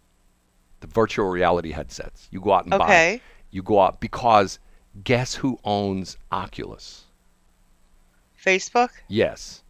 the 0.81 0.87
virtual 0.87 1.29
reality 1.29 1.71
headsets. 1.71 2.29
You 2.31 2.41
go 2.41 2.53
out 2.53 2.65
and 2.65 2.71
buy. 2.71 2.85
Okay. 2.85 3.23
You 3.51 3.63
go 3.63 3.81
out 3.81 4.01
because 4.01 4.59
guess 5.05 5.35
who 5.35 5.59
owns 5.63 6.17
Oculus? 6.33 7.05
Facebook? 8.43 8.91
Yes. 9.09 9.63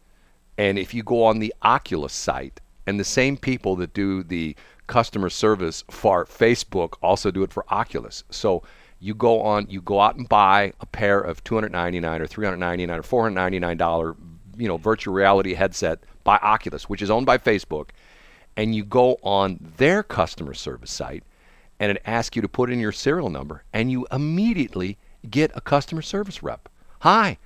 And 0.57 0.79
if 0.79 0.93
you 0.93 1.03
go 1.03 1.23
on 1.25 1.39
the 1.39 1.53
Oculus 1.61 2.13
site, 2.13 2.59
and 2.87 2.97
the 2.97 3.03
same 3.03 3.35
people 3.35 3.75
that 3.75 3.93
do 3.93 4.23
the 4.23 4.55
customer 4.87 5.29
service 5.29 5.83
for 5.91 6.25
Facebook 6.25 6.93
also 7.01 7.29
do 7.29 7.43
it 7.43 7.51
for 7.51 7.65
Oculus. 7.69 8.23
So 8.29 8.63
you 8.99 9.13
go 9.13 9.41
on, 9.41 9.67
you 9.69 9.81
go 9.81 9.99
out 10.01 10.15
and 10.15 10.27
buy 10.27 10.73
a 10.79 10.85
pair 10.85 11.19
of 11.19 11.43
299 11.43 12.21
or 12.21 12.27
399 12.27 12.97
or 12.99 13.03
499 13.03 13.77
dollar, 13.77 14.15
you 14.57 14.67
know, 14.67 14.77
virtual 14.77 15.13
reality 15.13 15.53
headset 15.53 15.99
by 16.23 16.37
Oculus, 16.37 16.89
which 16.89 17.01
is 17.01 17.09
owned 17.11 17.25
by 17.25 17.37
Facebook, 17.37 17.89
and 18.55 18.75
you 18.75 18.83
go 18.83 19.17
on 19.23 19.59
their 19.77 20.03
customer 20.03 20.53
service 20.53 20.91
site, 20.91 21.23
and 21.79 21.91
it 21.91 22.01
asks 22.05 22.35
you 22.35 22.41
to 22.41 22.47
put 22.49 22.71
in 22.71 22.79
your 22.79 22.91
serial 22.91 23.29
number, 23.29 23.63
and 23.73 23.91
you 23.91 24.07
immediately 24.11 24.97
get 25.29 25.51
a 25.55 25.61
customer 25.61 26.01
service 26.01 26.41
rep. 26.41 26.67
Hi, 27.01 27.37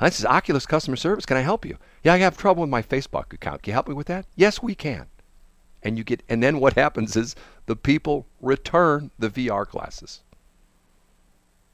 this 0.00 0.18
is 0.18 0.26
Oculus 0.26 0.66
customer 0.66 0.96
service. 0.96 1.24
Can 1.26 1.36
I 1.36 1.40
help 1.42 1.64
you? 1.64 1.78
Yeah, 2.02 2.14
I 2.14 2.18
have 2.18 2.36
trouble 2.36 2.62
with 2.62 2.70
my 2.70 2.82
Facebook 2.82 3.32
account. 3.32 3.62
Can 3.62 3.70
you 3.70 3.74
help 3.74 3.88
me 3.88 3.94
with 3.94 4.08
that? 4.08 4.26
Yes, 4.34 4.62
we 4.62 4.74
can. 4.74 5.06
and 5.82 5.96
you 5.98 6.04
get 6.04 6.22
and 6.28 6.42
then 6.42 6.58
what 6.58 6.72
happens 6.84 7.16
is 7.16 7.36
the 7.66 7.76
people 7.76 8.26
return 8.40 9.10
the 9.18 9.30
VR 9.30 9.68
glasses 9.68 10.22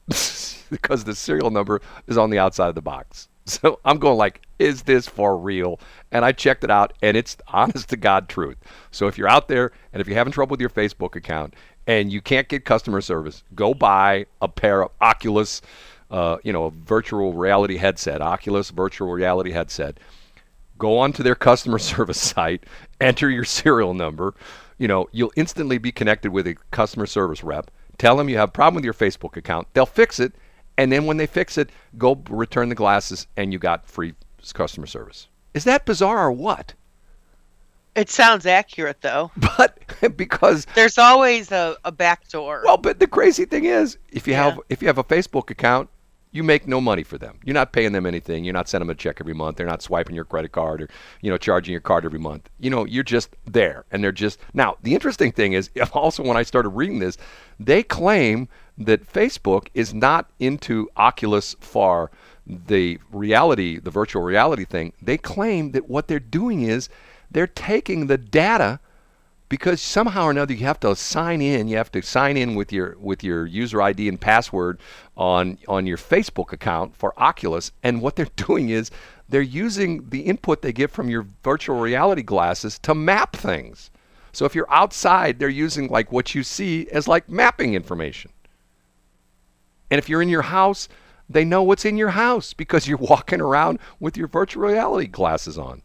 because 0.69 1.03
the 1.03 1.15
serial 1.15 1.51
number 1.51 1.81
is 2.07 2.17
on 2.17 2.29
the 2.29 2.39
outside 2.39 2.69
of 2.69 2.75
the 2.75 2.81
box. 2.81 3.27
So 3.45 3.79
I'm 3.83 3.97
going 3.97 4.17
like, 4.17 4.41
is 4.57 4.83
this 4.83 5.05
for 5.05 5.35
real? 5.35 5.77
And 6.13 6.23
I 6.23 6.31
checked 6.31 6.63
it 6.63 6.71
out, 6.71 6.93
and 7.01 7.17
it's 7.17 7.35
honest 7.49 7.89
to 7.89 7.97
God 7.97 8.29
truth. 8.29 8.55
So 8.89 9.07
if 9.07 9.17
you're 9.17 9.27
out 9.27 9.49
there 9.49 9.73
and 9.91 9.99
if 9.99 10.07
you're 10.07 10.15
having 10.15 10.31
trouble 10.31 10.51
with 10.51 10.61
your 10.61 10.69
Facebook 10.69 11.17
account 11.17 11.53
and 11.85 12.09
you 12.09 12.21
can't 12.21 12.47
get 12.47 12.63
customer 12.63 13.01
service, 13.01 13.43
go 13.53 13.73
buy 13.73 14.27
a 14.41 14.47
pair 14.47 14.83
of 14.83 14.91
Oculus, 15.01 15.61
uh, 16.09 16.37
you 16.43 16.53
know, 16.53 16.65
a 16.65 16.71
virtual 16.71 17.33
reality 17.33 17.75
headset, 17.75 18.21
Oculus 18.21 18.69
virtual 18.69 19.11
reality 19.11 19.51
headset. 19.51 19.99
Go 20.77 20.97
onto 20.97 21.21
their 21.21 21.35
customer 21.35 21.79
service 21.91 22.21
site, 22.21 22.63
enter 23.01 23.29
your 23.29 23.43
serial 23.43 23.93
number. 23.93 24.35
You 24.77 24.87
know, 24.87 25.09
you'll 25.11 25.33
instantly 25.35 25.77
be 25.77 25.91
connected 25.91 26.31
with 26.31 26.47
a 26.47 26.55
customer 26.71 27.07
service 27.07 27.43
rep. 27.43 27.69
Tell 27.97 28.15
them 28.17 28.29
you 28.29 28.37
have 28.37 28.49
a 28.49 28.51
problem 28.51 28.75
with 28.75 28.83
your 28.85 28.93
Facebook 28.93 29.37
account. 29.37 29.67
They'll 29.73 29.85
fix 29.85 30.19
it 30.19 30.33
and 30.77 30.91
then 30.91 31.05
when 31.05 31.17
they 31.17 31.27
fix 31.27 31.57
it, 31.57 31.69
go 31.97 32.21
return 32.29 32.69
the 32.69 32.75
glasses 32.75 33.27
and 33.37 33.53
you 33.53 33.59
got 33.59 33.85
free 33.85 34.13
customer 34.53 34.87
service. 34.87 35.27
Is 35.53 35.63
that 35.65 35.85
bizarre 35.85 36.25
or 36.25 36.31
what? 36.31 36.73
It 37.95 38.09
sounds 38.09 38.45
accurate 38.45 39.01
though. 39.01 39.31
But 39.57 39.77
because 40.17 40.65
there's 40.73 40.97
always 40.97 41.51
a, 41.51 41.77
a 41.85 41.91
back 41.91 42.27
door. 42.29 42.63
Well, 42.65 42.77
but 42.77 42.99
the 42.99 43.07
crazy 43.07 43.45
thing 43.45 43.65
is, 43.65 43.97
if 44.11 44.27
you 44.27 44.33
Yeah. 44.33 44.45
have 44.45 44.59
if 44.69 44.81
you 44.81 44.87
have 44.87 44.97
a 44.97 45.03
Facebook 45.03 45.49
account, 45.51 45.89
you 46.33 46.43
make 46.43 46.67
no 46.67 46.81
money 46.81 47.03
for 47.03 47.17
them. 47.17 47.39
You're 47.45 47.53
not 47.53 47.71
paying 47.71 47.93
them 47.93 48.07
anything. 48.07 48.43
You're 48.43 48.55
not 48.55 48.67
sending 48.67 48.87
them 48.87 48.93
a 48.93 48.97
check 48.97 49.17
every 49.21 49.35
month. 49.35 49.55
They're 49.55 49.67
not 49.67 49.83
swiping 49.83 50.15
your 50.15 50.25
credit 50.25 50.51
card 50.51 50.81
or 50.81 50.89
you 51.21 51.29
know 51.29 51.37
charging 51.37 51.71
your 51.71 51.79
card 51.79 52.03
every 52.03 52.19
month. 52.19 52.49
You 52.59 52.71
know, 52.71 52.85
you're 52.85 53.03
just 53.03 53.35
there, 53.45 53.85
and 53.91 54.03
they're 54.03 54.11
just 54.11 54.39
now. 54.53 54.77
The 54.81 54.95
interesting 54.95 55.31
thing 55.31 55.53
is 55.53 55.69
also 55.93 56.23
when 56.23 56.35
I 56.35 56.43
started 56.43 56.69
reading 56.69 56.99
this, 56.99 57.17
they 57.59 57.83
claim 57.83 58.49
that 58.77 59.11
Facebook 59.11 59.67
is 59.75 59.93
not 59.93 60.31
into 60.39 60.89
Oculus 60.97 61.55
Far, 61.59 62.09
the 62.47 62.99
reality, 63.11 63.79
the 63.79 63.91
virtual 63.91 64.23
reality 64.23 64.65
thing. 64.65 64.93
They 64.99 65.19
claim 65.19 65.71
that 65.71 65.87
what 65.87 66.07
they're 66.07 66.19
doing 66.19 66.63
is 66.63 66.89
they're 67.29 67.45
taking 67.45 68.07
the 68.07 68.17
data 68.17 68.79
because 69.53 69.79
somehow 69.79 70.25
or 70.25 70.31
another 70.31 70.51
you 70.51 70.65
have 70.65 70.79
to 70.79 70.95
sign 70.95 71.39
in 71.39 71.67
you 71.67 71.77
have 71.77 71.91
to 71.91 72.01
sign 72.01 72.37
in 72.37 72.55
with 72.55 72.73
your 72.73 72.97
with 72.99 73.23
your 73.23 73.45
user 73.45 73.83
ID 73.83 74.09
and 74.09 74.19
password 74.19 74.79
on 75.15 75.59
on 75.67 75.85
your 75.85 75.95
Facebook 75.95 76.51
account 76.51 76.95
for 76.95 77.13
Oculus 77.21 77.71
and 77.83 78.01
what 78.01 78.15
they're 78.15 78.25
doing 78.35 78.69
is 78.69 78.89
they're 79.29 79.43
using 79.43 80.09
the 80.09 80.21
input 80.21 80.63
they 80.63 80.73
get 80.73 80.89
from 80.89 81.07
your 81.07 81.27
virtual 81.43 81.79
reality 81.79 82.23
glasses 82.23 82.79
to 82.79 82.95
map 82.95 83.35
things. 83.35 83.91
So 84.31 84.45
if 84.45 84.55
you're 84.55 84.73
outside 84.73 85.37
they're 85.37 85.49
using 85.49 85.87
like 85.87 86.11
what 86.11 86.33
you 86.33 86.41
see 86.41 86.89
as 86.89 87.07
like 87.07 87.29
mapping 87.29 87.75
information. 87.75 88.31
And 89.91 89.99
if 89.99 90.09
you're 90.09 90.23
in 90.23 90.29
your 90.29 90.41
house, 90.41 90.89
they 91.29 91.45
know 91.45 91.61
what's 91.61 91.85
in 91.85 91.95
your 91.95 92.09
house 92.09 92.55
because 92.55 92.87
you're 92.87 92.97
walking 93.13 93.39
around 93.39 93.77
with 93.99 94.17
your 94.17 94.29
virtual 94.29 94.63
reality 94.63 95.05
glasses 95.05 95.59
on. 95.59 95.83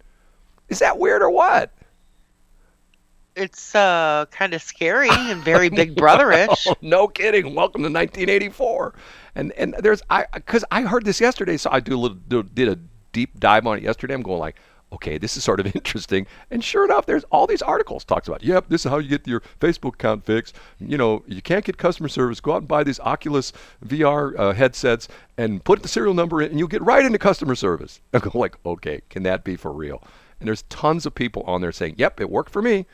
Is 0.70 0.78
that 0.78 0.98
weird 0.98 1.20
or 1.20 1.28
what? 1.28 1.70
It's 3.39 3.72
uh 3.74 4.26
kind 4.32 4.53
of 4.53 4.62
scary 4.62 5.09
and 5.12 5.43
very 5.43 5.68
big 5.68 5.95
brotherish. 5.95 6.66
No 6.82 7.07
kidding. 7.07 7.55
Welcome 7.55 7.82
to 7.82 7.91
1984. 7.91 8.95
And 9.36 9.53
and 9.53 9.76
there's 9.78 10.03
I 10.11 10.26
because 10.34 10.64
I 10.72 10.82
heard 10.82 11.05
this 11.05 11.20
yesterday, 11.20 11.57
so 11.57 11.70
I 11.70 11.78
do 11.78 11.95
a 11.95 12.01
little 12.01 12.16
do, 12.16 12.43
did 12.43 12.68
a 12.68 12.78
deep 13.12 13.39
dive 13.39 13.66
on 13.66 13.78
it 13.78 13.84
yesterday. 13.84 14.14
I'm 14.14 14.22
going 14.22 14.41
like, 14.41 14.57
okay, 14.93 15.18
this 15.18 15.36
is 15.36 15.45
sort 15.45 15.61
of 15.61 15.66
interesting. 15.76 16.26
And 16.51 16.64
sure 16.64 16.84
enough, 16.84 17.07
there's 17.07 17.22
all 17.24 17.47
these 17.47 17.62
articles 17.62 18.05
talks 18.05 18.26
about. 18.26 18.43
Yep, 18.43 18.70
this 18.70 18.84
is 18.84 18.91
how 18.91 18.99
you 18.99 19.09
get 19.09 19.26
your 19.26 19.41
Facebook 19.61 19.95
account 19.95 20.24
fixed. 20.24 20.57
You 20.80 20.99
know, 20.99 21.22
you 21.28 21.41
can't 21.41 21.64
get 21.64 21.76
customer 21.76 22.09
service. 22.09 22.41
Go 22.41 22.55
out 22.55 22.59
and 22.59 22.68
buy 22.68 22.82
these 22.82 22.99
Oculus 22.99 23.53
VR 23.86 24.36
uh, 24.36 24.53
headsets 24.53 25.07
and 25.36 25.62
put 25.62 25.82
the 25.82 25.89
serial 25.89 26.14
number 26.14 26.43
in, 26.43 26.51
and 26.51 26.59
you'll 26.59 26.66
get 26.66 26.82
right 26.82 27.05
into 27.05 27.18
customer 27.18 27.55
service. 27.55 28.01
I 28.12 28.18
go 28.18 28.36
like, 28.36 28.57
okay, 28.66 29.03
can 29.11 29.22
that 29.22 29.45
be 29.45 29.55
for 29.55 29.72
real? 29.72 30.03
And 30.41 30.49
there's 30.49 30.62
tons 30.62 31.07
of 31.07 31.14
people 31.14 31.43
on 31.47 31.61
there 31.61 31.72
saying, 31.72 31.95
yep, 31.99 32.20
it 32.20 32.30
worked 32.30 32.51
for 32.53 32.62
me 32.62 32.86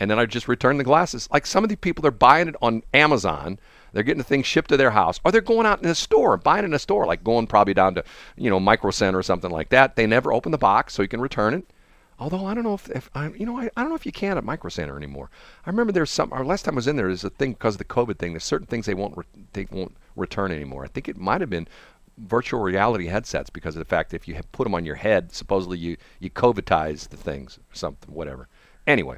and 0.00 0.10
then 0.10 0.18
I 0.18 0.26
just 0.26 0.48
return 0.48 0.78
the 0.78 0.84
glasses. 0.84 1.28
Like 1.30 1.46
some 1.46 1.62
of 1.62 1.70
the 1.70 1.76
people, 1.76 2.02
they're 2.02 2.10
buying 2.10 2.48
it 2.48 2.56
on 2.60 2.82
Amazon. 2.92 3.58
They're 3.92 4.02
getting 4.02 4.18
the 4.18 4.24
thing 4.24 4.42
shipped 4.42 4.70
to 4.70 4.76
their 4.76 4.92
house, 4.92 5.20
or 5.24 5.30
they're 5.30 5.40
going 5.40 5.66
out 5.66 5.82
in 5.82 5.88
a 5.88 5.94
store, 5.94 6.36
buying 6.36 6.64
in 6.64 6.72
a 6.72 6.78
store, 6.78 7.06
like 7.06 7.22
going 7.22 7.46
probably 7.46 7.74
down 7.74 7.94
to, 7.96 8.04
you 8.36 8.48
know, 8.48 8.60
Micro 8.60 8.90
Center 8.90 9.18
or 9.18 9.22
something 9.22 9.50
like 9.50 9.68
that. 9.70 9.96
They 9.96 10.06
never 10.06 10.32
open 10.32 10.52
the 10.52 10.58
box, 10.58 10.94
so 10.94 11.02
you 11.02 11.08
can 11.08 11.20
return 11.20 11.54
it. 11.54 11.70
Although 12.18 12.44
I 12.44 12.54
don't 12.54 12.64
know 12.64 12.74
if, 12.74 12.88
if 12.90 13.10
I, 13.14 13.28
you 13.30 13.46
know, 13.46 13.58
I, 13.58 13.70
I 13.76 13.80
don't 13.80 13.88
know 13.88 13.96
if 13.96 14.06
you 14.06 14.12
can 14.12 14.36
at 14.36 14.44
Micro 14.44 14.68
Center 14.70 14.96
anymore. 14.96 15.30
I 15.66 15.70
remember 15.70 15.92
there's 15.92 16.10
some. 16.10 16.32
Our 16.32 16.44
last 16.44 16.64
time 16.64 16.74
I 16.74 16.76
was 16.76 16.86
in 16.86 16.96
there, 16.96 17.06
there's 17.06 17.24
a 17.24 17.30
thing 17.30 17.52
because 17.52 17.74
of 17.74 17.78
the 17.78 17.84
COVID 17.84 18.18
thing. 18.18 18.32
There's 18.32 18.44
certain 18.44 18.66
things 18.66 18.86
they 18.86 18.94
won't 18.94 19.16
re- 19.16 19.44
they 19.54 19.66
won't 19.70 19.96
return 20.16 20.52
anymore. 20.52 20.84
I 20.84 20.88
think 20.88 21.08
it 21.08 21.16
might 21.16 21.40
have 21.40 21.50
been 21.50 21.66
virtual 22.18 22.60
reality 22.60 23.06
headsets 23.06 23.48
because 23.48 23.74
of 23.74 23.80
the 23.80 23.86
fact 23.86 24.10
that 24.10 24.16
if 24.16 24.28
you 24.28 24.38
put 24.52 24.64
them 24.64 24.74
on 24.74 24.84
your 24.84 24.96
head, 24.96 25.32
supposedly 25.32 25.78
you 25.78 25.96
you 26.20 26.30
COVIDize 26.30 27.08
the 27.08 27.16
things 27.16 27.58
or 27.58 27.74
something, 27.74 28.14
whatever. 28.14 28.48
Anyway, 28.86 29.16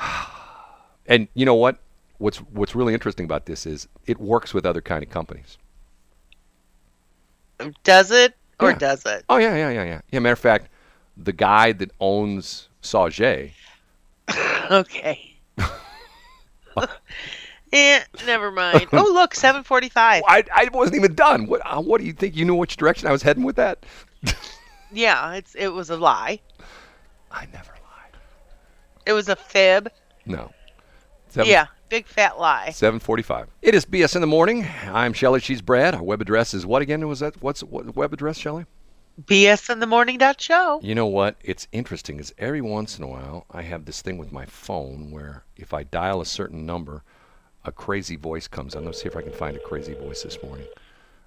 and 1.06 1.28
you 1.34 1.44
know 1.44 1.54
what? 1.54 1.78
What's 2.18 2.38
what's 2.38 2.74
really 2.74 2.92
interesting 2.94 3.24
about 3.24 3.46
this 3.46 3.64
is 3.66 3.88
it 4.06 4.18
works 4.20 4.52
with 4.52 4.66
other 4.66 4.80
kind 4.82 5.02
of 5.02 5.10
companies. 5.10 5.56
Does 7.84 8.10
it 8.10 8.34
or 8.58 8.70
Yeah. 8.70 8.78
does 8.78 9.04
it? 9.06 9.24
Oh 9.28 9.36
yeah, 9.38 9.56
yeah, 9.56 9.70
yeah, 9.70 9.84
yeah. 9.84 10.00
Yeah. 10.10 10.18
Matter 10.20 10.32
of 10.34 10.38
fact, 10.38 10.68
the 11.16 11.32
guy 11.32 11.72
that 11.72 11.90
owns 12.00 12.68
Sauget, 12.82 13.52
Okay. 14.70 15.36
eh, 17.72 18.00
never 18.26 18.50
mind. 18.50 18.88
Oh 18.92 19.10
look, 19.14 19.34
seven 19.34 19.62
forty-five. 19.62 20.22
I, 20.26 20.44
I 20.54 20.68
wasn't 20.72 20.96
even 20.96 21.14
done. 21.14 21.46
What 21.46 21.60
uh, 21.64 21.80
what 21.80 22.00
do 22.00 22.06
you 22.06 22.12
think? 22.12 22.36
You 22.36 22.44
knew 22.44 22.54
which 22.54 22.76
direction 22.76 23.08
I 23.08 23.12
was 23.12 23.22
heading 23.22 23.42
with 23.44 23.56
that? 23.56 23.84
Yeah, 24.92 25.34
it's 25.34 25.54
it 25.54 25.68
was 25.68 25.90
a 25.90 25.96
lie. 25.96 26.40
I 27.30 27.46
never. 27.52 27.72
It 29.10 29.12
was 29.12 29.28
a 29.28 29.34
fib. 29.34 29.90
No. 30.24 30.52
Seven, 31.30 31.50
Yeah, 31.50 31.66
big 31.88 32.06
fat 32.06 32.38
lie. 32.38 32.70
745. 32.70 33.48
It 33.60 33.74
is 33.74 33.84
BS 33.84 34.14
in 34.14 34.20
the 34.20 34.28
morning. 34.28 34.64
I'm 34.84 35.12
Shelly. 35.12 35.40
She's 35.40 35.60
Brad. 35.60 35.96
Our 35.96 36.02
web 36.04 36.20
address 36.20 36.54
is 36.54 36.64
what 36.64 36.80
again? 36.80 37.08
Was 37.08 37.18
that 37.18 37.42
what's 37.42 37.64
what 37.64 37.96
web 37.96 38.12
address, 38.12 38.38
Shelly? 38.38 38.66
BS 39.20 39.68
in 39.68 39.80
the 39.80 39.86
morning 39.88 40.16
dot 40.16 40.40
show. 40.40 40.78
You 40.80 40.94
know 40.94 41.08
what? 41.08 41.34
It's 41.42 41.66
interesting 41.72 42.20
is 42.20 42.32
every 42.38 42.60
once 42.60 42.98
in 42.98 43.02
a 43.02 43.08
while 43.08 43.46
I 43.50 43.62
have 43.62 43.84
this 43.84 44.00
thing 44.00 44.16
with 44.16 44.30
my 44.30 44.46
phone 44.46 45.10
where 45.10 45.42
if 45.56 45.74
I 45.74 45.82
dial 45.82 46.20
a 46.20 46.26
certain 46.26 46.64
number, 46.64 47.02
a 47.64 47.72
crazy 47.72 48.14
voice 48.14 48.46
comes 48.46 48.76
on. 48.76 48.84
Let's 48.84 49.02
see 49.02 49.08
if 49.08 49.16
I 49.16 49.22
can 49.22 49.32
find 49.32 49.56
a 49.56 49.60
crazy 49.60 49.94
voice 49.94 50.22
this 50.22 50.40
morning. 50.40 50.68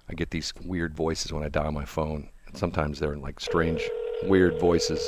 I 0.08 0.14
get 0.14 0.30
these 0.30 0.54
weird 0.64 0.94
voices 0.94 1.34
when 1.34 1.44
I 1.44 1.50
dial 1.50 1.70
my 1.70 1.84
phone. 1.84 2.30
And 2.46 2.56
sometimes 2.56 2.98
they're 2.98 3.18
like 3.18 3.40
strange, 3.40 3.82
weird 4.22 4.58
voices. 4.58 5.06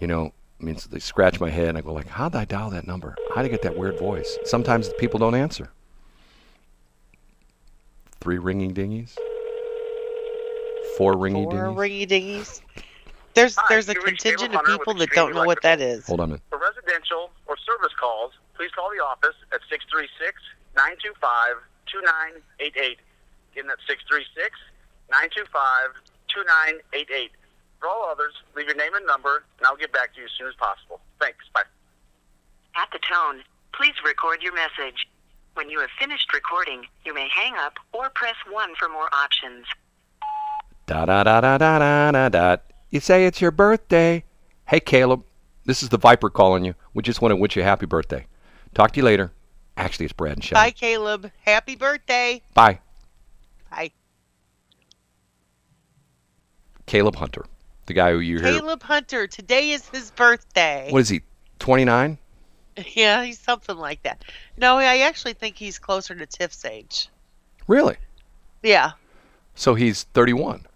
You 0.00 0.08
know, 0.08 0.32
I 0.60 0.64
mean, 0.64 0.78
they 0.90 0.98
scratch 0.98 1.40
my 1.40 1.50
head 1.50 1.68
and 1.68 1.78
I 1.78 1.80
go 1.80 1.92
like, 1.92 2.08
"How 2.08 2.28
did 2.28 2.38
I 2.38 2.44
dial 2.44 2.70
that 2.70 2.86
number? 2.86 3.16
How 3.34 3.42
did 3.42 3.48
I 3.48 3.50
get 3.50 3.62
that 3.62 3.76
weird 3.76 3.98
voice?" 3.98 4.38
Sometimes 4.44 4.92
people 4.98 5.18
don't 5.18 5.34
answer. 5.34 5.70
Three 8.20 8.38
ringing 8.38 8.72
dingies. 8.72 9.16
Four 10.96 11.18
ringing 11.18 11.50
Four 11.50 11.52
dingies. 11.52 11.76
ringy 11.76 12.08
dingies. 12.08 12.60
There's 13.34 13.56
Hi, 13.56 13.64
there's 13.68 13.88
a 13.88 13.94
you 13.94 14.02
reached 14.02 14.22
contingent 14.22 14.52
Cable 14.52 14.60
of 14.60 14.66
Hunter 14.66 14.78
people 14.78 14.94
with 14.94 15.08
that 15.10 15.14
don't 15.14 15.34
know 15.34 15.44
what 15.44 15.60
that 15.62 15.80
is. 15.80 16.06
Hold 16.06 16.20
on 16.20 16.24
a 16.24 16.28
minute. 16.28 16.42
For 16.50 16.58
residential 16.58 17.30
or 17.46 17.56
service 17.58 17.92
calls, 17.98 18.32
please 18.54 18.70
call 18.70 18.90
the 18.90 19.02
office 19.02 19.34
at 19.52 19.60
636 19.68 20.40
925 20.76 21.58
2988. 21.90 22.98
Again, 23.52 23.66
that's 23.66 23.82
636 23.86 24.54
925 25.10 25.98
2988. 26.30 27.30
For 27.84 27.90
all 27.90 28.08
others, 28.10 28.32
leave 28.56 28.64
your 28.64 28.76
name 28.76 28.94
and 28.94 29.06
number, 29.06 29.44
and 29.58 29.66
I'll 29.66 29.76
get 29.76 29.92
back 29.92 30.14
to 30.14 30.20
you 30.20 30.24
as 30.24 30.32
soon 30.38 30.48
as 30.48 30.54
possible. 30.54 31.02
Thanks. 31.20 31.44
Bye. 31.52 31.64
At 32.74 32.88
the 32.92 32.98
tone, 32.98 33.42
please 33.74 33.92
record 34.02 34.42
your 34.42 34.54
message. 34.54 35.06
When 35.52 35.68
you 35.68 35.80
have 35.80 35.90
finished 36.00 36.32
recording, 36.32 36.86
you 37.04 37.12
may 37.12 37.28
hang 37.28 37.52
up 37.58 37.74
or 37.92 38.08
press 38.08 38.36
1 38.50 38.74
for 38.78 38.88
more 38.88 39.10
options. 39.12 39.66
Da 40.86 41.04
da 41.04 41.24
da 41.24 41.42
da 41.42 41.58
da 41.58 41.78
da 41.78 42.10
da 42.10 42.28
da. 42.30 42.56
You 42.88 43.00
say 43.00 43.26
it's 43.26 43.42
your 43.42 43.50
birthday. 43.50 44.24
Hey 44.66 44.80
Caleb, 44.80 45.22
this 45.66 45.82
is 45.82 45.90
the 45.90 45.98
Viper 45.98 46.30
calling 46.30 46.64
you. 46.64 46.74
We 46.94 47.02
just 47.02 47.20
want 47.20 47.32
to 47.32 47.36
wish 47.36 47.54
you 47.54 47.60
a 47.60 47.66
happy 47.66 47.84
birthday. 47.84 48.26
Talk 48.72 48.92
to 48.92 49.00
you 49.00 49.04
later. 49.04 49.30
Actually, 49.76 50.06
it's 50.06 50.14
Brad 50.14 50.32
and 50.32 50.42
Shelly. 50.42 50.58
Bye, 50.58 50.74
Shelly. 50.74 50.94
Caleb. 50.94 51.30
Happy 51.42 51.76
birthday. 51.76 52.40
Bye. 52.54 52.80
Bye. 53.70 53.90
Caleb 56.86 57.16
Hunter, 57.16 57.44
the 57.86 57.92
guy 57.94 58.10
who 58.12 58.18
you 58.20 58.38
hear. 58.38 58.58
Caleb 58.58 58.82
Hunter. 58.82 59.26
Today 59.26 59.70
is 59.70 59.88
his 59.88 60.10
birthday. 60.10 60.88
What 60.90 61.00
is 61.00 61.08
he? 61.08 61.22
29? 61.58 62.18
Yeah, 62.94 63.22
he's 63.22 63.38
something 63.38 63.76
like 63.76 64.02
that. 64.02 64.24
No, 64.56 64.78
I 64.78 64.98
actually 64.98 65.34
think 65.34 65.54
he's 65.56 65.78
closer 65.78 66.12
to 66.12 66.26
Tiff's 66.26 66.64
age. 66.64 67.08
Really? 67.68 67.96
Yeah. 68.64 68.92
So 69.54 69.74
he's 69.76 70.02
31. 70.12 70.66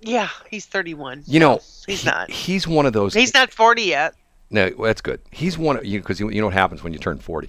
Yeah, 0.00 0.28
he's 0.48 0.64
31. 0.66 1.24
You 1.26 1.40
know, 1.40 1.60
he's 1.86 2.02
he- 2.02 2.08
not. 2.08 2.30
He's 2.30 2.68
one 2.68 2.86
of 2.86 2.92
those. 2.92 3.14
He's 3.14 3.34
not 3.34 3.50
40 3.52 3.82
yet. 3.82 4.14
No, 4.50 4.70
that's 4.70 5.00
good. 5.00 5.20
He's 5.32 5.58
one 5.58 5.76
of 5.76 5.84
you 5.84 5.98
because 6.00 6.20
you, 6.20 6.30
you 6.30 6.40
know 6.40 6.46
what 6.46 6.54
happens 6.54 6.84
when 6.84 6.92
you 6.92 7.00
turn 7.00 7.18
40. 7.18 7.48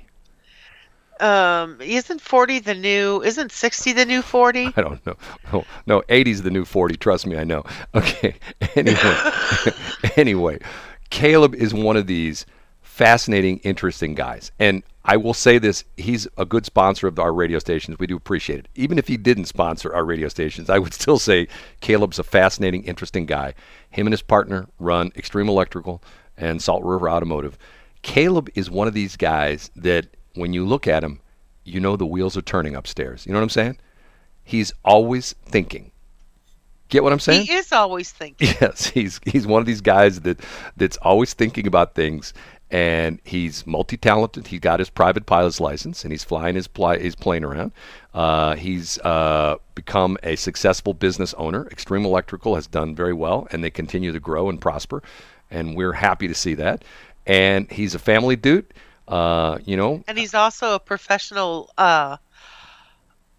Um, 1.20 1.80
isn't 1.82 2.22
40 2.22 2.59
the 2.59 2.74
new? 2.74 3.22
Isn't 3.22 3.51
60 3.51 3.93
the 3.93 4.05
new 4.05 4.22
40? 4.22 4.74
I 4.76 4.82
don't 4.82 5.05
know. 5.05 5.16
No, 5.51 5.66
no, 5.86 6.01
80's 6.09 6.41
the 6.41 6.51
new 6.51 6.66
40. 6.66 6.97
Trust 6.97 7.28
me, 7.28 7.38
I 7.38 7.43
know. 7.43 7.64
Okay. 7.95 8.36
Anyway, 8.76 9.32
anyway, 10.18 10.59
Caleb 11.09 11.53
is 11.55 11.74
one 11.74 11.95
of 11.95 12.07
these 12.07 12.45
fascinating, 12.82 13.59
interesting 13.59 14.16
guys. 14.16 14.51
And 14.59 14.82
I 15.05 15.18
will 15.18 15.34
say 15.34 15.57
this: 15.59 15.84
he's 15.97 16.28
a 16.38 16.45
good 16.45 16.66
sponsor 16.66 17.07
of 17.07 17.20
our 17.20 17.34
radio 17.34 17.59
stations. 17.59 17.99
We 17.99 18.07
do 18.07 18.16
appreciate 18.16 18.59
it. 18.59 18.68
Even 18.76 18.97
if 18.97 19.07
he 19.07 19.18
didn't 19.18 19.45
sponsor 19.45 19.93
our 19.93 20.05
radio 20.05 20.28
stations, 20.28 20.70
I 20.70 20.80
would 20.80 20.93
still 20.93 21.20
say 21.20 21.47
Caleb's 21.82 22.20
a 22.20 22.24
fascinating, 22.24 22.84
interesting 22.84 23.26
guy. 23.26 23.53
Him 23.89 24.07
and 24.07 24.14
his 24.14 24.22
partner 24.22 24.68
run 24.80 25.11
Extreme 25.16 25.49
Electrical 25.49 26.01
and 26.38 26.61
Salt 26.61 26.84
River 26.84 27.09
Automotive. 27.09 27.57
Caleb 28.01 28.49
is 28.55 28.70
one 28.70 28.88
of 28.88 28.93
these 28.93 29.16
guys 29.16 29.72
that, 29.76 30.07
when 30.36 30.53
you 30.53 30.65
look 30.65 30.88
at 30.88 31.03
him, 31.03 31.19
you 31.63 31.79
know 31.79 31.95
the 31.95 32.05
wheels 32.05 32.36
are 32.38 32.41
turning 32.41 32.75
upstairs. 32.75 33.25
You 33.25 33.34
know 33.34 33.39
what 33.39 33.43
I'm 33.43 33.49
saying? 33.49 33.77
He's 34.43 34.73
always 34.84 35.34
thinking. 35.45 35.91
Get 36.89 37.03
what 37.03 37.13
I'm 37.13 37.19
saying? 37.19 37.45
He 37.45 37.53
is 37.53 37.71
always 37.71 38.11
thinking. 38.11 38.49
Yes, 38.61 38.86
he's 38.86 39.19
he's 39.25 39.47
one 39.47 39.61
of 39.61 39.65
these 39.65 39.81
guys 39.81 40.21
that 40.21 40.39
that's 40.77 40.97
always 40.97 41.34
thinking 41.34 41.65
about 41.65 41.95
things, 41.95 42.34
and 42.69 43.19
he's 43.23 43.65
multi-talented. 43.65 44.47
He 44.47 44.59
got 44.59 44.79
his 44.79 44.89
private 44.89 45.25
pilot's 45.25 45.59
license, 45.59 46.03
and 46.03 46.11
he's 46.11 46.23
flying 46.23 46.55
his 46.55 46.67
pli- 46.67 46.99
his 46.99 47.15
plane 47.15 47.43
around. 47.43 47.71
Uh, 48.13 48.55
he's 48.55 48.99
uh, 48.99 49.55
become 49.73 50.17
a 50.23 50.36
successful 50.36 50.93
business 50.93 51.34
owner. 51.36 51.67
Extreme 51.71 52.05
Electrical 52.05 52.55
has 52.55 52.67
done 52.67 52.95
very 52.95 53.13
well, 53.13 53.47
and 53.51 53.63
they 53.63 53.71
continue 53.71 54.11
to 54.11 54.19
grow 54.19 54.49
and 54.49 54.61
prosper, 54.61 55.01
and 55.49 55.75
we're 55.75 55.93
happy 55.93 56.27
to 56.27 56.36
see 56.36 56.53
that. 56.55 56.84
And 57.25 57.71
he's 57.71 57.95
a 57.95 57.99
family 57.99 58.36
dude. 58.36 58.65
Uh, 59.08 59.58
you 59.66 59.76
know, 59.78 60.04
And 60.08 60.18
he's 60.18 60.34
also 60.34 60.76
a 60.76 60.80
professional 60.80 61.70
uh, 61.78 62.18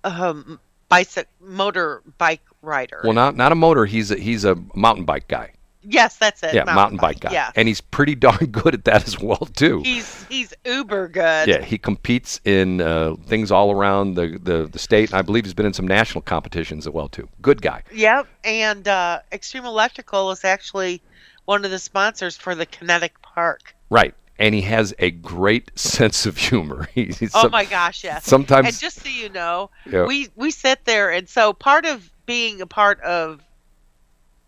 um, 0.05 0.61
bicycle 0.89 1.31
motor 1.41 2.03
bike 2.19 2.43
rider. 2.62 3.01
well, 3.05 3.12
not 3.12 3.37
not 3.37 3.53
a 3.53 3.55
motor. 3.55 3.87
He's 3.87 4.11
a, 4.11 4.17
he's 4.17 4.45
a 4.45 4.57
mountain 4.75 5.05
bike 5.05 5.29
guy. 5.29 5.53
yes, 5.83 6.17
that's 6.17 6.43
it. 6.43 6.55
Yeah, 6.55 6.65
mountain, 6.65 6.99
bike 6.99 7.21
guy. 7.21 7.33
Yeah, 7.33 7.51
and 7.57 7.69
he's 7.69 7.81
pretty 7.81 8.15
darn 8.27 8.47
good 8.47 8.75
at 8.75 8.85
that 8.85 9.07
as 9.07 9.19
well 9.19 9.37
too. 9.55 9.81
he's 9.83 10.25
he's 10.29 10.53
uber 10.65 11.09
good. 11.09 11.49
Yeah, 11.49 11.62
he 11.62 11.79
competes 11.79 12.41
in 12.45 12.81
uh, 12.81 13.17
things 13.27 13.51
all 13.51 13.71
around 13.71 14.15
the, 14.15 14.39
the, 14.43 14.67
the 14.67 14.79
state, 14.79 15.11
and 15.11 15.19
I 15.19 15.23
believe 15.23 15.45
he's 15.45 15.55
been 15.55 15.67
in 15.67 15.73
some 15.75 15.89
national 15.89 16.23
competitions 16.23 16.87
as 16.87 16.93
well 16.93 17.09
too. 17.09 17.29
Good 17.43 17.62
guy. 17.62 17.83
Yep, 17.93 18.27
and 18.45 18.87
uh, 18.89 19.21
Extreme 19.33 19.65
Electrical 19.65 20.31
is 20.31 20.45
actually 20.45 21.03
one 21.47 21.65
of 21.65 21.71
the 21.71 21.79
sponsors 21.79 22.37
for 22.37 22.55
the 22.55 22.65
Kinetic 22.67 23.21
Park. 23.21 23.75
Right, 23.91 24.15
and 24.39 24.55
he 24.55 24.62
has 24.62 24.95
a 24.99 25.11
great 25.11 25.76
sense 25.78 26.26
of 26.26 26.37
humor. 26.37 26.89
He's, 26.95 27.22
Oh 27.35 27.43
some- 27.43 27.51
my 27.51 27.64
gosh, 27.64 28.05
yes. 28.05 28.24
Sometimes, 28.24 28.66
And 28.68 28.78
just 28.78 29.03
so 29.03 29.09
you 29.09 29.28
know, 29.28 29.70
Yeah. 29.87 30.07
we 30.07 30.28
we 30.35 30.51
sit 30.51 30.85
there, 30.85 31.11
and 31.11 31.28
so 31.28 31.53
part 31.53 31.85
of 31.87 32.11
being 32.26 32.61
a 32.61 32.66
part 32.66 33.01
of 33.01 33.41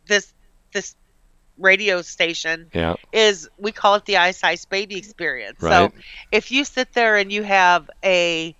this 0.06 0.32
this 0.72 0.94
radio 1.58 2.02
station 2.02 2.70
yeah, 2.74 2.94
is 3.12 3.48
we 3.58 3.72
call 3.72 3.94
it 3.94 4.04
the 4.04 4.18
Ice 4.18 4.42
Ice 4.44 4.64
Baby 4.66 4.96
Experience. 4.96 5.60
Right. 5.62 5.90
So 5.92 5.98
if 6.32 6.50
you 6.52 6.64
sit 6.64 6.92
there 6.92 7.16
and 7.16 7.32
you 7.32 7.42
have 7.42 7.88
a 8.04 8.54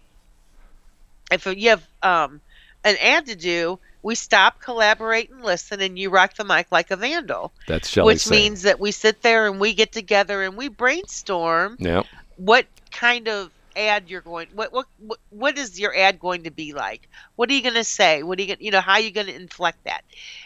if 1.31 1.45
you 1.47 1.70
have 1.70 1.87
um, 2.03 2.41
an 2.85 2.97
ad 3.03 3.27
to 3.27 3.35
do, 3.37 3.79
we 4.07 4.15
stop, 4.15 4.61
collaborate, 4.63 5.31
and 5.31 5.43
listen, 5.45 5.81
and 5.81 5.99
you 5.99 6.11
rock 6.11 6.37
the 6.37 6.45
mic 6.45 6.69
like 6.71 6.93
a 6.93 6.97
vandal. 6.97 7.53
that's 7.67 7.89
Shelley 7.89 8.15
which 8.15 8.23
saying. 8.23 8.41
means 8.41 8.63
that 8.63 8.79
we 8.79 8.93
sit 8.93 9.21
there 9.21 9.49
and 9.49 9.59
we 9.59 9.75
get 9.75 9.91
together 9.91 10.45
and 10.45 10.57
we 10.57 10.69
brainstorm 10.69 11.77
yeah, 11.81 12.05
what 12.37 12.67
kind 12.93 13.27
of 13.27 13.51
ad 13.77 14.09
you're 14.09 14.21
going 14.21 14.47
what 14.55 14.73
what 14.73 14.87
what, 14.99 15.19
what 15.31 15.59
is 15.59 15.79
your 15.81 15.95
ad 15.95 16.21
going 16.21 16.45
to 16.45 16.51
be 16.53 16.73
like 16.73 17.09
what 17.35 17.51
are 17.51 17.53
you 17.53 17.61
going 17.63 17.75
to 17.75 17.83
say 17.85 18.23
what 18.23 18.39
are 18.39 18.43
you 18.43 18.47
going 18.47 18.59
you 18.61 18.71
know 18.71 18.81
how 18.81 18.93
are 18.93 19.01
you 19.01 19.11
going 19.11 19.27
to 19.27 19.35
inflect 19.35 19.77
that 19.85 20.03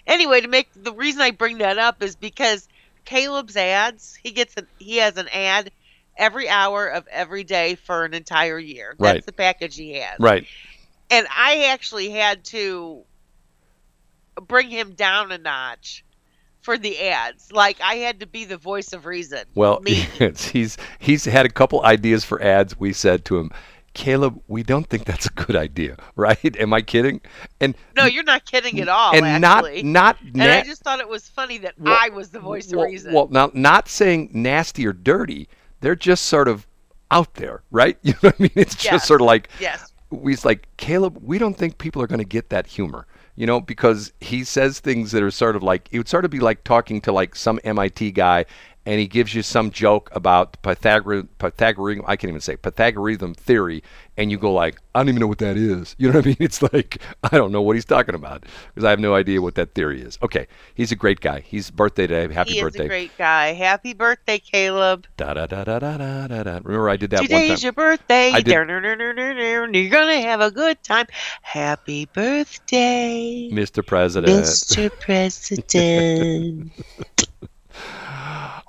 anyway 0.07 0.41
to 0.41 0.49
make 0.49 0.69
the 0.75 0.93
reason 0.95 1.21
i 1.21 1.31
bring 1.31 1.59
that 1.59 1.77
up 1.79 2.03
is 2.03 2.17
because 2.17 2.67
caleb's 3.05 3.57
ads 3.57 4.19
he 4.23 4.33
gets 4.33 4.57
an 4.57 4.67
he 4.79 4.97
has 4.97 5.17
an 5.19 5.29
ad 5.29 5.71
every 6.17 6.49
hour 6.49 6.87
of 6.89 7.07
every 7.13 7.45
day 7.45 7.75
for 7.77 8.05
an 8.05 8.15
entire 8.15 8.59
year 8.59 8.97
that's 8.99 9.15
Right. 9.15 9.27
the 9.27 9.33
package 9.33 9.77
he 9.77 9.93
has 9.99 10.19
right. 10.19 10.45
and 11.11 11.27
i 11.37 11.67
actually 11.67 12.11
had 12.11 12.43
to 12.47 13.05
bring 14.47 14.71
him 14.71 14.93
down 14.95 15.33
a 15.33 15.39
notch 15.39 16.05
for 16.61 16.77
the 16.77 16.99
ads 17.01 17.51
like 17.53 17.81
i 17.81 17.95
had 17.97 18.21
to 18.21 18.27
be 18.27 18.45
the 18.45 18.57
voice 18.57 18.93
of 18.93 19.07
reason 19.07 19.45
Well, 19.55 19.81
he's 19.87 20.77
he's 20.99 21.25
had 21.25 21.47
a 21.47 21.51
couple 21.51 21.83
ideas 21.85 22.25
for 22.25 22.41
ads. 22.43 22.79
We 22.79 22.93
said 22.93 23.25
to 23.27 23.39
him, 23.39 23.51
Caleb, 23.95 24.41
we 24.47 24.63
don't 24.63 24.87
think 24.87 25.05
that's 25.05 25.27
a 25.27 25.31
good 25.31 25.57
idea, 25.57 25.97
right? 26.17 26.57
Am 26.59 26.73
I 26.75 26.83
kidding? 26.83 27.21
And 27.61 27.75
No, 27.97 28.05
you're 28.05 28.25
not 28.25 28.45
kidding 28.45 28.79
at 28.81 28.89
all. 28.89 29.15
and 29.15 29.25
actually. 29.45 29.83
not 29.83 30.17
not 30.23 30.35
and 30.35 30.43
I 30.53 30.63
just 30.63 30.83
thought 30.83 31.01
it 31.01 31.09
was 31.09 31.29
funny 31.29 31.59
that 31.59 31.75
Well, 31.79 31.97
I 31.99 32.11
was 32.11 32.29
the 32.31 32.41
voice 32.41 32.71
well, 32.73 32.85
of 32.85 32.91
reason. 32.91 33.13
Well, 33.15 33.29
now 33.31 33.51
not 33.55 33.89
saying 33.89 34.31
nasty 34.33 34.87
or 34.87 34.93
dirty. 34.93 35.49
They're 35.81 35.97
just 35.97 36.27
sort 36.27 36.47
of 36.47 36.67
out 37.11 37.35
there, 37.35 37.63
right? 37.71 37.97
You 38.03 38.13
know 38.23 38.29
what 38.31 38.35
I 38.39 38.43
mean? 38.43 38.51
It's 38.55 38.75
just 38.75 38.85
Yes. 38.93 39.07
sort 39.09 39.23
of 39.23 39.27
like 39.27 39.49
yes. 39.59 39.93
he's 40.25 40.45
like 40.45 40.69
Caleb. 40.77 41.19
We 41.23 41.39
don't 41.39 41.55
think 41.57 41.79
people 41.79 42.03
are 42.03 42.07
going 42.07 42.19
to 42.21 42.25
get 42.39 42.51
that 42.51 42.67
humor, 42.67 43.07
you 43.41 43.47
know, 43.47 43.59
because 43.59 44.13
he 44.21 44.45
says 44.45 44.81
things 44.81 45.13
that 45.13 45.23
are 45.23 45.31
sort 45.31 45.57
of 45.57 45.63
like 45.63 45.89
it 45.91 45.97
would 45.97 46.11
sort 46.11 46.27
of 46.27 46.31
be 46.31 46.41
like 46.41 46.63
talking 46.63 47.01
to 47.01 47.11
like 47.11 47.35
some 47.35 47.59
MIT 47.65 48.13
guy, 48.13 48.45
and 48.87 48.99
he 48.99 49.07
gives 49.07 49.35
you 49.35 49.43
some 49.43 49.71
joke 49.71 50.09
about 50.13 50.61
Pythagorean 50.63 51.29
Pythagorean. 51.39 52.03
I 52.07 52.17
can't 52.17 52.31
even 52.31 52.41
say 52.41 52.57
Pythagorean 52.57 53.35
theory, 53.35 53.83
and 54.17 54.31
you 54.31 54.39
go 54.39 54.53
like, 54.53 54.77
I 54.95 55.01
don't 55.01 55.09
even 55.11 55.21
know 55.21 55.27
what 55.27 55.39
that 55.39 55.57
is. 55.57 55.95
You 56.01 56.09
know 56.09 56.15
what 56.19 56.25
I 56.25 56.29
mean? 56.29 56.37
It's 56.41 56.63
like 56.63 57.01
I 57.23 57.37
don't 57.37 57.53
know 57.53 57.61
what 57.63 57.77
he's 57.77 57.85
talking 57.85 58.15
about 58.15 58.45
because 58.75 58.85
I 58.85 58.91
have 58.91 58.99
no 59.01 59.15
idea 59.15 59.43
what 59.43 59.55
that 59.57 59.75
theory 59.75 60.01
is. 60.01 60.19
Okay, 60.23 60.47
he's 60.75 60.91
a 60.93 60.97
great 60.97 61.21
guy. 61.21 61.41
He's 61.41 61.71
birthday 61.71 62.07
today. 62.07 62.33
Happy 62.33 62.53
He 62.55 62.61
birthday. 62.63 62.81
is 62.81 62.85
a 62.87 62.89
great 62.89 63.19
guy. 63.19 63.53
Happy 63.53 63.93
birthday, 63.93 64.39
Caleb. 64.39 65.07
Da 65.19 65.35
da 65.35 65.47
da 65.47 65.65
da 65.65 65.79
da 65.79 65.97
da 65.99 66.27
da 66.27 66.43
da. 66.43 66.61
Remember 66.65 66.89
I 66.89 66.97
did 66.97 67.11
that 67.11 67.21
one 67.21 67.29
Today's 67.29 67.61
time. 67.61 67.65
your 67.67 67.73
birthday. 67.73 68.31
I 68.33 68.41
did- 68.41 68.53
You're 68.53 68.65
going 69.91 70.09
to 70.09 70.23
have 70.23 70.41
a 70.41 70.51
good 70.51 70.83
time. 70.83 71.07
Happy 71.43 72.07
birthday, 72.07 73.51
Mr. 73.53 73.87
President. 73.87 74.43
Mr. 74.43 74.91
President. 75.01 76.73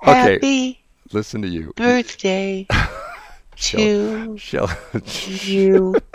Okay. 0.03 0.33
Happy 0.33 0.83
Listen 1.11 1.41
to 1.41 1.47
you. 1.47 1.73
birthday 1.75 2.65
to 3.57 4.37
Shell. 4.37 4.69
you. 5.13 5.95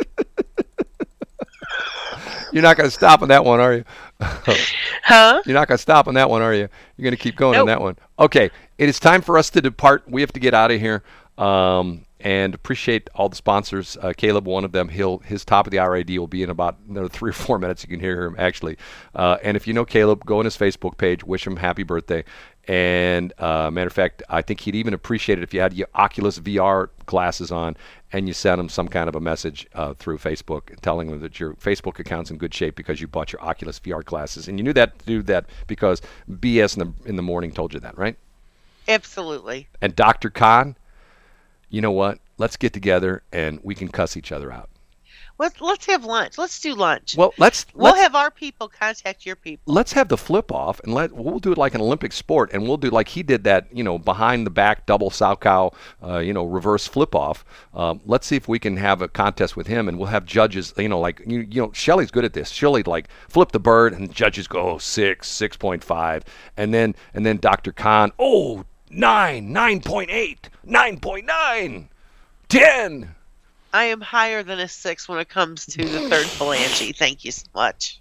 You're 2.52 2.62
not 2.62 2.76
going 2.76 2.86
to 2.88 2.90
stop 2.94 3.22
on 3.22 3.28
that 3.28 3.44
one, 3.44 3.60
are 3.60 3.74
you? 3.74 3.84
Huh? 5.02 5.40
You're 5.46 5.54
not 5.54 5.68
going 5.68 5.76
to 5.76 5.82
stop 5.82 6.08
on 6.08 6.14
that 6.14 6.28
one, 6.28 6.42
are 6.42 6.52
you? 6.52 6.68
You're 6.96 7.04
going 7.04 7.16
to 7.16 7.22
keep 7.22 7.36
going 7.36 7.56
on 7.60 7.66
that 7.66 7.80
one. 7.80 7.96
Okay, 8.18 8.50
it 8.76 8.88
is 8.88 8.98
time 8.98 9.22
for 9.22 9.38
us 9.38 9.50
to 9.50 9.60
depart. 9.60 10.02
We 10.08 10.20
have 10.20 10.32
to 10.32 10.40
get 10.40 10.52
out 10.52 10.72
of 10.72 10.80
here. 10.80 11.04
Um, 11.38 12.06
and 12.18 12.54
appreciate 12.54 13.08
all 13.14 13.28
the 13.28 13.36
sponsors. 13.36 13.96
Uh, 14.02 14.12
Caleb, 14.16 14.46
one 14.48 14.64
of 14.64 14.72
them, 14.72 14.88
he'll 14.88 15.18
his 15.18 15.44
top 15.44 15.66
of 15.68 15.70
the 15.70 15.78
hour 15.78 15.94
ID 15.94 16.18
will 16.18 16.26
be 16.26 16.42
in 16.42 16.50
about 16.50 16.76
another 16.88 17.08
three 17.08 17.30
or 17.30 17.34
four 17.34 17.58
minutes. 17.60 17.84
You 17.84 17.88
can 17.88 18.00
hear 18.00 18.24
him 18.24 18.34
actually. 18.36 18.78
Uh, 19.14 19.36
and 19.44 19.56
if 19.56 19.68
you 19.68 19.74
know 19.74 19.84
Caleb, 19.84 20.24
go 20.24 20.40
on 20.40 20.44
his 20.44 20.56
Facebook 20.56 20.98
page, 20.98 21.22
wish 21.22 21.46
him 21.46 21.54
happy 21.56 21.84
birthday. 21.84 22.24
And 22.68 23.32
uh, 23.38 23.70
matter 23.70 23.86
of 23.86 23.92
fact, 23.92 24.22
I 24.28 24.42
think 24.42 24.60
he'd 24.60 24.74
even 24.74 24.92
appreciate 24.92 25.38
it 25.38 25.44
if 25.44 25.54
you 25.54 25.60
had 25.60 25.72
your 25.72 25.86
Oculus 25.94 26.40
VR 26.40 26.88
glasses 27.06 27.52
on 27.52 27.76
and 28.12 28.26
you 28.26 28.34
sent 28.34 28.60
him 28.60 28.68
some 28.68 28.88
kind 28.88 29.08
of 29.08 29.14
a 29.14 29.20
message 29.20 29.68
uh, 29.74 29.94
through 29.94 30.18
Facebook 30.18 30.78
telling 30.80 31.08
him 31.08 31.20
that 31.20 31.38
your 31.38 31.54
Facebook 31.54 32.00
account's 32.00 32.30
in 32.30 32.38
good 32.38 32.52
shape 32.52 32.74
because 32.74 33.00
you 33.00 33.06
bought 33.06 33.32
your 33.32 33.42
Oculus 33.42 33.78
VR 33.78 34.04
glasses. 34.04 34.48
And 34.48 34.58
you 34.58 34.64
knew 34.64 34.72
that 34.72 34.98
to 34.98 35.06
do 35.06 35.22
that 35.22 35.46
because 35.68 36.02
BS 36.28 36.76
in 36.76 36.80
the 36.80 37.08
in 37.08 37.16
the 37.16 37.22
morning 37.22 37.52
told 37.52 37.72
you 37.72 37.80
that, 37.80 37.96
right? 37.96 38.16
Absolutely. 38.88 39.68
And 39.80 39.94
Dr. 39.94 40.30
Khan, 40.30 40.76
you 41.70 41.80
know 41.80 41.92
what? 41.92 42.18
Let's 42.38 42.56
get 42.56 42.72
together 42.72 43.22
and 43.32 43.60
we 43.62 43.74
can 43.74 43.88
cuss 43.88 44.16
each 44.16 44.32
other 44.32 44.52
out. 44.52 44.70
Let's 45.38 45.60
let's 45.60 45.84
have 45.86 46.04
lunch. 46.04 46.38
Let's 46.38 46.58
do 46.60 46.74
lunch. 46.74 47.14
Well, 47.16 47.34
let's 47.36 47.66
we'll 47.74 47.92
let's, 47.92 48.00
have 48.00 48.14
our 48.14 48.30
people 48.30 48.68
contact 48.68 49.26
your 49.26 49.36
people. 49.36 49.74
let's 49.74 49.92
have 49.92 50.08
the 50.08 50.16
flip 50.16 50.50
off 50.50 50.80
and 50.80 50.94
let 50.94 51.12
we'll 51.12 51.38
do 51.38 51.52
it 51.52 51.58
like 51.58 51.74
an 51.74 51.80
Olympic 51.82 52.12
sport 52.12 52.50
and 52.52 52.62
we'll 52.62 52.78
do 52.78 52.88
like 52.88 53.08
he 53.08 53.22
did 53.22 53.44
that 53.44 53.66
you 53.70 53.84
know 53.84 53.98
behind 53.98 54.46
the 54.46 54.50
back 54.50 54.86
double 54.86 55.10
Salchow 55.10 55.74
uh, 56.02 56.18
you 56.18 56.32
know 56.32 56.44
reverse 56.44 56.86
flip 56.86 57.14
off. 57.14 57.44
Um, 57.74 58.00
let's 58.06 58.26
see 58.26 58.36
if 58.36 58.48
we 58.48 58.58
can 58.58 58.78
have 58.78 59.02
a 59.02 59.08
contest 59.08 59.56
with 59.56 59.66
him 59.66 59.88
and 59.88 59.98
we'll 59.98 60.08
have 60.08 60.24
judges 60.24 60.72
you 60.78 60.88
know 60.88 61.00
like 61.00 61.20
you, 61.26 61.40
you 61.40 61.60
know 61.60 61.72
Shelly's 61.72 62.10
good 62.10 62.24
at 62.24 62.32
this. 62.32 62.48
Shelly 62.50 62.82
like 62.82 63.08
flip 63.28 63.52
the 63.52 63.60
bird 63.60 63.92
and 63.92 64.12
judges 64.12 64.46
go 64.46 64.70
oh, 64.70 64.78
six 64.78 65.28
six 65.28 65.56
point 65.56 65.84
five 65.84 66.24
and 66.56 66.72
then 66.72 66.94
and 67.12 67.26
then 67.26 67.36
Dr. 67.36 67.72
Khan 67.72 68.12
oh 68.18 68.64
nine 68.90 69.52
nine 69.52 69.80
point 69.80 70.10
eight 70.10 70.48
nine 70.64 70.98
point 70.98 71.26
nine 71.26 71.90
ten. 72.48 73.14
I 73.76 73.84
am 73.84 74.00
higher 74.00 74.42
than 74.42 74.58
a 74.58 74.68
six 74.68 75.06
when 75.06 75.18
it 75.18 75.28
comes 75.28 75.66
to 75.66 75.84
the 75.84 76.08
third 76.08 76.28
phalange. 76.40 76.96
Thank 76.96 77.26
you 77.26 77.30
so 77.30 77.44
much. 77.54 78.00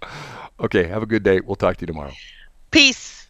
Okay, 0.58 0.86
have 0.86 1.02
a 1.02 1.06
good 1.06 1.22
day. 1.22 1.40
We'll 1.40 1.54
talk 1.54 1.76
to 1.76 1.82
you 1.82 1.86
tomorrow. 1.86 2.14
Peace. 2.70 3.25